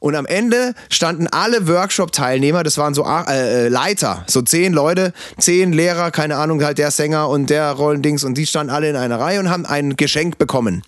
Und 0.00 0.14
am 0.14 0.26
Ende 0.26 0.74
standen 0.90 1.26
alle 1.26 1.68
Workshop-Teilnehmer, 1.68 2.62
das 2.62 2.78
waren 2.78 2.94
so 2.94 3.04
äh, 3.04 3.66
äh, 3.66 3.68
Leiter, 3.68 4.24
so 4.26 4.42
zehn 4.42 4.72
Leute, 4.72 5.12
zehn 5.38 5.72
Lehrer, 5.72 6.10
keine 6.10 6.36
Ahnung, 6.36 6.62
halt 6.62 6.78
der 6.78 6.90
Sänger 6.90 7.28
und 7.28 7.50
der 7.50 7.72
Rollendings 7.72 8.24
und 8.24 8.34
die 8.36 8.46
standen 8.46 8.72
alle 8.72 8.88
in 8.88 8.96
einer 8.96 9.18
Reihe 9.18 9.40
und 9.40 9.50
haben 9.50 9.66
ein 9.66 9.96
Geschenk 9.96 10.38
bekommen. 10.38 10.82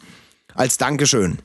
Als 0.54 0.78
Dankeschön 0.78 1.38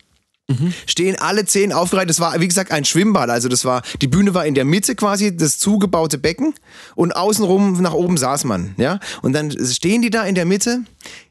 stehen 0.85 1.15
alle 1.19 1.45
zehn 1.45 1.73
aufgereiht. 1.73 2.09
Das 2.09 2.19
war, 2.19 2.39
wie 2.39 2.47
gesagt, 2.47 2.71
ein 2.71 2.85
Schwimmbad. 2.85 3.29
Also 3.31 3.49
das 3.49 3.65
war, 3.65 3.81
die 4.01 4.07
Bühne 4.07 4.33
war 4.35 4.45
in 4.45 4.53
der 4.53 4.63
Mitte 4.65 4.95
quasi, 4.95 5.35
das 5.35 5.57
zugebaute 5.57 6.17
Becken 6.19 6.53
und 6.95 7.15
außenrum 7.15 7.81
nach 7.81 7.93
oben 7.93 8.15
saß 8.17 8.43
man, 8.43 8.75
ja. 8.77 8.99
Und 9.23 9.33
dann 9.33 9.49
stehen 9.67 10.01
die 10.03 10.11
da 10.11 10.23
in 10.23 10.35
der 10.35 10.45
Mitte. 10.45 10.81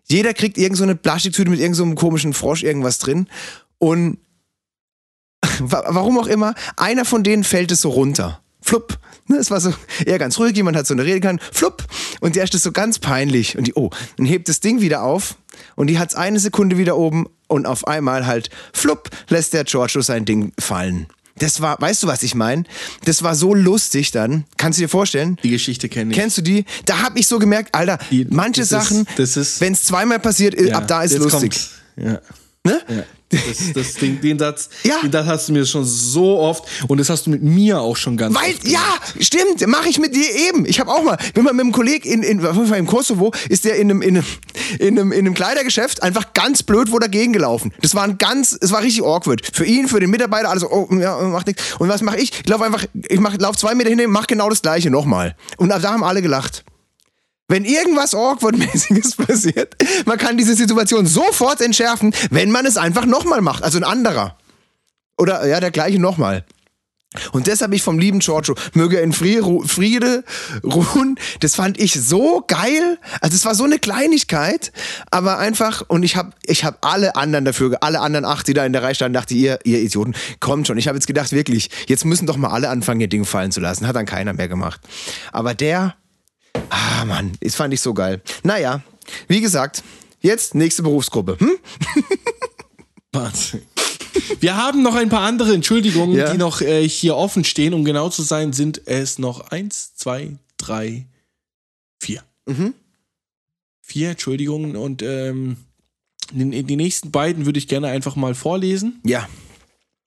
Jeder 0.09 0.35
kriegt 0.35 0.59
irgend 0.59 0.77
so 0.79 0.83
eine 0.83 0.96
Plastiktüte 0.96 1.48
mit 1.50 1.61
irgendeinem 1.61 1.90
so 1.90 1.94
komischen 1.94 2.33
Frosch 2.35 2.62
irgendwas 2.64 2.98
drin 2.98 3.29
und 3.79 4.18
wa- 5.61 5.85
warum 5.88 6.18
auch 6.18 6.27
immer, 6.27 6.55
einer 6.77 7.05
von 7.05 7.22
denen 7.22 7.44
fällt 7.44 7.70
es 7.70 7.83
so 7.83 7.90
runter. 7.90 8.40
Flupp. 8.61 8.98
Ne, 9.29 9.37
Es 9.37 9.50
war 9.50 9.61
so 9.61 9.72
eher 10.05 10.18
ganz 10.18 10.38
ruhig, 10.38 10.57
jemand 10.57 10.77
hat 10.77 10.87
so 10.87 10.94
eine 10.94 11.05
Rede 11.05 11.20
kann, 11.20 11.38
flupp. 11.53 11.85
Und 12.20 12.35
der 12.37 12.44
ist 12.44 12.55
das 12.55 12.62
so 12.62 12.72
ganz 12.72 12.98
peinlich. 12.98 13.57
Und 13.57 13.66
die, 13.66 13.74
oh, 13.74 13.90
dann 14.16 14.27
hebt 14.27 14.48
das 14.48 14.61
Ding 14.61 14.81
wieder 14.81 15.03
auf 15.03 15.37
und 15.77 15.87
die 15.88 15.98
hat 15.98 16.09
es 16.11 16.14
eine 16.14 16.40
Sekunde 16.40 16.79
wieder 16.79 16.96
oben 16.96 17.27
und 17.48 17.66
auf 17.66 17.87
einmal 17.87 18.26
halt, 18.26 18.50
flupp, 18.72 19.11
lässt 19.28 19.52
der 19.52 19.64
Giorgio 19.64 20.00
sein 20.02 20.24
Ding 20.24 20.52
fallen. 20.59 21.07
Das 21.37 21.61
war, 21.61 21.80
weißt 21.80 22.04
du, 22.04 22.07
was 22.07 22.22
ich 22.22 22.37
meine? 22.37 22.62
Das 23.07 23.24
war 23.24 23.35
so 23.35 23.54
lustig 23.54 24.12
dann. 24.12 24.44
Kannst 24.57 24.78
du 24.78 24.83
dir 24.85 24.88
vorstellen? 24.88 25.37
Die 25.42 25.50
Geschichte 25.50 25.88
kenne 25.88 26.12
ich. 26.12 26.16
Kennst 26.16 26.38
du 26.38 26.42
die? 26.42 26.64
Da 26.85 27.02
hab 27.02 27.16
ich 27.18 27.26
so 27.26 27.40
gemerkt, 27.40 27.74
Alter, 27.74 27.98
Die- 28.11 28.24
manche 28.30 28.64
Sachen, 28.64 29.04
wenn 29.16 29.72
es 29.72 29.83
zweimal 29.83 30.20
passiert, 30.20 30.61
Ja, 30.61 30.76
ab 30.76 30.87
da 30.87 31.02
ist 31.02 31.16
lustig. 31.18 31.33
kommt's. 31.40 31.70
Ja. 31.96 32.20
Ne? 32.64 32.80
Ja. 32.88 33.02
Das, 33.47 33.73
das 33.73 33.94
Ding, 33.94 34.20
den 34.20 34.38
Satz, 34.38 34.68
Ja. 34.83 34.97
den 35.03 35.12
Satz 35.12 35.27
hast 35.27 35.49
du 35.49 35.53
mir 35.53 35.66
schon 35.66 35.85
so 35.85 36.38
oft 36.38 36.64
und 36.88 36.99
das 36.99 37.11
hast 37.11 37.27
du 37.27 37.31
mit 37.31 37.42
mir 37.42 37.81
auch 37.81 37.97
schon 37.97 38.16
ganz 38.16 38.35
Weil, 38.35 38.55
oft 38.55 38.66
ja, 38.68 38.83
stimmt, 39.20 39.66
mache 39.66 39.88
ich 39.88 39.99
mit 39.99 40.14
dir 40.14 40.29
eben. 40.49 40.66
Ich 40.66 40.81
habe 40.81 40.90
auch 40.90 41.03
mal, 41.03 41.16
bin 41.35 41.44
mal 41.44 41.53
mit 41.53 41.62
einem 41.62 41.73
Kollegen 41.73 42.09
in, 42.09 42.23
in, 42.23 42.40
im 42.40 42.87
Kosovo, 42.87 43.33
ist 43.49 43.64
der 43.64 43.77
in 43.77 43.90
einem, 43.90 44.03
in, 44.03 44.16
einem, 44.16 44.27
in, 44.79 44.99
einem, 44.99 45.12
in 45.12 45.18
einem 45.20 45.35
Kleidergeschäft 45.35 46.03
einfach 46.03 46.33
ganz 46.35 46.62
blöd 46.62 46.90
wo 46.92 46.99
dagegen 46.99 47.33
gelaufen. 47.33 47.73
Das 47.83 47.94
war 47.94 48.05
ein 48.05 48.18
ganz, 48.18 48.57
es 48.61 48.70
war 48.73 48.83
richtig 48.83 49.05
awkward. 49.05 49.42
Für 49.53 49.64
ihn, 49.64 49.88
für 49.88 50.01
den 50.01 50.11
Mitarbeiter, 50.11 50.51
alles, 50.51 50.64
oh, 50.64 50.88
ja, 50.92 51.18
macht 51.23 51.47
nichts. 51.47 51.62
Und 51.79 51.88
was 51.88 52.03
mache 52.03 52.18
ich? 52.18 52.33
Ich 52.42 52.49
laufe 52.49 52.64
einfach, 52.64 52.85
ich 53.09 53.20
mach, 53.20 53.37
lauf 53.38 53.57
zwei 53.57 53.75
Meter 53.75 53.90
hin, 53.90 54.01
mach 54.11 54.27
genau 54.27 54.49
das 54.49 54.62
gleiche 54.62 54.90
nochmal. 54.90 55.37
Und 55.57 55.68
da 55.68 55.83
haben 55.83 56.05
alle 56.05 56.23
gelacht. 56.23 56.64
Wenn 57.48 57.64
irgendwas 57.64 58.14
Awkward-mäßiges 58.14 59.16
passiert, 59.26 59.76
man 60.07 60.18
kann 60.18 60.37
diese 60.37 60.54
Situation 60.54 61.07
sofort 61.07 61.61
entschärfen, 61.61 62.14
wenn 62.30 62.50
man 62.50 62.64
es 62.66 62.76
einfach 62.76 63.04
nochmal 63.04 63.42
macht. 63.42 63.62
Also 63.62 63.78
ein 63.78 63.85
anderer. 63.85 64.37
Oder 65.18 65.46
ja, 65.46 65.61
der 65.61 65.70
gleiche 65.70 65.98
nochmal. 66.00 66.44
Und 67.33 67.46
das 67.46 67.61
habe 67.62 67.76
ich 67.76 67.83
vom 67.83 67.98
lieben 67.98 68.18
Giorgio, 68.18 68.57
möge 68.72 68.98
in 68.98 69.12
Friede 69.12 70.24
ruhen, 70.64 71.16
das 71.40 71.54
fand 71.54 71.78
ich 71.78 71.92
so 71.94 72.42
geil. 72.46 72.98
Also 73.20 73.37
es 73.37 73.44
war 73.44 73.54
so 73.54 73.62
eine 73.62 73.78
Kleinigkeit, 73.78 74.72
aber 75.12 75.38
einfach, 75.38 75.83
und 75.87 76.02
ich 76.02 76.16
habe 76.16 76.33
ich 76.44 76.64
hab 76.64 76.85
alle 76.85 77.14
anderen 77.14 77.44
dafür, 77.44 77.78
alle 77.83 78.00
anderen 78.00 78.24
acht, 78.24 78.48
die 78.48 78.54
da 78.54 78.66
in 78.66 78.72
der 78.72 78.83
Reihe 78.83 78.96
standen, 78.96 79.14
dachte, 79.14 79.35
ihr, 79.35 79.61
ihr 79.62 79.80
Idioten, 79.80 80.14
kommt 80.40 80.66
schon. 80.66 80.76
Ich 80.76 80.88
habe 80.88 80.96
jetzt 80.96 81.07
gedacht, 81.07 81.30
wirklich, 81.30 81.70
jetzt 81.87 82.04
müssen 82.04 82.26
doch 82.26 82.37
mal 82.37 82.48
alle 82.48 82.68
anfangen, 82.68 83.00
ihr 83.00 83.09
Ding 83.09 83.24
fallen 83.24 83.52
zu 83.52 83.61
lassen. 83.61 83.87
Hat 83.87 83.94
dann 83.94 84.07
keiner 84.07 84.33
mehr 84.33 84.48
gemacht. 84.48 84.80
Aber 85.30 85.54
der, 85.54 85.94
ah 86.70 87.04
Mann, 87.04 87.32
das 87.40 87.54
fand 87.54 87.74
ich 87.74 87.80
so 87.80 87.94
geil. 87.94 88.22
Naja, 88.42 88.82
wie 89.28 89.40
gesagt, 89.40 89.82
jetzt 90.20 90.54
nächste 90.54 90.82
Berufsgruppe. 90.82 91.36
Hm? 91.38 91.50
Wahnsinn. 93.12 93.62
Wir 94.40 94.56
haben 94.56 94.82
noch 94.82 94.94
ein 94.94 95.08
paar 95.08 95.22
andere 95.22 95.54
Entschuldigungen, 95.54 96.16
Ja. 96.16 96.30
die 96.32 96.38
noch 96.38 96.60
äh, 96.60 96.88
hier 96.88 97.16
offen 97.16 97.44
stehen. 97.44 97.74
Um 97.74 97.84
genau 97.84 98.08
zu 98.10 98.22
sein, 98.22 98.52
sind 98.52 98.86
es 98.86 99.18
noch 99.18 99.50
eins, 99.50 99.94
zwei, 99.96 100.36
drei, 100.56 101.06
vier. 102.00 102.22
Mhm. 102.46 102.74
Vier 103.80 104.10
Entschuldigungen 104.10 104.76
und 104.76 105.02
ähm, 105.02 105.56
die, 106.32 106.62
die 106.62 106.76
nächsten 106.76 107.10
beiden 107.10 107.44
würde 107.44 107.58
ich 107.58 107.68
gerne 107.68 107.88
einfach 107.88 108.16
mal 108.16 108.34
vorlesen. 108.34 109.00
Ja. 109.04 109.28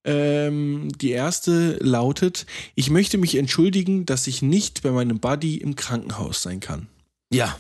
Ähm, 0.08 0.90
die 1.00 1.12
erste 1.12 1.78
lautet: 1.82 2.48
Ich 2.74 2.90
möchte 2.90 3.18
mich 3.18 3.36
entschuldigen, 3.36 4.06
dass 4.06 4.26
ich 4.26 4.42
nicht 4.42 4.82
bei 4.82 4.92
meinem 4.92 5.20
Buddy 5.20 5.58
im 5.58 5.76
Krankenhaus 5.76 6.42
sein 6.42 6.60
kann. 6.60 6.88
Ja. 7.32 7.56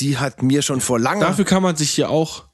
Die 0.00 0.18
hat 0.18 0.42
mir 0.42 0.62
schon 0.62 0.80
vor 0.80 0.98
langer. 0.98 1.20
Dafür 1.26 1.44
kann 1.44 1.62
man 1.62 1.76
sich 1.76 1.96
ja 1.96 2.08
auch 2.08 2.44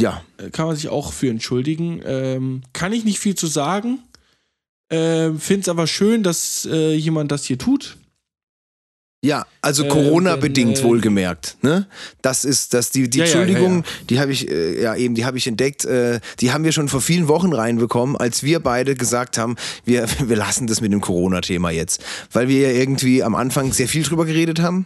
ja. 0.00 0.22
äh, 0.38 0.50
kann 0.50 0.66
man 0.66 0.76
sich 0.76 0.88
auch 0.88 1.12
für 1.12 1.28
entschuldigen. 1.28 2.02
Ähm, 2.04 2.62
kann 2.72 2.92
ich 2.92 3.04
nicht 3.04 3.18
viel 3.18 3.34
zu 3.34 3.46
sagen. 3.46 4.00
Ähm, 4.90 5.38
Finde 5.38 5.62
es 5.62 5.68
aber 5.68 5.86
schön, 5.86 6.22
dass 6.22 6.66
äh, 6.70 6.94
jemand 6.94 7.30
das 7.30 7.44
hier 7.44 7.58
tut. 7.58 7.96
Ja, 9.24 9.46
also 9.62 9.84
Äh, 9.84 9.88
Corona-bedingt 9.88 10.80
äh, 10.80 10.82
wohlgemerkt. 10.82 11.56
Ne? 11.62 11.86
Das 12.20 12.44
ist, 12.44 12.74
dass 12.74 12.90
die, 12.90 13.08
die 13.08 13.20
Ja, 13.20 13.24
ja, 13.24 13.30
Entschuldigung, 13.30 13.76
ja, 13.78 13.90
die 14.10 14.20
habe 14.20 14.32
ich, 14.32 14.50
äh, 14.50 14.82
ja 14.82 14.94
eben, 14.94 15.14
die 15.14 15.24
habe 15.24 15.38
ich 15.38 15.46
entdeckt, 15.46 15.86
äh, 15.86 16.20
die 16.40 16.52
haben 16.52 16.62
wir 16.62 16.72
schon 16.72 16.90
vor 16.90 17.00
vielen 17.00 17.26
Wochen 17.26 17.54
reinbekommen, 17.54 18.16
als 18.16 18.42
wir 18.42 18.60
beide 18.60 18.94
gesagt 18.94 19.38
haben, 19.38 19.56
wir, 19.86 20.06
wir 20.26 20.36
lassen 20.36 20.66
das 20.66 20.82
mit 20.82 20.92
dem 20.92 21.00
Corona-Thema 21.00 21.70
jetzt. 21.70 22.04
Weil 22.32 22.48
wir 22.48 22.70
ja 22.70 22.78
irgendwie 22.78 23.22
am 23.22 23.34
Anfang 23.34 23.72
sehr 23.72 23.88
viel 23.88 24.02
drüber 24.02 24.26
geredet 24.26 24.60
haben, 24.60 24.84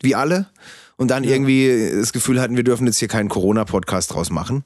wie 0.00 0.14
alle. 0.14 0.46
Und 0.96 1.10
dann 1.10 1.24
irgendwie 1.24 1.90
das 1.92 2.12
Gefühl 2.12 2.40
hatten, 2.40 2.56
wir 2.56 2.62
dürfen 2.62 2.86
jetzt 2.86 2.98
hier 2.98 3.08
keinen 3.08 3.30
Corona-Podcast 3.30 4.12
draus 4.12 4.30
machen. 4.30 4.64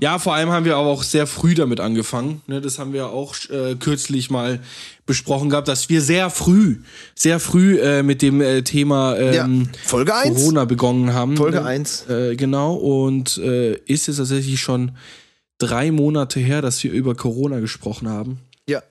Ja, 0.00 0.18
vor 0.18 0.34
allem 0.34 0.50
haben 0.50 0.64
wir 0.64 0.76
aber 0.76 0.88
auch 0.88 1.02
sehr 1.02 1.26
früh 1.26 1.54
damit 1.54 1.80
angefangen. 1.80 2.42
Ne, 2.46 2.60
das 2.60 2.78
haben 2.78 2.92
wir 2.92 3.08
auch 3.08 3.34
äh, 3.50 3.74
kürzlich 3.74 4.30
mal 4.30 4.60
besprochen 5.06 5.50
gehabt, 5.50 5.68
dass 5.68 5.88
wir 5.88 6.00
sehr 6.00 6.30
früh, 6.30 6.78
sehr 7.14 7.38
früh 7.40 7.78
äh, 7.78 8.02
mit 8.02 8.22
dem 8.22 8.40
äh, 8.40 8.62
Thema 8.62 9.16
ähm, 9.16 9.68
Ja, 9.72 9.78
Folge 9.84 10.14
eins. 10.14 10.36
Corona 10.36 10.64
begonnen 10.64 11.12
haben. 11.12 11.36
Folge 11.36 11.60
Ne? 11.60 11.66
eins. 11.66 12.06
Äh, 12.08 12.36
genau, 12.36 12.74
und 12.74 13.38
äh, 13.38 13.74
ist 13.86 14.08
es 14.08 14.16
tatsächlich 14.16 14.60
schon 14.60 14.92
drei 15.58 15.90
Monate 15.90 16.40
her, 16.40 16.62
dass 16.62 16.82
wir 16.82 16.92
über 16.92 17.14
Corona 17.14 17.60
gesprochen 17.60 18.08
haben. 18.08 18.38
Ja. 18.68 18.82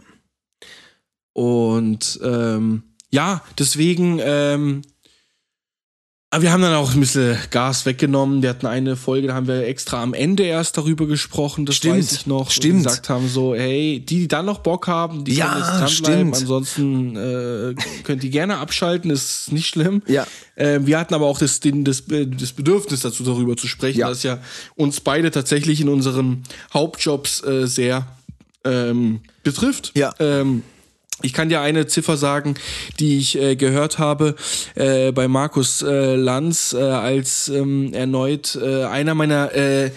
Und 1.34 2.20
ähm, 2.24 2.84
ja, 3.12 3.42
deswegen 3.58 4.20
ähm, 4.22 4.82
Aber 6.34 6.42
wir 6.42 6.52
haben 6.52 6.64
dann 6.64 6.74
auch 6.74 6.96
ein 6.96 7.00
bisschen 7.00 7.38
Gas 7.52 7.86
weggenommen. 7.86 8.42
Wir 8.42 8.50
hatten 8.50 8.66
eine 8.66 8.96
Folge, 8.96 9.28
da 9.28 9.36
haben 9.36 9.46
wir 9.46 9.68
extra 9.68 10.02
am 10.02 10.16
Ende 10.16 10.42
erst 10.42 10.76
darüber 10.78 11.06
gesprochen. 11.06 11.68
Das 11.68 11.76
Stimmt, 11.76 11.98
weiß 11.98 12.12
ich 12.12 12.26
noch. 12.26 12.50
stimmt. 12.50 12.78
Und 12.78 12.84
gesagt 12.86 13.10
haben 13.10 13.30
so, 13.30 13.54
hey, 13.54 14.00
die, 14.00 14.22
die 14.22 14.28
dann 14.28 14.48
noch 14.48 14.58
Bock 14.58 14.88
haben, 14.88 15.26
die 15.26 15.36
Ja, 15.36 15.50
können 15.50 15.60
jetzt 15.60 15.70
dranbleiben. 15.70 16.34
stimmt. 16.34 16.36
Ansonsten 16.38 17.16
äh, 17.16 17.76
könnt 18.04 18.24
ihr 18.24 18.32
gerne 18.32 18.58
abschalten, 18.58 19.12
ist 19.12 19.52
nicht 19.52 19.68
schlimm. 19.68 20.02
Ja. 20.08 20.26
Ähm, 20.58 20.88
wir 20.88 20.98
hatten 20.98 21.14
aber 21.14 21.28
auch 21.28 21.38
das, 21.38 21.60
den, 21.60 21.84
das, 21.84 22.00
äh, 22.10 22.26
das 22.26 22.52
Bedürfnis 22.54 23.02
dazu, 23.02 23.24
darüber 23.24 23.56
zu 23.56 23.68
sprechen, 23.68 24.00
Ja. 24.00 24.10
dass 24.10 24.24
ja 24.24 24.40
uns 24.74 25.02
beide 25.02 25.30
tatsächlich 25.30 25.82
in 25.82 25.88
unseren 25.90 26.42
Hauptjobs 26.74 27.44
äh, 27.44 27.68
sehr 27.68 28.08
ähm, 28.66 29.20
betrifft. 29.44 29.92
Ja. 29.94 30.12
Ähm, 30.18 30.64
ich 31.24 31.34
kann 31.34 31.50
dir 31.50 31.62
eine 31.62 31.88
Ziffer 31.88 32.18
sagen, 32.18 32.56
die 33.00 33.18
ich 33.18 33.40
äh, 33.40 33.56
gehört 33.56 33.98
habe 33.98 34.36
äh, 34.76 35.12
bei 35.12 35.28
Markus 35.28 35.82
äh, 35.82 36.16
Lanz, 36.16 36.74
äh, 36.74 36.82
als 36.82 37.48
ähm, 37.48 37.94
erneut 37.94 38.56
äh, 38.62 38.84
einer 38.84 39.16
meiner 39.16 39.52
äh, 39.54 39.92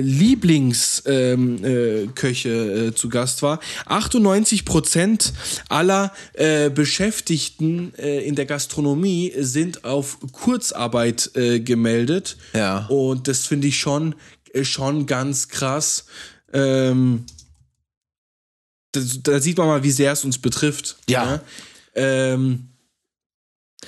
Lieblingsköche 0.00 1.28
ähm, 1.32 1.64
äh, 1.64 2.86
äh, 2.86 2.94
zu 2.94 3.08
Gast 3.08 3.42
war. 3.42 3.58
98 3.86 4.64
Prozent 4.64 5.32
aller 5.68 6.12
Beschäftigten 6.74 7.92
in 7.94 8.34
der 8.34 8.46
Gastronomie 8.46 9.32
sind 9.38 9.84
auf 9.84 10.18
Kurzarbeit 10.32 11.30
gemeldet. 11.34 12.36
Ja. 12.52 12.86
Und 12.86 13.26
das 13.28 13.46
finde 13.46 13.68
ich 13.68 13.78
schon, 13.78 14.14
schon 14.62 15.06
ganz 15.06 15.48
krass. 15.48 16.04
Ähm, 16.52 17.24
da, 18.94 19.32
da 19.32 19.40
sieht 19.40 19.58
man 19.58 19.66
mal, 19.66 19.82
wie 19.82 19.90
sehr 19.90 20.12
es 20.12 20.24
uns 20.24 20.38
betrifft. 20.38 20.96
Ja. 21.08 21.24
ne? 21.26 21.40
Ähm, 21.94 22.68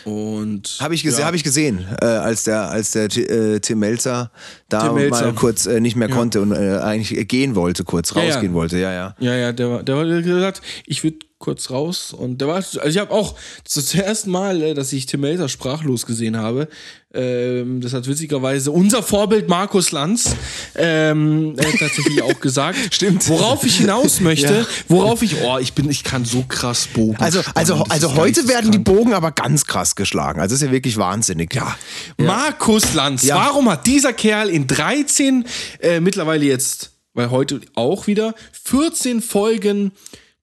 und 0.04 0.76
Habe 0.80 0.94
ich, 0.94 1.02
gese 1.02 1.20
ja. 1.20 1.26
hab 1.26 1.34
ich 1.34 1.42
gesehen, 1.42 1.84
äh, 2.02 2.04
als 2.04 2.44
der, 2.44 2.70
als 2.70 2.90
der 2.92 3.04
äh, 3.04 3.61
Tim 3.61 3.78
Melzer 3.78 4.30
da 4.68 4.86
Tim 4.86 4.94
Melzer. 4.94 5.24
mal 5.26 5.34
kurz 5.34 5.66
äh, 5.66 5.80
nicht 5.80 5.96
mehr 5.96 6.09
konnte 6.09 6.40
und 6.42 6.52
äh, 6.52 6.78
eigentlich 6.78 7.26
gehen 7.28 7.54
wollte, 7.54 7.82
kurz 7.84 8.14
Ja, 8.14 8.22
ja. 8.22 8.32
rausgehen 8.34 8.52
wollte. 8.52 8.78
Ja, 8.78 8.92
ja. 8.92 9.16
Ja, 9.18 9.34
ja, 9.34 9.52
der, 9.52 9.82
der 9.82 9.96
hat 9.96 10.24
gesagt, 10.24 10.62
ich 10.84 11.02
würde 11.02 11.18
kurz 11.39 11.70
raus 11.70 12.14
und 12.14 12.41
der 12.41 12.49
war, 12.49 12.57
also 12.57 12.82
ich 12.87 12.97
habe 12.99 13.11
auch 13.12 13.34
das 13.72 13.95
erste 13.95 14.30
Mal, 14.30 14.62
äh, 14.62 14.74
dass 14.74 14.93
ich 14.93 15.05
Tim 15.07 15.20
Melzer 15.20 15.49
sprachlos 15.51 16.07
gesehen 16.07 16.37
habe. 16.39 16.66
Ähm, 17.12 17.80
das 17.82 17.93
hat 17.93 18.07
witzigerweise 18.09 18.70
unser 18.70 19.03
Vorbild 19.03 19.49
Markus 19.49 19.93
Lanz 19.93 20.34
ähm, 20.74 21.55
äh, 21.59 21.62
tatsächlich 21.78 22.22
auch 22.22 22.41
gesagt. 22.41 22.78
Stimmt. 22.91 23.28
Worauf 23.28 23.64
ich 23.64 23.76
hinaus 23.78 24.20
möchte, 24.20 24.61
Ja. 24.61 24.66
worauf 24.89 25.22
ich, 25.22 25.37
oh, 25.43 25.59
ich 25.59 25.74
bin, 25.74 25.91
ich 25.91 26.05
kann 26.05 26.24
so 26.24 26.43
krass 26.49 26.87
Bogen. 26.89 27.16
Also, 27.18 27.41
also, 27.55 27.74
spannen, 27.74 27.91
also 27.91 28.09
ist 28.09 28.16
heute 28.16 28.49
werden 28.49 28.70
die 28.72 28.78
geisteskrank. 28.78 28.84
Bogen 28.84 29.12
aber 29.14 29.30
ganz 29.32 29.66
krass 29.66 29.95
geschlagen. 29.95 30.41
Also 30.41 30.55
das 30.55 30.62
ist 30.62 30.66
ja 30.66 30.72
wirklich 30.72 30.97
wahnsinnig. 30.97 31.55
Ja. 31.55 31.76
Markus 32.18 32.95
Lanz, 32.95 33.22
Ja. 33.24 33.37
warum 33.37 33.68
hat 33.70 33.87
dieser 33.87 34.12
Kerl 34.14 34.49
in 34.49 34.66
13, 34.66 35.45
äh, 35.80 36.01
mittlerweile 36.01 36.45
jetzt, 36.47 36.93
weil 37.14 37.30
heute 37.30 37.61
auch 37.74 38.07
wieder, 38.07 38.34
14 38.64 39.20
Folgen, 39.22 39.93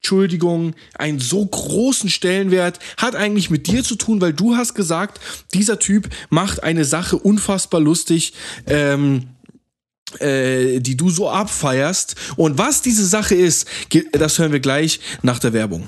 Entschuldigung, 0.03 0.75
einen 0.95 1.19
so 1.19 1.45
großen 1.45 2.09
Stellenwert, 2.09 2.79
hat 2.97 3.15
eigentlich 3.15 3.49
mit 3.49 3.67
dir 3.67 3.85
zu 3.85 3.95
tun, 3.95 4.19
weil 4.19 4.33
du 4.33 4.57
hast 4.57 4.73
gesagt, 4.73 5.21
dieser 5.53 5.79
Typ 5.79 6.09
macht 6.29 6.61
eine 6.61 6.83
Sache 6.83 7.17
unfassbar 7.17 7.79
lustig, 7.79 8.33
ähm, 8.67 9.29
äh, 10.19 10.81
die 10.81 10.97
du 10.97 11.09
so 11.09 11.29
abfeierst. 11.29 12.15
Und 12.35 12.57
was 12.57 12.81
diese 12.81 13.05
Sache 13.05 13.35
ist, 13.35 13.65
das 14.11 14.39
hören 14.39 14.51
wir 14.51 14.59
gleich 14.59 14.99
nach 15.21 15.39
der 15.39 15.53
Werbung. 15.53 15.87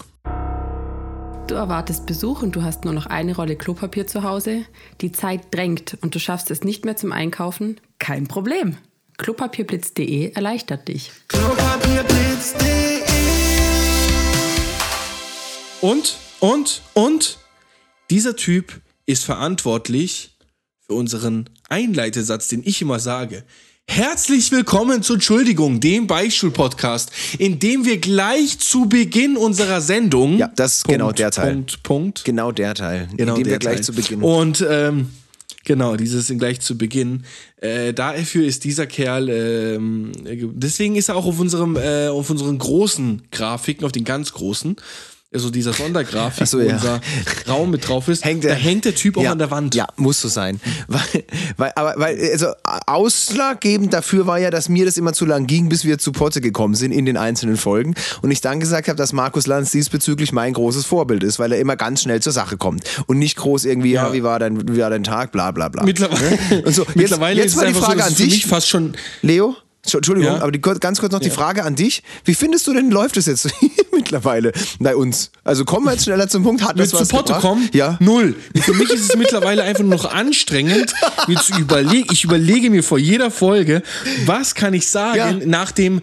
Du 1.47 1.55
erwartest 1.55 2.05
Besuch 2.05 2.41
und 2.41 2.55
du 2.55 2.63
hast 2.63 2.85
nur 2.85 2.93
noch 2.93 3.07
eine 3.07 3.35
Rolle 3.35 3.57
Klopapier 3.57 4.07
zu 4.07 4.23
Hause. 4.23 4.63
Die 5.01 5.11
Zeit 5.11 5.53
drängt 5.53 5.97
und 5.99 6.15
du 6.15 6.19
schaffst 6.19 6.49
es 6.51 6.63
nicht 6.63 6.85
mehr 6.85 6.95
zum 6.95 7.11
Einkaufen? 7.11 7.81
Kein 7.99 8.27
Problem. 8.27 8.77
Klopapierblitz.de 9.17 10.31
erleichtert 10.31 10.87
dich. 10.87 11.11
Und, 15.81 16.15
und, 16.39 16.81
und, 16.93 17.37
dieser 18.09 18.35
Typ 18.35 18.81
ist 19.05 19.25
verantwortlich 19.25 20.37
für 20.87 20.93
unseren 20.93 21.49
Einleitesatz, 21.69 22.47
den 22.47 22.61
ich 22.63 22.81
immer 22.81 22.99
sage. 22.99 23.43
Herzlich 23.87 24.51
willkommen 24.51 25.03
zur 25.03 25.17
Entschuldigung, 25.17 25.79
dem 25.79 26.07
Beichtstuhl-Podcast, 26.07 27.11
in 27.37 27.59
dem 27.59 27.85
wir 27.85 27.99
gleich 27.99 28.57
zu 28.59 28.87
Beginn 28.87 29.37
unserer 29.37 29.81
Sendung. 29.81 30.37
Ja, 30.37 30.51
das 30.55 30.77
ist 30.77 30.87
genau 30.87 31.11
der 31.11 31.31
Teil. 31.31 31.53
Punkt, 31.53 31.83
Punkt. 31.83 32.25
Genau 32.25 32.51
der 32.51 32.73
Teil, 32.73 33.07
Genau 33.15 33.33
in 33.35 33.39
dem 33.39 33.43
der 33.43 33.53
wir 33.53 33.59
gleich 33.59 33.75
Teil. 33.75 33.83
zu 33.83 33.93
Beginn. 33.93 34.23
Und 34.23 34.65
ähm, 34.67 35.09
genau, 35.65 35.97
dieses 35.97 36.27
gleich 36.37 36.61
zu 36.61 36.77
Beginn. 36.77 37.25
Äh, 37.57 37.93
dafür 37.93 38.45
ist 38.45 38.63
dieser 38.63 38.87
Kerl, 38.87 39.29
ähm, 39.29 40.11
äh, 40.25 40.47
deswegen 40.53 40.95
ist 40.95 41.09
er 41.09 41.15
auch 41.15 41.25
auf 41.25 41.39
unserem, 41.39 41.75
äh, 41.75 42.07
auf 42.07 42.29
unseren 42.29 42.57
großen 42.57 43.23
Grafiken, 43.31 43.85
auf 43.85 43.91
den 43.91 44.03
ganz 44.03 44.33
großen, 44.33 44.77
also 45.33 45.49
dieser 45.49 45.73
Sondergrafik, 45.73 46.47
so, 46.47 46.59
wo 46.59 46.61
ja. 46.63 46.75
unser 46.75 47.01
Raum 47.47 47.71
mit 47.71 47.87
drauf 47.87 48.07
ist, 48.07 48.23
Hängt 48.23 48.43
da 48.45 48.49
der- 48.49 48.57
hängt 48.57 48.85
der 48.85 48.95
Typ 48.95 49.17
auch 49.17 49.23
ja, 49.23 49.31
an 49.33 49.37
der 49.39 49.51
Wand. 49.51 49.75
Ja, 49.75 49.87
muss 49.97 50.21
so 50.21 50.27
sein. 50.29 50.61
Weil, 50.87 51.01
weil, 51.57 51.71
aber, 51.75 51.93
weil, 51.97 52.17
also 52.31 52.47
ausschlaggebend 52.63 53.93
dafür 53.93 54.27
war 54.27 54.39
ja, 54.39 54.49
dass 54.49 54.69
mir 54.69 54.85
das 54.85 54.97
immer 54.97 55.13
zu 55.13 55.25
lang 55.25 55.45
ging, 55.47 55.69
bis 55.69 55.83
wir 55.85 55.97
zu 55.97 56.11
Potte 56.11 56.41
gekommen 56.41 56.75
sind 56.75 56.91
in 56.91 57.05
den 57.05 57.17
einzelnen 57.17 57.57
Folgen. 57.57 57.95
Und 58.21 58.31
ich 58.31 58.41
dann 58.41 58.59
gesagt 58.59 58.87
habe, 58.87 58.97
dass 58.97 59.13
Markus 59.13 59.47
Lanz 59.47 59.71
diesbezüglich 59.71 60.31
mein 60.31 60.53
großes 60.53 60.85
Vorbild 60.85 61.23
ist, 61.23 61.39
weil 61.39 61.51
er 61.51 61.59
immer 61.59 61.75
ganz 61.75 62.01
schnell 62.03 62.21
zur 62.21 62.33
Sache 62.33 62.57
kommt. 62.57 62.83
Und 63.07 63.19
nicht 63.19 63.35
groß 63.37 63.65
irgendwie, 63.65 63.91
ja, 63.91 64.07
Ja. 64.07 64.13
wie, 64.13 64.23
war 64.23 64.39
dein, 64.39 64.67
wie 64.73 64.79
war 64.79 64.89
dein 64.89 65.03
Tag, 65.03 65.31
bla 65.31 65.51
bla 65.51 65.69
bla. 65.69 65.83
Mittlerweile, 65.83 66.37
Und 66.63 66.73
so, 66.73 66.83
jetzt, 66.83 66.95
mittlerweile 66.95 67.41
jetzt 67.41 67.51
ist 67.51 67.57
mal 67.57 67.67
die 67.67 67.73
Frage 67.73 67.99
so, 68.01 68.05
an 68.07 68.15
für 68.15 68.23
dich. 68.23 68.31
mich 68.33 68.45
fast 68.45 68.67
schon. 68.67 68.93
Leo, 69.21 69.55
Entschuldigung, 69.93 70.23
Ja. 70.35 70.41
aber 70.41 70.51
die, 70.51 70.59
ganz 70.61 70.99
kurz 70.99 71.11
noch 71.11 71.19
die 71.19 71.29
Frage 71.29 71.63
an 71.63 71.75
dich. 71.75 72.03
Wie 72.23 72.33
findest 72.33 72.65
du 72.67 72.73
denn, 72.73 72.89
läuft 72.91 73.17
es 73.17 73.25
jetzt 73.27 73.49
mittlerweile 73.93 74.51
bei 74.79 74.95
uns? 74.95 75.31
Also 75.43 75.65
kommen 75.65 75.85
wir 75.85 75.91
jetzt 75.93 76.03
schneller 76.05 76.27
zum 76.27 76.43
Punkt. 76.43 76.63
Hat 76.63 76.75
Mit 76.75 76.83
das 76.83 76.89
zu 76.91 76.99
was 76.99 77.07
Potte 77.09 77.25
gebracht? 77.33 77.41
kommen? 77.41 77.69
Ja. 77.73 77.97
Null. 77.99 78.35
Für 78.61 78.73
mich 78.73 78.89
ist 78.89 79.09
es 79.09 79.15
mittlerweile 79.15 79.63
einfach 79.63 79.83
nur 79.83 79.95
noch 79.95 80.05
anstrengend, 80.11 80.93
mir 81.27 81.37
zu 81.39 81.59
überlegen. 81.59 82.07
Ich 82.11 82.23
überlege 82.23 82.69
mir 82.69 82.83
vor 82.83 82.97
jeder 82.97 83.31
Folge, 83.31 83.83
was 84.25 84.55
kann 84.55 84.73
ich 84.73 84.87
sagen 84.87 85.41
Ja. 85.41 85.45
nach 85.45 85.71
dem 85.71 86.01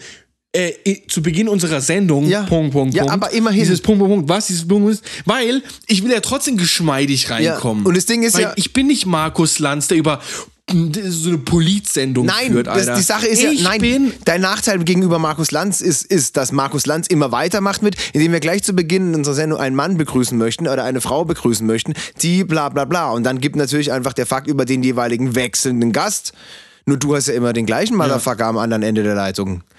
äh, 0.54 0.72
zu 1.08 1.22
Beginn 1.22 1.48
unserer 1.48 1.80
Sendung. 1.80 2.28
Ja. 2.28 2.42
Punkt, 2.42 2.72
Punkt, 2.72 2.94
Ja, 2.94 3.04
Punkt. 3.04 3.14
aber 3.24 3.32
immerhin. 3.32 3.60
Dieses 3.60 3.80
Punkt, 3.80 4.00
Punkt, 4.00 4.14
Punkt. 4.16 4.28
Was 4.28 4.48
dieses 4.48 4.68
Punkt 4.68 4.90
ist. 4.92 5.02
Weil 5.24 5.62
ich 5.86 6.04
will 6.04 6.10
ja 6.12 6.20
trotzdem 6.20 6.58
geschmeidig 6.58 7.30
reinkommen. 7.30 7.86
und 7.86 7.96
das 7.96 8.04
Ding 8.04 8.22
ist 8.22 8.34
weil 8.34 8.42
ja- 8.42 8.52
Ich 8.56 8.74
bin 8.74 8.86
nicht 8.86 9.06
Markus 9.06 9.58
Lanz, 9.60 9.88
der 9.88 9.96
über 9.96 10.20
so 10.70 11.28
eine 11.28 11.38
Polizsendung 11.38 12.26
Nein, 12.26 12.52
führt, 12.52 12.66
das, 12.66 12.76
Alter. 12.76 12.94
die 12.94 13.02
Sache 13.02 13.26
ist 13.26 13.42
ich 13.42 13.62
ja, 13.62 13.68
nein, 13.68 14.12
dein 14.24 14.40
Nachteil 14.40 14.78
gegenüber 14.84 15.18
Markus 15.18 15.50
Lanz 15.50 15.80
ist, 15.80 16.04
ist, 16.04 16.36
dass 16.36 16.52
Markus 16.52 16.86
Lanz 16.86 17.08
immer 17.08 17.32
weitermacht 17.32 17.82
mit, 17.82 17.96
indem 18.12 18.32
wir 18.32 18.40
gleich 18.40 18.62
zu 18.62 18.72
Beginn 18.72 19.14
unserer 19.14 19.34
Sendung 19.34 19.58
einen 19.58 19.76
Mann 19.76 19.96
begrüßen 19.96 20.38
möchten 20.38 20.68
oder 20.68 20.84
eine 20.84 21.00
Frau 21.00 21.24
begrüßen 21.24 21.66
möchten, 21.66 21.94
die 22.22 22.44
bla 22.44 22.68
bla 22.68 22.84
bla. 22.84 23.10
Und 23.10 23.24
dann 23.24 23.40
gibt 23.40 23.56
natürlich 23.56 23.92
einfach 23.92 24.12
der 24.12 24.26
Fakt 24.26 24.46
über 24.46 24.64
den 24.64 24.82
jeweiligen 24.82 25.34
wechselnden 25.34 25.92
Gast. 25.92 26.32
Nur 26.84 26.96
du 26.96 27.14
hast 27.14 27.28
ja 27.28 27.34
immer 27.34 27.52
den 27.52 27.64
gleichen 27.66 27.96
Motherfucker 27.96 28.46
am 28.46 28.58
anderen 28.58 28.82
Ende 28.82 29.02
der 29.02 29.14
Leitung. 29.14 29.62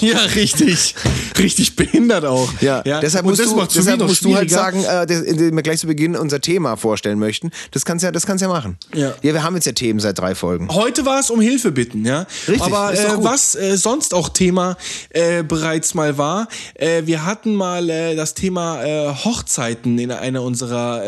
Ja, 0.00 0.18
richtig. 0.34 0.96
richtig 1.38 1.76
behindert 1.76 2.24
auch. 2.24 2.52
Ja, 2.60 2.82
deshalb 2.82 3.24
Und 3.24 3.38
musst, 3.38 3.44
du, 3.46 3.78
deshalb 3.78 4.00
musst 4.00 4.24
du 4.24 4.34
halt 4.34 4.50
sagen, 4.50 4.82
äh, 4.82 5.06
das- 5.06 5.20
indem 5.22 5.54
wir 5.54 5.62
gleich 5.62 5.78
zu 5.78 5.86
Beginn 5.86 6.16
unser 6.16 6.40
Thema 6.40 6.74
vorstellen 6.76 7.20
möchten. 7.20 7.52
Das 7.70 7.84
kannst 7.84 8.02
ja, 8.02 8.10
das 8.10 8.26
kannst 8.26 8.42
ja 8.42 8.48
machen. 8.48 8.76
Ja. 8.94 9.14
ja, 9.22 9.32
wir 9.32 9.44
haben 9.44 9.54
jetzt 9.54 9.66
ja 9.66 9.72
Themen 9.72 10.00
seit 10.00 10.18
drei 10.18 10.34
Folgen. 10.34 10.68
Heute 10.74 11.06
war 11.06 11.20
es 11.20 11.30
um 11.30 11.40
Hilfe 11.40 11.70
bitten, 11.70 12.04
ja. 12.04 12.26
Richtig, 12.48 12.62
Aber 12.62 12.92
äh, 12.94 12.98
was 13.18 13.54
äh, 13.54 13.76
sonst 13.76 14.12
auch 14.12 14.28
Thema 14.28 14.76
äh, 15.10 15.44
bereits 15.44 15.94
mal 15.94 16.18
war, 16.18 16.48
äh, 16.74 17.02
wir 17.04 17.24
hatten 17.24 17.54
mal 17.54 17.88
äh, 17.88 18.16
das 18.16 18.34
Thema 18.34 19.14
Hochzeiten 19.24 20.00
in 20.00 20.10
einer 20.10 20.42
unserer 20.42 21.04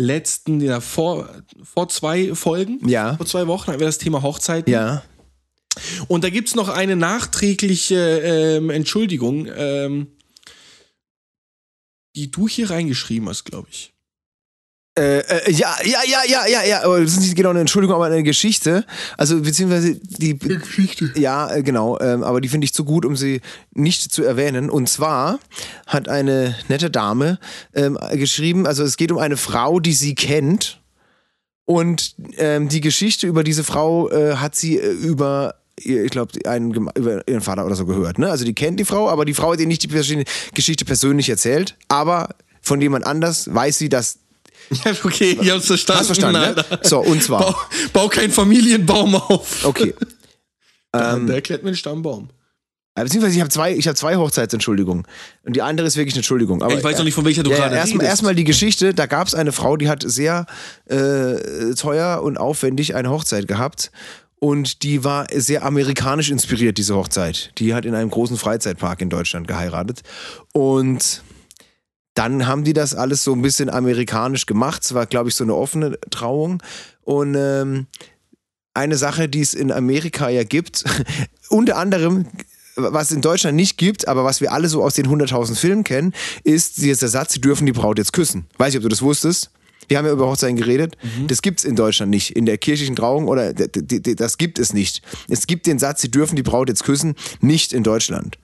letzten, 0.00 0.60
ja, 0.60 0.80
vor, 0.80 1.28
vor 1.62 1.88
zwei 1.88 2.34
Folgen, 2.34 2.80
Ja. 2.88 3.16
vor 3.16 3.26
zwei 3.26 3.46
Wochen 3.46 3.68
hatten 3.68 3.80
wir 3.80 3.86
das 3.86 3.98
Thema 3.98 4.22
Hochzeiten. 4.22 4.72
Ja. 4.72 5.02
Und 6.08 6.24
da 6.24 6.30
gibt's 6.30 6.54
noch 6.54 6.68
eine 6.68 6.96
nachträgliche 6.96 8.20
ähm, 8.24 8.70
Entschuldigung, 8.70 9.46
ähm, 9.54 10.08
die 12.16 12.30
du 12.30 12.48
hier 12.48 12.70
reingeschrieben 12.70 13.28
hast, 13.28 13.44
glaube 13.44 13.68
ich. 13.70 13.92
Äh, 15.00 15.20
äh, 15.20 15.50
ja, 15.50 15.74
ja, 15.82 16.00
ja, 16.06 16.18
ja, 16.28 16.46
ja, 16.46 16.62
ja. 16.62 16.82
Aber 16.84 17.00
Das 17.00 17.12
ist 17.12 17.20
nicht 17.20 17.34
genau 17.34 17.50
eine 17.50 17.60
Entschuldigung, 17.60 17.96
aber 17.96 18.06
eine 18.06 18.22
Geschichte. 18.22 18.84
Also, 19.16 19.40
beziehungsweise 19.40 19.94
die. 19.94 20.38
Geschichte. 20.38 21.10
Ja, 21.16 21.50
äh, 21.50 21.62
genau. 21.62 21.98
Ähm, 22.00 22.22
aber 22.22 22.42
die 22.42 22.48
finde 22.48 22.66
ich 22.66 22.74
zu 22.74 22.84
gut, 22.84 23.06
um 23.06 23.16
sie 23.16 23.40
nicht 23.72 24.12
zu 24.12 24.22
erwähnen. 24.22 24.68
Und 24.68 24.90
zwar 24.90 25.38
hat 25.86 26.10
eine 26.10 26.54
nette 26.68 26.90
Dame 26.90 27.38
ähm, 27.74 27.98
geschrieben, 28.12 28.66
also 28.66 28.84
es 28.84 28.98
geht 28.98 29.10
um 29.10 29.16
eine 29.16 29.38
Frau, 29.38 29.80
die 29.80 29.94
sie 29.94 30.14
kennt. 30.14 30.82
Und 31.64 32.16
ähm, 32.36 32.68
die 32.68 32.82
Geschichte 32.82 33.26
über 33.26 33.42
diese 33.42 33.64
Frau 33.64 34.10
äh, 34.10 34.36
hat 34.36 34.54
sie 34.54 34.78
äh, 34.78 34.90
über 34.90 35.54
ich 35.82 36.10
glaube, 36.10 36.32
über 36.94 37.26
ihren 37.26 37.40
Vater 37.40 37.64
oder 37.64 37.74
so 37.74 37.86
gehört. 37.86 38.18
Ne? 38.18 38.30
Also 38.30 38.44
die 38.44 38.54
kennt 38.54 38.78
die 38.78 38.84
Frau, 38.84 39.08
aber 39.08 39.24
die 39.24 39.32
Frau 39.32 39.52
hat 39.52 39.60
ihr 39.60 39.66
nicht 39.66 39.82
die 39.82 40.24
Geschichte 40.52 40.84
persönlich 40.84 41.30
erzählt. 41.30 41.74
Aber 41.88 42.34
von 42.60 42.82
jemand 42.82 43.06
anders 43.06 43.48
weiß 43.54 43.78
sie, 43.78 43.88
dass 43.88 44.18
Ja, 44.84 44.92
okay, 45.02 45.36
ich 45.40 45.50
hab's 45.50 45.66
verstanden. 45.66 46.00
Hast 46.00 46.06
verstanden, 46.06 46.40
ne? 46.40 46.78
So, 46.82 47.00
und 47.00 47.22
zwar. 47.22 47.40
Bau, 47.40 47.56
bau 47.92 48.08
keinen 48.08 48.30
Familienbaum 48.30 49.14
auf. 49.16 49.64
Okay. 49.64 49.94
Ähm, 50.92 51.28
Der 51.28 51.36
erklärt 51.36 51.62
mir 51.62 51.68
einen 51.68 51.76
Stammbaum. 51.76 52.30
Beziehungsweise 52.96 53.34
ich 53.36 53.40
habe 53.40 53.50
zwei, 53.50 53.72
ich 53.74 53.86
hab 53.86 53.96
zwei 53.96 54.16
Hochzeitsentschuldigungen. 54.16 55.04
Und 55.44 55.54
die 55.54 55.62
andere 55.62 55.86
ist 55.86 55.96
wirklich 55.96 56.14
eine 56.14 56.18
Entschuldigung. 56.18 56.62
Aber 56.62 56.74
Ich 56.74 56.82
weiß 56.82 56.98
noch 56.98 57.04
nicht, 57.04 57.14
von 57.14 57.24
welcher 57.24 57.44
du 57.44 57.50
ja, 57.50 57.56
gerade 57.58 57.76
erstmal, 57.76 57.98
redest. 57.98 58.10
erstmal 58.10 58.34
die 58.34 58.42
Geschichte. 58.42 58.92
Da 58.92 59.06
gab 59.06 59.28
es 59.28 59.34
eine 59.34 59.52
Frau, 59.52 59.76
die 59.76 59.88
hat 59.88 60.02
sehr 60.04 60.46
äh, 60.86 61.74
teuer 61.76 62.22
und 62.22 62.38
aufwendig 62.38 62.96
eine 62.96 63.10
Hochzeit 63.10 63.46
gehabt. 63.46 63.92
Und 64.40 64.82
die 64.82 65.04
war 65.04 65.26
sehr 65.32 65.64
amerikanisch 65.64 66.30
inspiriert, 66.30 66.78
diese 66.78 66.96
Hochzeit. 66.96 67.52
Die 67.58 67.72
hat 67.74 67.84
in 67.84 67.94
einem 67.94 68.10
großen 68.10 68.36
Freizeitpark 68.36 69.00
in 69.00 69.10
Deutschland 69.10 69.46
geheiratet. 69.46 70.00
Und 70.52 71.22
dann 72.14 72.46
haben 72.46 72.64
die 72.64 72.72
das 72.72 72.94
alles 72.94 73.24
so 73.24 73.32
ein 73.32 73.42
bisschen 73.42 73.70
amerikanisch 73.70 74.46
gemacht. 74.46 74.82
Es 74.84 74.94
war, 74.94 75.06
glaube 75.06 75.28
ich, 75.28 75.34
so 75.34 75.44
eine 75.44 75.54
offene 75.54 75.98
Trauung. 76.10 76.62
Und 77.02 77.34
ähm, 77.36 77.86
eine 78.74 78.96
Sache, 78.96 79.28
die 79.28 79.40
es 79.40 79.54
in 79.54 79.72
Amerika 79.72 80.28
ja 80.28 80.44
gibt, 80.44 80.84
unter 81.48 81.76
anderem, 81.76 82.26
was 82.76 83.10
es 83.10 83.16
in 83.16 83.22
Deutschland 83.22 83.56
nicht 83.56 83.78
gibt, 83.78 84.08
aber 84.08 84.24
was 84.24 84.40
wir 84.40 84.52
alle 84.52 84.68
so 84.68 84.82
aus 84.82 84.94
den 84.94 85.06
100.000 85.06 85.54
Filmen 85.54 85.84
kennen, 85.84 86.14
ist 86.44 86.78
dieser 86.78 87.08
Satz, 87.08 87.32
sie 87.32 87.40
dürfen 87.40 87.66
die 87.66 87.72
Braut 87.72 87.98
jetzt 87.98 88.12
küssen. 88.12 88.46
Weiß 88.58 88.72
ich, 88.72 88.78
ob 88.78 88.82
du 88.82 88.88
das 88.88 89.02
wusstest. 89.02 89.50
Wir 89.88 89.98
haben 89.98 90.06
ja 90.06 90.12
über 90.12 90.28
Hochzeiten 90.28 90.56
geredet. 90.56 90.96
Das 91.26 91.42
gibt 91.42 91.58
es 91.58 91.64
in 91.64 91.74
Deutschland 91.74 92.10
nicht. 92.10 92.30
In 92.36 92.46
der 92.46 92.58
kirchlichen 92.58 92.94
Trauung 92.94 93.26
oder 93.26 93.52
das 93.52 94.38
gibt 94.38 94.60
es 94.60 94.72
nicht. 94.72 95.02
Es 95.28 95.48
gibt 95.48 95.66
den 95.66 95.80
Satz, 95.80 96.00
sie 96.00 96.10
dürfen 96.10 96.36
die 96.36 96.44
Braut 96.44 96.68
jetzt 96.68 96.84
küssen, 96.84 97.16
nicht 97.40 97.72
in 97.72 97.82
Deutschland. 97.82 98.38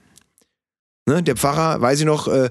Ne, 1.07 1.23
der 1.23 1.37
Pfarrer, 1.37 1.79
weiß 1.79 2.01
ich 2.01 2.05
noch, 2.05 2.27
äh, 2.27 2.49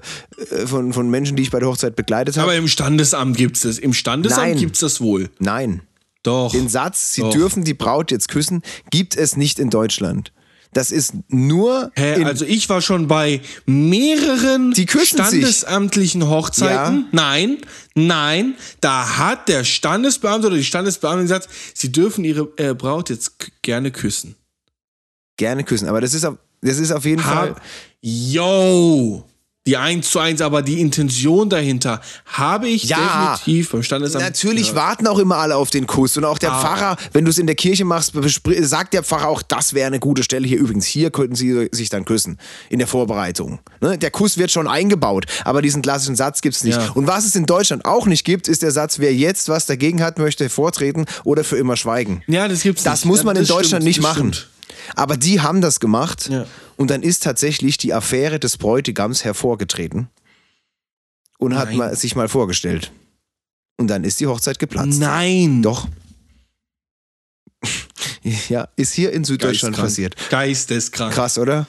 äh, 0.49 0.65
von, 0.65 0.91
von 0.91 1.09
Menschen, 1.11 1.37
die 1.37 1.43
ich 1.43 1.51
bei 1.51 1.59
der 1.59 1.69
Hochzeit 1.69 1.95
begleitet 1.95 2.37
habe. 2.37 2.49
Aber 2.49 2.55
im 2.57 2.67
Standesamt 2.67 3.37
gibt's 3.37 3.61
das. 3.61 3.77
Im 3.77 3.93
Standesamt 3.93 4.47
Nein. 4.47 4.57
gibt's 4.57 4.79
das 4.79 4.99
wohl. 4.99 5.29
Nein. 5.37 5.81
Doch. 6.23 6.51
Den 6.51 6.67
Satz, 6.67 7.13
sie 7.13 7.21
Doch. 7.21 7.31
dürfen 7.31 7.63
die 7.63 7.75
Braut 7.75 8.09
jetzt 8.09 8.29
küssen, 8.29 8.63
gibt 8.89 9.15
es 9.15 9.37
nicht 9.37 9.59
in 9.59 9.69
Deutschland. 9.69 10.33
Das 10.73 10.91
ist 10.91 11.13
nur 11.29 11.91
Hä, 11.95 12.23
also 12.25 12.45
ich 12.45 12.67
war 12.67 12.81
schon 12.81 13.07
bei 13.07 13.41
mehreren 13.65 14.71
Die 14.73 14.85
küssen 14.85 15.23
sich. 15.25 15.47
standesamtlichen 15.47 16.27
Hochzeiten. 16.27 17.01
Ja. 17.01 17.07
Nein, 17.11 17.57
nein, 17.95 18.55
da 18.81 19.17
hat 19.17 19.47
der 19.49 19.63
Standesbeamte 19.63 20.47
oder 20.47 20.57
die 20.57 20.63
Standesbeamtin 20.63 21.23
gesagt, 21.25 21.47
sie 21.73 21.91
dürfen 21.91 22.25
ihre 22.25 22.49
äh, 22.57 22.73
Braut 22.73 23.09
jetzt 23.09 23.35
gerne 23.61 23.91
küssen. 23.91 24.35
gerne 25.37 25.63
küssen. 25.63 25.87
Aber 25.87 26.01
das 26.01 26.13
ist 26.13 26.25
auf, 26.25 26.35
das 26.61 26.77
ist 26.79 26.91
auf 26.91 27.05
jeden 27.05 27.21
Fall. 27.21 27.49
Hab, 27.51 27.61
yo, 28.01 29.23
die 29.65 29.75
1 29.75 30.09
zu 30.09 30.19
1, 30.19 30.39
aber 30.41 30.61
die 30.61 30.79
Intention 30.79 31.49
dahinter 31.49 31.99
habe 32.25 32.69
ich 32.69 32.85
Ja. 32.85 33.35
definitiv 33.35 33.71
beim 33.71 33.83
Standesamt. 33.83 34.23
Natürlich 34.23 34.69
gehört. 34.69 34.87
warten 34.87 35.07
auch 35.07 35.19
immer 35.19 35.35
alle 35.37 35.57
auf 35.57 35.69
den 35.71 35.87
Kuss. 35.87 36.15
Und 36.15 36.23
auch 36.23 36.37
der 36.37 36.53
Ah. 36.53 36.61
Pfarrer, 36.61 36.97
wenn 37.11 37.25
du 37.25 37.31
es 37.31 37.37
in 37.37 37.47
der 37.47 37.55
Kirche 37.55 37.83
machst, 37.83 38.13
sagt 38.61 38.93
der 38.93 39.03
Pfarrer 39.03 39.27
auch, 39.27 39.41
das 39.41 39.73
wäre 39.73 39.87
eine 39.87 39.99
gute 39.99 40.23
Stelle 40.23 40.47
hier. 40.47 40.57
Übrigens, 40.57 40.85
hier 40.85 41.11
könnten 41.11 41.35
sie 41.35 41.67
sich 41.73 41.89
dann 41.89 42.05
küssen. 42.05 42.39
In 42.69 42.79
der 42.79 42.87
Vorbereitung. 42.87 43.59
Ne? 43.81 43.97
Der 43.97 44.09
Kuss 44.09 44.37
wird 44.37 44.51
schon 44.51 44.69
eingebaut, 44.69 45.25
aber 45.43 45.61
diesen 45.61 45.81
klassischen 45.81 46.15
Satz 46.15 46.39
gibt 46.39 46.55
es 46.55 46.63
nicht. 46.63 46.79
Ja. 46.79 46.91
Und 46.93 47.07
was 47.07 47.25
es 47.25 47.35
in 47.35 47.45
Deutschland 47.45 47.83
auch 47.83 48.05
nicht 48.05 48.23
gibt, 48.23 48.47
ist 48.47 48.61
der 48.61 48.71
Satz, 48.71 48.99
wer 48.99 49.13
jetzt 49.13 49.49
was 49.49 49.65
dagegen 49.65 50.01
hat, 50.01 50.17
möchte 50.17 50.49
vortreten 50.49 51.05
oder 51.25 51.43
für 51.43 51.57
immer 51.57 51.75
schweigen. 51.75 52.23
Ja, 52.27 52.47
das 52.47 52.61
gibt's 52.61 52.83
Das 52.83 53.01
nicht. 53.01 53.05
muss 53.09 53.19
Ja, 53.19 53.25
man 53.25 53.35
in 53.35 53.41
das 53.41 53.49
Deutschland 53.49 53.83
stimmt, 53.83 53.83
nicht 53.83 53.97
das 53.99 54.03
machen. 54.05 54.33
stimmt. 54.33 54.49
Aber 54.95 55.17
die 55.17 55.41
haben 55.41 55.61
das 55.61 55.79
gemacht. 55.79 56.29
Ja. 56.29 56.45
Und 56.75 56.89
dann 56.91 57.03
ist 57.03 57.23
tatsächlich 57.23 57.77
die 57.77 57.93
Affäre 57.93 58.39
des 58.39 58.57
Bräutigams 58.57 59.23
hervorgetreten 59.23 60.09
und 61.39 61.55
hat 61.57 61.69
Nein. 61.69 61.77
mal, 61.77 61.95
sich 61.95 62.15
mal 62.15 62.27
vorgestellt. 62.27 62.91
Und 63.79 63.87
dann 63.87 64.03
ist 64.03 64.19
die 64.19 64.27
Hochzeit 64.27 64.59
geplatzt. 64.59 64.99
Nein. 64.99 65.61
Doch. 65.63 65.87
Ja, 68.49 68.67
ist 68.75 68.93
hier 68.93 69.13
in 69.13 69.23
Süddeutschland 69.23 69.75
Geisteskrank. 69.77 70.15
passiert. 70.17 70.29
Geisteskrank. 70.29 71.13
Krass, 71.13 71.37
oder? 71.37 71.65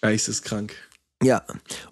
Geisteskrank. 0.00 0.74
Ja. 1.22 1.42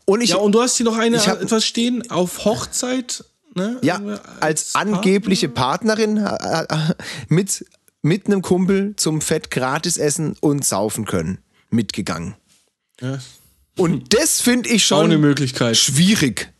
Und 0.04 0.20
ich, 0.20 0.30
Ja, 0.30 0.36
und 0.38 0.52
du 0.52 0.60
hast 0.62 0.76
hier 0.78 0.86
noch 0.86 0.96
eine 0.98 1.16
Ich 1.16 1.28
hab- 1.28 1.40
etwas 1.40 1.64
stehen 1.64 2.10
auf 2.10 2.44
Hochzeit, 2.44 3.24
ne? 3.54 3.78
ja, 3.82 4.00
als 4.40 4.74
angebliche 4.74 5.48
Partnerin 5.48 6.16
äh, 6.16 6.64
äh, 6.68 6.94
mit, 7.28 7.64
mit 8.02 8.26
einem 8.26 8.42
Kumpel 8.42 8.94
zum 8.96 9.20
Fett 9.20 9.50
gratis 9.50 9.96
essen 9.96 10.36
und 10.40 10.64
saufen 10.64 11.04
können. 11.04 11.38
Mitgegangen. 11.70 12.34
Ja. 13.00 13.18
Und 13.76 14.14
das 14.14 14.40
finde 14.40 14.68
ich 14.68 14.84
schon 14.84 15.10
schwierig. 15.74 16.52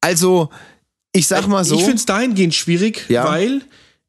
Also, 0.00 0.50
ich 1.12 1.26
sag 1.26 1.46
mal 1.46 1.64
so. 1.64 1.76
Ich 1.76 1.82
finde 1.82 1.96
es 1.96 2.06
dahingehend 2.06 2.54
schwierig, 2.54 3.06
Ja. 3.08 3.24
weil 3.28 3.62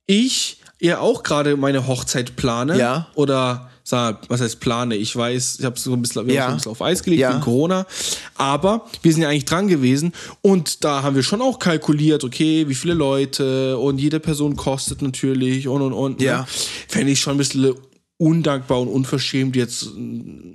ich 0.07 0.61
ja 0.79 0.99
auch 0.99 1.23
gerade 1.23 1.57
meine 1.57 1.87
Hochzeit 1.87 2.35
plane. 2.35 2.77
Ja. 2.77 3.07
Oder 3.15 3.69
sag, 3.87 4.27
was 4.29 4.41
heißt 4.41 4.59
plane? 4.59 4.95
Ich 4.95 5.15
weiß, 5.15 5.57
ich 5.59 5.65
habe 5.65 5.79
so 5.79 5.93
ein 5.93 6.01
bisschen, 6.01 6.27
Ja. 6.29 6.47
ein 6.47 6.55
bisschen 6.55 6.71
auf 6.71 6.81
Eis 6.81 7.03
gelegt 7.03 7.21
Ja. 7.21 7.29
wegen 7.29 7.41
Corona. 7.41 7.85
Aber 8.33 8.85
wir 9.03 9.13
sind 9.13 9.21
ja 9.21 9.29
eigentlich 9.29 9.45
dran 9.45 9.67
gewesen 9.67 10.11
und 10.41 10.83
da 10.83 11.03
haben 11.03 11.15
wir 11.15 11.23
schon 11.23 11.41
auch 11.41 11.59
kalkuliert, 11.59 12.23
okay, 12.23 12.67
wie 12.67 12.75
viele 12.75 12.95
Leute 12.95 13.77
und 13.77 13.99
jede 13.99 14.19
Person 14.19 14.55
kostet 14.55 15.01
natürlich 15.03 15.67
und 15.67 15.81
und 15.83 15.93
und. 15.93 16.19
Ja. 16.21 16.39
Ne? 16.39 16.47
Fände 16.89 17.11
ich 17.11 17.19
schon 17.19 17.35
ein 17.35 17.37
bisschen 17.37 17.75
undankbar 18.17 18.79
und 18.81 18.87
unverschämt, 18.87 19.55
jetzt 19.57 19.89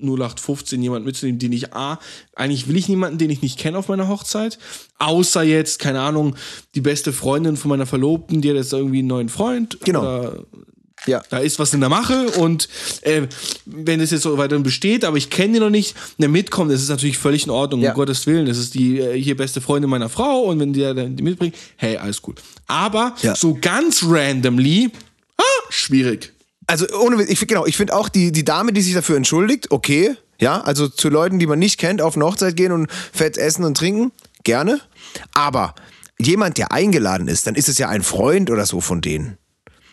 0815 0.02 0.82
jemanden 0.82 1.06
mitzunehmen, 1.06 1.38
den 1.38 1.52
ich 1.52 1.72
A, 1.74 1.98
eigentlich 2.34 2.68
will 2.68 2.76
ich 2.76 2.88
niemanden, 2.88 3.18
den 3.18 3.30
ich 3.30 3.42
nicht 3.42 3.58
kenne 3.58 3.78
auf 3.78 3.88
meiner 3.88 4.08
Hochzeit, 4.08 4.58
außer 4.98 5.42
jetzt, 5.42 5.78
keine 5.78 6.00
Ahnung, 6.00 6.36
die 6.74 6.80
beste 6.80 7.12
Freundin 7.12 7.56
von 7.56 7.68
meiner 7.68 7.86
Verlobten, 7.86 8.40
die 8.40 8.48
hat 8.50 8.56
jetzt 8.56 8.72
irgendwie 8.72 9.00
einen 9.00 9.08
neuen 9.08 9.28
Freund. 9.28 9.78
Genau. 9.84 10.00
Oder 10.00 10.44
ja. 11.06 11.22
da 11.30 11.38
ist 11.38 11.58
was 11.58 11.72
in 11.74 11.80
der 11.80 11.88
Mache 11.88 12.30
und 12.38 12.68
äh, 13.02 13.22
wenn 13.66 14.00
es 14.00 14.10
jetzt 14.10 14.22
so 14.22 14.36
weiterhin 14.38 14.62
besteht, 14.62 15.04
aber 15.04 15.16
ich 15.16 15.30
kenne 15.30 15.54
den 15.54 15.62
noch 15.62 15.70
nicht, 15.70 15.94
der 16.18 16.28
mitkommt, 16.28 16.70
das 16.72 16.82
ist 16.82 16.88
natürlich 16.88 17.18
völlig 17.18 17.44
in 17.44 17.50
Ordnung, 17.50 17.80
Ja. 17.80 17.90
um 17.90 17.96
Gottes 17.96 18.26
Willen. 18.26 18.46
Das 18.46 18.58
ist 18.58 18.74
die 18.74 19.00
äh, 19.00 19.20
hier 19.20 19.36
beste 19.36 19.60
Freundin 19.60 19.90
meiner 19.90 20.08
Frau 20.08 20.42
und 20.42 20.58
wenn 20.60 20.72
dann 20.72 21.16
die 21.16 21.22
mitbringt, 21.22 21.54
hey, 21.76 21.96
alles 21.96 22.20
gut. 22.22 22.40
Aber 22.66 23.14
Ja. 23.22 23.34
so 23.34 23.56
ganz 23.60 24.02
randomly, 24.04 24.90
ah, 25.36 25.42
schwierig. 25.70 26.32
Also 26.66 26.86
ohne 27.00 27.22
ich 27.24 27.44
genau, 27.46 27.66
ich 27.66 27.76
finde 27.76 27.94
auch 27.96 28.08
die, 28.08 28.30
die 28.30 28.44
Dame, 28.44 28.72
die 28.72 28.80
sich 28.80 28.94
dafür 28.94 29.16
entschuldigt, 29.16 29.70
okay. 29.70 30.16
Ja, 30.40 30.60
also 30.62 30.88
zu 30.88 31.08
Leuten, 31.10 31.38
die 31.38 31.46
man 31.46 31.58
nicht 31.58 31.78
kennt, 31.78 32.00
auf 32.00 32.14
eine 32.16 32.24
Hochzeit 32.24 32.56
gehen 32.56 32.72
und 32.72 32.90
fett 33.12 33.36
essen 33.36 33.64
und 33.64 33.76
trinken, 33.76 34.10
gerne. 34.42 34.80
Aber 35.34 35.74
jemand, 36.18 36.56
der 36.58 36.72
eingeladen 36.72 37.28
ist, 37.28 37.46
dann 37.46 37.56
ist 37.56 37.68
es 37.68 37.76
ja 37.76 37.88
ein 37.88 38.02
Freund 38.02 38.50
oder 38.50 38.64
so 38.64 38.80
von 38.80 39.00
denen. 39.02 39.36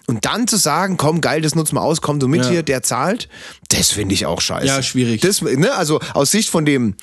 Und 0.10 0.24
dann 0.26 0.47
zu 0.47 0.55
sagen, 0.58 0.95
komm, 0.97 1.20
geil, 1.22 1.41
das 1.41 1.53
nutzen 1.53 1.76
wir 1.76 1.82
aus, 1.82 2.01
komm 2.01 2.20
du 2.20 2.28
mit 2.30 2.41
Ja. 2.43 2.49
hier, 2.49 2.64
der 2.64 2.82
zahlt, 2.82 3.28
das 3.70 3.91
finde 3.91 4.14
ich 4.16 4.26
auch 4.26 4.39
scheiße. 4.41 4.66
Ja, 4.66 4.82
schwierig. 4.82 5.22
Das, 5.22 5.41
ne, 5.41 5.74
also 5.76 5.99
aus 6.14 6.32
Sicht 6.32 6.49
von 6.49 6.64
dem, 6.66 6.95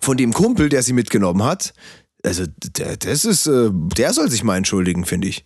von 0.00 0.16
dem 0.16 0.32
Kumpel, 0.32 0.68
der 0.70 0.82
sie 0.82 0.94
mitgenommen 0.94 1.42
hat, 1.44 1.74
also 2.24 2.44
der, 2.76 2.96
das 2.96 3.24
ist, 3.24 3.46
äh, 3.46 3.70
der 3.72 4.12
soll 4.12 4.30
sich 4.30 4.42
mal 4.42 4.56
entschuldigen, 4.56 5.04
finde 5.04 5.28
ich. 5.28 5.44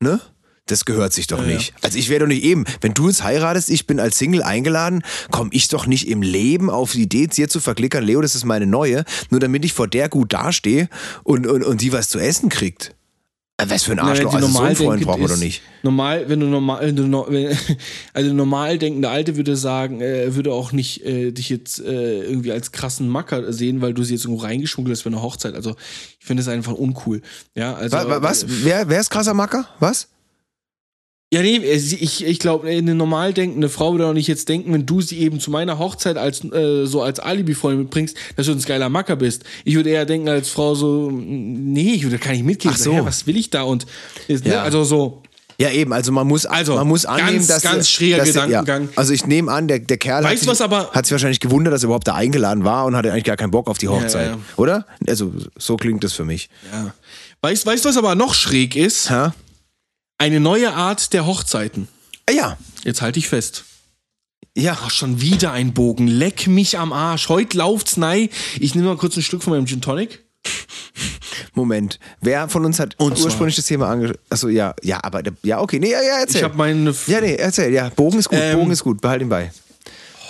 Ne? 0.00 0.20
Das 0.66 0.84
gehört 0.84 1.12
sich 1.12 1.28
doch 1.28 1.40
Ja, 1.40 1.46
nicht. 1.46 1.72
Also 1.82 1.96
ich 1.96 2.08
wäre 2.08 2.20
doch 2.20 2.26
nicht 2.26 2.42
eben, 2.42 2.64
wenn 2.80 2.92
du 2.92 3.06
jetzt 3.08 3.22
heiratest, 3.22 3.70
ich 3.70 3.86
bin 3.86 4.00
als 4.00 4.18
Single 4.18 4.42
eingeladen, 4.42 5.02
komme 5.30 5.50
ich 5.52 5.68
doch 5.68 5.86
nicht 5.86 6.08
im 6.08 6.22
Leben 6.22 6.70
auf 6.70 6.92
die 6.92 7.02
Idee, 7.02 7.28
dir 7.28 7.48
zu 7.48 7.60
verklickern, 7.60 8.02
Leo, 8.04 8.20
das 8.20 8.34
ist 8.34 8.44
meine 8.44 8.66
neue, 8.66 9.04
nur 9.30 9.38
damit 9.40 9.64
ich 9.64 9.72
vor 9.72 9.86
der 9.86 10.08
gut 10.08 10.32
dastehe 10.32 10.88
und, 11.22 11.46
und, 11.46 11.62
und 11.62 11.80
die 11.80 11.92
was 11.92 12.08
zu 12.08 12.18
essen 12.18 12.48
kriegt. 12.48 12.95
Äh, 13.58 13.64
Was 13.70 13.84
für 13.84 13.92
ein 13.92 13.96
Na, 13.96 14.02
Arschloch, 14.10 14.32
sie 14.32 14.36
also 14.36 14.48
so 14.48 14.58
einen 14.58 14.66
normal 14.66 14.76
Freund 14.76 15.04
brauchen 15.06 15.20
wir 15.22 15.28
doch 15.28 15.34
ist- 15.34 15.40
nicht. 15.40 15.62
Normal, 15.82 16.28
wenn 16.28 16.40
du 16.40 16.46
normal, 16.46 16.86
wenn 16.86 16.96
du 16.96 17.06
no, 17.06 17.26
wenn, 17.28 17.56
also 18.12 18.34
normal 18.34 18.76
denkende 18.76 19.08
Alte 19.08 19.36
würde 19.36 19.56
sagen, 19.56 20.00
äh, 20.02 20.34
würde 20.34 20.52
auch 20.52 20.72
nicht 20.72 21.04
äh, 21.06 21.30
dich 21.32 21.48
jetzt 21.48 21.78
äh, 21.80 22.22
irgendwie 22.24 22.52
als 22.52 22.70
krassen 22.72 23.08
Macker 23.08 23.52
sehen, 23.54 23.80
weil 23.80 23.94
du 23.94 24.02
sie 24.02 24.12
jetzt 24.14 24.24
irgendwo 24.26 24.42
reingeschmuggelt 24.44 24.94
hast 24.94 25.02
für 25.02 25.08
eine 25.08 25.22
Hochzeit. 25.22 25.54
Also 25.54 25.74
ich 26.20 26.26
finde 26.26 26.42
es 26.42 26.48
einfach 26.48 26.74
uncool. 26.74 27.22
Ja, 27.54 27.74
also 27.74 27.96
Wa- 27.96 28.06
wa- 28.08 28.22
Was? 28.22 28.44
Wer, 28.46 28.88
wer 28.90 29.00
ist 29.00 29.08
krasser 29.10 29.32
Macker? 29.32 29.66
Was? 29.80 30.08
Ja, 31.32 31.42
nee, 31.42 31.56
äh, 31.56 31.74
ich, 31.74 32.24
ich 32.24 32.38
glaube, 32.38 32.68
eine 32.68 32.94
normal 32.94 33.32
denkende 33.32 33.68
Frau 33.68 33.92
würde 33.92 34.06
auch 34.06 34.12
nicht 34.12 34.28
jetzt 34.28 34.48
denken, 34.48 34.72
wenn 34.72 34.86
du 34.86 35.00
sie 35.00 35.18
eben 35.18 35.40
zu 35.40 35.50
meiner 35.50 35.76
Hochzeit 35.78 36.16
als 36.16 36.44
äh, 36.44 36.86
so 36.86 37.02
als 37.02 37.18
Alibi-Freund 37.18 37.78
mitbringst, 37.78 38.16
dass 38.36 38.46
du 38.46 38.52
ein 38.52 38.60
geiler 38.62 38.88
Macker 38.88 39.16
bist. 39.16 39.42
Ich 39.64 39.74
würde 39.74 39.90
eher 39.90 40.06
denken 40.06 40.28
als 40.28 40.48
Frau 40.50 40.76
so, 40.76 41.10
nee, 41.10 41.94
ich 41.94 42.04
würde 42.04 42.18
gar 42.18 42.30
nicht 42.30 42.44
mitgehen. 42.44 42.72
Ach 42.74 42.78
so. 42.78 42.92
hä, 42.92 43.00
was 43.02 43.26
will 43.26 43.36
ich 43.36 43.50
da? 43.50 43.62
Und 43.62 43.86
ist, 44.28 44.44
ne, 44.44 44.52
Ja. 44.52 44.62
also 44.62 44.84
so, 44.84 45.22
Ja, 45.58 45.70
eben, 45.70 45.92
also 45.92 46.12
man 46.12 46.28
muss, 46.28 46.46
Also, 46.46 46.74
man 46.76 46.86
muss 46.86 47.04
annehmen, 47.06 47.38
ganz, 47.38 47.46
dass. 47.48 47.62
ganz 47.62 47.88
schräger 47.88 48.18
dass, 48.18 48.28
Gedankengang. 48.28 48.82
Ja, 48.84 48.88
also 48.94 49.12
ich 49.12 49.26
nehme 49.26 49.50
an, 49.50 49.66
der, 49.66 49.80
der 49.80 49.96
Kerl 49.96 50.18
hat 50.22 50.30
Weißt 50.30 50.40
sich, 50.42 50.46
du 50.46 50.52
was 50.52 50.60
aber- 50.60 50.90
hat 50.92 51.06
sich 51.06 51.12
wahrscheinlich 51.12 51.40
gewundert, 51.40 51.74
dass 51.74 51.82
er 51.82 51.86
überhaupt 51.86 52.06
da 52.06 52.14
eingeladen 52.14 52.62
war 52.62 52.84
und 52.84 52.94
hatte 52.94 53.10
eigentlich 53.10 53.24
gar 53.24 53.36
keinen 53.36 53.50
Bock 53.50 53.66
auf 53.68 53.78
die 53.78 53.88
Hochzeit. 53.88 54.28
ja. 54.30 54.38
Oder? 54.56 54.86
Also 55.08 55.32
so 55.58 55.76
klingt 55.76 56.04
das 56.04 56.12
für 56.12 56.24
mich. 56.24 56.50
ja. 56.72 56.94
Weißt, 57.42 57.66
weißt 57.66 57.84
du, 57.84 57.88
was 57.88 57.96
aber 57.96 58.14
noch 58.14 58.32
schräg 58.34 58.76
ist? 58.76 59.10
Ha? 59.10 59.34
Eine 60.18 60.40
neue 60.40 60.72
Art 60.72 61.12
der 61.12 61.26
Hochzeiten. 61.26 61.88
Ah, 62.28 62.32
Ja, 62.32 62.58
Jetzt 62.84 63.02
halte 63.02 63.18
ich 63.18 63.28
fest. 63.28 63.64
ja. 64.56 64.78
Ach, 64.80 64.90
schon 64.90 65.20
wieder 65.20 65.52
ein 65.52 65.74
Bogen. 65.74 66.06
Leck 66.06 66.46
mich 66.46 66.78
am 66.78 66.92
Arsch. 66.92 67.28
Heute 67.28 67.58
lauft's 67.58 67.96
nei. 67.96 68.30
Ich 68.60 68.74
nehme 68.74 68.88
mal 68.88 68.96
kurz 68.96 69.16
ein 69.16 69.22
Stück 69.22 69.42
von 69.42 69.52
meinem 69.52 69.66
Gin 69.66 69.80
Tonic. 69.80 70.24
Moment. 71.54 71.98
Wer 72.20 72.48
von 72.48 72.64
uns 72.64 72.78
hat 72.78 72.94
Und 72.98 73.18
ursprünglich 73.18 73.56
das 73.56 73.66
Thema 73.66 73.88
ange... 73.88 74.14
Achso, 74.30 74.48
ja, 74.48 74.74
ja, 74.82 75.02
aber, 75.02 75.22
ja, 75.42 75.60
okay, 75.60 75.78
nee, 75.80 75.90
ja, 75.90 76.00
ja, 76.02 76.18
erzähl. 76.20 76.36
Ich 76.36 76.42
habe 76.44 76.56
meine 76.56 76.94
ja, 77.06 77.20
nee, 77.20 77.34
erzähl, 77.34 77.72
ja, 77.72 77.88
Bogen 77.88 78.18
ist 78.18 78.28
gut, 78.28 78.38
Ähm, 78.40 78.56
Bogen 78.58 78.70
ist 78.70 78.84
gut, 78.84 79.00
behalt 79.00 79.22
ihn 79.22 79.28
bei. 79.28 79.50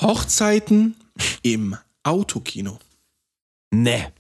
Hochzeiten 0.01 0.95
im 1.43 1.77
Autokino. 2.03 2.79
Nee. 3.71 4.07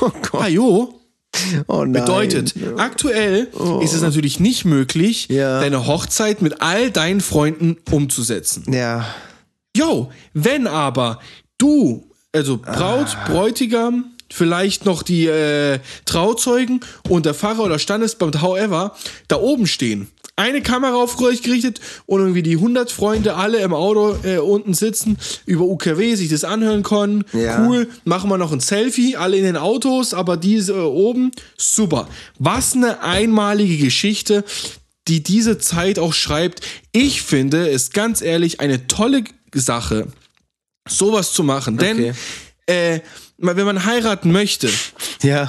Oh 0.00 0.10
Gott, 0.22 0.42
Ah 0.42 0.48
jo, 0.48 1.00
oh 1.66 1.84
nein. 1.84 1.92
bedeutet, 1.92 2.54
aktuell 2.76 3.48
ist 3.82 3.94
es 3.94 4.02
natürlich 4.02 4.38
nicht 4.40 4.64
möglich, 4.64 5.28
Ja. 5.28 5.60
deine 5.60 5.86
Hochzeit 5.86 6.42
mit 6.42 6.60
all 6.60 6.90
deinen 6.90 7.20
Freunden 7.20 7.76
umzusetzen. 7.90 8.64
Ja, 8.72 9.06
Jo, 9.74 10.10
wenn 10.34 10.66
aber 10.66 11.18
du, 11.56 12.10
also 12.32 12.58
Braut, 12.58 13.16
Ah. 13.16 13.28
Bräutigam, 13.28 14.12
vielleicht 14.30 14.84
noch 14.84 15.02
die 15.02 15.26
äh, 15.26 15.78
Trauzeugen 16.04 16.80
und 17.08 17.24
der 17.24 17.32
Pfarrer 17.34 17.64
oder 17.64 17.78
Standesbeamte, 17.78 18.42
however, 18.42 18.94
da 19.28 19.36
oben 19.36 19.66
stehen. 19.66 20.08
Eine 20.42 20.60
Kamera 20.60 20.96
auf 20.96 21.20
euch 21.20 21.42
gerichtet 21.42 21.80
und 22.04 22.20
irgendwie 22.20 22.42
die 22.42 22.56
100 22.56 22.90
Freunde 22.90 23.36
alle 23.36 23.60
im 23.60 23.72
Auto 23.72 24.16
äh, 24.24 24.38
unten 24.38 24.74
sitzen, 24.74 25.16
über 25.46 25.64
UKW 25.64 26.16
sich 26.16 26.30
das 26.30 26.42
anhören 26.42 26.82
können. 26.82 27.22
Ja. 27.32 27.64
Cool, 27.64 27.88
machen 28.04 28.28
wir 28.28 28.38
noch 28.38 28.50
ein 28.50 28.58
Selfie, 28.58 29.16
alle 29.16 29.36
in 29.36 29.44
den 29.44 29.56
Autos, 29.56 30.14
aber 30.14 30.36
diese 30.36 30.72
äh, 30.72 30.80
oben, 30.80 31.30
super. 31.56 32.08
Was 32.40 32.74
eine 32.74 33.04
einmalige 33.04 33.76
Geschichte, 33.76 34.42
die 35.06 35.22
diese 35.22 35.58
Zeit 35.58 36.00
auch 36.00 36.12
schreibt. 36.12 36.60
Ich 36.90 37.22
finde 37.22 37.70
es 37.70 37.92
ganz 37.92 38.20
ehrlich 38.20 38.58
eine 38.58 38.88
tolle 38.88 39.22
Sache, 39.54 40.08
sowas 40.88 41.34
zu 41.34 41.44
machen. 41.44 41.76
Denn 41.76 42.16
äh, 42.66 42.98
wenn 43.42 43.66
man 43.66 43.84
heiraten 43.84 44.30
möchte 44.30 44.70
ja. 45.22 45.48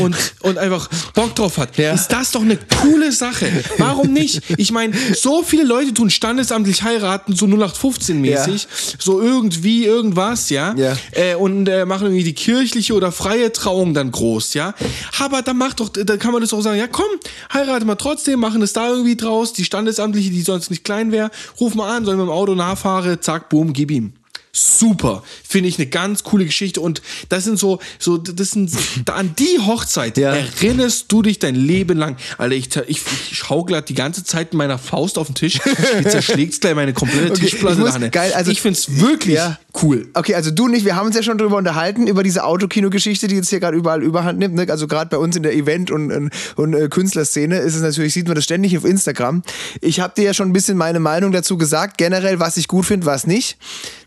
und, 0.00 0.16
und 0.40 0.58
einfach 0.58 0.88
Bock 1.14 1.34
drauf 1.36 1.58
hat, 1.58 1.78
Ja. 1.78 1.92
ist 1.92 2.08
das 2.08 2.32
doch 2.32 2.42
eine 2.42 2.58
coole 2.82 3.12
Sache. 3.12 3.46
Warum 3.78 4.12
nicht? 4.12 4.42
Ich 4.56 4.72
meine, 4.72 4.94
so 5.14 5.42
viele 5.42 5.62
Leute 5.64 5.94
tun 5.94 6.10
standesamtlich 6.10 6.82
heiraten, 6.82 7.34
so 7.36 7.46
0815-mäßig, 7.46 8.66
so 8.98 9.20
irgendwie 9.20 9.84
irgendwas, 9.84 10.50
ja, 10.50 10.74
Ja. 10.76 10.96
Äh, 11.12 11.34
und 11.36 11.68
äh, 11.68 11.86
machen 11.86 12.06
irgendwie 12.08 12.24
die 12.24 12.34
kirchliche 12.34 12.94
oder 12.94 13.12
freie 13.12 13.52
Trauung 13.52 13.94
dann 13.94 14.10
groß, 14.10 14.54
ja. 14.54 14.74
Aber 15.20 15.42
dann 15.42 15.56
macht 15.56 15.80
doch, 15.80 15.88
dann 15.88 16.18
kann 16.18 16.32
man 16.32 16.40
das 16.42 16.52
auch 16.52 16.60
sagen, 16.60 16.78
ja 16.78 16.88
komm, 16.88 17.06
heirate 17.52 17.84
mal 17.84 17.94
trotzdem, 17.94 18.40
machen 18.40 18.60
es 18.62 18.72
da 18.72 18.88
irgendwie 18.88 19.16
draus, 19.16 19.52
die 19.52 19.64
standesamtliche, 19.64 20.30
die 20.30 20.42
sonst 20.42 20.70
nicht 20.70 20.84
klein 20.84 21.12
wäre, 21.12 21.30
ruf 21.60 21.74
mal 21.74 21.96
an, 21.96 22.04
soll 22.04 22.14
ich 22.14 22.18
mit 22.18 22.26
dem 22.26 22.32
Auto 22.32 22.54
nachfahre, 22.54 23.20
zack, 23.20 23.48
boom, 23.48 23.72
gib 23.72 23.90
ihm. 23.90 24.12
Super, 24.52 25.22
finde 25.48 25.68
ich 25.68 25.78
eine 25.78 25.86
ganz 25.86 26.24
coole 26.24 26.44
Geschichte 26.44 26.80
und 26.80 27.02
das 27.28 27.44
sind 27.44 27.58
so, 27.58 27.78
so 28.00 28.18
das 28.18 28.50
sind 28.50 28.72
an 29.10 29.34
die 29.38 29.58
Hochzeit 29.60 30.16
Ja. 30.18 30.34
erinnerst 30.34 31.06
du 31.12 31.22
dich 31.22 31.38
dein 31.38 31.54
Leben 31.54 31.96
lang. 31.98 32.16
Alter, 32.36 32.88
ich, 32.88 32.98
ich, 32.98 33.00
ich 33.30 33.36
schaukle 33.38 33.80
die 33.82 33.94
ganze 33.94 34.24
Zeit 34.24 34.52
mit 34.52 34.58
meiner 34.58 34.78
Faust 34.78 35.18
auf 35.18 35.26
den 35.28 35.36
Tisch, 35.36 35.60
die 36.00 36.08
zerschlägt 36.08 36.60
gleich 36.60 36.74
meine 36.74 36.92
komplette 36.92 37.30
Okay, 37.32 37.42
Tischplatte. 37.42 37.80
ich 37.86 37.98
muss- 38.00 38.10
geil, 38.10 38.32
also- 38.32 38.50
ich 38.50 38.60
finde 38.60 38.78
es 38.78 38.98
wirklich 39.00 39.36
Ja. 39.36 39.58
Cool. 39.82 40.08
Okay, 40.14 40.34
also 40.34 40.50
du 40.50 40.64
und 40.64 40.74
ich, 40.74 40.84
wir 40.84 40.96
haben 40.96 41.06
uns 41.06 41.16
ja 41.16 41.22
schon 41.22 41.38
drüber 41.38 41.56
unterhalten, 41.56 42.06
über 42.06 42.22
diese 42.22 42.44
Autokino-Geschichte, 42.44 43.28
die 43.28 43.36
jetzt 43.36 43.50
hier 43.50 43.60
gerade 43.60 43.76
überall 43.76 44.02
überhand 44.02 44.38
nimmt. 44.38 44.54
Ne? 44.54 44.66
Also 44.68 44.86
gerade 44.86 45.08
bei 45.10 45.16
uns 45.18 45.36
in 45.36 45.42
der 45.42 45.54
Event- 45.54 45.90
und, 45.90 46.10
und, 46.12 46.30
und 46.56 46.74
äh, 46.74 46.88
Künstlerszene 46.88 47.58
ist 47.58 47.74
es 47.76 47.82
natürlich, 47.82 48.12
sieht 48.14 48.26
man 48.26 48.34
das 48.34 48.44
ständig 48.44 48.76
auf 48.76 48.84
Instagram. 48.84 49.42
Ich 49.80 50.00
habe 50.00 50.14
dir 50.16 50.24
ja 50.24 50.34
schon 50.34 50.48
ein 50.48 50.52
bisschen 50.52 50.76
meine 50.76 51.00
Meinung 51.00 51.32
dazu 51.32 51.56
gesagt, 51.58 51.98
generell, 51.98 52.40
was 52.40 52.56
ich 52.56 52.68
gut 52.68 52.84
finde, 52.86 53.06
was 53.06 53.26
nicht. 53.26 53.58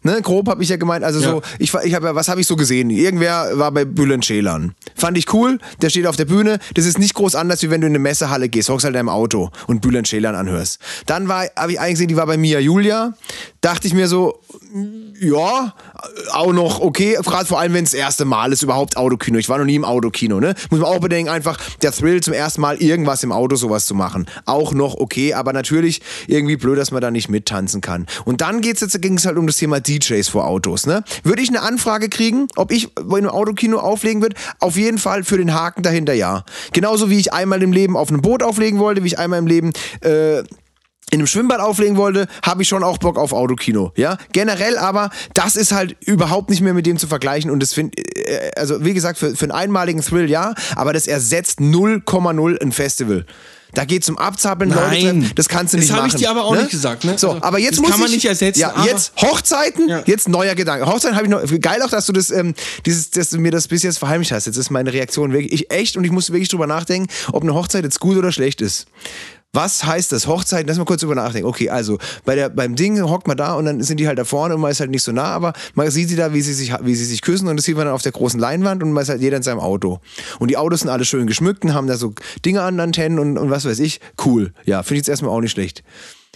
Ne? 0.03 0.19
Grob 0.21 0.47
habe 0.49 0.61
ich 0.63 0.69
ja 0.69 0.75
gemeint, 0.77 1.03
also 1.05 1.19
so, 1.19 1.35
Ja. 1.37 1.41
ich, 1.59 1.73
war- 1.73 1.85
ich 1.85 1.93
habe 1.95 2.07
ja, 2.07 2.15
was 2.15 2.27
habe 2.27 2.41
ich 2.41 2.47
so 2.47 2.55
gesehen? 2.55 2.89
Irgendwer 2.89 3.57
war 3.57 3.71
bei 3.71 3.85
Bülent 3.85 4.25
Ceylan. 4.25 4.73
Fand 4.95 5.17
ich 5.17 5.33
cool, 5.33 5.59
der 5.81 5.89
steht 5.89 6.07
auf 6.07 6.17
der 6.17 6.25
Bühne. 6.25 6.59
Das 6.73 6.85
ist 6.85 6.99
nicht 6.99 7.13
groß 7.13 7.35
anders, 7.35 7.61
wie 7.63 7.69
wenn 7.69 7.79
du 7.81 7.87
in 7.87 7.91
eine 7.91 7.99
Messehalle 7.99 8.49
gehst, 8.49 8.69
hockst 8.69 8.83
halt 8.83 8.93
in 8.93 8.97
deinem 8.97 9.09
Auto 9.09 9.49
und 9.67 9.81
Bülent 9.81 10.07
Ceylan 10.07 10.35
anhörst. 10.35 10.79
Dann 11.05 11.27
war, 11.29 11.45
habe 11.55 11.71
ich 11.71 11.79
eigentlich 11.79 11.93
gesehen, 11.93 12.07
die 12.09 12.17
war 12.17 12.25
bei 12.27 12.37
Mia 12.37 12.59
Julia. 12.59 13.13
Dachte 13.61 13.87
ich 13.87 13.93
mir 13.93 14.07
so, 14.09 14.39
ja, 15.21 15.52
auch 16.31 16.53
noch 16.53 16.79
okay, 16.79 17.17
gerade 17.21 17.45
vor 17.45 17.59
allem, 17.59 17.73
wenn 17.73 17.83
es 17.83 17.91
das 17.91 17.99
erste 17.99 18.25
Mal 18.25 18.51
ist, 18.51 18.63
überhaupt 18.63 18.97
Autokino. 18.97 19.37
Ich 19.37 19.49
war 19.49 19.57
noch 19.57 19.65
nie 19.65 19.75
im 19.75 19.85
Autokino, 19.85 20.39
ne? 20.39 20.55
Muss 20.69 20.79
man 20.79 20.89
auch 20.89 20.99
bedenken, 20.99 21.29
einfach 21.29 21.59
der 21.81 21.91
Thrill 21.91 22.21
zum 22.21 22.33
ersten 22.33 22.61
Mal 22.61 22.77
irgendwas 22.77 23.23
im 23.23 23.31
Auto 23.31 23.55
sowas 23.55 23.85
zu 23.85 23.95
machen. 23.95 24.27
Auch 24.45 24.73
noch 24.73 24.95
okay, 24.95 25.33
aber 25.33 25.53
natürlich 25.53 26.01
irgendwie 26.27 26.57
blöd, 26.57 26.77
dass 26.77 26.91
man 26.91 27.01
da 27.01 27.11
nicht 27.11 27.29
mittanzen 27.29 27.81
kann. 27.81 28.07
Und 28.25 28.41
dann 28.41 28.61
geht's 28.61 28.81
jetzt, 28.81 29.01
ging 29.01 29.17
es 29.17 29.25
halt 29.25 29.37
um 29.37 29.47
das 29.47 29.57
Thema 29.57 29.79
DJs 29.79 30.27
vor 30.27 30.47
Autos, 30.47 30.85
ne? 30.85 31.03
Würde 31.23 31.41
ich 31.41 31.49
eine 31.49 31.61
Anfrage 31.61 32.09
kriegen, 32.09 32.47
ob 32.55 32.71
ich 32.71 32.89
in 32.97 33.13
einem 33.13 33.29
Autokino 33.29 33.79
auflegen 33.79 34.21
würde? 34.21 34.35
Auf 34.59 34.75
jeden 34.75 34.97
Fall 34.97 35.23
für 35.23 35.37
den 35.37 35.53
Haken 35.53 35.83
dahinter 35.83 36.13
ja. 36.13 36.43
Genauso 36.71 37.09
wie 37.09 37.19
ich 37.19 37.33
einmal 37.33 37.61
im 37.61 37.71
Leben 37.71 37.97
auf 37.97 38.09
einem 38.09 38.21
Boot 38.21 38.43
auflegen 38.43 38.79
wollte, 38.79 39.03
wie 39.03 39.07
ich 39.07 39.19
einmal 39.19 39.39
im 39.39 39.47
Leben 39.47 39.71
äh, 40.01 40.43
in 41.13 41.19
einem 41.19 41.27
Schwimmbad 41.27 41.59
auflegen 41.59 41.95
wollte, 41.95 42.27
habe 42.41 42.63
ich 42.63 42.67
schon 42.67 42.83
auch 42.83 42.97
Bock 42.97 43.17
auf 43.19 43.33
Autokino. 43.33 43.91
Ja, 43.95 44.17
generell 44.31 44.77
aber, 44.79 45.11
das 45.35 45.55
ist 45.55 45.71
halt 45.71 45.95
überhaupt 46.01 46.49
nicht 46.49 46.61
mehr 46.61 46.73
mit 46.73 46.85
dem 46.87 46.97
zu 46.97 47.05
vergleichen 47.07 47.51
und 47.51 47.61
das 47.61 47.73
finde, 47.73 47.97
äh, 48.01 48.51
also 48.57 48.83
wie 48.83 48.93
gesagt, 48.95 49.19
für, 49.19 49.35
für 49.35 49.43
einen 49.45 49.51
einmaligen 49.51 50.01
Thrill 50.01 50.29
ja, 50.29 50.55
aber 50.75 50.91
das 50.91 51.05
ersetzt 51.07 51.59
0,0 51.59 52.61
ein 52.61 52.71
Festival. 52.71 53.25
Da 53.75 53.85
geht's 53.85 54.07
um 54.07 54.19
Abzappeln, 54.19 54.69
Leute 54.69 54.81
Nein. 54.87 55.01
treffen, 55.01 55.31
das 55.35 55.49
kannst 55.49 55.73
du 55.73 55.77
Das 55.77 55.85
nicht 55.85 55.91
machen. 55.91 56.03
hab 56.03 56.07
ich 56.09 56.15
dir 56.15 56.29
aber 56.29 56.45
auch 56.45 56.55
nicht 56.55 56.69
gesagt, 56.69 57.05
ne? 57.05 57.17
So, 57.17 57.29
Also, 57.31 57.41
aber 57.43 57.57
jetzt 57.57 57.73
das 57.73 57.79
muss 57.81 57.89
kann 57.89 57.99
man 58.01 58.09
ich, 58.09 58.15
nicht 58.15 58.25
ersetzen, 58.25 58.59
Ja, 58.59 58.85
jetzt 58.85 59.13
Hochzeiten, 59.19 59.89
Ja. 59.89 60.03
jetzt 60.05 60.29
neuer 60.29 60.53
Gedanke. 60.53 60.85
Hochzeiten 60.85 61.15
habe 61.15 61.25
ich 61.25 61.31
noch, 61.31 61.41
geil 61.61 61.81
auch, 61.81 61.89
dass 61.89 62.05
du 62.05 62.13
das, 62.13 62.29
ähm, 62.29 62.53
dieses, 62.85 63.09
dass 63.09 63.29
du 63.31 63.39
mir 63.39 63.51
das 63.51 63.67
bis 63.67 63.81
jetzt 63.81 63.97
verheimlicht 63.97 64.31
hast. 64.31 64.45
Jetzt 64.45 64.57
ist 64.57 64.69
meine 64.69 64.93
Reaktion 64.93 65.31
wirklich, 65.33 65.51
ich 65.53 65.71
echt 65.71 65.97
und 65.97 66.03
ich 66.03 66.11
muss 66.11 66.29
wirklich 66.31 66.49
drüber 66.49 66.67
nachdenken, 66.67 67.07
ob 67.31 67.41
eine 67.41 67.55
Hochzeit 67.55 67.83
jetzt 67.83 67.99
gut 67.99 68.15
oder 68.15 68.31
schlecht 68.31 68.61
ist. 68.61 68.85
Was 69.55 69.85
heißt 69.85 70.11
das? 70.11 70.25
Hochzeiten, 70.25 70.67
lass 70.67 70.79
mal 70.79 70.85
kurz 70.85 71.01
drüber 71.01 71.13
nachdenken. 71.13 71.47
Okay, 71.47 71.69
also 71.69 71.99
bei 72.25 72.33
der, 72.33 72.49
beim 72.49 72.75
Ding 72.75 72.99
hockt 73.07 73.27
man 73.27 73.37
da 73.37 73.53
und 73.53 73.65
dann 73.65 73.83
sind 73.83 73.99
die 73.99 74.07
halt 74.07 74.17
da 74.17 74.25
vorne 74.25 74.55
und 74.55 74.61
man 74.61 74.71
ist 74.71 74.79
halt 74.79 74.89
nicht 74.89 75.03
so 75.03 75.11
nah, 75.11 75.25
aber 75.25 75.53
man 75.75 75.91
sieht 75.91 76.09
sie 76.09 76.15
da, 76.15 76.33
wie 76.33 76.41
sie 76.41 76.53
sich, 76.53 76.73
wie 76.81 76.95
sie 76.95 77.05
sich 77.05 77.21
küssen 77.21 77.47
und 77.47 77.57
das 77.57 77.65
sieht 77.65 77.77
man 77.77 77.85
dann 77.85 77.93
auf 77.93 78.01
der 78.01 78.13
großen 78.13 78.39
Leinwand 78.39 78.81
und 78.81 78.91
man 78.93 79.03
ist 79.03 79.09
halt 79.09 79.21
jeder 79.21 79.37
in 79.37 79.43
seinem 79.43 79.59
Auto. 79.59 79.99
Und 80.39 80.49
die 80.49 80.57
Autos 80.57 80.79
sind 80.79 80.89
alle 80.89 81.05
schön 81.05 81.27
geschmückt 81.27 81.63
und 81.63 81.75
haben 81.75 81.85
da 81.85 81.97
so 81.97 82.15
Dinge 82.43 82.63
an 82.63 82.79
Antennen 82.79 83.19
und, 83.19 83.37
und 83.37 83.51
was 83.51 83.65
weiß 83.65 83.77
ich. 83.77 84.01
Cool. 84.25 84.53
Ja, 84.65 84.81
finde 84.81 84.95
ich 84.95 84.99
jetzt 85.01 85.09
erstmal 85.09 85.29
auch 85.29 85.41
nicht 85.41 85.51
schlecht. 85.51 85.83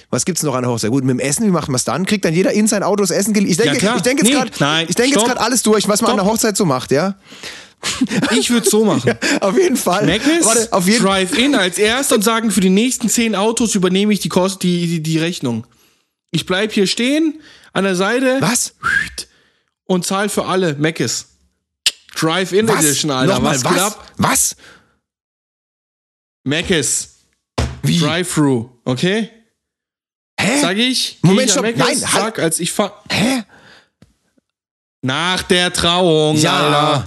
Was 0.09 0.23
gibt's 0.25 0.41
noch 0.43 0.55
an 0.55 0.61
der 0.63 0.71
Hochzeit? 0.71 0.89
Gut, 0.91 1.03
mit 1.03 1.11
dem 1.11 1.19
Essen, 1.19 1.45
wie 1.45 1.51
macht 1.51 1.67
man 1.67 1.75
es 1.75 1.83
dann? 1.83 2.05
Kriegt 2.05 2.23
dann 2.23 2.33
jeder 2.33 2.51
in 2.53 2.67
sein 2.67 2.81
Auto 2.81 3.01
das 3.01 3.11
Essen 3.11 3.33
geliefert? 3.33 3.65
Ich 3.65 3.71
denke, 3.71 3.85
Ja, 3.85 3.95
ich 3.97 4.01
denke 4.01 4.23
jetzt 4.25 4.33
Nee, 4.33 5.09
gerade, 5.11 5.25
gerade 5.25 5.41
alles 5.41 5.63
durch, 5.63 5.87
was 5.87 6.01
man 6.01 6.11
an 6.11 6.17
Stopp. 6.17 6.25
der 6.25 6.33
Hochzeit 6.33 6.57
so 6.57 6.65
macht, 6.65 6.91
ja? 6.91 7.15
Ich 8.31 8.49
würde 8.49 8.67
so 8.69 8.85
machen. 8.85 9.13
Auf 9.41 9.57
jeden 9.57 9.75
Fall. 9.77 10.05
Macis, 10.05 10.45
Warte, 10.45 10.67
auf 10.71 10.87
jeden 10.87 11.05
Drive-In 11.05 11.53
als 11.55 11.77
erst 11.77 12.11
und 12.11 12.23
sagen, 12.23 12.49
für 12.49 12.59
die 12.61 12.71
nächsten 12.71 13.07
zehn 13.07 13.35
Autos 13.35 13.75
übernehme 13.75 14.11
ich 14.13 14.19
die, 14.19 14.29
Kost, 14.29 14.63
die, 14.63 14.87
die, 14.87 15.03
die 15.03 15.19
Rechnung. 15.19 15.67
Ich 16.31 16.45
bleib 16.47 16.71
hier 16.71 16.87
stehen, 16.87 17.39
an 17.73 17.83
der 17.83 17.95
Seite 17.95 18.37
Was? 18.41 18.73
und 19.85 20.05
zahl 20.07 20.27
für 20.29 20.45
alle 20.45 20.75
Macis. 20.75 21.27
Drive-In? 22.15 22.67
Edition, 22.67 23.11
Alter. 23.11 23.33
Nochmal, 23.35 23.63
was, 23.63 23.75
was? 23.75 23.97
Was? 24.17 24.55
Macis. 26.43 27.09
Wie? 27.83 27.99
Drive-Thru, 27.99 28.69
okay? 28.85 29.29
Hä? 30.39 30.61
Sag 30.61 30.77
ich? 30.77 31.17
Moment, 31.21 31.47
ich 31.47 31.51
stopp. 31.51 31.63
Macis, 31.63 31.77
Nein, 32.01 32.13
halt. 32.13 32.23
sag, 32.23 32.39
als 32.39 32.59
ich 32.59 32.71
fahr. 32.71 33.03
Hä? 33.11 33.43
Nach 35.01 35.41
der 35.43 35.71
Trauung, 35.73 36.37
Ja. 36.37 36.57
Alter. 36.99 37.05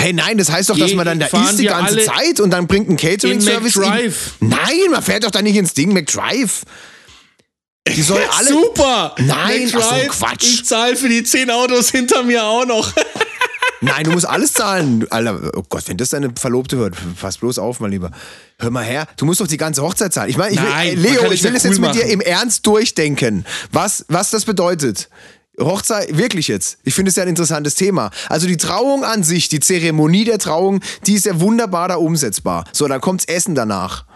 Hey, 0.00 0.12
nein, 0.12 0.36
das 0.36 0.50
heißt 0.50 0.68
doch, 0.70 0.76
dass 0.78 0.94
man 0.94 1.06
dann 1.06 1.20
da 1.20 1.26
isst 1.26 1.58
die 1.60 1.66
ganze 1.66 1.98
Zeit 2.04 2.40
und 2.40 2.50
dann 2.50 2.66
bringt 2.66 2.88
ein 2.88 2.96
Catering-Service. 2.96 3.76
in 3.76 3.82
in- 3.82 3.88
McDrive. 3.90 4.32
Nein, 4.40 4.90
man 4.90 5.02
fährt 5.02 5.22
doch 5.24 5.30
da 5.30 5.42
nicht 5.42 5.56
ins 5.56 5.74
Ding 5.74 5.92
McDrive. 5.92 6.62
Die 7.86 8.02
sollen 8.02 8.28
alle. 8.36 8.48
Super! 8.48 9.14
Nein, 9.18 9.70
ach 9.74 9.80
so, 9.82 9.90
McDrive, 9.90 10.08
Quatsch. 10.18 10.42
Ich 10.44 10.64
zahle 10.64 10.96
für 10.96 11.08
die 11.08 11.22
zehn 11.22 11.50
Autos 11.50 11.90
hinter 11.90 12.22
mir 12.24 12.42
auch 12.44 12.64
noch. 12.66 12.92
Nein, 13.82 14.04
du 14.04 14.12
musst 14.12 14.26
alles 14.26 14.52
zahlen. 14.54 15.06
Alter, 15.10 15.52
oh 15.56 15.62
Gott, 15.68 15.88
wenn 15.88 15.96
das 15.96 16.10
deine 16.10 16.32
Verlobte 16.38 16.76
hört, 16.76 16.96
pass 17.20 17.38
bloß 17.38 17.58
auf, 17.58 17.80
mal 17.80 17.90
lieber. 17.90 18.10
Hör 18.58 18.70
mal 18.70 18.84
her, 18.84 19.06
du 19.16 19.26
musst 19.26 19.40
doch 19.40 19.46
die 19.46 19.56
ganze 19.56 19.82
Hochzeit 19.82 20.12
zahlen. 20.12 20.30
Ich 20.30 20.36
meine, 20.36 20.54
ich 20.54 20.62
will, 20.62 20.68
Nein, 20.68 20.94
man 20.94 21.02
Leo, 21.02 21.30
ich 21.32 21.42
will 21.42 21.50
ja 21.50 21.56
es 21.56 21.64
jetzt 21.64 21.78
cool 21.78 21.86
mit 21.86 21.94
dir 21.94 22.02
machen. 22.02 22.10
im 22.10 22.20
Ernst 22.20 22.66
durchdenken, 22.66 23.44
was, 23.72 24.04
was 24.08 24.30
das 24.30 24.44
bedeutet. 24.44 25.08
Hochzeit, 25.60 26.16
wirklich 26.16 26.48
jetzt. 26.48 26.78
Ich 26.82 26.94
finde 26.94 27.10
es 27.10 27.16
ja 27.16 27.24
ein 27.24 27.28
interessantes 27.28 27.74
Thema. 27.74 28.10
Also 28.28 28.46
die 28.46 28.56
Trauung 28.56 29.04
an 29.04 29.22
sich, 29.22 29.48
die 29.48 29.60
Zeremonie 29.60 30.24
der 30.24 30.38
Trauung, 30.38 30.80
die 31.06 31.14
ist 31.14 31.26
ja 31.26 31.40
wunderbar 31.40 31.88
da 31.88 31.96
umsetzbar. 31.96 32.64
So, 32.72 32.88
dann 32.88 33.00
kommt's 33.00 33.26
Essen 33.26 33.54
danach. 33.54 34.06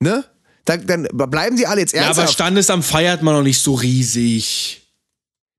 Ne? 0.00 0.24
Dann, 0.64 0.86
dann 0.86 1.08
bleiben 1.12 1.56
die 1.56 1.66
alle 1.66 1.80
jetzt 1.80 1.92
Ja, 1.92 2.00
aber 2.02 2.08
ernsthaft. 2.08 2.32
Standesamt 2.34 2.84
feiert 2.84 3.22
man 3.22 3.34
noch 3.34 3.42
nicht 3.42 3.60
so 3.60 3.74
riesig. 3.74 4.81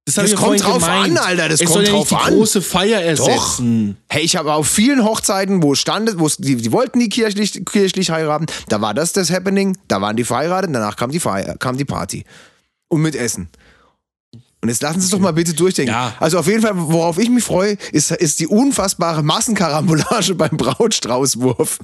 Das, 0.06 0.16
Das 0.16 0.36
kommt 0.36 0.62
drauf 0.62 0.80
gemeint. 0.84 1.18
an, 1.18 1.26
Alter, 1.26 1.48
das 1.48 1.62
es 1.62 1.68
kommt 1.68 1.74
soll 1.76 1.84
ja 1.86 1.92
drauf 1.92 2.12
nicht 2.12 2.22
die 2.22 2.26
an. 2.28 2.34
große 2.34 2.62
Feier 2.62 3.02
ersetzen. 3.02 3.96
Hey, 4.10 4.24
ich 4.24 4.36
habe 4.36 4.54
auf 4.54 4.68
vielen 4.68 5.06
Hochzeiten, 5.06 5.64
wo 5.64 5.72
es 5.74 5.80
stand, 5.80 6.20
wo 6.20 6.28
die, 6.40 6.58
die 6.58 6.72
wollten 6.74 7.00
die 7.00 7.08
kirchlich, 7.08 7.64
kirchlich 7.66 8.12
heiraten, 8.12 8.48
da 8.68 8.82
war 8.82 8.94
das 8.94 9.14
das 9.14 9.32
Happening, 9.32 9.78
da 9.88 10.02
waren 10.02 10.18
die 10.18 10.26
verheiratet, 10.26 10.72
danach 10.74 10.98
kam 10.98 11.12
die, 11.12 11.22
Feier, 11.22 11.56
kam 11.58 11.78
die 11.78 11.86
Party. 11.86 12.26
Und 12.90 13.02
mit 13.02 13.16
Essen. 13.16 13.48
Und 14.62 14.70
jetzt 14.70 14.82
lassen 14.82 15.00
Sie 15.00 15.06
es 15.06 15.12
doch 15.12 15.20
mal 15.20 15.32
bitte 15.34 15.54
durchdenken. 15.54 15.94
Ja. 15.94 16.14
Also 16.20 16.38
auf 16.38 16.48
jeden 16.48 16.62
Fall, 16.62 16.72
worauf 16.76 17.18
ich 17.18 17.30
mich 17.30 17.44
freue, 17.44 17.78
ist, 17.94 18.12
ist 18.12 18.40
die 18.42 18.48
unfassbare 18.48 19.24
Massenkarambolage 19.24 20.36
beim 20.36 20.58
Brautstraußwurf. 20.58 21.80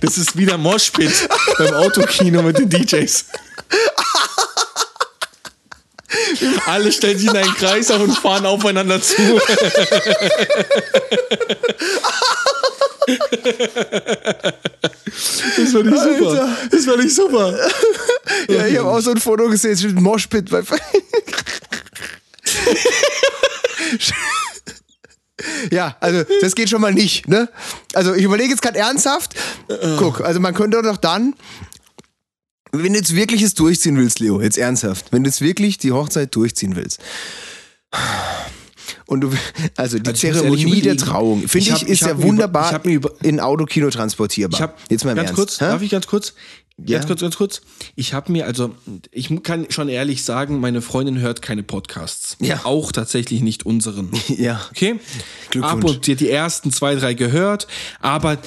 Das 0.00 0.18
ist 0.18 0.36
wieder 0.36 0.56
Moshpit 0.58 1.28
beim 1.58 1.74
Autokino 1.74 2.42
mit 2.42 2.58
den 2.58 2.68
DJs. 2.70 3.24
Alle 6.66 6.92
stellen 6.92 7.18
sich 7.18 7.28
in 7.28 7.36
einen 7.36 7.54
Kreis 7.54 7.90
auf 7.90 8.00
und 8.00 8.16
fahren 8.16 8.46
aufeinander 8.46 9.00
zu. 9.00 9.40
Das 15.56 15.74
war 15.74 15.82
nicht 15.82 16.02
super. 16.02 16.48
Das 16.70 16.86
war 16.86 16.96
nicht 16.96 17.14
super. 17.14 17.58
Ja, 18.48 18.66
ich 18.66 18.78
habe 18.78 18.88
auch 18.88 19.00
so 19.00 19.10
ein 19.10 19.18
Foto 19.18 19.48
gesehen, 19.48 19.72
es 19.72 19.84
ein 19.84 19.94
Moshpit 19.94 20.50
bei. 20.50 20.62
Ja, 25.70 25.96
also 26.00 26.24
das 26.40 26.54
geht 26.54 26.70
schon 26.70 26.80
mal 26.80 26.92
nicht, 26.92 27.28
ne? 27.28 27.48
Also 27.94 28.14
ich 28.14 28.22
überlege 28.22 28.50
jetzt 28.50 28.62
gerade 28.62 28.78
ernsthaft. 28.78 29.34
Guck, 29.98 30.20
also 30.20 30.40
man 30.40 30.54
könnte 30.54 30.80
doch 30.82 30.96
dann, 30.96 31.34
wenn 32.72 32.92
du 32.92 32.98
jetzt 32.98 33.14
wirklich 33.14 33.42
es 33.42 33.54
durchziehen 33.54 33.96
willst, 33.98 34.18
Leo, 34.20 34.40
jetzt 34.40 34.58
ernsthaft, 34.58 35.06
wenn 35.12 35.22
du 35.24 35.28
jetzt 35.30 35.40
wirklich 35.40 35.78
die 35.78 35.92
Hochzeit 35.92 36.34
durchziehen 36.34 36.74
willst. 36.76 37.00
Und 39.06 39.20
du, 39.20 39.30
also 39.76 39.98
die 39.98 40.08
Also 40.10 40.20
Zeremonie 40.32 40.80
der. 40.80 40.96
Trauung, 40.96 41.40
finde 41.46 41.58
Ich 41.58 41.66
ich, 41.68 41.72
hab- 41.74 41.82
ist 41.82 41.88
ich 41.90 42.00
ja 42.00 42.08
hab 42.08 42.18
über- 42.18 42.24
wunderbar 42.28 42.68
ich 42.68 42.74
hab 42.74 42.84
mir 42.86 42.94
über- 42.94 43.12
in 43.22 43.40
Autokino 43.40 43.90
transportierbar. 43.90 44.58
Ich 44.58 44.62
habe 44.62 44.74
jetzt 44.88 45.04
mal 45.04 45.14
ganz 45.14 45.28
Ernst. 45.28 45.34
kurz, 45.38 45.60
hä? 45.60 45.64
darf 45.66 45.82
ich 45.82 45.90
ganz 45.90 46.06
kurz? 46.06 46.34
Ja. 46.84 46.96
Ganz 46.98 47.06
kurz, 47.06 47.20
ganz 47.20 47.36
kurz. 47.36 47.60
Ich 47.96 48.14
habe 48.14 48.32
mir, 48.32 48.46
also, 48.46 48.74
ich 49.12 49.30
kann 49.42 49.66
schon 49.70 49.88
ehrlich 49.90 50.24
sagen, 50.24 50.58
meine 50.58 50.80
Freundin 50.80 51.20
hört 51.20 51.42
keine 51.42 51.62
Podcasts. 51.62 52.36
Ja. 52.40 52.60
Auch 52.64 52.92
tatsächlich 52.92 53.42
nicht 53.42 53.66
unseren. 53.66 54.10
Ja. 54.28 54.60
Okay? 54.70 54.98
Glückwunsch. 55.50 55.72
Ab 55.74 55.84
und 55.84 56.04
sie 56.06 56.12
hat 56.12 56.20
die 56.20 56.30
ersten 56.30 56.72
zwei, 56.72 56.94
drei 56.94 57.12
gehört, 57.14 57.66
aber 58.00 58.38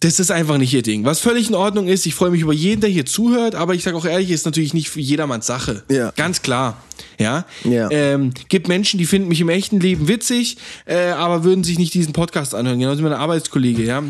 das 0.00 0.18
ist 0.18 0.30
einfach 0.30 0.56
nicht 0.56 0.72
ihr 0.72 0.82
Ding. 0.82 1.04
Was 1.04 1.20
völlig 1.20 1.50
in 1.50 1.54
Ordnung 1.54 1.86
ist, 1.86 2.06
ich 2.06 2.14
freue 2.14 2.30
mich 2.30 2.40
über 2.40 2.54
jeden, 2.54 2.80
der 2.80 2.88
hier 2.88 3.04
zuhört, 3.04 3.54
aber 3.54 3.74
ich 3.74 3.82
sage 3.82 3.98
auch 3.98 4.06
ehrlich, 4.06 4.30
ist 4.30 4.46
natürlich 4.46 4.72
nicht 4.72 4.88
für 4.88 5.00
jedermanns 5.00 5.46
Sache. 5.46 5.84
Ja. 5.90 6.10
Ganz 6.16 6.40
klar. 6.40 6.82
Ja. 7.18 7.44
Ja. 7.64 7.90
Ähm, 7.90 8.32
gibt 8.48 8.66
Menschen, 8.66 8.96
die 8.96 9.04
finden 9.04 9.28
mich 9.28 9.42
im 9.42 9.50
echten 9.50 9.78
Leben 9.78 10.08
witzig, 10.08 10.56
äh, 10.86 11.08
aber 11.10 11.44
würden 11.44 11.64
sich 11.64 11.78
nicht 11.78 11.92
diesen 11.92 12.14
Podcast 12.14 12.54
anhören. 12.54 12.78
Genauso 12.78 13.00
wie 13.00 13.04
mein 13.04 13.12
Arbeitskollege, 13.12 13.84
ja. 13.84 14.02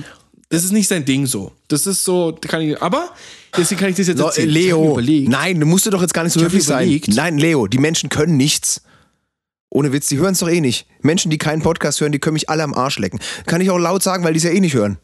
Das 0.48 0.62
ist 0.62 0.72
nicht 0.72 0.86
sein 0.86 1.04
Ding 1.04 1.26
so. 1.26 1.52
Das 1.66 1.88
ist 1.88 2.04
so, 2.04 2.36
kann 2.40 2.62
ich, 2.62 2.80
aber 2.80 3.10
deswegen 3.56 3.80
kann 3.80 3.90
ich 3.90 3.96
das 3.96 4.06
jetzt 4.06 4.20
erzählen. 4.20 4.48
Leo, 4.48 5.00
nein, 5.00 5.58
du 5.58 5.66
musst 5.66 5.92
doch 5.92 6.00
jetzt 6.00 6.14
gar 6.14 6.22
nicht 6.22 6.32
so 6.32 6.40
höflich 6.40 6.64
sein. 6.64 7.00
Nein, 7.08 7.38
Leo, 7.38 7.66
die 7.66 7.78
Menschen 7.78 8.10
können 8.10 8.36
nichts. 8.36 8.82
Ohne 9.70 9.92
Witz, 9.92 10.06
die 10.08 10.18
hören 10.18 10.32
es 10.32 10.40
doch 10.40 10.48
eh 10.48 10.60
nicht. 10.60 10.86
Menschen, 11.00 11.30
die 11.30 11.38
keinen 11.38 11.62
Podcast 11.62 12.00
hören, 12.00 12.10
die 12.10 12.18
können 12.18 12.34
mich 12.34 12.48
alle 12.48 12.64
am 12.64 12.74
Arsch 12.74 12.98
lecken. 12.98 13.20
Kann 13.46 13.60
ich 13.60 13.70
auch 13.70 13.78
laut 13.78 14.02
sagen, 14.02 14.24
weil 14.24 14.32
die 14.32 14.38
es 14.38 14.44
ja 14.44 14.50
eh 14.50 14.60
nicht 14.60 14.74
hören. 14.74 14.98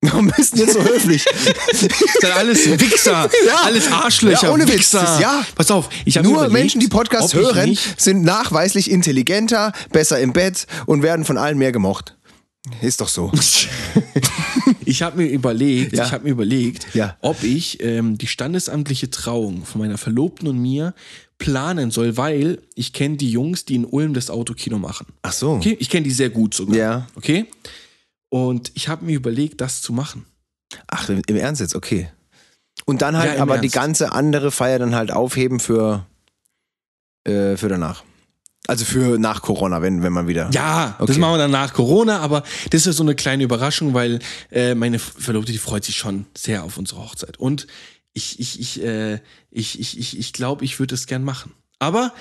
Warum 0.04 0.32
bist 0.34 0.54
du 0.56 0.60
jetzt 0.62 0.72
so 0.72 0.82
höflich? 0.82 1.24
Das 1.26 1.80
sind 1.80 2.32
alles 2.34 2.66
Wichser, 2.80 3.28
Ja. 3.46 3.56
alles 3.64 3.92
Arschlöcher, 3.92 4.44
Ja, 4.46 4.52
ohne 4.52 4.66
Witz, 4.66 4.74
Wichser. 4.78 5.00
das- 5.02 5.20
ja. 5.20 5.44
Pass 5.54 5.70
auf, 5.70 5.90
ich 6.06 6.16
habe 6.16 6.26
Nur 6.26 6.48
Menschen, 6.48 6.80
die 6.80 6.88
Podcasts 6.88 7.34
hören, 7.34 7.76
sind 7.98 8.22
nachweislich 8.24 8.90
intelligenter, 8.90 9.72
besser 9.92 10.18
im 10.20 10.32
Bett 10.32 10.66
und 10.86 11.02
werden 11.02 11.26
von 11.26 11.36
allen 11.36 11.58
mehr 11.58 11.70
gemocht. 11.72 12.16
Ist 12.80 13.00
doch 13.00 13.08
so. 13.08 13.30
Ich 14.84 15.02
habe 15.02 15.18
mir 15.18 15.28
überlegt, 15.28 15.92
Ja. 15.96 16.04
ich 16.04 16.12
habe 16.12 16.24
mir 16.24 16.30
überlegt, 16.30 16.86
Ja. 16.94 17.16
ob 17.20 17.44
ich 17.44 17.80
ähm, 17.82 18.18
die 18.18 18.26
standesamtliche 18.26 19.08
Trauung 19.10 19.64
von 19.64 19.80
meiner 19.80 19.98
Verlobten 19.98 20.48
und 20.48 20.58
mir 20.58 20.94
planen 21.38 21.90
soll, 21.92 22.16
weil 22.16 22.58
ich 22.74 22.92
kenne 22.92 23.16
die 23.16 23.30
Jungs, 23.30 23.64
die 23.64 23.76
in 23.76 23.84
Ulm 23.84 24.14
das 24.14 24.30
Autokino 24.30 24.78
machen. 24.78 25.06
Ach 25.22 25.32
so. 25.32 25.52
Okay, 25.52 25.76
ich 25.78 25.88
kenne 25.90 26.04
die 26.04 26.10
sehr 26.10 26.30
gut 26.30 26.54
sogar. 26.54 26.76
Ja. 26.76 27.06
Okay? 27.14 27.46
Und 28.30 28.72
ich 28.74 28.88
habe 28.88 29.04
mir 29.04 29.14
überlegt, 29.16 29.60
das 29.60 29.82
zu 29.82 29.92
machen. 29.92 30.24
Ach, 30.86 31.08
im 31.08 31.20
im 31.26 31.36
Ernst 31.36 31.60
jetzt, 31.60 31.74
okay. 31.74 32.08
Und 32.86 33.02
dann 33.02 33.16
halt 33.18 33.36
Ja, 33.36 33.42
aber 33.42 33.58
die 33.58 33.66
Ernst. 33.66 33.74
ganze 33.74 34.12
andere 34.12 34.50
Feier 34.50 34.78
dann 34.78 34.94
halt 34.94 35.10
aufheben 35.12 35.60
für, 35.60 36.06
äh, 37.24 37.56
für 37.56 37.68
danach. 37.68 38.04
Also 38.66 38.84
für 38.84 39.18
nach 39.18 39.42
Corona, 39.42 39.82
wenn, 39.82 40.02
wenn 40.02 40.12
man 40.12 40.28
wieder. 40.28 40.48
Ja, 40.52 40.94
das 41.00 41.10
Okay. 41.10 41.18
machen 41.18 41.32
wir 41.34 41.38
dann 41.38 41.50
nach 41.50 41.72
Corona, 41.72 42.20
aber 42.20 42.44
das 42.70 42.86
ist 42.86 42.96
so 42.98 43.02
eine 43.02 43.16
kleine 43.16 43.42
Überraschung, 43.42 43.94
weil 43.94 44.20
äh, 44.52 44.74
meine 44.74 44.98
Verlobte, 45.00 45.50
die 45.50 45.58
freut 45.58 45.84
sich 45.84 45.96
schon 45.96 46.26
sehr 46.36 46.62
auf 46.62 46.76
unsere 46.78 47.00
Hochzeit. 47.02 47.36
Und 47.38 47.66
ich, 48.12 48.38
ich, 48.38 48.60
ich, 48.60 48.82
äh, 48.82 49.18
ich, 49.50 49.80
ich, 49.80 49.98
ich, 49.98 50.18
ich 50.18 50.32
glaube, 50.32 50.64
ich 50.64 50.78
würde 50.78 50.94
es 50.94 51.06
gern 51.06 51.24
machen. 51.24 51.52
Aber 51.80 52.12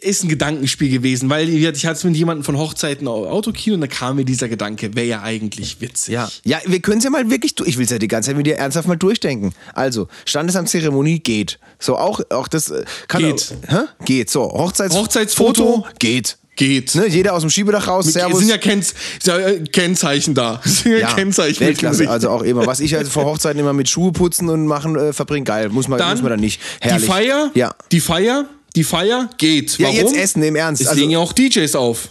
ist 0.00 0.24
ein 0.24 0.28
Gedankenspiel 0.28 0.88
gewesen, 0.90 1.30
weil 1.30 1.48
ich 1.48 1.66
hatte 1.66 1.96
es 1.96 2.04
mit 2.04 2.16
jemandem 2.16 2.44
von 2.44 2.56
Hochzeiten 2.58 3.06
au- 3.08 3.26
Autokino 3.28 3.74
und 3.74 3.80
da 3.80 3.86
kam 3.86 4.16
mir 4.16 4.24
dieser 4.24 4.48
Gedanke, 4.48 4.94
wäre 4.94 5.06
ja 5.06 5.22
eigentlich 5.22 5.80
witzig. 5.80 6.14
Ja, 6.14 6.28
ja 6.44 6.58
wir 6.66 6.80
können 6.80 6.98
es 6.98 7.04
ja 7.04 7.10
mal 7.10 7.30
wirklich, 7.30 7.54
ich 7.64 7.76
will 7.78 7.84
es 7.84 7.90
ja 7.90 7.98
die 7.98 8.08
ganze 8.08 8.30
Zeit 8.30 8.36
mit 8.36 8.46
dir 8.46 8.56
ernsthaft 8.56 8.88
mal 8.88 8.96
durchdenken. 8.96 9.52
Also, 9.74 10.08
Standesamtzeremonie 10.24 11.20
geht. 11.20 11.58
So, 11.78 11.96
auch, 11.96 12.20
auch 12.30 12.48
das 12.48 12.70
äh, 12.70 12.84
kann 13.08 13.22
Geht. 13.22 13.54
Auch, 13.68 13.72
hä? 13.72 13.80
Geht. 14.04 14.30
So, 14.30 14.42
Hochzeits 14.44 14.94
Hochzeitsfoto? 14.94 15.86
geht. 15.98 16.36
Geht. 16.54 16.94
Ne, 16.94 17.06
jeder 17.08 17.32
aus 17.32 17.40
dem 17.40 17.48
Schiebedach 17.48 17.88
raus, 17.88 18.06
Es 18.06 18.12
Servus. 18.12 18.40
sind 18.40 18.48
ja 18.50 18.58
Kennz 18.58 18.92
äh, 19.26 19.60
Kennzeichen 19.60 20.34
da. 20.34 20.60
Sind 20.64 20.92
ja, 20.92 20.98
Ja, 20.98 21.14
Kennzeichen. 21.14 21.52
mit 21.60 21.60
Weltklasse, 21.60 22.10
also 22.10 22.28
auch 22.28 22.42
immer. 22.42 22.66
Was 22.66 22.80
ich 22.80 22.94
also 22.94 23.10
vor 23.10 23.24
Hochzeiten 23.24 23.58
immer 23.58 23.72
mit 23.72 23.88
Schuhe 23.88 24.12
putzen 24.12 24.50
und 24.50 24.66
machen 24.66 24.94
äh, 24.96 25.12
verbringe, 25.14 25.44
geil. 25.44 25.70
Muss 25.70 25.88
man, 25.88 25.98
dann 25.98 26.10
muss 26.10 26.20
man 26.22 26.30
dann 26.30 26.40
nicht. 26.40 26.60
Herrlich. 26.80 27.02
Die 27.04 27.08
Feier, 27.10 27.50
Ja. 27.54 27.74
die 27.90 28.00
Feier, 28.00 28.44
die 28.76 28.84
Feier 28.84 29.28
geht. 29.38 29.78
Ja, 29.78 29.86
Warum? 29.88 29.96
jetzt 29.98 30.16
essen, 30.16 30.42
im 30.42 30.56
Ernst. 30.56 30.82
Es 30.82 30.88
Also- 30.88 31.00
legen 31.00 31.12
ja 31.12 31.18
auch 31.18 31.32
DJs 31.32 31.74
auf. 31.74 32.08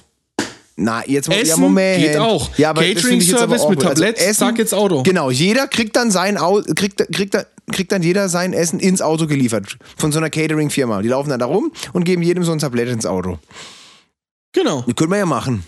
Na, 0.77 1.03
jetzt 1.05 1.27
ja, 1.27 1.35
Essen 1.35 1.61
Moment. 1.61 2.01
geht 2.01 2.17
auch. 2.17 2.49
Ja, 2.57 2.73
jetzt 2.81 3.03
Catering-Service 3.03 3.67
mit 3.69 3.79
awkward. 3.79 3.85
Also 3.85 4.03
Tablett, 4.03 4.35
zack, 4.35 4.57
ins 4.57 4.73
Auto. 4.73 5.03
Genau, 5.03 5.29
jeder 5.29 5.67
kriegt 5.67 5.95
dann 5.95 6.09
sein 6.09 6.37
Au 6.37 6.61
kriegt, 6.61 6.97
kriegt, 7.13 7.33
dann- 7.35 7.45
kriegt 7.71 7.91
dann 7.91 8.01
jeder 8.01 8.29
sein 8.29 8.53
Essen 8.53 8.79
ins 8.79 9.01
Auto 9.01 9.27
geliefert. 9.27 9.77
Von 9.97 10.11
so 10.11 10.17
einer 10.17 10.29
Catering-Firma. 10.31 11.01
Die 11.03 11.09
laufen 11.09 11.29
dann 11.29 11.39
da 11.39 11.45
rum 11.45 11.71
und 11.93 12.03
geben 12.05 12.23
jedem 12.23 12.43
so 12.43 12.51
ein 12.51 12.59
Tablett 12.59 12.89
ins 12.89 13.05
Auto. 13.05 13.37
Genau. 14.53 14.83
Das 14.87 14.95
können 14.95 15.11
wir 15.11 15.17
ja 15.19 15.25
machen. 15.25 15.63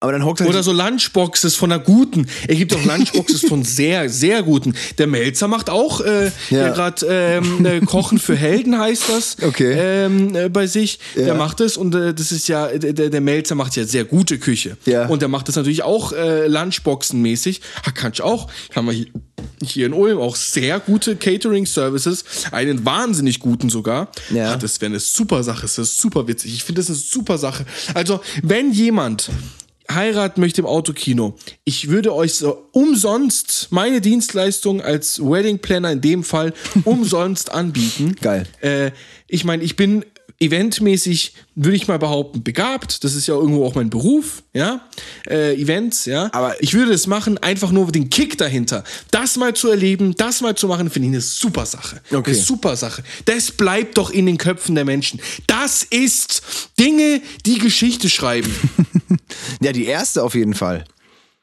Aber 0.00 0.12
dann 0.12 0.26
hockt 0.26 0.40
halt 0.40 0.50
Oder 0.50 0.62
so 0.62 0.72
Lunchboxes 0.72 1.54
von 1.56 1.72
einer 1.72 1.82
guten. 1.82 2.26
Er 2.46 2.54
gibt 2.56 2.74
auch 2.74 2.84
Lunchboxes 2.84 3.46
von 3.48 3.64
sehr, 3.64 4.10
sehr 4.10 4.42
guten. 4.42 4.74
Der 4.98 5.06
Melzer 5.06 5.48
macht 5.48 5.70
auch 5.70 6.02
äh, 6.02 6.30
Ja. 6.50 6.68
gerade 6.68 7.06
ähm, 7.08 7.64
äh, 7.64 7.80
Kochen 7.80 8.18
für 8.18 8.36
Helden 8.36 8.78
heißt 8.78 9.04
das. 9.08 9.36
Okay. 9.42 9.72
Ähm, 9.74 10.36
äh, 10.36 10.48
bei 10.50 10.66
sich. 10.66 10.98
Ja. 11.14 11.24
Der 11.24 11.34
macht 11.34 11.60
es 11.60 11.78
und 11.78 11.94
äh, 11.94 12.12
das 12.12 12.30
ist 12.30 12.46
ja, 12.46 12.66
der, 12.68 12.92
der 13.08 13.20
Melzer 13.22 13.54
macht 13.54 13.74
ja 13.76 13.84
sehr 13.84 14.04
gute 14.04 14.38
Küche. 14.38 14.76
Ja. 14.84 15.06
Und 15.06 15.22
der 15.22 15.28
macht 15.28 15.48
das 15.48 15.56
natürlich 15.56 15.82
auch 15.82 16.12
äh, 16.12 16.46
Lunchboxen-mäßig. 16.46 17.60
Ha, 17.86 17.90
kann 17.90 18.12
ich 18.12 18.20
auch. 18.20 18.48
Haben 18.74 18.88
wir 18.88 18.92
hier, 18.92 19.06
hier 19.64 19.86
in 19.86 19.94
Ulm 19.94 20.18
auch 20.18 20.36
sehr 20.36 20.78
gute 20.78 21.16
Catering-Services. 21.16 22.24
Einen 22.52 22.84
wahnsinnig 22.84 23.40
guten 23.40 23.70
sogar. 23.70 24.08
Ja. 24.28 24.52
Ah, 24.52 24.56
das 24.56 24.78
wäre 24.82 24.90
eine 24.90 25.00
super 25.00 25.42
Sache. 25.42 25.62
Das 25.62 25.78
ist 25.78 25.98
super 25.98 26.28
witzig. 26.28 26.52
Ich 26.52 26.64
finde 26.64 26.80
das 26.82 26.88
eine 26.90 26.98
super 26.98 27.38
Sache. 27.38 27.64
Also, 27.94 28.20
wenn 28.42 28.72
jemand 28.72 29.30
heiraten 29.90 30.40
möchte 30.40 30.60
im 30.60 30.66
Autokino, 30.66 31.36
ich 31.64 31.88
würde 31.88 32.14
euch 32.14 32.34
so 32.34 32.68
umsonst 32.72 33.68
meine 33.70 34.00
Dienstleistung 34.00 34.80
als 34.80 35.20
Wedding 35.20 35.58
Planner 35.58 35.92
in 35.92 36.00
dem 36.00 36.24
Fall 36.24 36.52
umsonst 36.84 37.52
anbieten. 37.52 38.16
Geil. 38.20 38.46
Äh, 38.60 38.90
ich 39.28 39.44
meine, 39.44 39.62
ich 39.62 39.76
bin 39.76 40.04
eventmäßig, 40.38 41.34
würde 41.54 41.76
ich 41.76 41.88
mal 41.88 41.98
behaupten, 41.98 42.42
begabt. 42.42 43.04
Das 43.04 43.14
ist 43.14 43.26
ja 43.26 43.34
irgendwo 43.34 43.64
auch 43.64 43.74
mein 43.74 43.90
Beruf, 43.90 44.42
ja. 44.52 44.80
Äh, 45.28 45.54
Events, 45.60 46.04
ja. 46.04 46.28
Aber- 46.32 46.62
ich 46.62 46.74
würde 46.74 46.92
es 46.92 47.06
machen, 47.06 47.38
einfach 47.38 47.70
nur 47.72 47.90
den 47.90 48.10
Kick 48.10 48.36
dahinter. 48.38 48.84
Das 49.10 49.36
mal 49.36 49.54
zu 49.54 49.70
erleben, 49.70 50.14
das 50.16 50.40
mal 50.42 50.54
zu 50.56 50.68
machen, 50.68 50.90
finde 50.90 51.08
ich 51.08 51.14
eine 51.14 51.20
super 51.22 51.64
Sache. 51.66 52.00
Okay. 52.12 52.30
Eine 52.32 52.38
super 52.38 52.76
Sache. 52.76 53.02
Das 53.24 53.50
bleibt 53.50 53.96
doch 53.98 54.10
in 54.10 54.26
den 54.26 54.38
Köpfen 54.38 54.74
der 54.74 54.84
Menschen. 54.84 55.20
Das 55.46 55.82
ist 55.82 56.42
Dinge, 56.78 57.22
die 57.44 57.58
Geschichte 57.58 58.08
schreiben. 58.10 58.52
Ja, 59.60 59.72
die 59.72 59.86
erste 59.86 60.22
auf 60.22 60.34
jeden 60.34 60.54
Fall. 60.54 60.84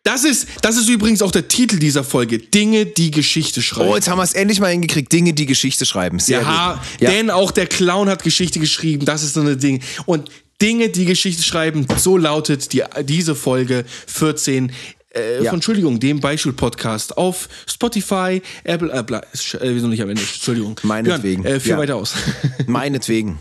Das 0.03 0.25
ist, 0.25 0.47
das 0.61 0.75
ist 0.77 0.89
übrigens 0.89 1.21
auch 1.21 1.31
der 1.31 1.47
Titel 1.47 1.79
dieser 1.79 2.03
Folge. 2.03 2.37
Dinge, 2.37 2.85
die 2.85 3.09
Geschichte 3.09 3.61
schreiben. 3.61 3.89
Oh, 3.89 3.95
jetzt 3.95 4.09
haben 4.09 4.17
wir 4.19 4.23
es 4.23 4.33
endlich 4.33 4.59
mal 4.59 4.67
hingekriegt. 4.69 5.11
Dinge, 5.11 5.31
die 5.33 5.45
Geschichte 5.45 5.85
schreiben. 5.85 6.19
Sehr 6.19 6.41
ja, 6.41 6.73
gut. 6.73 7.01
Ja. 7.01 7.09
denn 7.11 7.29
auch 7.29 7.51
der 7.51 7.67
Clown 7.67 8.09
hat 8.09 8.21
Geschichte 8.21 8.59
geschrieben. 8.59 9.05
Das 9.05 9.23
ist 9.23 9.33
so 9.33 9.39
eine 9.41 9.55
Ding. 9.55 9.81
Und 10.05 10.29
Dinge, 10.61 10.89
die 10.89 11.05
Geschichte 11.05 11.41
schreiben, 11.41 11.87
so 11.97 12.17
lautet 12.17 12.73
die, 12.73 12.83
diese 13.03 13.33
Folge 13.33 13.85
14. 14.07 14.71
Äh, 15.15 15.43
Ja. 15.43 15.49
von 15.51 15.55
Entschuldigung, 15.59 15.99
dem 15.99 16.19
Beispiel-Podcast 16.19 17.17
auf 17.17 17.47
Spotify, 17.67 18.41
Apple, 18.63 18.91
äh, 18.91 19.03
bla, 19.03 19.19
äh, 19.19 19.25
wieso 19.61 19.87
nicht 19.87 20.01
am 20.01 20.09
Ende? 20.09 20.21
Entschuldigung. 20.21 20.77
Meinetwegen. 20.83 21.43
Björn, 21.43 21.55
äh, 21.57 21.59
führ 21.59 21.71
Ja. 21.73 21.77
weiter 21.77 21.95
aus. 21.95 22.13
Meinetwegen. 22.67 23.37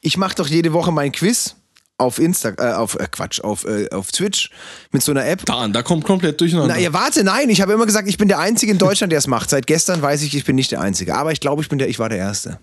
Ich 0.00 0.16
mache 0.16 0.34
doch 0.36 0.46
jede 0.48 0.72
Woche 0.72 0.92
mein 0.92 1.12
Quiz 1.12 1.56
auf 1.98 2.18
Insta, 2.18 2.54
äh, 2.58 2.72
auf 2.74 2.98
äh, 2.98 3.06
Quatsch, 3.10 3.40
auf, 3.40 3.64
äh, 3.64 3.88
auf 3.90 4.10
Twitch 4.10 4.50
mit 4.90 5.02
so 5.02 5.12
einer 5.12 5.26
App. 5.26 5.44
da, 5.44 5.66
da 5.68 5.82
kommt 5.82 6.04
komplett 6.04 6.40
durcheinander. 6.40 6.74
Na, 6.74 6.80
ja, 6.80 6.92
warte, 6.92 7.22
nein, 7.22 7.48
ich 7.50 7.60
habe 7.60 7.72
immer 7.72 7.86
gesagt, 7.86 8.08
ich 8.08 8.18
bin 8.18 8.28
der 8.28 8.38
Einzige 8.38 8.72
in 8.72 8.78
Deutschland, 8.78 9.12
der 9.12 9.18
es 9.18 9.26
macht. 9.26 9.50
Seit 9.50 9.66
gestern 9.66 10.02
weiß 10.02 10.22
ich, 10.22 10.34
ich 10.34 10.44
bin 10.44 10.56
nicht 10.56 10.72
der 10.72 10.80
Einzige. 10.80 11.14
Aber 11.14 11.32
ich 11.32 11.40
glaube, 11.40 11.62
ich 11.62 11.68
bin 11.68 11.78
der, 11.78 11.88
ich 11.88 11.98
war 11.98 12.08
der 12.08 12.18
Erste. 12.18 12.58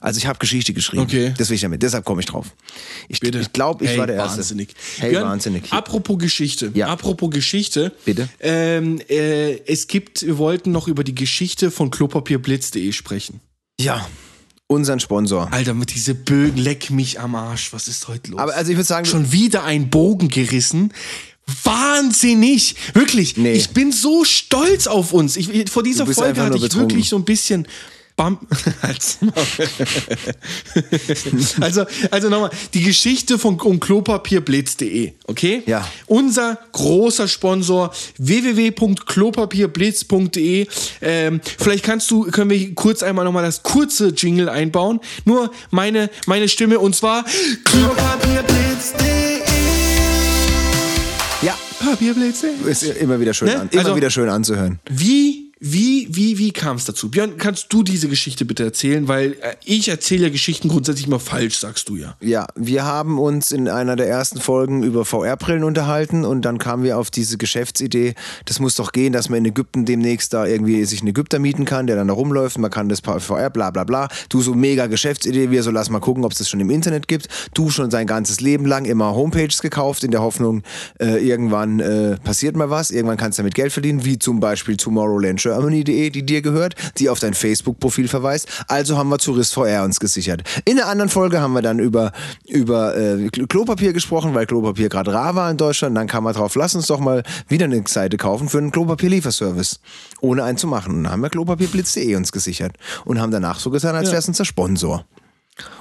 Also 0.00 0.18
ich 0.18 0.26
habe 0.26 0.38
Geschichte 0.38 0.72
geschrieben. 0.72 1.02
Okay. 1.02 1.34
Das 1.36 1.48
will 1.48 1.56
ich 1.56 1.62
damit. 1.62 1.82
Deshalb 1.82 2.04
komme 2.04 2.20
ich 2.20 2.26
drauf. 2.26 2.46
Ich, 3.08 3.20
Bitte. 3.20 3.38
ich 3.38 3.52
glaube, 3.52 3.84
ich 3.84 3.90
hey, 3.90 3.98
war 3.98 4.06
der 4.06 4.16
Erste. 4.16 4.38
Wahnsinnig. 4.38 4.68
Hey, 4.98 5.10
Björn, 5.10 5.24
wahnsinnig. 5.24 5.72
Apropos 5.72 6.18
Geschichte. 6.18 6.70
Ja. 6.74 6.88
Apropos 6.88 7.30
Geschichte. 7.30 7.92
Bitte. 8.04 8.28
Ähm, 8.40 9.00
äh, 9.08 9.58
es 9.66 9.88
gibt, 9.88 10.24
wir 10.24 10.38
wollten 10.38 10.70
noch 10.70 10.86
über 10.86 11.02
die 11.02 11.14
Geschichte 11.14 11.70
von 11.70 11.90
klopapierblitz.de 11.90 12.92
sprechen. 12.92 13.40
Ja, 13.80 14.06
unseren 14.68 15.00
Sponsor. 15.00 15.48
Alter, 15.52 15.74
mit 15.74 15.94
diese 15.94 16.14
Bögen, 16.14 16.56
leck 16.58 16.90
mich 16.90 17.20
am 17.20 17.34
Arsch. 17.34 17.72
Was 17.72 17.88
ist 17.88 18.08
heute 18.08 18.32
los? 18.32 18.40
Aber 18.40 18.54
also 18.54 18.70
ich 18.70 18.76
würde 18.76 18.86
sagen, 18.86 19.06
Schon 19.06 19.30
wieder 19.32 19.64
ein 19.64 19.90
Bogen 19.90 20.28
gerissen. 20.28 20.92
Wahnsinnig! 21.62 22.74
Wirklich, 22.94 23.36
Nee. 23.36 23.52
ich 23.52 23.70
bin 23.70 23.92
so 23.92 24.24
stolz 24.24 24.86
auf 24.88 25.12
uns. 25.12 25.36
Ich, 25.36 25.70
vor 25.70 25.82
dieser 25.84 26.04
Folge 26.06 26.40
hatte 26.42 26.56
ich 26.56 26.62
betrunken. 26.62 26.90
wirklich 26.90 27.08
so 27.08 27.16
ein 27.16 27.24
bisschen 27.24 27.68
Bam. 28.16 28.38
Also, 31.60 31.84
also 32.10 32.28
nochmal, 32.28 32.50
die 32.74 32.82
Geschichte 32.82 33.38
von 33.38 33.58
um 33.60 33.78
klopapierblitz.de, 33.80 35.12
okay? 35.26 35.62
Ja. 35.66 35.86
Unser 36.06 36.58
großer 36.72 37.28
Sponsor 37.28 37.92
www.klopapierblitz.de. 38.18 40.66
Ähm, 41.02 41.40
vielleicht 41.58 41.84
kannst 41.84 42.10
du, 42.10 42.22
können 42.30 42.48
wir 42.50 42.74
kurz 42.74 43.02
einmal 43.02 43.24
nochmal 43.26 43.42
das 43.44 43.62
kurze 43.62 44.08
Jingle 44.08 44.48
einbauen. 44.48 45.00
Nur 45.24 45.50
meine, 45.70 46.08
meine 46.26 46.48
Stimme 46.48 46.78
und 46.78 46.94
zwar 46.96 47.24
klopapierblitz.de. 47.64 49.40
ja, 51.42 51.54
Papierblitz.de. 51.80 52.70
ist 52.70 52.82
immer 52.82 53.18
wieder 53.20 53.34
schön, 53.34 53.48
Ne? 53.48 53.60
an, 53.60 53.68
immer 53.70 53.82
Also- 53.84 53.96
wieder 53.96 54.10
schön 54.10 54.28
anzuhören. 54.28 54.78
Wie, 54.88 55.45
wie, 55.58 56.06
wie, 56.10 56.36
wie 56.36 56.52
kam 56.52 56.76
es 56.76 56.84
dazu? 56.84 57.10
Björn, 57.10 57.38
kannst 57.38 57.72
du 57.72 57.82
diese 57.82 58.08
Geschichte 58.08 58.44
bitte 58.44 58.62
erzählen? 58.62 59.08
Weil 59.08 59.32
äh, 59.40 59.54
ich 59.64 59.88
erzähle 59.88 60.24
ja 60.24 60.28
Geschichten 60.28 60.68
grundsätzlich 60.68 61.06
immer 61.06 61.18
falsch, 61.18 61.56
sagst 61.56 61.88
du 61.88 61.96
ja. 61.96 62.14
Ja, 62.20 62.46
wir 62.56 62.84
haben 62.84 63.18
uns 63.18 63.52
in 63.52 63.66
einer 63.66 63.96
der 63.96 64.06
ersten 64.06 64.38
Folgen 64.38 64.82
über 64.82 65.06
VR-Brillen 65.06 65.64
unterhalten 65.64 66.26
und 66.26 66.42
dann 66.42 66.58
kamen 66.58 66.82
wir 66.82 66.98
auf 66.98 67.10
diese 67.10 67.38
Geschäftsidee, 67.38 68.14
das 68.44 68.60
muss 68.60 68.74
doch 68.74 68.92
gehen, 68.92 69.14
dass 69.14 69.30
man 69.30 69.38
in 69.38 69.46
Ägypten 69.46 69.86
demnächst 69.86 70.34
da 70.34 70.44
irgendwie 70.44 70.84
sich 70.84 71.00
einen 71.00 71.08
Ägypter 71.08 71.38
mieten 71.38 71.64
kann, 71.64 71.86
der 71.86 71.96
dann 71.96 72.08
da 72.08 72.14
rumläuft, 72.14 72.58
man 72.58 72.70
kann 72.70 72.90
das 72.90 73.00
VR, 73.00 73.48
bla 73.48 73.70
bla 73.70 73.84
bla. 73.84 74.08
Du 74.28 74.42
so 74.42 74.52
mega 74.52 74.88
Geschäftsidee, 74.88 75.50
wir 75.50 75.62
so 75.62 75.70
lass 75.70 75.88
mal 75.88 76.00
gucken, 76.00 76.26
ob 76.26 76.32
es 76.32 76.38
das 76.38 76.50
schon 76.50 76.60
im 76.60 76.68
Internet 76.68 77.08
gibt. 77.08 77.28
Du 77.54 77.70
schon 77.70 77.90
sein 77.90 78.06
ganzes 78.06 78.42
Leben 78.42 78.66
lang 78.66 78.84
immer 78.84 79.14
Homepages 79.14 79.62
gekauft, 79.62 80.04
in 80.04 80.10
der 80.10 80.20
Hoffnung, 80.20 80.64
äh, 81.00 81.26
irgendwann 81.26 81.80
äh, 81.80 82.18
passiert 82.18 82.56
mal 82.56 82.68
was, 82.68 82.90
irgendwann 82.90 83.16
kannst 83.16 83.38
du 83.38 83.42
damit 83.42 83.54
Geld 83.54 83.72
verdienen, 83.72 84.04
wie 84.04 84.18
zum 84.18 84.38
Beispiel 84.38 84.76
TomorrowlandGermany.de, 85.46 86.10
die 86.10 86.24
dir 86.24 86.42
gehört, 86.42 86.74
die 86.98 87.08
auf 87.08 87.18
dein 87.18 87.34
Facebook-Profil 87.34 88.08
verweist. 88.08 88.48
Also 88.68 88.96
haben 88.96 89.08
wir 89.08 89.18
Tourist 89.18 89.54
VR 89.54 89.84
uns 89.84 90.00
gesichert. 90.00 90.42
In 90.64 90.76
der 90.76 90.88
anderen 90.88 91.08
Folge 91.08 91.40
haben 91.40 91.52
wir 91.52 91.62
dann 91.62 91.78
über, 91.78 92.12
über 92.46 92.96
äh, 92.96 93.28
Klopapier 93.28 93.92
gesprochen, 93.92 94.34
weil 94.34 94.46
Klopapier 94.46 94.88
gerade 94.88 95.12
rar 95.12 95.34
war 95.34 95.50
in 95.50 95.56
Deutschland. 95.56 95.96
Dann 95.96 96.06
kam 96.06 96.24
man 96.24 96.34
drauf, 96.34 96.54
lass 96.54 96.74
uns 96.74 96.86
doch 96.86 97.00
mal 97.00 97.22
wieder 97.48 97.64
eine 97.64 97.82
Seite 97.86 98.16
kaufen 98.16 98.48
für 98.48 98.58
einen 98.58 98.72
Klopapierlieferservice. 98.72 99.80
Ohne 100.20 100.44
einen 100.44 100.58
zu 100.58 100.66
machen. 100.66 100.94
Und 100.94 101.04
dann 101.04 101.12
haben 101.12 101.22
wir 101.22 101.30
Klopapierblitz.de 101.30 102.16
uns 102.16 102.32
gesichert. 102.32 102.76
Und 103.04 103.20
haben 103.20 103.30
danach 103.30 103.58
so 103.58 103.70
getan, 103.70 103.94
als 103.94 104.08
wäre 104.08 104.18
es 104.18 104.28
unser 104.28 104.44
Sponsor. 104.44 105.04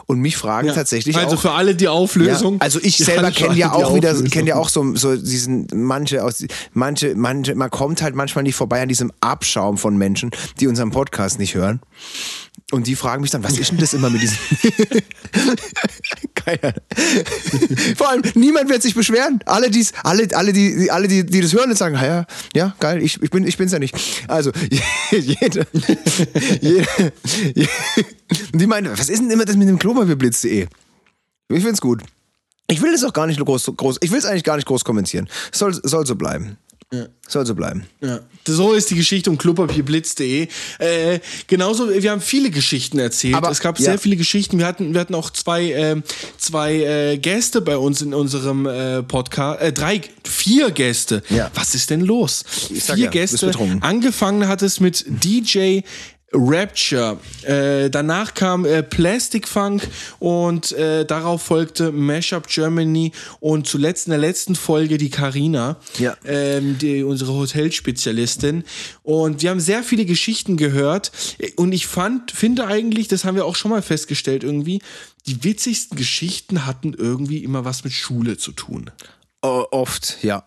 Und 0.06 0.20
mich 0.20 0.38
fragen 0.38 0.70
tatsächlich 0.74 1.18
also 1.18 1.36
auch. 1.36 1.42
für 1.42 1.52
alle 1.52 1.76
die 1.76 1.88
Auflösung. 1.88 2.56
Ja, 2.56 2.62
also 2.62 2.80
ich 2.82 3.00
Ja, 3.06 3.06
selber 3.06 3.32
kenne 3.32 3.56
ja 3.56 3.74
auch 3.74 3.94
wieder, 3.94 4.14
kenne 4.24 4.50
ja 4.50 4.56
auch 4.56 4.70
so, 4.70 4.96
so 4.96 5.16
diesen 5.16 5.68
manche 5.74 6.24
aus 6.24 6.46
manche 6.74 7.14
manche 7.16 7.56
man 7.56 7.70
kommt 7.70 8.02
halt 8.02 8.16
manchmal 8.16 8.44
nicht 8.44 8.56
vorbei 8.56 8.82
an 8.82 8.88
diesem 8.88 9.12
Abschaum 9.20 9.78
von 9.78 9.98
Menschen, 9.98 10.32
die 10.60 10.68
unseren 10.68 10.92
Podcast 10.92 11.40
nicht 11.40 11.56
hören. 11.56 11.82
Und 12.72 12.88
die 12.88 12.96
fragen 12.96 13.22
mich 13.22 13.32
dann, 13.32 13.44
was 13.44 13.58
ist 13.58 13.72
denn 13.72 13.78
das 13.78 13.94
immer 13.94 14.10
mit 14.10 14.22
diesem 14.22 14.38
Keiner. 16.36 16.74
Vor 17.96 18.10
allem 18.10 18.22
niemand 18.36 18.70
wird 18.70 18.82
sich 18.82 18.96
beschweren. 18.96 19.40
Alle 19.46 19.70
die's, 19.70 19.92
alle 20.04 20.28
alle 20.34 20.54
die 20.54 20.90
alle 20.90 21.08
die 21.08 21.26
die 21.26 21.42
das 21.42 21.54
hören 21.54 21.70
und 21.70 21.78
sagen, 21.78 21.96
"Ja, 21.96 22.06
ja, 22.06 22.26
ja, 22.56 22.76
geil, 22.80 23.02
ich, 23.04 23.22
ich 23.22 23.30
bin 23.30 23.46
ich 23.46 23.58
bin's 23.58 23.72
ja 23.72 23.80
nicht." 23.80 23.96
Also 24.28 24.52
jede, 25.12 25.68
jede, 26.62 27.14
und 28.54 28.62
die 28.62 28.68
meinen, 28.68 28.98
was 28.98 29.10
ist 29.10 29.20
denn 29.20 29.30
immer 29.30 29.46
das 29.46 29.56
mit 29.56 29.65
dem 29.68 29.80
Klopapierblitz.de? 29.80 30.68
Ich 31.50 31.64
find's 31.64 31.82
gut. 31.82 32.02
Ich 32.68 32.82
will 32.82 32.94
es 32.94 33.04
auch 33.04 33.14
gar 33.14 33.28
nicht 33.28 33.40
groß, 33.40 33.72
groß 33.78 33.98
ich 34.02 34.12
will 34.12 34.18
es 34.18 34.26
eigentlich 34.26 34.44
gar 34.44 34.56
nicht 34.56 34.68
groß 34.68 34.84
kommentieren. 34.84 35.30
Soll, 35.52 35.74
soll 35.84 36.06
so 36.06 36.16
bleiben. 36.16 36.58
Soll 37.28 37.46
so 37.46 37.56
bleiben. 37.56 37.86
Ja, 38.02 38.20
so 38.48 38.74
ist 38.74 38.92
die 38.92 38.96
Geschichte 38.96 39.32
um 39.32 39.38
klopapierblitz.de. 39.38 40.48
Äh, 40.78 41.20
genauso, 41.48 41.90
wir 41.90 42.12
haben 42.12 42.22
viele 42.22 42.52
Geschichten 42.52 43.00
erzählt. 43.00 43.34
Aber- 43.34 43.50
es 43.50 43.60
gab 43.60 43.80
ja. 43.80 43.86
sehr 43.86 43.98
viele 43.98 44.16
Geschichten. 44.16 44.60
Wir 44.60 44.68
hatten, 44.68 44.94
wir 44.94 45.02
hatten 45.02 45.16
auch 45.16 45.32
zwei, 45.32 45.72
ähm, 45.72 46.04
zwei 46.38 46.76
äh, 46.76 47.18
Gäste 47.18 47.62
bei 47.62 47.78
uns 47.78 48.04
in 48.04 48.14
unserem 48.14 48.68
äh, 48.68 49.02
Podcast. 49.02 49.62
Äh, 49.62 49.74
drei, 49.74 50.02
vier 50.24 50.70
Gäste. 50.70 51.24
Ja. 51.30 51.50
Was 51.56 51.74
ist 51.74 51.90
denn 51.90 52.02
los? 52.02 52.44
vier 52.48 52.96
ja, 52.96 53.10
Gäste. 53.10 53.52
Angefangen 53.82 54.48
hat 54.48 54.62
es 54.62 54.80
mit 54.80 55.04
DJ 55.08 55.82
Rapture. 56.36 57.18
Äh, 57.44 57.90
danach 57.90 58.34
kam 58.34 58.66
äh, 58.66 58.84
Plastic 58.84 59.48
Funk 59.48 59.88
und 60.20 60.72
äh, 60.74 61.06
darauf 61.06 61.42
folgte 61.42 61.92
Mashup 61.92 62.48
Germany 62.48 63.12
und 63.40 63.68
zuletzt 63.68 64.08
in 64.08 64.12
der 64.12 64.20
letzten 64.20 64.56
Folge 64.56 64.98
die 64.98 65.10
Karina, 65.10 65.78
Ja. 65.98 66.16
ähm, 66.26 66.78
die, 66.78 67.04
unsere 67.04 67.34
Hotelspezialistin. 67.34 68.64
Und 69.04 69.42
wir 69.42 69.50
haben 69.50 69.60
sehr 69.60 69.84
viele 69.84 70.06
Geschichten 70.06 70.58
gehört 70.58 71.12
und 71.56 71.72
ich 71.72 71.88
fand, 71.88 72.32
finde 72.32 72.68
eigentlich, 72.68 73.08
das 73.08 73.24
haben 73.26 73.36
wir 73.36 73.46
auch 73.46 73.56
schon 73.56 73.72
mal 73.72 73.82
festgestellt 73.82 74.44
irgendwie, 74.44 74.82
die 75.28 75.44
witzigsten 75.44 75.98
Geschichten 75.98 76.66
hatten 76.66 76.94
irgendwie 76.94 77.44
immer 77.44 77.66
was 77.66 77.84
mit 77.84 77.94
Schule 77.94 78.38
zu 78.38 78.52
tun. 78.52 78.92
O 79.42 79.66
oft, 79.72 80.18
ja. 80.22 80.44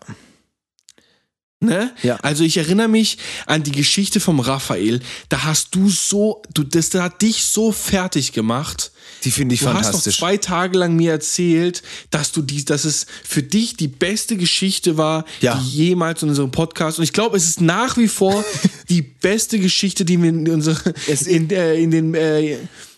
Ne? 1.61 1.91
Ja. 2.03 2.15
Also 2.21 2.45
ich 2.45 2.55
erinnere 2.55 2.87
mich 2.87 3.17
an 3.45 3.63
die 3.63 3.73
Geschichte 3.73 4.21
vom 4.21 4.39
Raphael. 4.39 5.01
Da 5.27 5.43
hast 5.43 5.75
du 5.75 5.89
so, 5.89 6.41
du, 6.53 6.63
das 6.63 6.89
da 6.89 7.03
hat 7.03 7.21
dich 7.21 7.43
so 7.43 7.73
fertig 7.73 8.31
gemacht. 8.31 8.91
Die 9.25 9.31
finde 9.31 9.55
ich 9.55 9.59
Du 9.61 9.67
hast 9.67 9.73
noch 9.75 9.83
fantastisch. 9.83 10.17
zwei 10.19 10.37
Tage 10.37 10.77
lang 10.77 10.95
mir 10.95 11.11
erzählt, 11.11 11.83
dass 12.11 12.31
du 12.31 12.41
die, 12.41 12.63
dass 12.63 12.85
es 12.85 13.07
für 13.25 13.43
dich 13.43 13.75
die 13.75 13.89
beste 13.89 14.37
Geschichte 14.37 14.95
war, 14.95 15.25
Ja. 15.41 15.55
die 15.55 15.69
jemals 15.69 16.23
in 16.23 16.29
unserem 16.29 16.51
Podcast. 16.51 16.97
Und 16.99 17.03
ich 17.03 17.11
glaube, 17.11 17.35
es 17.35 17.43
ist 17.43 17.59
nach 17.59 17.97
wie 17.97 18.07
vor 18.07 18.45
die 18.89 19.01
beste 19.01 19.59
Geschichte, 19.59 20.05
die 20.05 20.21
wir 20.21 20.29
in 20.29 20.47
unserer, 20.49 20.93
Es- 21.07 21.23
in, 21.23 21.49
äh, 21.49 21.75
in 21.75 21.91
den 21.91 22.13
äh, 22.15 22.55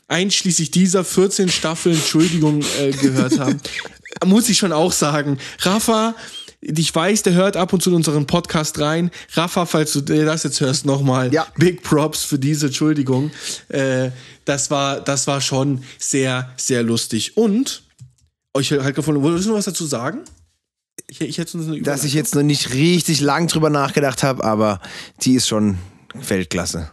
einschließlich 0.07 0.69
dieser 0.69 1.03
14 1.03 1.49
Staffeln, 1.49 1.95
Entschuldigung, 1.95 2.61
äh, 2.79 2.91
gehört 2.91 3.39
haben. 3.39 3.59
Muss 4.25 4.49
ich 4.49 4.57
schon 4.59 4.73
auch 4.73 4.91
sagen. 4.91 5.39
Rafa, 5.61 6.13
ich 6.61 6.93
weiß, 6.93 7.23
der 7.23 7.33
hört 7.33 7.57
ab 7.57 7.73
und 7.73 7.81
zu 7.81 7.89
in 7.89 7.95
unseren 7.95 8.27
Podcast 8.27 8.79
rein. 8.79 9.09
Rafa, 9.33 9.65
falls 9.65 9.93
du 9.93 10.01
das 10.01 10.43
jetzt 10.43 10.61
hörst, 10.61 10.85
nochmal. 10.85 11.33
Ja. 11.33 11.47
Big 11.57 11.81
Props 11.81 12.23
für 12.23 12.37
diese 12.37 12.67
Entschuldigung. 12.67 13.31
Äh, 13.69 14.11
das 14.45 14.69
war, 14.69 15.01
das 15.01 15.25
war 15.27 15.41
schon 15.41 15.83
sehr, 15.97 16.51
sehr 16.57 16.83
lustig. 16.83 17.35
Und 17.35 17.83
euch 18.53 18.71
halt 18.71 18.95
gefunden, 18.95 19.23
wolltest 19.23 19.45
du 19.45 19.49
noch 19.49 19.57
was 19.57 19.65
dazu 19.65 19.85
sagen? 19.85 20.19
Ich, 21.07 21.21
ich 21.21 21.37
hätte 21.39 21.57
eine 21.57 21.81
Dass 21.81 22.03
ich 22.03 22.13
jetzt 22.13 22.35
noch 22.35 22.43
nicht 22.43 22.73
richtig 22.73 23.21
lang 23.21 23.47
drüber 23.47 23.69
nachgedacht 23.69 24.23
habe, 24.23 24.43
aber 24.43 24.81
die 25.21 25.33
ist 25.33 25.47
schon 25.47 25.77
Weltklasse. 26.13 26.91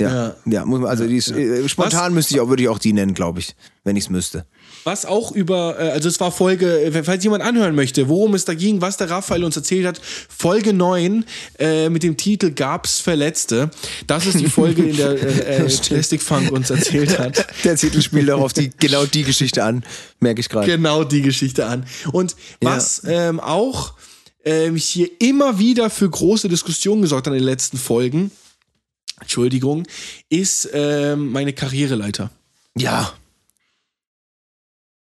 Ja, 0.00 0.34
Ja. 0.44 0.64
ja, 0.64 0.64
also 0.84 1.06
die 1.06 1.16
ist, 1.16 1.30
äh, 1.30 1.66
spontan 1.68 2.12
müsste 2.12 2.34
ich 2.34 2.40
auch, 2.40 2.48
würde 2.48 2.62
ich 2.62 2.68
auch 2.68 2.78
die 2.78 2.92
nennen, 2.92 3.14
glaube 3.14 3.40
ich, 3.40 3.56
wenn 3.82 3.96
ich 3.96 4.04
es 4.04 4.10
müsste. 4.10 4.46
Was 4.86 5.04
auch 5.04 5.32
über, 5.32 5.80
äh, 5.80 5.90
also 5.90 6.08
es 6.08 6.20
war 6.20 6.30
Folge, 6.30 6.80
äh, 6.80 7.02
falls 7.02 7.24
jemand 7.24 7.42
anhören 7.42 7.74
möchte, 7.74 8.08
worum 8.08 8.34
es 8.34 8.44
da 8.44 8.54
ging, 8.54 8.80
was 8.80 8.96
der 8.96 9.10
Raphael 9.10 9.42
uns 9.42 9.56
erzählt 9.56 9.84
hat, 9.84 10.00
Folge 10.00 10.72
9 10.72 11.24
äh, 11.58 11.88
mit 11.88 12.04
dem 12.04 12.16
Titel 12.16 12.52
Gab's 12.52 13.00
Verletzte. 13.00 13.68
Das 14.06 14.26
ist 14.26 14.38
die 14.38 14.48
Folge, 14.48 14.84
in 14.84 14.96
der 14.96 15.10
äh, 15.10 15.56
äh, 15.64 15.68
Plastic 15.68 16.22
Funk 16.22 16.52
uns 16.52 16.70
erzählt 16.70 17.18
hat. 17.18 17.48
Der 17.64 17.74
Titel 17.74 18.00
spielt 18.00 18.28
darauf 18.28 18.52
die, 18.52 18.70
genau 18.78 19.06
die 19.06 19.24
Geschichte 19.24 19.64
an, 19.64 19.84
merke 20.20 20.40
ich 20.40 20.48
gerade. 20.48 20.68
genau 20.68 21.02
die 21.02 21.22
Geschichte 21.22 21.66
an. 21.66 21.84
Und 22.12 22.36
was 22.60 23.02
ähm, 23.06 23.40
auch 23.40 23.94
ähm, 24.44 24.76
hier 24.76 25.10
immer 25.18 25.58
wieder 25.58 25.90
für 25.90 26.08
große 26.08 26.48
Diskussionen 26.48 27.02
gesorgt 27.02 27.26
hat 27.26 27.32
in 27.32 27.40
den 27.40 27.46
letzten 27.46 27.76
Folgen, 27.76 28.30
Entschuldigung, 29.20 29.82
ist 30.28 30.70
ähm, 30.72 31.32
meine 31.32 31.52
Karriereleiter. 31.52 32.30
Ja, 32.76 33.12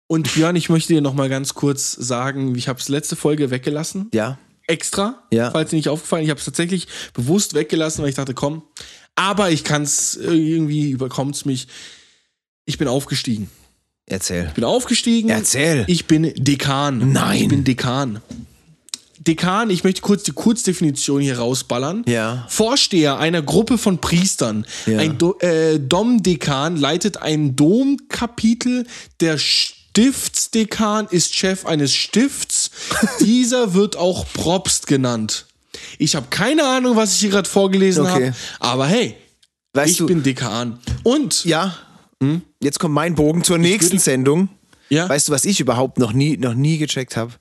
Und 0.08 0.34
Björn, 0.34 0.56
ich 0.56 0.70
möchte 0.70 0.94
dir 0.94 1.02
noch 1.02 1.14
mal 1.16 1.30
ganz 1.30 1.54
kurz 1.56 1.92
sagen, 1.94 2.56
ich 2.56 2.68
habe 2.68 2.80
es 2.80 2.90
letzte 2.90 3.16
Folge 3.16 3.50
weggelassen, 3.50 4.10
ja, 4.14 4.38
extra, 4.68 5.24
Ja. 5.32 5.52
falls 5.52 5.72
dir 5.72 5.76
nicht 5.78 5.90
aufgefallen. 5.90 6.24
Ich 6.24 6.30
habe 6.30 6.40
es 6.40 6.46
tatsächlich 6.46 6.88
bewusst 7.14 7.54
weggelassen, 7.56 8.02
weil 8.04 8.10
ich 8.10 8.16
dachte, 8.16 8.34
komm, 8.34 8.62
aber 9.16 9.50
ich 9.52 9.64
kann 9.64 9.82
es 9.84 10.16
irgendwie 10.16 10.90
überkommt 10.92 11.36
es 11.36 11.46
mich. 11.46 11.68
Ich 12.66 12.78
bin 12.78 12.88
aufgestiegen. 12.88 13.50
erzähl. 14.08 14.46
Ich 14.50 14.54
bin 14.54 14.64
aufgestiegen. 14.64 15.30
Erzähl. 15.30 15.84
Ich 15.88 16.06
bin 16.06 16.32
Dekan. 16.36 17.12
Nein. 17.12 17.42
Ich 17.44 17.48
bin 17.48 17.64
Dekan. 17.64 18.22
Dekan, 19.20 19.72
ich 19.72 19.84
möchte 19.84 20.02
kurz 20.02 20.22
die 20.24 20.34
Kurzdefinition 20.34 21.22
hier 21.22 21.40
rausballern. 21.40 22.04
Ja. 22.08 22.46
Vorsteher 22.50 23.18
einer 23.18 23.42
Gruppe 23.42 23.80
von 23.80 24.00
Priestern. 24.00 24.66
Ja. 24.86 25.00
Ein 25.00 25.18
Do 25.18 25.38
äh, 25.40 25.80
Domdekan 25.80 26.78
leitet 26.78 27.18
ein 27.18 27.56
Domkapitel. 27.56 28.86
Der 29.22 29.38
Stiftsdekan 29.96 31.08
ist 31.10 31.34
Chef 31.36 31.66
eines 31.66 31.94
Stifts. 31.94 32.70
Dieser 33.22 33.74
wird 33.74 33.96
auch 33.96 34.26
Propst 34.34 34.88
genannt. 34.88 35.46
Ich 36.00 36.18
habe 36.18 36.28
keine 36.30 36.66
Ahnung, 36.68 36.98
was 36.98 37.14
ich 37.14 37.22
hier 37.22 37.30
gerade 37.30 37.48
vorgelesen 37.48 38.06
Okay. 38.06 38.12
habe, 38.32 38.36
aber 38.60 38.88
hey, 38.88 39.16
Weißt 39.72 39.92
ich 39.92 39.98
du, 40.00 40.06
bin 40.08 40.22
Dekan. 40.22 40.80
Und 41.04 41.46
ja, 41.46 41.78
jetzt 42.62 42.80
kommt 42.80 42.94
mein 42.94 43.16
Bogen 43.16 43.46
zur 43.46 43.58
nächsten 43.58 43.94
würde- 43.94 44.04
Sendung. 44.04 44.50
Ja. 44.90 45.08
Weißt 45.08 45.30
du, 45.30 45.32
was 45.32 45.46
ich 45.46 45.62
überhaupt 45.62 45.98
noch 45.98 46.12
nie, 46.12 46.36
noch 46.36 46.54
nie 46.56 46.78
gecheckt 46.78 47.16
habe? 47.16 47.32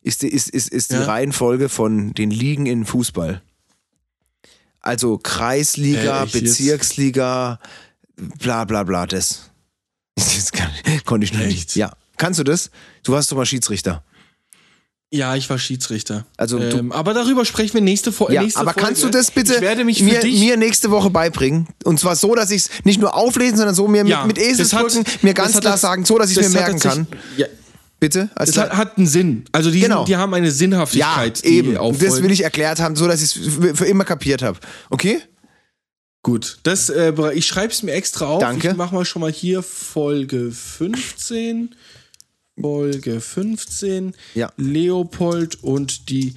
Ist, 0.00 0.22
die- 0.22 0.28
ist, 0.28 0.48
ist, 0.50 0.68
ist 0.70 0.90
die 0.92 0.96
Ja. 0.96 1.04
Reihenfolge 1.06 1.68
von 1.68 2.14
den 2.14 2.30
Ligen 2.30 2.66
in 2.66 2.84
Fußball. 2.86 3.42
Also 4.80 5.18
Kreisliga, 5.18 6.20
Äh, 6.20 6.24
echt 6.26 6.34
jetzt? 6.34 6.44
Bezirksliga, 6.44 7.58
bla 8.16 8.64
bla 8.64 8.84
bla, 8.84 9.04
das. 9.06 9.50
Das 10.16 10.52
kann, 10.52 10.70
konnte 11.04 11.24
ich 11.24 11.32
noch 11.32 11.40
nicht. 11.40 11.58
Echt? 11.70 11.76
Ja. 11.76 11.92
Kannst 12.16 12.38
du 12.40 12.44
das? 12.44 12.70
Du 13.02 13.12
warst 13.12 13.30
doch 13.32 13.36
mal 13.36 13.46
Schiedsrichter. 13.46 14.02
ja, 15.10 15.36
ich 15.36 15.48
war 15.50 15.58
Schiedsrichter. 15.58 16.26
Also 16.36 16.58
ähm, 16.58 16.90
aber 16.92 17.14
darüber 17.14 17.44
sprechen 17.44 17.74
wir 17.74 17.80
nächste, 17.80 18.10
Fo 18.12 18.30
Ja, 18.30 18.42
nächste 18.42 18.60
aber 18.60 18.72
Folge. 18.72 18.86
kannst 18.86 19.02
du 19.04 19.08
das 19.10 19.30
bitte 19.30 19.60
mir, 19.60 20.24
mir 20.24 20.56
nächste 20.56 20.90
Woche 20.90 21.10
beibringen? 21.10 21.68
Und 21.84 22.00
zwar 22.00 22.16
so, 22.16 22.34
dass 22.34 22.50
ich 22.50 22.62
es 22.62 22.70
nicht 22.84 23.00
nur 23.00 23.14
auflesen, 23.14 23.56
sondern 23.56 23.74
so 23.74 23.86
mir 23.88 24.04
Ja, 24.06 24.24
mit, 24.26 24.36
mit 24.36 24.44
hat- 24.44 24.52
Eselsbrücken 24.52 25.04
mir 25.22 25.34
ganz 25.34 25.60
klar 25.60 25.76
sagen, 25.78 26.04
so 26.04 26.18
dass 26.18 26.30
ich 26.30 26.38
es 26.38 26.48
mir 26.48 26.60
merken 26.60 26.78
kann. 26.80 27.06
Ja, 27.36 27.46
Bitte? 28.00 28.28
Also 28.34 28.52
das 28.52 28.64
hat, 28.70 28.76
hat 28.76 28.98
einen 28.98 29.06
Sinn. 29.06 29.44
Also 29.52 29.70
die, 29.70 29.80
Genau. 29.80 30.04
die 30.04 30.16
haben 30.16 30.34
eine 30.34 30.48
ja, 30.48 30.52
Sinnhaftigkeit. 30.52 31.42
die 31.44 31.48
eben. 31.48 31.74
Das 31.98 32.22
will 32.22 32.30
ich 32.32 32.42
erklärt 32.42 32.78
haben, 32.80 32.96
so 32.96 33.06
dass 33.06 33.22
ich 33.22 33.36
es 33.36 33.54
für 33.54 33.74
für 33.74 33.86
immer 33.86 34.04
kapiert 34.04 34.42
habe. 34.42 34.58
Okay? 34.90 35.22
Gut, 36.22 36.58
das, 36.64 36.88
äh, 36.90 37.12
ich 37.34 37.46
schreibe 37.46 37.72
es 37.72 37.82
mir 37.82 37.92
extra 37.92 38.26
auf. 38.26 38.40
Danke. 38.40 38.70
Ich 38.70 38.76
mache 38.76 38.94
mal 38.94 39.04
schon 39.04 39.20
mal 39.20 39.30
hier 39.32 39.62
Folge 39.62 40.50
15. 40.50 41.74
Folge 42.60 43.20
15. 43.20 44.14
Ja. 44.34 44.52
Leopold 44.56 45.62
und 45.62 46.08
die 46.08 46.34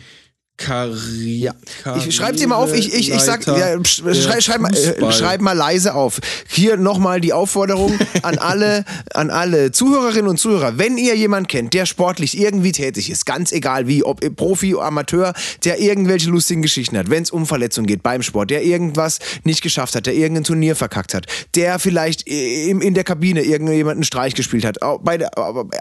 Karri 0.58 1.38
Ja. 1.40 1.54
Ich 1.98 2.16
schreib 2.16 2.36
dir 2.36 2.48
mal 2.48 2.56
auf, 2.56 2.74
ich, 2.74 2.92
ich, 2.94 3.12
ich 3.12 3.22
sag, 3.22 3.46
ja, 3.46 3.76
sch- 3.76 4.22
schrei, 4.22 4.42
schreib, 4.42 4.60
mal, 4.60 4.74
äh, 4.74 5.12
schreib 5.12 5.40
mal 5.40 5.54
leise 5.54 5.94
auf. 5.94 6.20
Hier 6.48 6.78
nochmal 6.78 7.22
die 7.22 7.32
Aufforderung 7.32 7.94
an 8.24 8.40
alle, 8.40 8.84
an 9.14 9.30
alle 9.30 9.72
Zuhörerinnen 9.72 10.28
und 10.28 10.38
Zuhörer. 10.40 10.80
Wenn 10.80 10.98
ihr 10.98 11.16
jemanden 11.16 11.48
kennt, 11.48 11.74
der 11.76 11.86
sportlich 11.86 12.38
irgendwie 12.40 12.72
tätig 12.72 13.12
ist, 13.12 13.28
ganz 13.28 13.52
egal 13.52 13.88
wie, 13.88 14.04
ob 14.04 14.20
Profi, 14.36 14.74
Amateur, 14.76 15.34
der 15.64 15.80
irgendwelche 15.80 16.30
lustigen 16.32 16.64
Geschichten 16.64 16.98
hat, 16.98 17.12
wenn 17.12 17.22
es 17.22 17.30
um 17.30 17.46
Verletzungen 17.46 17.86
geht 17.86 18.02
beim 18.02 18.24
Sport, 18.24 18.50
der 18.50 18.64
irgendwas 18.64 19.20
nicht 19.44 19.62
geschafft 19.62 19.96
hat, 19.96 20.08
der 20.08 20.16
irgendein 20.16 20.44
Turnier 20.44 20.76
verkackt 20.76 21.14
hat, 21.14 21.28
der 21.56 21.78
vielleicht 21.78 22.24
in, 22.24 22.82
in 22.82 22.96
der 22.96 23.04
Kabine 23.04 23.44
irgendjemanden 23.44 24.04
Streich 24.04 24.34
gespielt 24.34 24.66
hat, 24.66 24.78
bei 25.04 25.20
der, 25.20 25.30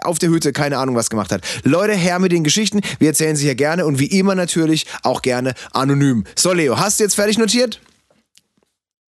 auf 0.05 0.19
der 0.19 0.29
Hütte 0.29 0.53
keine 0.53 0.77
Ahnung 0.77 0.95
was 0.95 1.09
gemacht 1.09 1.31
hat. 1.31 1.41
Leute, 1.63 1.93
her 1.93 2.19
mit 2.19 2.31
den 2.31 2.43
Geschichten. 2.43 2.81
Wir 2.99 3.07
erzählen 3.09 3.35
sie 3.35 3.45
hier 3.45 3.55
gerne 3.55 3.83
und 3.85 3.97
wie 3.99 4.05
immer 4.05 4.35
natürlich 4.35 4.66
auch 5.03 5.21
gerne 5.21 5.53
anonym. 5.71 6.23
So, 6.35 6.53
Leo, 6.53 6.77
hast 6.77 6.99
du 6.99 7.03
jetzt 7.03 7.15
fertig 7.15 7.37
notiert? 7.37 7.79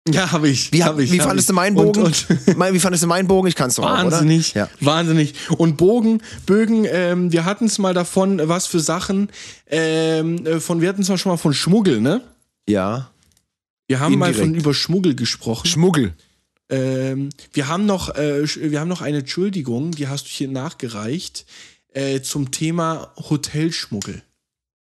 Ja, 0.10 0.34
habe 0.34 0.50
ich. 0.50 0.74
Wie, 0.74 0.84
hab 0.84 1.00
ich, 1.00 1.12
wie 1.14 1.20
hab 1.22 1.28
fandest 1.28 1.46
ich. 1.46 1.52
du 1.52 1.54
meinen 1.54 1.78
Und- 1.78 1.94
Bogen? 1.94 2.04
und- 2.08 2.28
Mein- 2.58 2.74
wie 2.74 2.80
fandest 2.80 3.04
du 3.04 3.08
meinen 3.08 3.28
Bogen? 3.28 3.48
Ich 3.48 3.56
kann 3.56 3.70
es 3.70 3.76
doch 3.76 3.86
auch, 3.86 3.92
oder? 4.04 4.12
Wahnsinnig, 4.12 4.54
Ja. 4.54 4.70
wahnsinnig. 4.82 5.34
Und 5.58 5.78
Bogen, 5.78 6.22
Bögen, 6.46 6.86
ähm, 6.90 7.32
wir 7.32 7.46
hatten 7.46 7.66
es 7.66 7.78
mal 7.80 7.94
davon, 7.94 8.42
was 8.50 8.68
für 8.68 8.82
Sachen, 8.82 9.30
ähm, 9.68 10.46
äh, 10.46 10.60
von, 10.60 10.82
wir 10.82 10.90
hatten 10.90 11.04
es 11.04 11.10
mal 11.10 11.18
schon 11.18 11.32
mal 11.32 11.38
von 11.38 11.54
Schmuggel, 11.54 12.02
ne? 12.02 12.22
ja. 12.68 13.10
Wir 13.88 14.00
haben 14.00 14.18
mal 14.18 14.28
Indirekt. 14.28 14.50
von 14.52 14.56
über 14.60 14.74
Schmuggel 14.74 15.14
gesprochen. 15.14 15.68
Schmuggel. 15.68 16.14
Ähm, 16.70 17.30
wir 17.52 17.68
haben 17.68 17.86
noch, 17.86 18.16
äh, 18.16 18.44
wir 18.72 18.80
haben 18.80 18.88
noch 18.88 19.02
eine 19.02 19.20
Entschuldigung, 19.20 19.92
die 19.92 20.08
hast 20.08 20.24
du 20.26 20.30
hier 20.30 20.48
nachgereicht, 20.48 21.46
äh, 21.94 22.22
zum 22.22 22.50
Thema 22.52 23.12
Hotelschmuggel. 23.30 24.24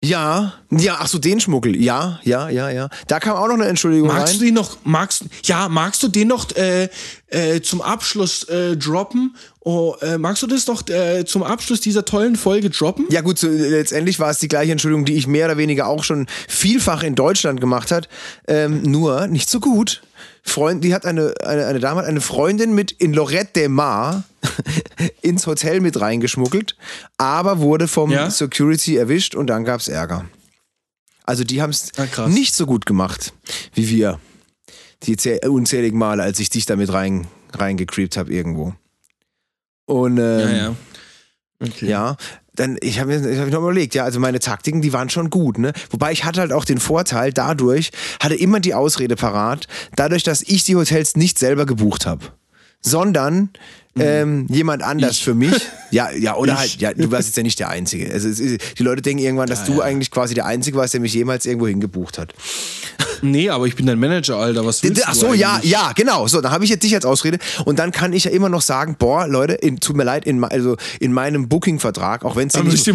Ja, 0.05 0.53
ja, 0.71 0.99
ach 1.01 1.07
so, 1.07 1.19
den 1.19 1.41
Schmuggel. 1.41 1.81
Ja, 1.81 2.21
ja, 2.25 2.49
ja, 2.51 2.69
ja. 2.69 2.89
Da 3.07 3.21
kam 3.21 3.37
auch 3.37 3.47
noch 3.47 3.55
eine 3.55 3.67
Entschuldigung 3.67 4.09
Magst 4.09 4.35
rein. 4.35 4.39
du 4.39 4.45
den 4.45 4.55
noch, 4.55 4.77
magst, 4.85 5.25
ja, 5.45 5.69
magst 5.69 6.03
du 6.03 6.09
den 6.09 6.29
noch 6.29 6.55
äh, 6.57 6.89
äh, 7.29 7.63
zum 7.63 7.81
Abschluss 7.81 8.45
äh, 8.45 8.77
droppen? 8.77 9.35
Oh, 9.61 9.95
äh, 10.03 10.19
magst 10.19 10.43
du 10.43 10.47
das 10.47 10.67
noch 10.67 10.87
äh, 10.89 11.25
zum 11.25 11.43
Abschluss 11.43 11.81
dieser 11.81 12.05
tollen 12.05 12.37
Folge 12.37 12.69
droppen? 12.69 13.07
Ja 13.11 13.23
gut, 13.23 13.39
so, 13.39 13.49
letztendlich 13.49 14.21
war 14.21 14.31
es 14.31 14.39
die 14.39 14.49
gleiche 14.49 14.73
Entschuldigung, 14.73 15.07
die 15.07 15.15
ich 15.15 15.27
mehr 15.27 15.47
oder 15.47 15.57
weniger 15.57 15.87
auch 15.87 16.05
schon 16.05 16.27
vielfach 16.49 17.03
in 17.03 17.15
Deutschland 17.15 17.61
gemacht 17.61 17.91
hat. 17.91 18.09
Ähm, 18.47 18.83
nur 18.83 19.27
nicht 19.27 19.49
so 19.49 19.59
gut. 19.61 20.03
Freund, 20.47 20.85
die 20.85 20.95
hat 20.95 21.07
eine, 21.07 21.33
eine, 21.43 21.67
eine 21.67 21.81
Dame 21.81 22.01
hat 22.01 22.07
eine 22.07 22.21
Freundin 22.21 22.75
mit 22.75 22.93
in 22.93 23.15
Lorette 23.15 23.53
de 23.55 23.69
Mar 23.69 24.25
ins 25.23 25.47
Hotel 25.47 25.81
mit 25.81 25.99
reingeschmuggelt, 26.01 26.77
aber 27.17 27.59
wurde 27.61 27.89
vom 27.89 28.11
Ja? 28.11 28.31
Security 28.31 28.97
erwischt 28.97 29.35
und 29.35 29.47
dann 29.49 29.65
gab 29.65 29.81
es 29.81 29.89
Ärger. 29.89 30.27
Also 31.25 31.45
die 31.45 31.63
haben 31.63 31.71
es 31.71 31.93
Ah, 31.97 32.29
nicht 32.29 32.55
so 32.55 32.67
gut 32.67 32.85
gemacht 32.85 33.33
wie 33.73 33.89
wir. 33.89 34.21
Die 35.05 35.17
zäh- 35.17 35.47
unzähligen 35.47 35.99
Male, 35.99 36.23
als 36.23 36.39
ich 36.41 36.51
dich 36.51 36.67
damit 36.67 36.93
rein, 36.93 37.27
reingecreept 37.55 38.17
habe 38.19 38.33
irgendwo. 38.33 38.75
Und 39.87 40.19
ähm, 40.19 40.41
Ja, 40.41 40.51
ja. 40.51 40.77
Okay. 41.61 41.87
ja, 41.89 42.17
dann, 42.55 42.77
ich 42.81 43.01
habe 43.01 43.19
mir 43.19 43.31
ich 43.31 43.39
hab 43.39 43.49
noch 43.51 43.61
überlegt, 43.61 43.95
ja, 43.95 44.05
also 44.05 44.21
meine 44.21 44.39
Taktiken, 44.39 44.81
die 44.81 44.93
waren 44.93 45.11
schon 45.11 45.31
gut, 45.31 45.59
ne? 45.59 45.73
Wobei 45.91 46.13
ich 46.13 46.25
hatte 46.25 46.41
halt 46.41 46.53
auch 46.53 46.65
den 46.65 46.79
Vorteil, 46.79 47.33
dadurch 47.33 47.91
hatte 48.21 48.35
immer 48.35 48.61
die 48.61 48.75
Ausrede 48.75 49.17
parat, 49.17 49.67
dadurch, 49.97 50.23
dass 50.23 50.43
ich 50.43 50.65
die 50.65 50.77
Hotels 50.77 51.17
nicht 51.17 51.39
selber 51.39 51.67
gebucht 51.67 52.07
habe, 52.07 52.27
sondern 52.81 53.51
ähm, 53.99 54.47
jemand 54.51 54.83
anders 54.83 55.19
für 55.19 55.35
mich. 55.35 55.55
Ja, 55.91 56.11
ja, 56.11 56.35
oder 56.37 56.55
Ich. 56.55 56.59
halt, 56.59 56.77
ja, 56.81 56.93
du 56.95 57.11
warst 57.13 57.29
jetzt 57.29 57.37
ja 57.37 57.43
nicht 57.45 57.59
der 57.61 57.69
Einzige. 57.69 58.13
Also 58.13 58.29
es 58.29 58.39
die 58.39 58.83
Leute 58.83 59.01
denken 59.03 59.23
irgendwann, 59.23 59.49
dass 59.49 59.65
du 59.65 59.81
eigentlich 59.81 60.11
quasi 60.11 60.35
der 60.35 60.47
Einzige 60.47 60.77
warst, 60.77 60.95
der 60.95 61.01
mich 61.01 61.15
jemals 61.15 61.47
irgendwo 61.47 61.69
hingebucht 61.69 62.19
hat. 62.19 62.35
Nee, 63.23 63.49
aber 63.49 63.67
ich 63.67 63.77
bin 63.77 63.87
dein 63.87 63.99
Manager, 63.99 64.37
Alter. 64.37 64.67
Was 64.67 64.83
willst 64.83 65.03
Ach 65.07 65.13
du 65.15 65.19
so, 65.19 65.35
ja, 65.35 65.55
eigentlich? 65.55 65.71
ja, 65.71 65.93
genau. 65.95 66.27
So, 66.27 66.41
dann 66.41 66.53
habe 66.53 66.65
ich 66.65 66.71
jetzt 66.71 66.83
dich 66.83 66.95
als 66.95 67.05
Ausrede 67.07 67.39
und 67.65 67.79
dann 67.79 67.91
kann 67.93 68.13
ich 68.13 68.25
ja 68.25 68.31
immer 68.33 68.49
noch 68.49 68.61
sagen, 68.61 68.97
boah, 68.99 69.27
Leute, 69.27 69.55
in, 69.55 69.79
tut 69.81 69.97
mir 69.97 70.05
leid, 70.05 70.27
in, 70.27 70.43
also 70.45 70.77
in 71.01 71.13
meinem 71.13 71.49
Booking-Vertrag, 71.49 72.25
auch 72.25 72.37
wenn 72.37 72.49
es 72.49 72.55
den, 72.55 72.67
nicht- 72.67 72.87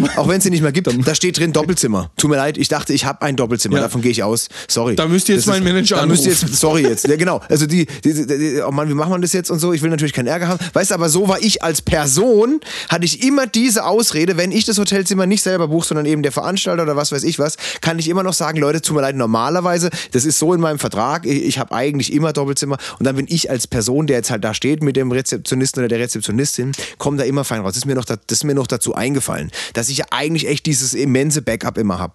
nicht 0.50 0.62
mehr 0.62 0.72
gibt, 0.72 0.88
da 1.06 1.14
steht 1.14 1.38
drin 1.38 1.52
Doppelzimmer. 1.52 2.10
Tut 2.16 2.30
mir 2.30 2.36
leid, 2.36 2.58
ich 2.58 2.68
dachte, 2.68 2.92
ich 2.92 3.06
habe 3.06 3.22
ein 3.22 3.34
Doppelzimmer, 3.36 3.76
Ja. 3.76 3.82
davon 3.82 4.02
gehe 4.02 4.10
ich 4.12 4.22
aus. 4.22 4.48
Sorry. 4.68 4.94
Da 4.94 5.08
müsst 5.08 5.28
ihr 5.28 5.34
jetzt 5.36 5.46
meinen 5.46 5.64
Manager 5.64 5.96
Da 5.96 6.06
müsst 6.06 6.24
ihr 6.26 6.32
anrufen. 6.32 6.48
jetzt, 6.48 6.60
sorry 6.60 6.82
jetzt, 6.82 7.08
ja 7.08 7.16
genau. 7.16 7.40
Also 7.48 7.66
die, 7.66 7.86
die, 8.04 8.26
die, 8.26 8.60
oh 8.66 8.70
Mann, 8.70 8.88
wie 8.88 8.94
machen 8.94 9.10
wir 9.12 9.18
das 9.18 9.32
jetzt 9.32 9.50
und 9.50 9.58
so? 9.58 9.72
Ich 9.72 9.82
will 9.82 9.90
natürlich 9.90 10.12
keinen 10.12 10.28
Ärger 10.28 10.48
haben. 10.48 10.60
Weißt 10.74 10.89
du, 10.90 10.94
aber 10.94 11.08
so 11.08 11.28
war 11.28 11.40
ich 11.40 11.62
als 11.62 11.82
Person, 11.82 12.60
hatte 12.88 13.04
ich 13.04 13.24
immer 13.24 13.46
diese 13.46 13.84
Ausrede, 13.84 14.36
wenn 14.36 14.52
ich 14.52 14.64
das 14.64 14.78
Hotelzimmer 14.78 15.26
nicht 15.26 15.42
selber 15.42 15.68
buche, 15.68 15.88
sondern 15.88 16.06
eben 16.06 16.22
der 16.22 16.32
Veranstalter 16.32 16.82
oder 16.82 16.96
was 16.96 17.12
weiß 17.12 17.24
ich 17.24 17.38
was, 17.38 17.56
kann 17.80 17.98
ich 17.98 18.08
immer 18.08 18.22
noch 18.22 18.32
sagen, 18.32 18.58
Leute, 18.58 18.80
tut 18.82 18.96
mir 18.96 19.02
leid, 19.02 19.16
normalerweise, 19.16 19.90
das 20.12 20.24
ist 20.24 20.38
so 20.38 20.54
in 20.54 20.60
meinem 20.60 20.78
Vertrag, 20.78 21.26
ich, 21.26 21.44
ich 21.44 21.58
habe 21.58 21.74
eigentlich 21.74 22.12
immer 22.12 22.32
Doppelzimmer 22.32 22.78
und 22.98 23.06
dann 23.06 23.16
bin 23.16 23.26
ich 23.28 23.50
als 23.50 23.66
Person, 23.66 24.06
der 24.06 24.18
jetzt 24.18 24.30
halt 24.30 24.44
da 24.44 24.54
steht 24.54 24.82
mit 24.82 24.96
dem 24.96 25.12
Rezeptionisten 25.12 25.80
oder 25.80 25.88
der 25.88 26.00
Rezeptionistin, 26.00 26.72
komme 26.98 27.16
da 27.16 27.24
immer 27.24 27.44
fein 27.44 27.60
raus. 27.60 27.72
Das 27.72 27.78
ist 27.78 27.86
mir 27.86 27.94
noch, 27.94 28.04
da, 28.04 28.16
das 28.26 28.38
ist 28.38 28.44
mir 28.44 28.54
noch 28.54 28.66
dazu 28.66 28.94
eingefallen, 28.94 29.50
dass 29.74 29.88
ich 29.88 29.98
ja 29.98 30.06
eigentlich 30.10 30.48
echt 30.48 30.66
dieses 30.66 30.94
immense 30.94 31.42
Backup 31.42 31.78
immer 31.78 31.98
habe. 31.98 32.14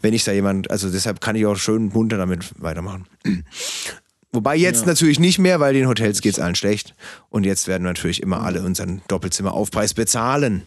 Wenn 0.00 0.12
ich 0.12 0.24
da 0.24 0.32
jemand, 0.32 0.70
also 0.70 0.90
deshalb 0.90 1.20
kann 1.20 1.36
ich 1.36 1.46
auch 1.46 1.56
schön 1.56 1.88
munter 1.88 2.18
damit 2.18 2.52
weitermachen. 2.58 3.06
Wobei 4.32 4.56
jetzt 4.56 4.86
natürlich 4.86 5.18
nicht 5.18 5.38
mehr, 5.38 5.60
weil 5.60 5.74
den 5.74 5.86
Hotels 5.86 6.22
geht's 6.22 6.38
allen 6.38 6.54
schlecht. 6.54 6.94
Und 7.28 7.44
jetzt 7.44 7.68
werden 7.68 7.82
natürlich 7.84 8.22
immer 8.22 8.40
alle 8.42 8.62
unseren 8.62 9.02
Doppelzimmeraufpreis 9.08 9.92
bezahlen. 9.94 10.62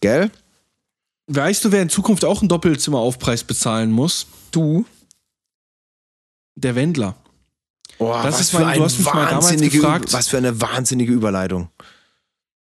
Gell? 0.00 0.30
Weißt 1.26 1.64
du, 1.64 1.72
wer 1.72 1.82
in 1.82 1.88
Zukunft 1.88 2.24
auch 2.24 2.40
einen 2.40 2.48
Doppelzimmeraufpreis 2.48 3.42
bezahlen 3.44 3.90
muss? 3.90 4.26
Du? 4.52 4.86
Der 6.54 6.74
Wendler. 6.74 7.16
Oh, 7.98 8.12
Das 8.12 8.34
was 8.34 8.40
ist 8.42 8.50
für 8.50 8.58
mein- 8.60 8.68
ein 8.68 8.78
du 8.78 8.84
hast 8.84 8.98
mich 8.98 9.06
mal 9.06 9.26
damals 9.26 9.60
gefragt- 9.60 10.12
was 10.12 10.28
für 10.28 10.38
eine 10.38 10.60
wahnsinnige 10.60 11.12
Überleitung. 11.12 11.68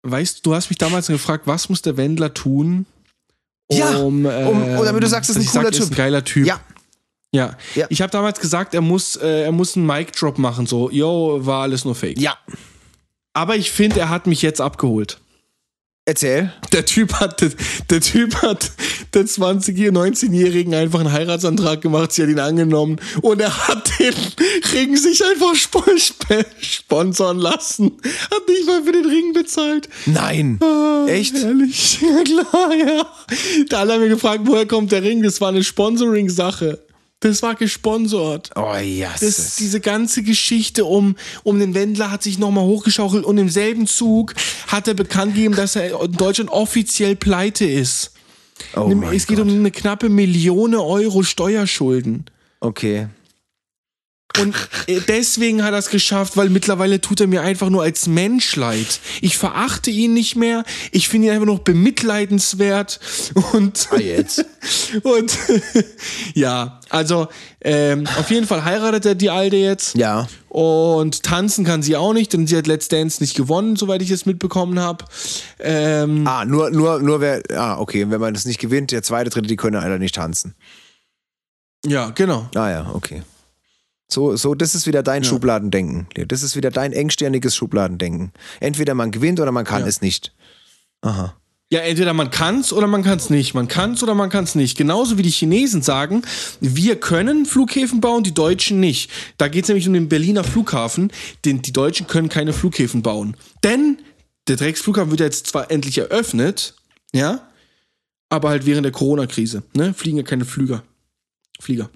Weißt 0.04 0.38
du, 0.38 0.42
du 0.50 0.56
hast 0.56 0.70
mich 0.70 0.78
damals 0.78 1.08
gefragt, 1.08 1.46
was 1.48 1.68
muss 1.68 1.82
der 1.82 1.98
Wendler 1.98 2.34
tun, 2.34 2.86
Ja, 3.70 3.98
um, 3.98 4.26
äh, 4.26 4.46
um- 4.46 4.78
um- 4.78 4.86
damit 4.86 5.04
du 5.04 5.08
sagst, 5.08 5.30
das 5.30 5.36
ist 5.38 5.48
ein 5.50 5.52
cooler 5.52 5.64
sag, 5.66 5.74
er 5.74 5.80
ist 5.80 5.84
Typ. 5.90 5.92
ein 5.92 5.96
geiler 5.98 6.24
Typ. 6.24 6.48
Ja, 6.48 6.60
Ja. 7.32 7.56
Ja. 7.76 7.86
Ich 7.90 8.02
habe 8.02 8.12
damals 8.12 8.40
gesagt, 8.40 8.74
er 8.74 8.82
muss, 8.82 9.16
äh, 9.16 9.44
er 9.44 9.52
muss 9.52 9.76
einen 9.76 9.86
Mic-Drop 9.86 10.38
machen, 10.38 10.66
so, 10.66 10.90
yo, 10.90 11.40
war 11.46 11.64
alles 11.64 11.86
nur 11.86 11.96
Fake. 11.96 12.20
ja. 12.20 12.38
Aber 13.34 13.56
ich 13.56 13.72
finde, 13.72 14.00
er 14.00 14.10
hat 14.10 14.26
mich 14.26 14.42
jetzt 14.42 14.60
abgeholt. 14.60 15.20
Erzähl. 16.04 16.52
Der 16.74 16.84
Typ 16.86 17.14
hat, 17.14 17.40
der, 17.92 18.02
Typ 18.02 18.42
hat 18.42 18.72
der 19.14 19.28
20 19.28 19.78
19-Jährigen 19.78 20.74
einfach 20.74 21.00
einen 21.02 21.12
Heiratsantrag 21.12 21.80
gemacht, 21.82 22.12
sie 22.12 22.24
hat 22.24 22.30
ihn 22.30 22.40
angenommen 22.40 23.00
und 23.22 23.40
er 23.40 23.68
hat 23.68 23.88
den 24.00 24.16
Ring 24.74 24.98
sich 24.98 25.24
einfach 25.24 25.54
sp 25.54 25.78
sp 25.94 26.26
sponsern 26.60 27.38
lassen. 27.38 27.92
Hat 28.32 28.48
nicht 28.48 28.66
mal 28.66 28.82
für 28.84 28.92
den 28.92 29.06
Ring 29.06 29.34
bezahlt. 29.34 29.88
Nein. 30.08 30.60
Ah, 30.62 31.06
Echt? 31.08 31.36
Ehrlich? 31.36 32.00
Ja, 32.02 32.24
klar, 32.24 32.74
ja. 32.76 33.06
Da 33.70 33.80
alle 33.82 33.94
haben 33.94 34.02
wir 34.02 34.10
gefragt, 34.10 34.42
woher 34.46 34.66
kommt 34.66 34.92
der 34.92 35.04
Ring? 35.04 35.22
Das 35.22 35.40
war 35.40 35.50
eine 35.50 35.64
Sponsoring-Sache. 35.64 36.80
Das 37.22 37.44
war 37.44 37.56
gesponsert. 37.56 38.52
Oh 38.56 38.76
ja. 38.76 39.14
Das, 39.20 39.56
diese 39.58 39.82
ganze 39.82 40.24
Geschichte 40.24 40.86
um, 40.86 41.16
um 41.44 41.60
den 41.60 41.74
Wendler 41.74 42.12
hat 42.12 42.24
sich 42.24 42.40
nochmal 42.40 42.64
hochgeschaukelt 42.64 43.26
und 43.26 43.38
im 43.38 43.50
selben 43.50 43.88
Zug 43.88 44.36
hat 44.68 44.88
er 44.88 44.94
bekannt 44.94 45.36
gegeben, 45.36 45.56
dass 45.56 45.76
er 45.76 46.02
in 46.02 46.14
Deutschland 46.14 46.50
offiziell 46.50 47.18
pleite 47.18 47.66
ist. 47.66 48.12
oh 48.76 48.90
es 49.12 49.28
geht 49.28 49.38
Gott. 49.38 49.48
um 49.48 49.54
eine 49.54 49.72
knappe 49.72 50.08
Million 50.08 50.74
Euro 50.76 51.24
Steuerschulden. 51.24 52.26
Okay. 52.62 53.08
Und 54.38 54.56
äh, 54.88 55.02
deswegen 55.08 55.64
hat 55.64 55.74
er 55.74 55.80
es 55.80 55.90
geschafft, 55.90 56.38
weil 56.38 56.50
mittlerweile 56.50 57.02
tut 57.02 57.20
er 57.20 57.28
mir 57.28 57.42
einfach 57.42 57.70
nur 57.70 57.84
als 57.84 58.08
Mensch 58.08 58.56
leid. 58.56 59.00
Ich 59.22 59.38
verachte 59.38 59.90
ihn 59.90 60.14
nicht 60.14 60.36
mehr. 60.36 60.64
Ich 60.92 61.10
finde 61.10 61.28
ihn 61.28 61.34
einfach 61.34 61.48
noch 61.48 61.60
bemitleidenswert. 61.60 63.00
Und, 63.54 63.88
Ah, 63.92 63.98
jetzt. 63.98 64.46
und 65.04 65.36
ja, 66.36 66.80
also 66.90 67.28
ähm, 67.62 68.08
auf 68.18 68.30
jeden 68.30 68.46
Fall 68.48 68.64
heiratet 68.64 69.06
er 69.06 69.16
die 69.16 69.30
Alte 69.30 69.58
jetzt. 69.58 69.96
Ja. 69.96 70.28
Und 70.48 71.24
tanzen 71.24 71.66
kann 71.66 71.82
sie 71.82 71.96
auch 71.98 72.14
nicht, 72.14 72.32
denn 72.32 72.48
sie 72.48 72.56
hat 72.56 72.68
Let's 72.68 72.88
Dance 72.88 73.22
nicht 73.22 73.36
gewonnen, 73.36 73.76
soweit 73.76 74.02
ich 74.02 74.12
es 74.12 74.26
mitbekommen 74.26 74.80
habe. 74.80 75.06
Ähm, 75.60 76.26
Ah, 76.28 76.46
nur, 76.46 76.70
nur, 76.70 77.00
nur 77.02 77.20
wer. 77.20 77.42
Ah, 77.56 77.78
okay. 77.80 78.06
Wenn 78.10 78.22
man 78.22 78.34
das 78.34 78.46
nicht 78.46 78.60
gewinnt, 78.60 78.92
der 78.92 79.04
zweite, 79.04 79.32
dritte, 79.32 79.48
die 79.48 79.56
können 79.58 79.76
alle 79.76 80.00
nicht 80.00 80.16
tanzen. 80.16 80.56
ja, 81.86 82.12
genau. 82.12 82.48
Ah 82.56 82.70
ja, 82.70 82.90
okay. 82.94 83.24
So, 84.12 84.36
so, 84.36 84.56
das 84.56 84.74
ist 84.74 84.88
wieder 84.88 85.04
dein 85.04 85.24
Schubladendenken. 85.24 86.08
Leo. 86.16 86.26
Das 86.26 86.42
ist 86.42 86.56
wieder 86.56 86.72
dein 86.72 86.94
engstirniges 86.94 87.56
Schubladendenken. 87.56 88.32
Entweder 88.60 88.96
man 88.96 89.12
gewinnt 89.12 89.40
oder 89.40 89.52
man 89.52 89.66
kann 89.66 89.82
Ja. 89.84 89.88
es 89.88 90.02
nicht. 90.02 90.34
Aha. 91.02 91.36
Ja, 91.72 91.82
entweder 91.82 92.14
man 92.14 92.32
kann's 92.32 92.74
oder 92.74 92.88
man 92.88 93.04
kann's 93.04 93.30
nicht. 93.30 93.54
Man 93.54 93.68
kann's 93.68 94.02
oder 94.02 94.16
man 94.16 94.32
kann's 94.32 94.56
nicht. 94.56 94.76
Genauso 94.76 95.20
wie 95.20 95.22
die 95.22 95.30
Chinesen 95.30 95.84
sagen, 95.84 96.24
wir 96.60 97.00
können 97.00 97.46
Flughäfen 97.46 98.02
bauen, 98.02 98.24
die 98.24 98.34
Deutschen 98.34 98.80
nicht. 98.80 99.12
Da 99.38 99.48
geht's 99.48 99.68
nämlich 99.68 99.88
um 99.88 99.94
den 99.94 100.10
Berliner 100.10 100.44
Flughafen. 100.44 101.12
Den, 101.46 101.62
die 101.62 101.72
Deutschen 101.72 102.08
können 102.08 102.28
keine 102.28 102.54
Flughäfen 102.54 103.04
bauen. 103.04 103.38
Denn 103.64 104.00
der 104.48 104.56
Drecksflughafen 104.56 105.12
wird 105.12 105.20
ja 105.20 105.28
jetzt 105.28 105.46
zwar 105.46 105.70
endlich 105.70 106.00
eröffnet, 106.00 106.74
ja, 107.14 107.48
aber 108.30 108.50
halt 108.50 108.66
während 108.66 108.86
der 108.86 108.92
Corona-Krise. 108.92 109.62
Ne? 109.76 109.94
Fliegen 109.94 110.18
ja 110.18 110.24
keine 110.24 110.46
Flüger. 110.46 110.82
Flieger. 111.60 111.92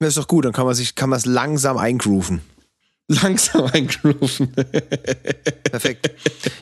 Das 0.00 0.10
ist 0.10 0.18
doch 0.18 0.28
gut, 0.28 0.44
dann 0.44 0.52
kann 0.52 0.64
man 0.64 0.76
sich, 0.76 0.94
kann 0.94 1.10
man 1.10 1.16
es 1.16 1.26
langsam 1.26 1.76
eingrooven. 1.76 2.40
Langsam 3.22 3.64
eingerufen. 3.72 4.52
Perfekt. 5.70 6.10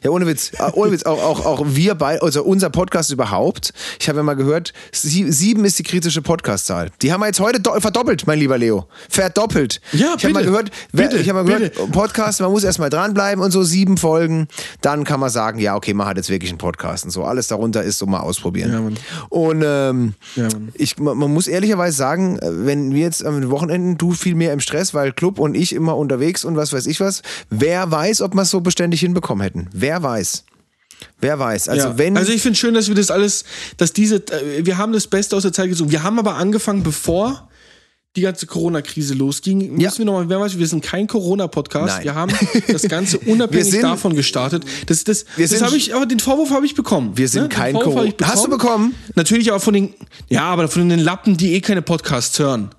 Ja, 0.05 0.11
ohne 0.11 0.29
Witz. 0.29 0.53
Äh, 0.59 0.71
Ohne 0.75 0.93
Witz. 0.93 1.03
Auch, 1.05 1.21
auch, 1.21 1.45
auch 1.45 1.63
wir 1.67 1.97
bei, 1.97 2.21
also 2.23 2.45
unser 2.45 2.71
Podcast 2.71 3.11
überhaupt. 3.11 3.73
Ich 3.99 4.09
habe 4.09 4.19
ja 4.19 4.23
mal 4.23 4.35
gehört, 4.35 4.73
sie, 4.93 5.31
sieben 5.33 5.65
ist 5.65 5.77
die 5.81 5.83
kritische 5.83 6.23
Podcast-Zahl. 6.23 6.91
Die 7.03 7.13
haben 7.13 7.21
wir 7.21 7.27
jetzt 7.27 7.41
heute 7.41 7.59
do- 7.59 7.79
verdoppelt, 7.81 8.29
mein 8.29 8.39
lieber 8.39 8.59
Leo. 8.59 8.87
Verdoppelt. 9.09 9.81
Ja, 9.93 10.15
ich 10.17 10.23
habe 10.25 10.35
mal 10.35 10.45
gehört, 10.45 10.71
Bitte, 10.93 11.17
ich 11.19 11.29
habe 11.29 11.43
mal 11.43 11.47
gehört, 11.53 11.75
bitte. 11.75 11.91
Podcast, 11.91 12.41
man 12.41 12.53
muss 12.53 12.63
erstmal 12.63 12.91
dranbleiben 12.91 13.43
und 13.43 13.51
so 13.51 13.65
sieben 13.65 13.97
Folgen. 13.97 14.47
Dann 14.83 15.03
kann 15.03 15.19
man 15.19 15.31
sagen, 15.31 15.59
ja, 15.59 15.75
okay, 15.75 15.95
man 15.95 16.07
hat 16.07 16.17
jetzt 16.17 16.31
wirklich 16.31 16.51
einen 16.51 16.59
Podcast 16.59 17.05
und 17.05 17.11
so. 17.11 17.25
Alles 17.25 17.49
darunter 17.49 17.83
ist 17.83 17.99
so 17.99 18.07
mal 18.07 18.21
ausprobieren. 18.21 18.73
Ja, 18.73 18.81
Mann. 18.81 18.97
Und 19.31 19.63
ähm, 19.67 20.15
Ja, 20.37 20.45
Mann. 20.45 20.69
ich, 20.75 20.97
man, 20.99 21.19
man 21.19 21.33
muss 21.33 21.49
ehrlicherweise 21.49 21.97
sagen, 21.97 22.39
äh, 22.39 22.67
wenn 22.67 22.95
wir 22.95 23.01
jetzt 23.03 23.25
am 23.25 23.51
Wochenenden, 23.51 23.99
du 23.99 24.13
viel 24.13 24.37
mehr 24.37 24.53
im 24.53 24.61
Stress, 24.61 24.95
weil 24.95 25.13
Club 25.13 25.41
und 25.41 25.57
ich 25.57 25.73
immer 25.75 25.97
unterwegs 25.97 26.36
und 26.45 26.57
was 26.57 26.73
weiß 26.73 26.87
ich 26.87 27.01
was, 27.01 27.23
wer 27.51 27.91
weiß, 27.91 28.21
ob 28.23 28.35
wir 28.35 28.43
es 28.43 28.51
so 28.51 28.61
beständig 28.61 29.01
hinbekommen 29.01 29.43
hätten. 29.43 29.69
Wer 29.73 30.03
weiß. 30.03 30.45
Wer 31.21 31.39
weiß. 31.39 31.69
Also 31.69 31.89
ja. 31.89 31.99
wenn. 31.99 32.17
also 32.17 32.33
ich 32.33 32.43
finde 32.43 32.59
schön, 32.59 32.75
dass 32.75 32.89
wir 32.89 32.95
das 32.95 33.11
alles, 33.11 33.45
dass 33.77 33.93
diese, 33.93 34.17
äh, 34.17 34.65
wir 34.65 34.79
haben 34.79 34.93
das 34.93 35.07
Beste 35.07 35.37
aus 35.37 35.43
der 35.43 35.53
Zeit 35.53 35.69
gesucht. 35.69 35.91
Wir 35.91 36.03
haben 36.03 36.19
aber 36.19 36.37
angefangen, 36.37 36.83
bevor 36.83 37.49
die 38.17 38.23
ganze 38.23 38.47
Corona-Krise 38.47 39.13
losging. 39.13 39.79
Ja. 39.79 39.89
Müssen 39.89 39.99
wir 39.99 40.05
nochmal, 40.07 40.27
wer 40.31 40.41
weiß, 40.41 40.57
wir 40.59 40.67
sind 40.67 40.83
kein 40.83 41.07
Corona-Podcast. 41.07 42.03
Wir 42.03 42.15
haben 42.15 42.33
das 42.69 42.83
Ganze 42.89 43.19
unabhängig 43.19 43.71
sind- 43.71 43.83
davon 43.83 44.15
gestartet. 44.17 44.65
Das, 44.87 45.05
das, 45.05 45.27
Wir 45.37 45.47
das 45.47 45.61
habe 45.61 45.77
ich, 45.77 45.95
aber 45.95 46.07
den 46.07 46.19
Vorwurf 46.19 46.49
habe 46.51 46.65
ich 46.65 46.75
bekommen. 46.75 47.13
Wir 47.19 47.29
sind 47.29 47.43
Ne? 47.43 47.49
Kein 47.51 47.75
Corona- 47.75 48.15
Hast 48.23 48.47
du 48.47 48.49
bekommen? 48.49 48.95
Natürlich 49.17 49.53
auch 49.53 49.61
von 49.61 49.75
den, 49.75 49.93
ja, 50.31 50.45
aber 50.45 50.69
von 50.69 50.89
den 50.89 50.99
Lappen, 50.99 51.37
die 51.37 51.53
eh 51.53 51.61
keine 51.61 51.83
Podcasts 51.83 52.39
hören. 52.39 52.71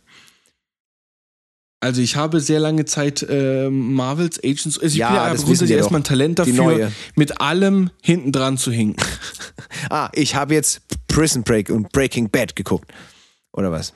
Also 1.84 2.00
ich 2.02 2.16
habe 2.16 2.40
sehr 2.40 2.60
lange 2.60 2.86
Zeit 2.86 3.26
ähm, 3.28 3.94
Marvels 3.96 4.38
Agents, 4.44 4.78
also 4.78 4.86
ich 4.86 4.96
Ja, 4.96 5.08
bin 5.08 5.16
ja 5.18 5.32
das 5.32 5.44
grundsätzlich 5.44 5.78
erstmal 5.78 6.02
ein 6.02 6.04
Talent 6.04 6.38
dafür, 6.40 6.92
mit 7.16 7.42
allem 7.42 7.90
hinten 8.02 8.32
dran 8.32 8.58
zu 8.58 8.72
hinken. 8.72 9.02
Ah, 9.90 10.10
ich 10.14 10.36
habe 10.36 10.54
jetzt 10.54 10.82
Prison 11.08 11.44
Break 11.44 11.70
und 11.70 11.92
Breaking 11.92 12.30
Bad 12.30 12.56
geguckt. 12.56 12.92
Oder 13.52 13.72
was? 13.72 13.94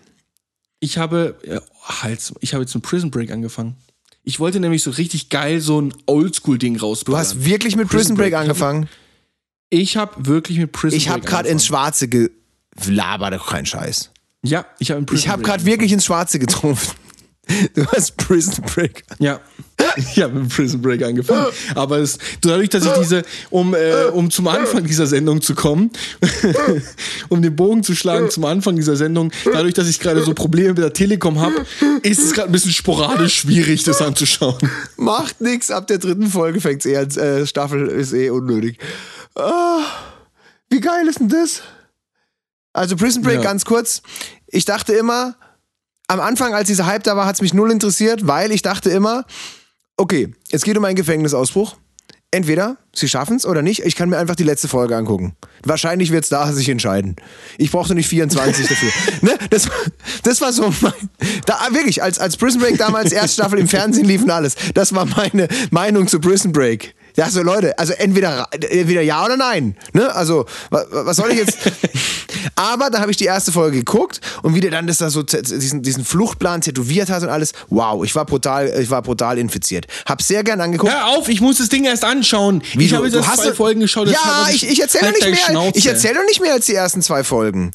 Ich 0.79 0.97
habe, 0.97 1.37
äh, 1.43 1.59
Hals, 1.83 2.33
ich 2.39 2.53
habe 2.53 2.63
jetzt 2.63 2.73
mit 2.73 2.83
Prison 2.83 3.11
Break 3.11 3.29
angefangen. 3.31 3.75
Ich 4.23 4.39
wollte 4.39 4.59
nämlich 4.59 4.81
so 4.81 4.89
richtig 4.89 5.29
geil 5.29 5.61
so 5.61 5.79
ein 5.79 5.93
Oldschool-Ding 6.07 6.75
Du 6.77 6.85
rausballern. 6.85 7.19
hast 7.21 7.45
wirklich 7.45 7.75
mit 7.75 7.87
Prison, 7.87 7.99
Prison 7.99 8.17
Break, 8.17 8.31
Break. 8.31 8.41
angefangen? 8.41 8.89
Ich 9.69 9.95
habe 9.95 10.25
wirklich 10.25 10.57
mit 10.57 10.71
Prison 10.71 10.97
Ich 10.97 11.07
habe 11.09 11.19
Break 11.21 11.29
gerade 11.29 11.49
ins. 11.49 11.65
Schwarze 11.67 12.07
ge... 12.07 12.31
Laber 12.87 13.29
doch 13.31 13.47
kein 13.47 13.65
Scheiß. 13.65 14.11
Ja, 14.43 14.65
ich 14.79 14.91
habe 14.91 15.05
Ich 15.15 15.27
habe 15.29 15.43
gerade 15.43 15.65
wirklich 15.65 15.91
ins 15.91 16.05
Schwarze 16.05 16.39
getroffen. 16.39 16.95
Du 17.75 17.85
hast 17.87 18.17
Prison 18.17 18.63
Break. 18.73 19.03
Ja. 19.19 19.39
Ich 19.97 20.21
habe 20.21 20.39
mit 20.39 20.49
Prison 20.49 20.81
Break 20.81 21.03
angefangen. 21.03 21.45
Aber 21.75 21.97
es, 21.97 22.17
dadurch, 22.41 22.69
dass 22.69 22.85
ich 22.85 22.91
diese, 22.93 23.23
um, 23.49 23.73
äh, 23.73 24.05
um 24.13 24.31
zum 24.31 24.47
Anfang 24.47 24.83
dieser 24.85 25.05
Sendung 25.05 25.41
zu 25.41 25.53
kommen, 25.53 25.91
um 27.29 27.41
den 27.41 27.55
Bogen 27.55 27.83
zu 27.83 27.93
schlagen 27.95 28.29
zum 28.29 28.45
Anfang 28.45 28.75
dieser 28.75 28.95
Sendung, 28.95 29.31
dadurch, 29.45 29.73
dass 29.73 29.87
ich 29.87 29.99
gerade 29.99 30.23
so 30.23 30.33
Probleme 30.33 30.69
mit 30.69 30.77
der 30.79 30.93
Telekom 30.93 31.39
habe, 31.39 31.65
ist 32.01 32.19
es 32.19 32.33
gerade 32.33 32.49
ein 32.49 32.51
bisschen 32.51 32.71
sporadisch 32.71 33.35
schwierig, 33.41 33.83
das 33.83 34.01
anzuschauen. 34.01 34.57
Macht 34.97 35.41
nix, 35.41 35.69
ab 35.71 35.87
der 35.87 35.99
dritten 35.99 36.27
Folge 36.27 36.61
fängt's 36.61 36.85
eh 36.85 36.97
an. 36.97 37.09
Äh, 37.11 37.45
Staffel 37.45 37.87
ist 37.87 38.13
eh 38.13 38.29
unnötig. 38.29 38.79
Ah, 39.35 39.81
wie 40.69 40.79
geil 40.79 41.07
ist 41.07 41.19
denn 41.19 41.29
das? 41.29 41.61
Also 42.73 42.95
Prison 42.95 43.21
Break 43.21 43.35
Ja. 43.35 43.41
ganz 43.41 43.65
kurz. 43.65 44.01
Ich 44.47 44.65
dachte 44.65 44.93
immer, 44.93 45.35
am 46.07 46.19
Anfang, 46.19 46.53
als 46.53 46.67
dieser 46.67 46.85
Hype 46.85 47.03
da 47.03 47.15
war, 47.15 47.25
hat's 47.25 47.41
mich 47.41 47.53
null 47.53 47.71
interessiert, 47.71 48.27
weil 48.27 48.51
ich 48.51 48.61
dachte 48.61 48.89
immer, 48.89 49.25
okay, 49.97 50.33
es 50.51 50.63
geht 50.63 50.77
um 50.77 50.85
einen 50.85 50.95
Gefängnisausbruch. 50.95 51.75
Entweder 52.31 52.75
sie 52.93 53.07
schaffen's 53.07 53.45
oder 53.45 53.61
nicht. 53.61 53.85
Ich 53.85 53.95
kann 53.95 54.09
mir 54.09 54.17
einfach 54.17 54.35
die 54.35 54.43
letzte 54.43 54.67
Folge 54.67 54.97
angucken. 54.97 55.37
Wahrscheinlich 55.63 56.11
wird's 56.11 56.27
da 56.27 56.51
sich 56.51 56.67
entscheiden. 56.67 57.15
Ich 57.57 57.71
brauchte 57.71 57.95
nicht 57.95 58.09
24 58.09 58.67
dafür. 58.67 58.91
ne? 59.21 59.37
das, 59.49 59.69
das 60.23 60.41
war 60.41 60.51
so 60.51 60.73
mein. 60.81 60.93
Da, 61.45 61.59
wirklich, 61.71 62.03
als, 62.03 62.19
als 62.19 62.35
Prison 62.35 62.59
Break 62.59 62.77
damals 62.77 63.13
erste 63.13 63.41
Staffel 63.41 63.59
im 63.59 63.69
Fernsehen 63.69 64.05
lief 64.05 64.23
und 64.23 64.31
alles. 64.31 64.55
Das 64.73 64.93
war 64.93 65.05
meine 65.05 65.47
Meinung 65.71 66.09
zu 66.09 66.19
Prison 66.19 66.51
Break. 66.51 66.93
Ja, 67.15 67.29
so 67.29 67.41
Leute, 67.41 67.77
also 67.79 67.93
entweder, 67.93 68.47
entweder 68.51 69.01
ja 69.01 69.23
oder 69.25 69.37
nein. 69.37 69.75
Ne? 69.93 70.13
Also, 70.13 70.45
wa- 70.69 70.85
wa- 70.91 71.05
was 71.05 71.17
soll 71.17 71.31
ich 71.31 71.37
jetzt. 71.37 71.57
Aber 72.55 72.89
da 72.89 72.99
habe 72.99 73.11
ich 73.11 73.17
die 73.17 73.25
erste 73.25 73.51
Folge 73.51 73.77
geguckt 73.79 74.21
und 74.43 74.53
wie 74.55 74.59
der 74.59 74.71
dann 74.71 74.85
das 74.87 74.97
da 74.99 75.09
so 75.09 75.23
diesen, 75.23 75.81
diesen 75.81 76.05
Fluchtplan 76.05 76.61
tätowiert 76.61 77.09
hat 77.09 77.23
und 77.23 77.29
alles. 77.29 77.53
Wow, 77.69 78.03
ich 78.05 78.13
war 78.15 78.25
brutal, 78.25 78.67
ich 78.79 78.89
war 78.89 79.01
brutal 79.01 79.37
infiziert. 79.37 79.87
Hab 80.05 80.21
sehr 80.21 80.43
gern 80.43 80.61
angeguckt. 80.61 80.91
Hör 80.93 81.07
auf, 81.07 81.27
ich 81.29 81.41
muss 81.41 81.57
das 81.57 81.69
Ding 81.69 81.85
erst 81.85 82.03
anschauen. 82.05 82.61
Wie, 82.73 82.85
ich 82.85 82.93
habe 82.93 83.07
jetzt 83.07 83.23
zwei 83.35 83.47
du- 83.49 83.55
Folgen 83.55 83.79
geschaut. 83.79 84.07
Ja, 84.09 84.47
ich, 84.51 84.67
ich 84.69 84.81
erzähle 84.81 85.05
Halt 85.05 85.15
nicht 85.15 85.25
mehr. 85.25 85.35
Schnauze. 85.37 85.77
Ich 85.77 85.87
erzähle 85.87 86.15
doch 86.15 86.25
nicht 86.25 86.41
mehr 86.41 86.53
als 86.53 86.65
die 86.65 86.75
ersten 86.75 87.01
zwei 87.01 87.23
Folgen. 87.23 87.71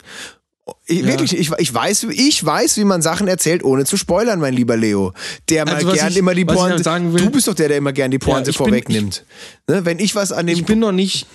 Ich, 0.86 1.04
Wirklich, 1.04 1.36
ich, 1.38 1.50
ich, 1.58 1.74
weiß, 1.74 2.04
ich 2.04 2.44
weiß, 2.44 2.76
wie 2.78 2.84
man 2.84 3.02
Sachen 3.02 3.28
erzählt, 3.28 3.62
ohne 3.64 3.84
zu 3.84 3.96
spoilern, 3.96 4.40
mein 4.40 4.54
lieber 4.54 4.76
Leo. 4.76 5.12
Der 5.48 5.64
mal 5.64 5.74
Also, 5.76 5.88
was 5.88 5.94
gern 5.94 6.10
ich- 6.10 6.16
immer 6.16 6.34
die 6.34 6.44
Pointe. 6.44 6.82
sagen 6.82 7.12
will- 7.14 7.22
du 7.24 7.30
bist 7.30 7.46
doch 7.48 7.54
der, 7.54 7.68
der 7.68 7.78
immer 7.78 7.92
gern 7.92 8.10
die 8.10 8.18
Pointe 8.18 8.46
bin- 8.50 8.54
vorwegnimmt. 8.54 9.24
Ne, 9.68 9.84
wenn 9.84 9.98
ich 9.98 10.14
was 10.14 10.32
an 10.32 10.46
dem. 10.46 10.56
Ich 10.58 10.64
bin 10.64 10.78
noch 10.78 10.92
nicht. 10.92 11.26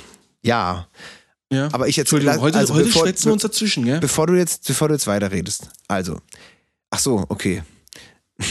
ja. 0.41 0.87
Ja. 1.51 1.69
Aber 1.73 1.87
ich 1.87 1.95
jetzt- 1.95 2.05
Entschuldigung, 2.11 2.41
heute, 2.41 2.57
also 2.57 2.73
heute 2.73 2.85
bevor- 2.85 3.03
schwätzen 3.03 3.25
wir 3.25 3.33
uns 3.33 3.43
dazwischen, 3.43 3.85
gell? 3.85 3.99
Bevor 3.99 4.25
du 4.25 4.33
jetzt, 4.33 4.65
bevor 4.67 4.87
du 4.87 4.95
jetzt 4.95 5.05
weiterredest. 5.05 5.69
Also. 5.87 6.19
Ach 6.89 6.97
so, 6.99 7.23
okay. 7.29 7.61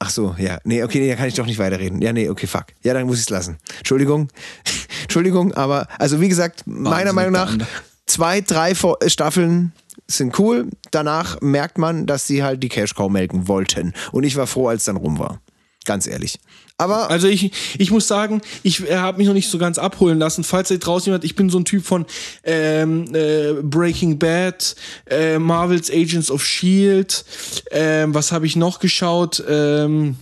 Ach 0.00 0.10
so, 0.10 0.34
ja. 0.38 0.58
Nee, 0.64 0.82
okay, 0.82 0.98
nee, 1.00 1.08
da 1.08 1.14
kann 1.16 1.28
ich 1.28 1.34
doch 1.34 1.46
nicht 1.46 1.58
weiterreden. 1.58 2.02
Ja, 2.02 2.12
nee, 2.12 2.28
okay, 2.28 2.46
fuck. 2.46 2.66
Ja, 2.82 2.92
dann 2.92 3.06
muss 3.06 3.16
ich 3.18 3.22
es 3.22 3.30
lassen. 3.30 3.58
Entschuldigung. 3.78 4.28
Entschuldigung, 5.02 5.54
aber, 5.54 5.86
also 5.98 6.20
wie 6.20 6.28
gesagt, 6.28 6.66
meiner 6.66 7.14
Wahnsinnig 7.14 7.14
Meinung 7.14 7.32
nach, 7.32 7.68
zwei, 8.06 8.40
drei 8.40 8.74
Staffeln 9.06 9.72
sind 10.06 10.38
cool. 10.38 10.68
Danach 10.90 11.40
merkt 11.40 11.78
man, 11.78 12.06
dass 12.06 12.26
sie 12.26 12.42
halt 12.42 12.62
die 12.62 12.68
Cash 12.68 12.94
Cow 12.94 13.10
melken 13.10 13.48
wollten. 13.48 13.94
Und 14.12 14.24
ich 14.24 14.36
war 14.36 14.46
froh, 14.46 14.68
als 14.68 14.84
dann 14.84 14.96
rum 14.96 15.18
war. 15.18 15.40
Ganz 15.84 16.06
ehrlich. 16.06 16.38
Aber 16.76 17.10
Also 17.10 17.28
ich, 17.28 17.52
ich 17.78 17.90
muss 17.90 18.08
sagen, 18.08 18.40
ich 18.62 18.88
äh, 18.88 18.96
habe 18.96 19.18
mich 19.18 19.26
noch 19.26 19.34
nicht 19.34 19.48
so 19.48 19.58
ganz 19.58 19.78
abholen 19.78 20.18
lassen. 20.18 20.42
Falls 20.42 20.70
ihr 20.70 20.78
draußen 20.78 21.06
jemand, 21.06 21.24
ich 21.24 21.36
bin 21.36 21.50
so 21.50 21.58
ein 21.58 21.64
Typ 21.64 21.84
von 21.84 22.06
ähm, 22.42 23.14
äh, 23.14 23.52
Breaking 23.62 24.18
Bad, 24.18 24.74
äh, 25.06 25.38
Marvel's 25.38 25.90
Agents 25.90 26.30
of 26.30 26.44
Shield. 26.44 27.24
Ähm, 27.70 28.14
was 28.14 28.32
habe 28.32 28.46
ich 28.46 28.56
noch 28.56 28.80
geschaut? 28.80 29.44
Ähm, 29.48 30.16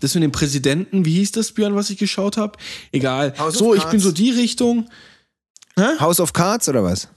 das 0.00 0.14
mit 0.14 0.22
dem 0.22 0.32
Präsidenten, 0.32 1.04
wie 1.04 1.14
hieß 1.14 1.32
das, 1.32 1.52
Björn, 1.52 1.74
was 1.74 1.90
ich 1.90 1.98
geschaut 1.98 2.36
habe? 2.36 2.58
Egal. 2.90 3.34
House 3.38 3.54
so, 3.54 3.74
ich 3.74 3.84
bin 3.84 4.00
so 4.00 4.12
die 4.12 4.30
Richtung. 4.30 4.88
House 5.98 6.20
of 6.20 6.32
Cards 6.32 6.68
oder 6.68 6.84
was? 6.84 7.08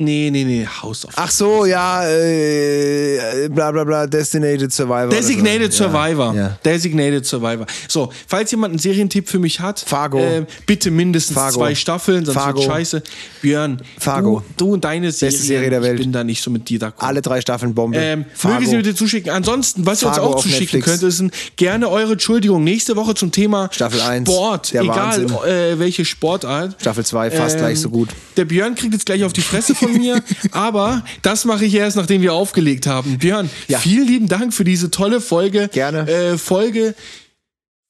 Nee, 0.00 0.30
nee, 0.30 0.44
nee, 0.44 0.64
House 0.64 1.04
of 1.04 1.12
Ach 1.16 1.28
so, 1.28 1.64
ja, 1.66 2.08
äh, 2.08 3.48
bla 3.50 3.72
bla 3.72 3.82
bla, 3.82 4.06
Designated 4.06 4.72
Survivor. 4.72 5.08
Designated 5.08 5.72
so. 5.72 5.86
Survivor. 5.86 6.34
Ja, 6.36 6.40
ja. 6.40 6.58
Designated 6.64 7.26
Survivor. 7.26 7.66
So, 7.88 8.12
falls 8.28 8.52
jemand 8.52 8.74
einen 8.74 8.78
Serientipp 8.78 9.28
für 9.28 9.40
mich 9.40 9.58
hat, 9.58 9.80
Fargo. 9.80 10.20
äh, 10.20 10.46
bitte 10.66 10.92
mindestens 10.92 11.34
Fargo. 11.34 11.58
zwei 11.58 11.74
Staffeln, 11.74 12.24
sonst 12.24 12.36
Fargo. 12.36 12.60
wird 12.60 12.70
scheiße. 12.70 13.02
Björn, 13.42 13.82
Fargo. 13.98 14.44
Du, 14.56 14.66
du 14.66 14.74
und 14.74 14.84
deine 14.84 15.10
Serie, 15.10 15.36
Serie 15.36 15.70
der 15.70 15.82
Welt. 15.82 15.98
ich 15.98 16.04
bin 16.04 16.12
da 16.12 16.22
nicht 16.22 16.44
so 16.44 16.52
mit 16.52 16.68
dir 16.68 16.78
d'accord. 16.78 17.00
Alle 17.04 17.20
drei 17.20 17.40
Staffeln 17.40 17.74
Bombe. 17.74 17.98
Ähm, 17.98 18.24
Fargo. 18.34 18.54
möge 18.60 18.70
sie 18.70 18.76
bitte 18.76 18.94
zuschicken. 18.94 19.32
Ansonsten, 19.32 19.84
was 19.84 20.00
ihr 20.04 20.06
uns 20.10 20.16
Fargo 20.18 20.34
auch 20.34 20.40
zuschicken 20.40 20.78
Netflix. 20.78 21.00
könnt, 21.00 21.32
ist 21.34 21.56
gerne 21.56 21.88
eure 21.88 22.12
Entschuldigung. 22.12 22.62
Nächste 22.62 22.94
Woche 22.94 23.16
zum 23.16 23.32
Thema 23.32 23.68
Staffel 23.72 24.00
eins, 24.02 24.30
Sport. 24.30 24.74
der 24.74 24.82
Egal, 24.82 25.24
äh, 25.44 25.76
welche 25.80 26.04
Sportart. 26.04 26.76
Staffel 26.80 27.04
2 27.04 27.32
fast 27.32 27.56
Ähm, 27.56 27.60
gleich 27.62 27.80
so 27.80 27.90
gut. 27.90 28.10
Der 28.36 28.44
Björn 28.44 28.76
kriegt 28.76 28.92
jetzt 28.92 29.04
gleich 29.04 29.24
auf 29.24 29.32
die 29.32 29.40
Fresse 29.40 29.74
von 29.74 29.87
mir, 29.92 30.22
aber 30.52 31.04
das 31.22 31.44
mache 31.44 31.64
ich 31.64 31.74
erst, 31.74 31.96
nachdem 31.96 32.22
wir 32.22 32.34
aufgelegt 32.34 32.86
haben. 32.86 33.18
Björn, 33.18 33.50
Ja. 33.68 33.78
vielen 33.78 34.06
lieben 34.06 34.28
Dank 34.28 34.52
für 34.54 34.64
diese 34.64 34.90
tolle 34.90 35.20
Folge. 35.20 35.68
Gerne. 35.72 36.08
Äh, 36.08 36.38
Folge 36.38 36.94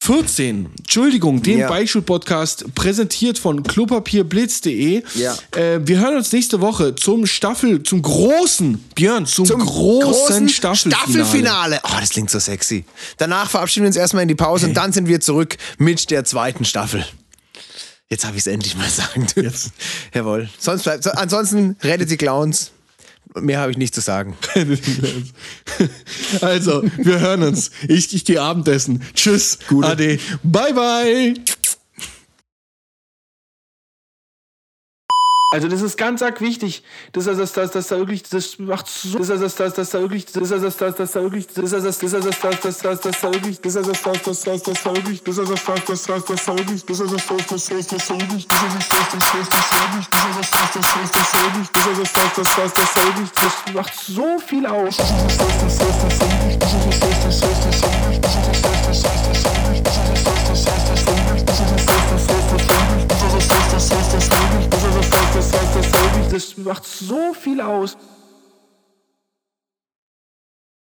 14. 0.01 0.69
Entschuldigung, 0.79 1.43
den 1.43 1.59
Ja. 1.59 1.69
Beichtstuhl-Podcast 1.69 2.73
präsentiert 2.75 3.37
von 3.39 3.63
klopapierblitz.de. 3.65 5.03
Ja. 5.17 5.37
Äh, 5.57 5.81
wir 5.87 5.99
hören 5.99 6.17
uns 6.17 6.33
nächste 6.33 6.61
Woche 6.61 6.95
zum 6.95 7.27
Staffel, 7.27 7.83
zum 7.83 8.01
großen, 8.03 8.79
Björn, 8.95 9.27
zum, 9.27 9.47
großen, 9.49 10.49
Staffelfinale. 10.49 11.05
Staffelfinale. 11.13 11.81
Oh, 11.83 11.97
das 12.01 12.11
klingt 12.11 12.31
so 12.31 12.39
sexy. 12.39 12.85
Danach 13.19 13.51
verabschieden 13.51 13.85
wir 13.85 13.89
uns 13.89 13.97
erstmal 13.97 14.23
in 14.23 14.29
die 14.29 14.35
Pause 14.37 14.67
und 14.69 14.75
dann 14.75 14.93
sind 14.93 15.09
wir 15.09 15.21
zurück 15.21 15.57
mit 15.79 16.11
der 16.11 16.25
zweiten 16.25 16.65
Staffel. 16.65 17.05
Jetzt 18.11 18.25
habe 18.25 18.37
ich 18.37 18.41
es 18.41 18.47
endlich 18.47 18.77
mal 18.77 18.89
sagen 18.89 19.27
dürfen. 19.37 19.73
Jawohl. 20.15 20.49
Sonst 20.59 20.85
bleibt, 20.85 21.05
so, 21.05 21.11
ansonsten 21.11 21.77
rettet 21.83 22.11
die 22.11 22.17
Clowns. 22.17 22.73
Mehr 23.39 23.61
habe 23.61 23.71
ich 23.71 23.77
nicht 23.79 23.95
zu 23.95 24.01
sagen. 24.01 24.37
Also, 26.41 26.83
wir 26.97 27.21
hören 27.21 27.43
uns. 27.43 27.71
Ich, 27.87 28.13
ich 28.13 28.25
gehe 28.25 28.41
Abendessen. 28.41 29.03
Tschüss. 29.15 29.59
Gute. 29.69 29.89
Ade. 29.89 30.19
Bye, 30.43 30.73
bye. 30.73 31.35
Also 35.51 35.67
das 35.67 35.81
ist 35.81 35.97
ganz 35.97 36.21
arg 36.21 36.43
wichtig, 36.43 36.83
dass 37.13 37.27
er 37.27 37.35
das, 37.35 37.55
das, 37.55 37.71
das 37.71 37.87
da 37.89 37.97
wirklich, 37.97 38.23
das 38.23 38.59
macht 38.59 38.87
so, 38.87 39.17
dass 39.17 39.31
er 39.31 39.39
das, 39.39 39.55
das, 39.55 39.73
das 39.73 39.89
da 39.89 40.01
wirklich, 40.03 40.27
dass 40.27 40.51
er 40.51 40.59
das, 40.59 40.77
das, 40.77 40.95
das 40.95 41.13
da 41.13 41.23
wirklich, 41.23 41.47
dass 41.47 41.73
er 41.73 41.81
das, 41.81 41.99
dass 41.99 42.13
er 42.13 42.21
das, 42.21 42.39
das, 42.39 42.61
das, 42.61 42.79
das, 42.81 43.01
das 43.01 43.21
da 43.23 43.33
wirklich, 43.33 43.63
dass 43.63 43.77
er 43.77 43.83
das, 43.83 44.03
das, 44.03 44.23
das, 44.23 44.43
das, 44.43 44.63
das 44.63 44.83
da 44.83 44.95
wirklich, 44.95 45.23
dass 45.23 45.39
er 45.39 45.47
das, 45.47 45.65
das, 45.65 45.85
das, 45.87 46.05
das, 46.05 46.23
das 46.25 46.45
da 46.45 46.53
wirklich, 46.53 46.85
dass 46.85 46.99
er 46.99 47.07
das, 47.07 47.25
das, 47.25 47.39
das, 47.39 47.65
das, 47.65 47.87
das 47.89 48.05
da 48.05 48.13
wirklich, 48.13 48.39
dass 48.45 48.61
er 48.61 48.75
das, 48.77 48.91
das, 48.91 49.09
das, 49.09 49.25
das, 49.25 49.49
das 49.49 49.65
da 49.65 49.81
wirklich, 49.89 50.09
dass 50.11 50.27
er 50.29 50.37
das, 50.37 50.51
das, 50.51 50.69
das, 50.69 50.85
das, 50.85 51.11
das 51.17 51.33
da 51.33 51.41
wirklich, 51.49 51.71
dass 51.73 51.87
er 51.87 51.95
das, 51.97 52.13
das, 52.13 52.35
das, 52.37 52.49
das, 52.55 52.73
das 52.75 52.93
da 52.93 53.01
wirklich, 53.09 53.33
das 53.33 53.55
macht 53.73 53.95
so 54.05 54.39
viel 54.45 54.67
aus. 54.67 54.97
Dass 54.99 55.09
er 55.09 55.17
das, 55.17 55.37
das, 55.39 55.49
das, 55.49 55.79
das, 55.79 55.97
das 55.97 56.19
da 56.19 56.27
wirklich, 56.29 56.59
dass 56.59 56.75
er 56.75 56.81
das, 56.85 57.01
das, 57.01 57.17
das, 57.25 57.41
das, 57.41 57.65
das 57.65 57.81
da 57.81 57.89
wirklich, 58.05 58.21
dass 58.21 58.37
er 58.37 58.45
das, 58.45 58.61
das, 58.61 58.77
das, 58.79 59.01
das, 59.01 59.23
das 59.25 59.45
da 59.45 59.53
wirklich, 59.65 59.83
dass 59.83 59.97
er 59.97 60.13
das, 60.13 60.25
das, 60.25 60.45
das, 60.45 60.65
das, 60.69 60.85
das 60.85 61.05
da 61.05 61.13
wirklich, 61.17 61.45
dass 61.45 61.61
er 61.61 61.67
das, 61.69 61.87
das, 61.89 61.89
das, 61.89 61.89
das, 61.89 61.89
das 61.89 61.89
da 61.89 61.89
wirklich, 61.89 61.89
dass 61.89 61.89
er 61.89 61.89
das, 61.89 61.89
das, 61.89 62.05
das, 62.09 62.27
das, 62.29 62.45
das 62.53 62.67
da 62.69 62.77
wirklich, 62.91 63.07
dass 63.09 63.23
er 63.23 63.31
das, 63.33 63.49
das, 63.49 63.65
das, 63.71 63.89
das, 63.89 64.13
das 64.13 64.29
da 64.29 64.53
wirklich, 64.53 64.68
das 66.31 66.57
macht 66.57 66.85
so 66.85 67.33
viel 67.35 67.61
aus. 67.61 67.97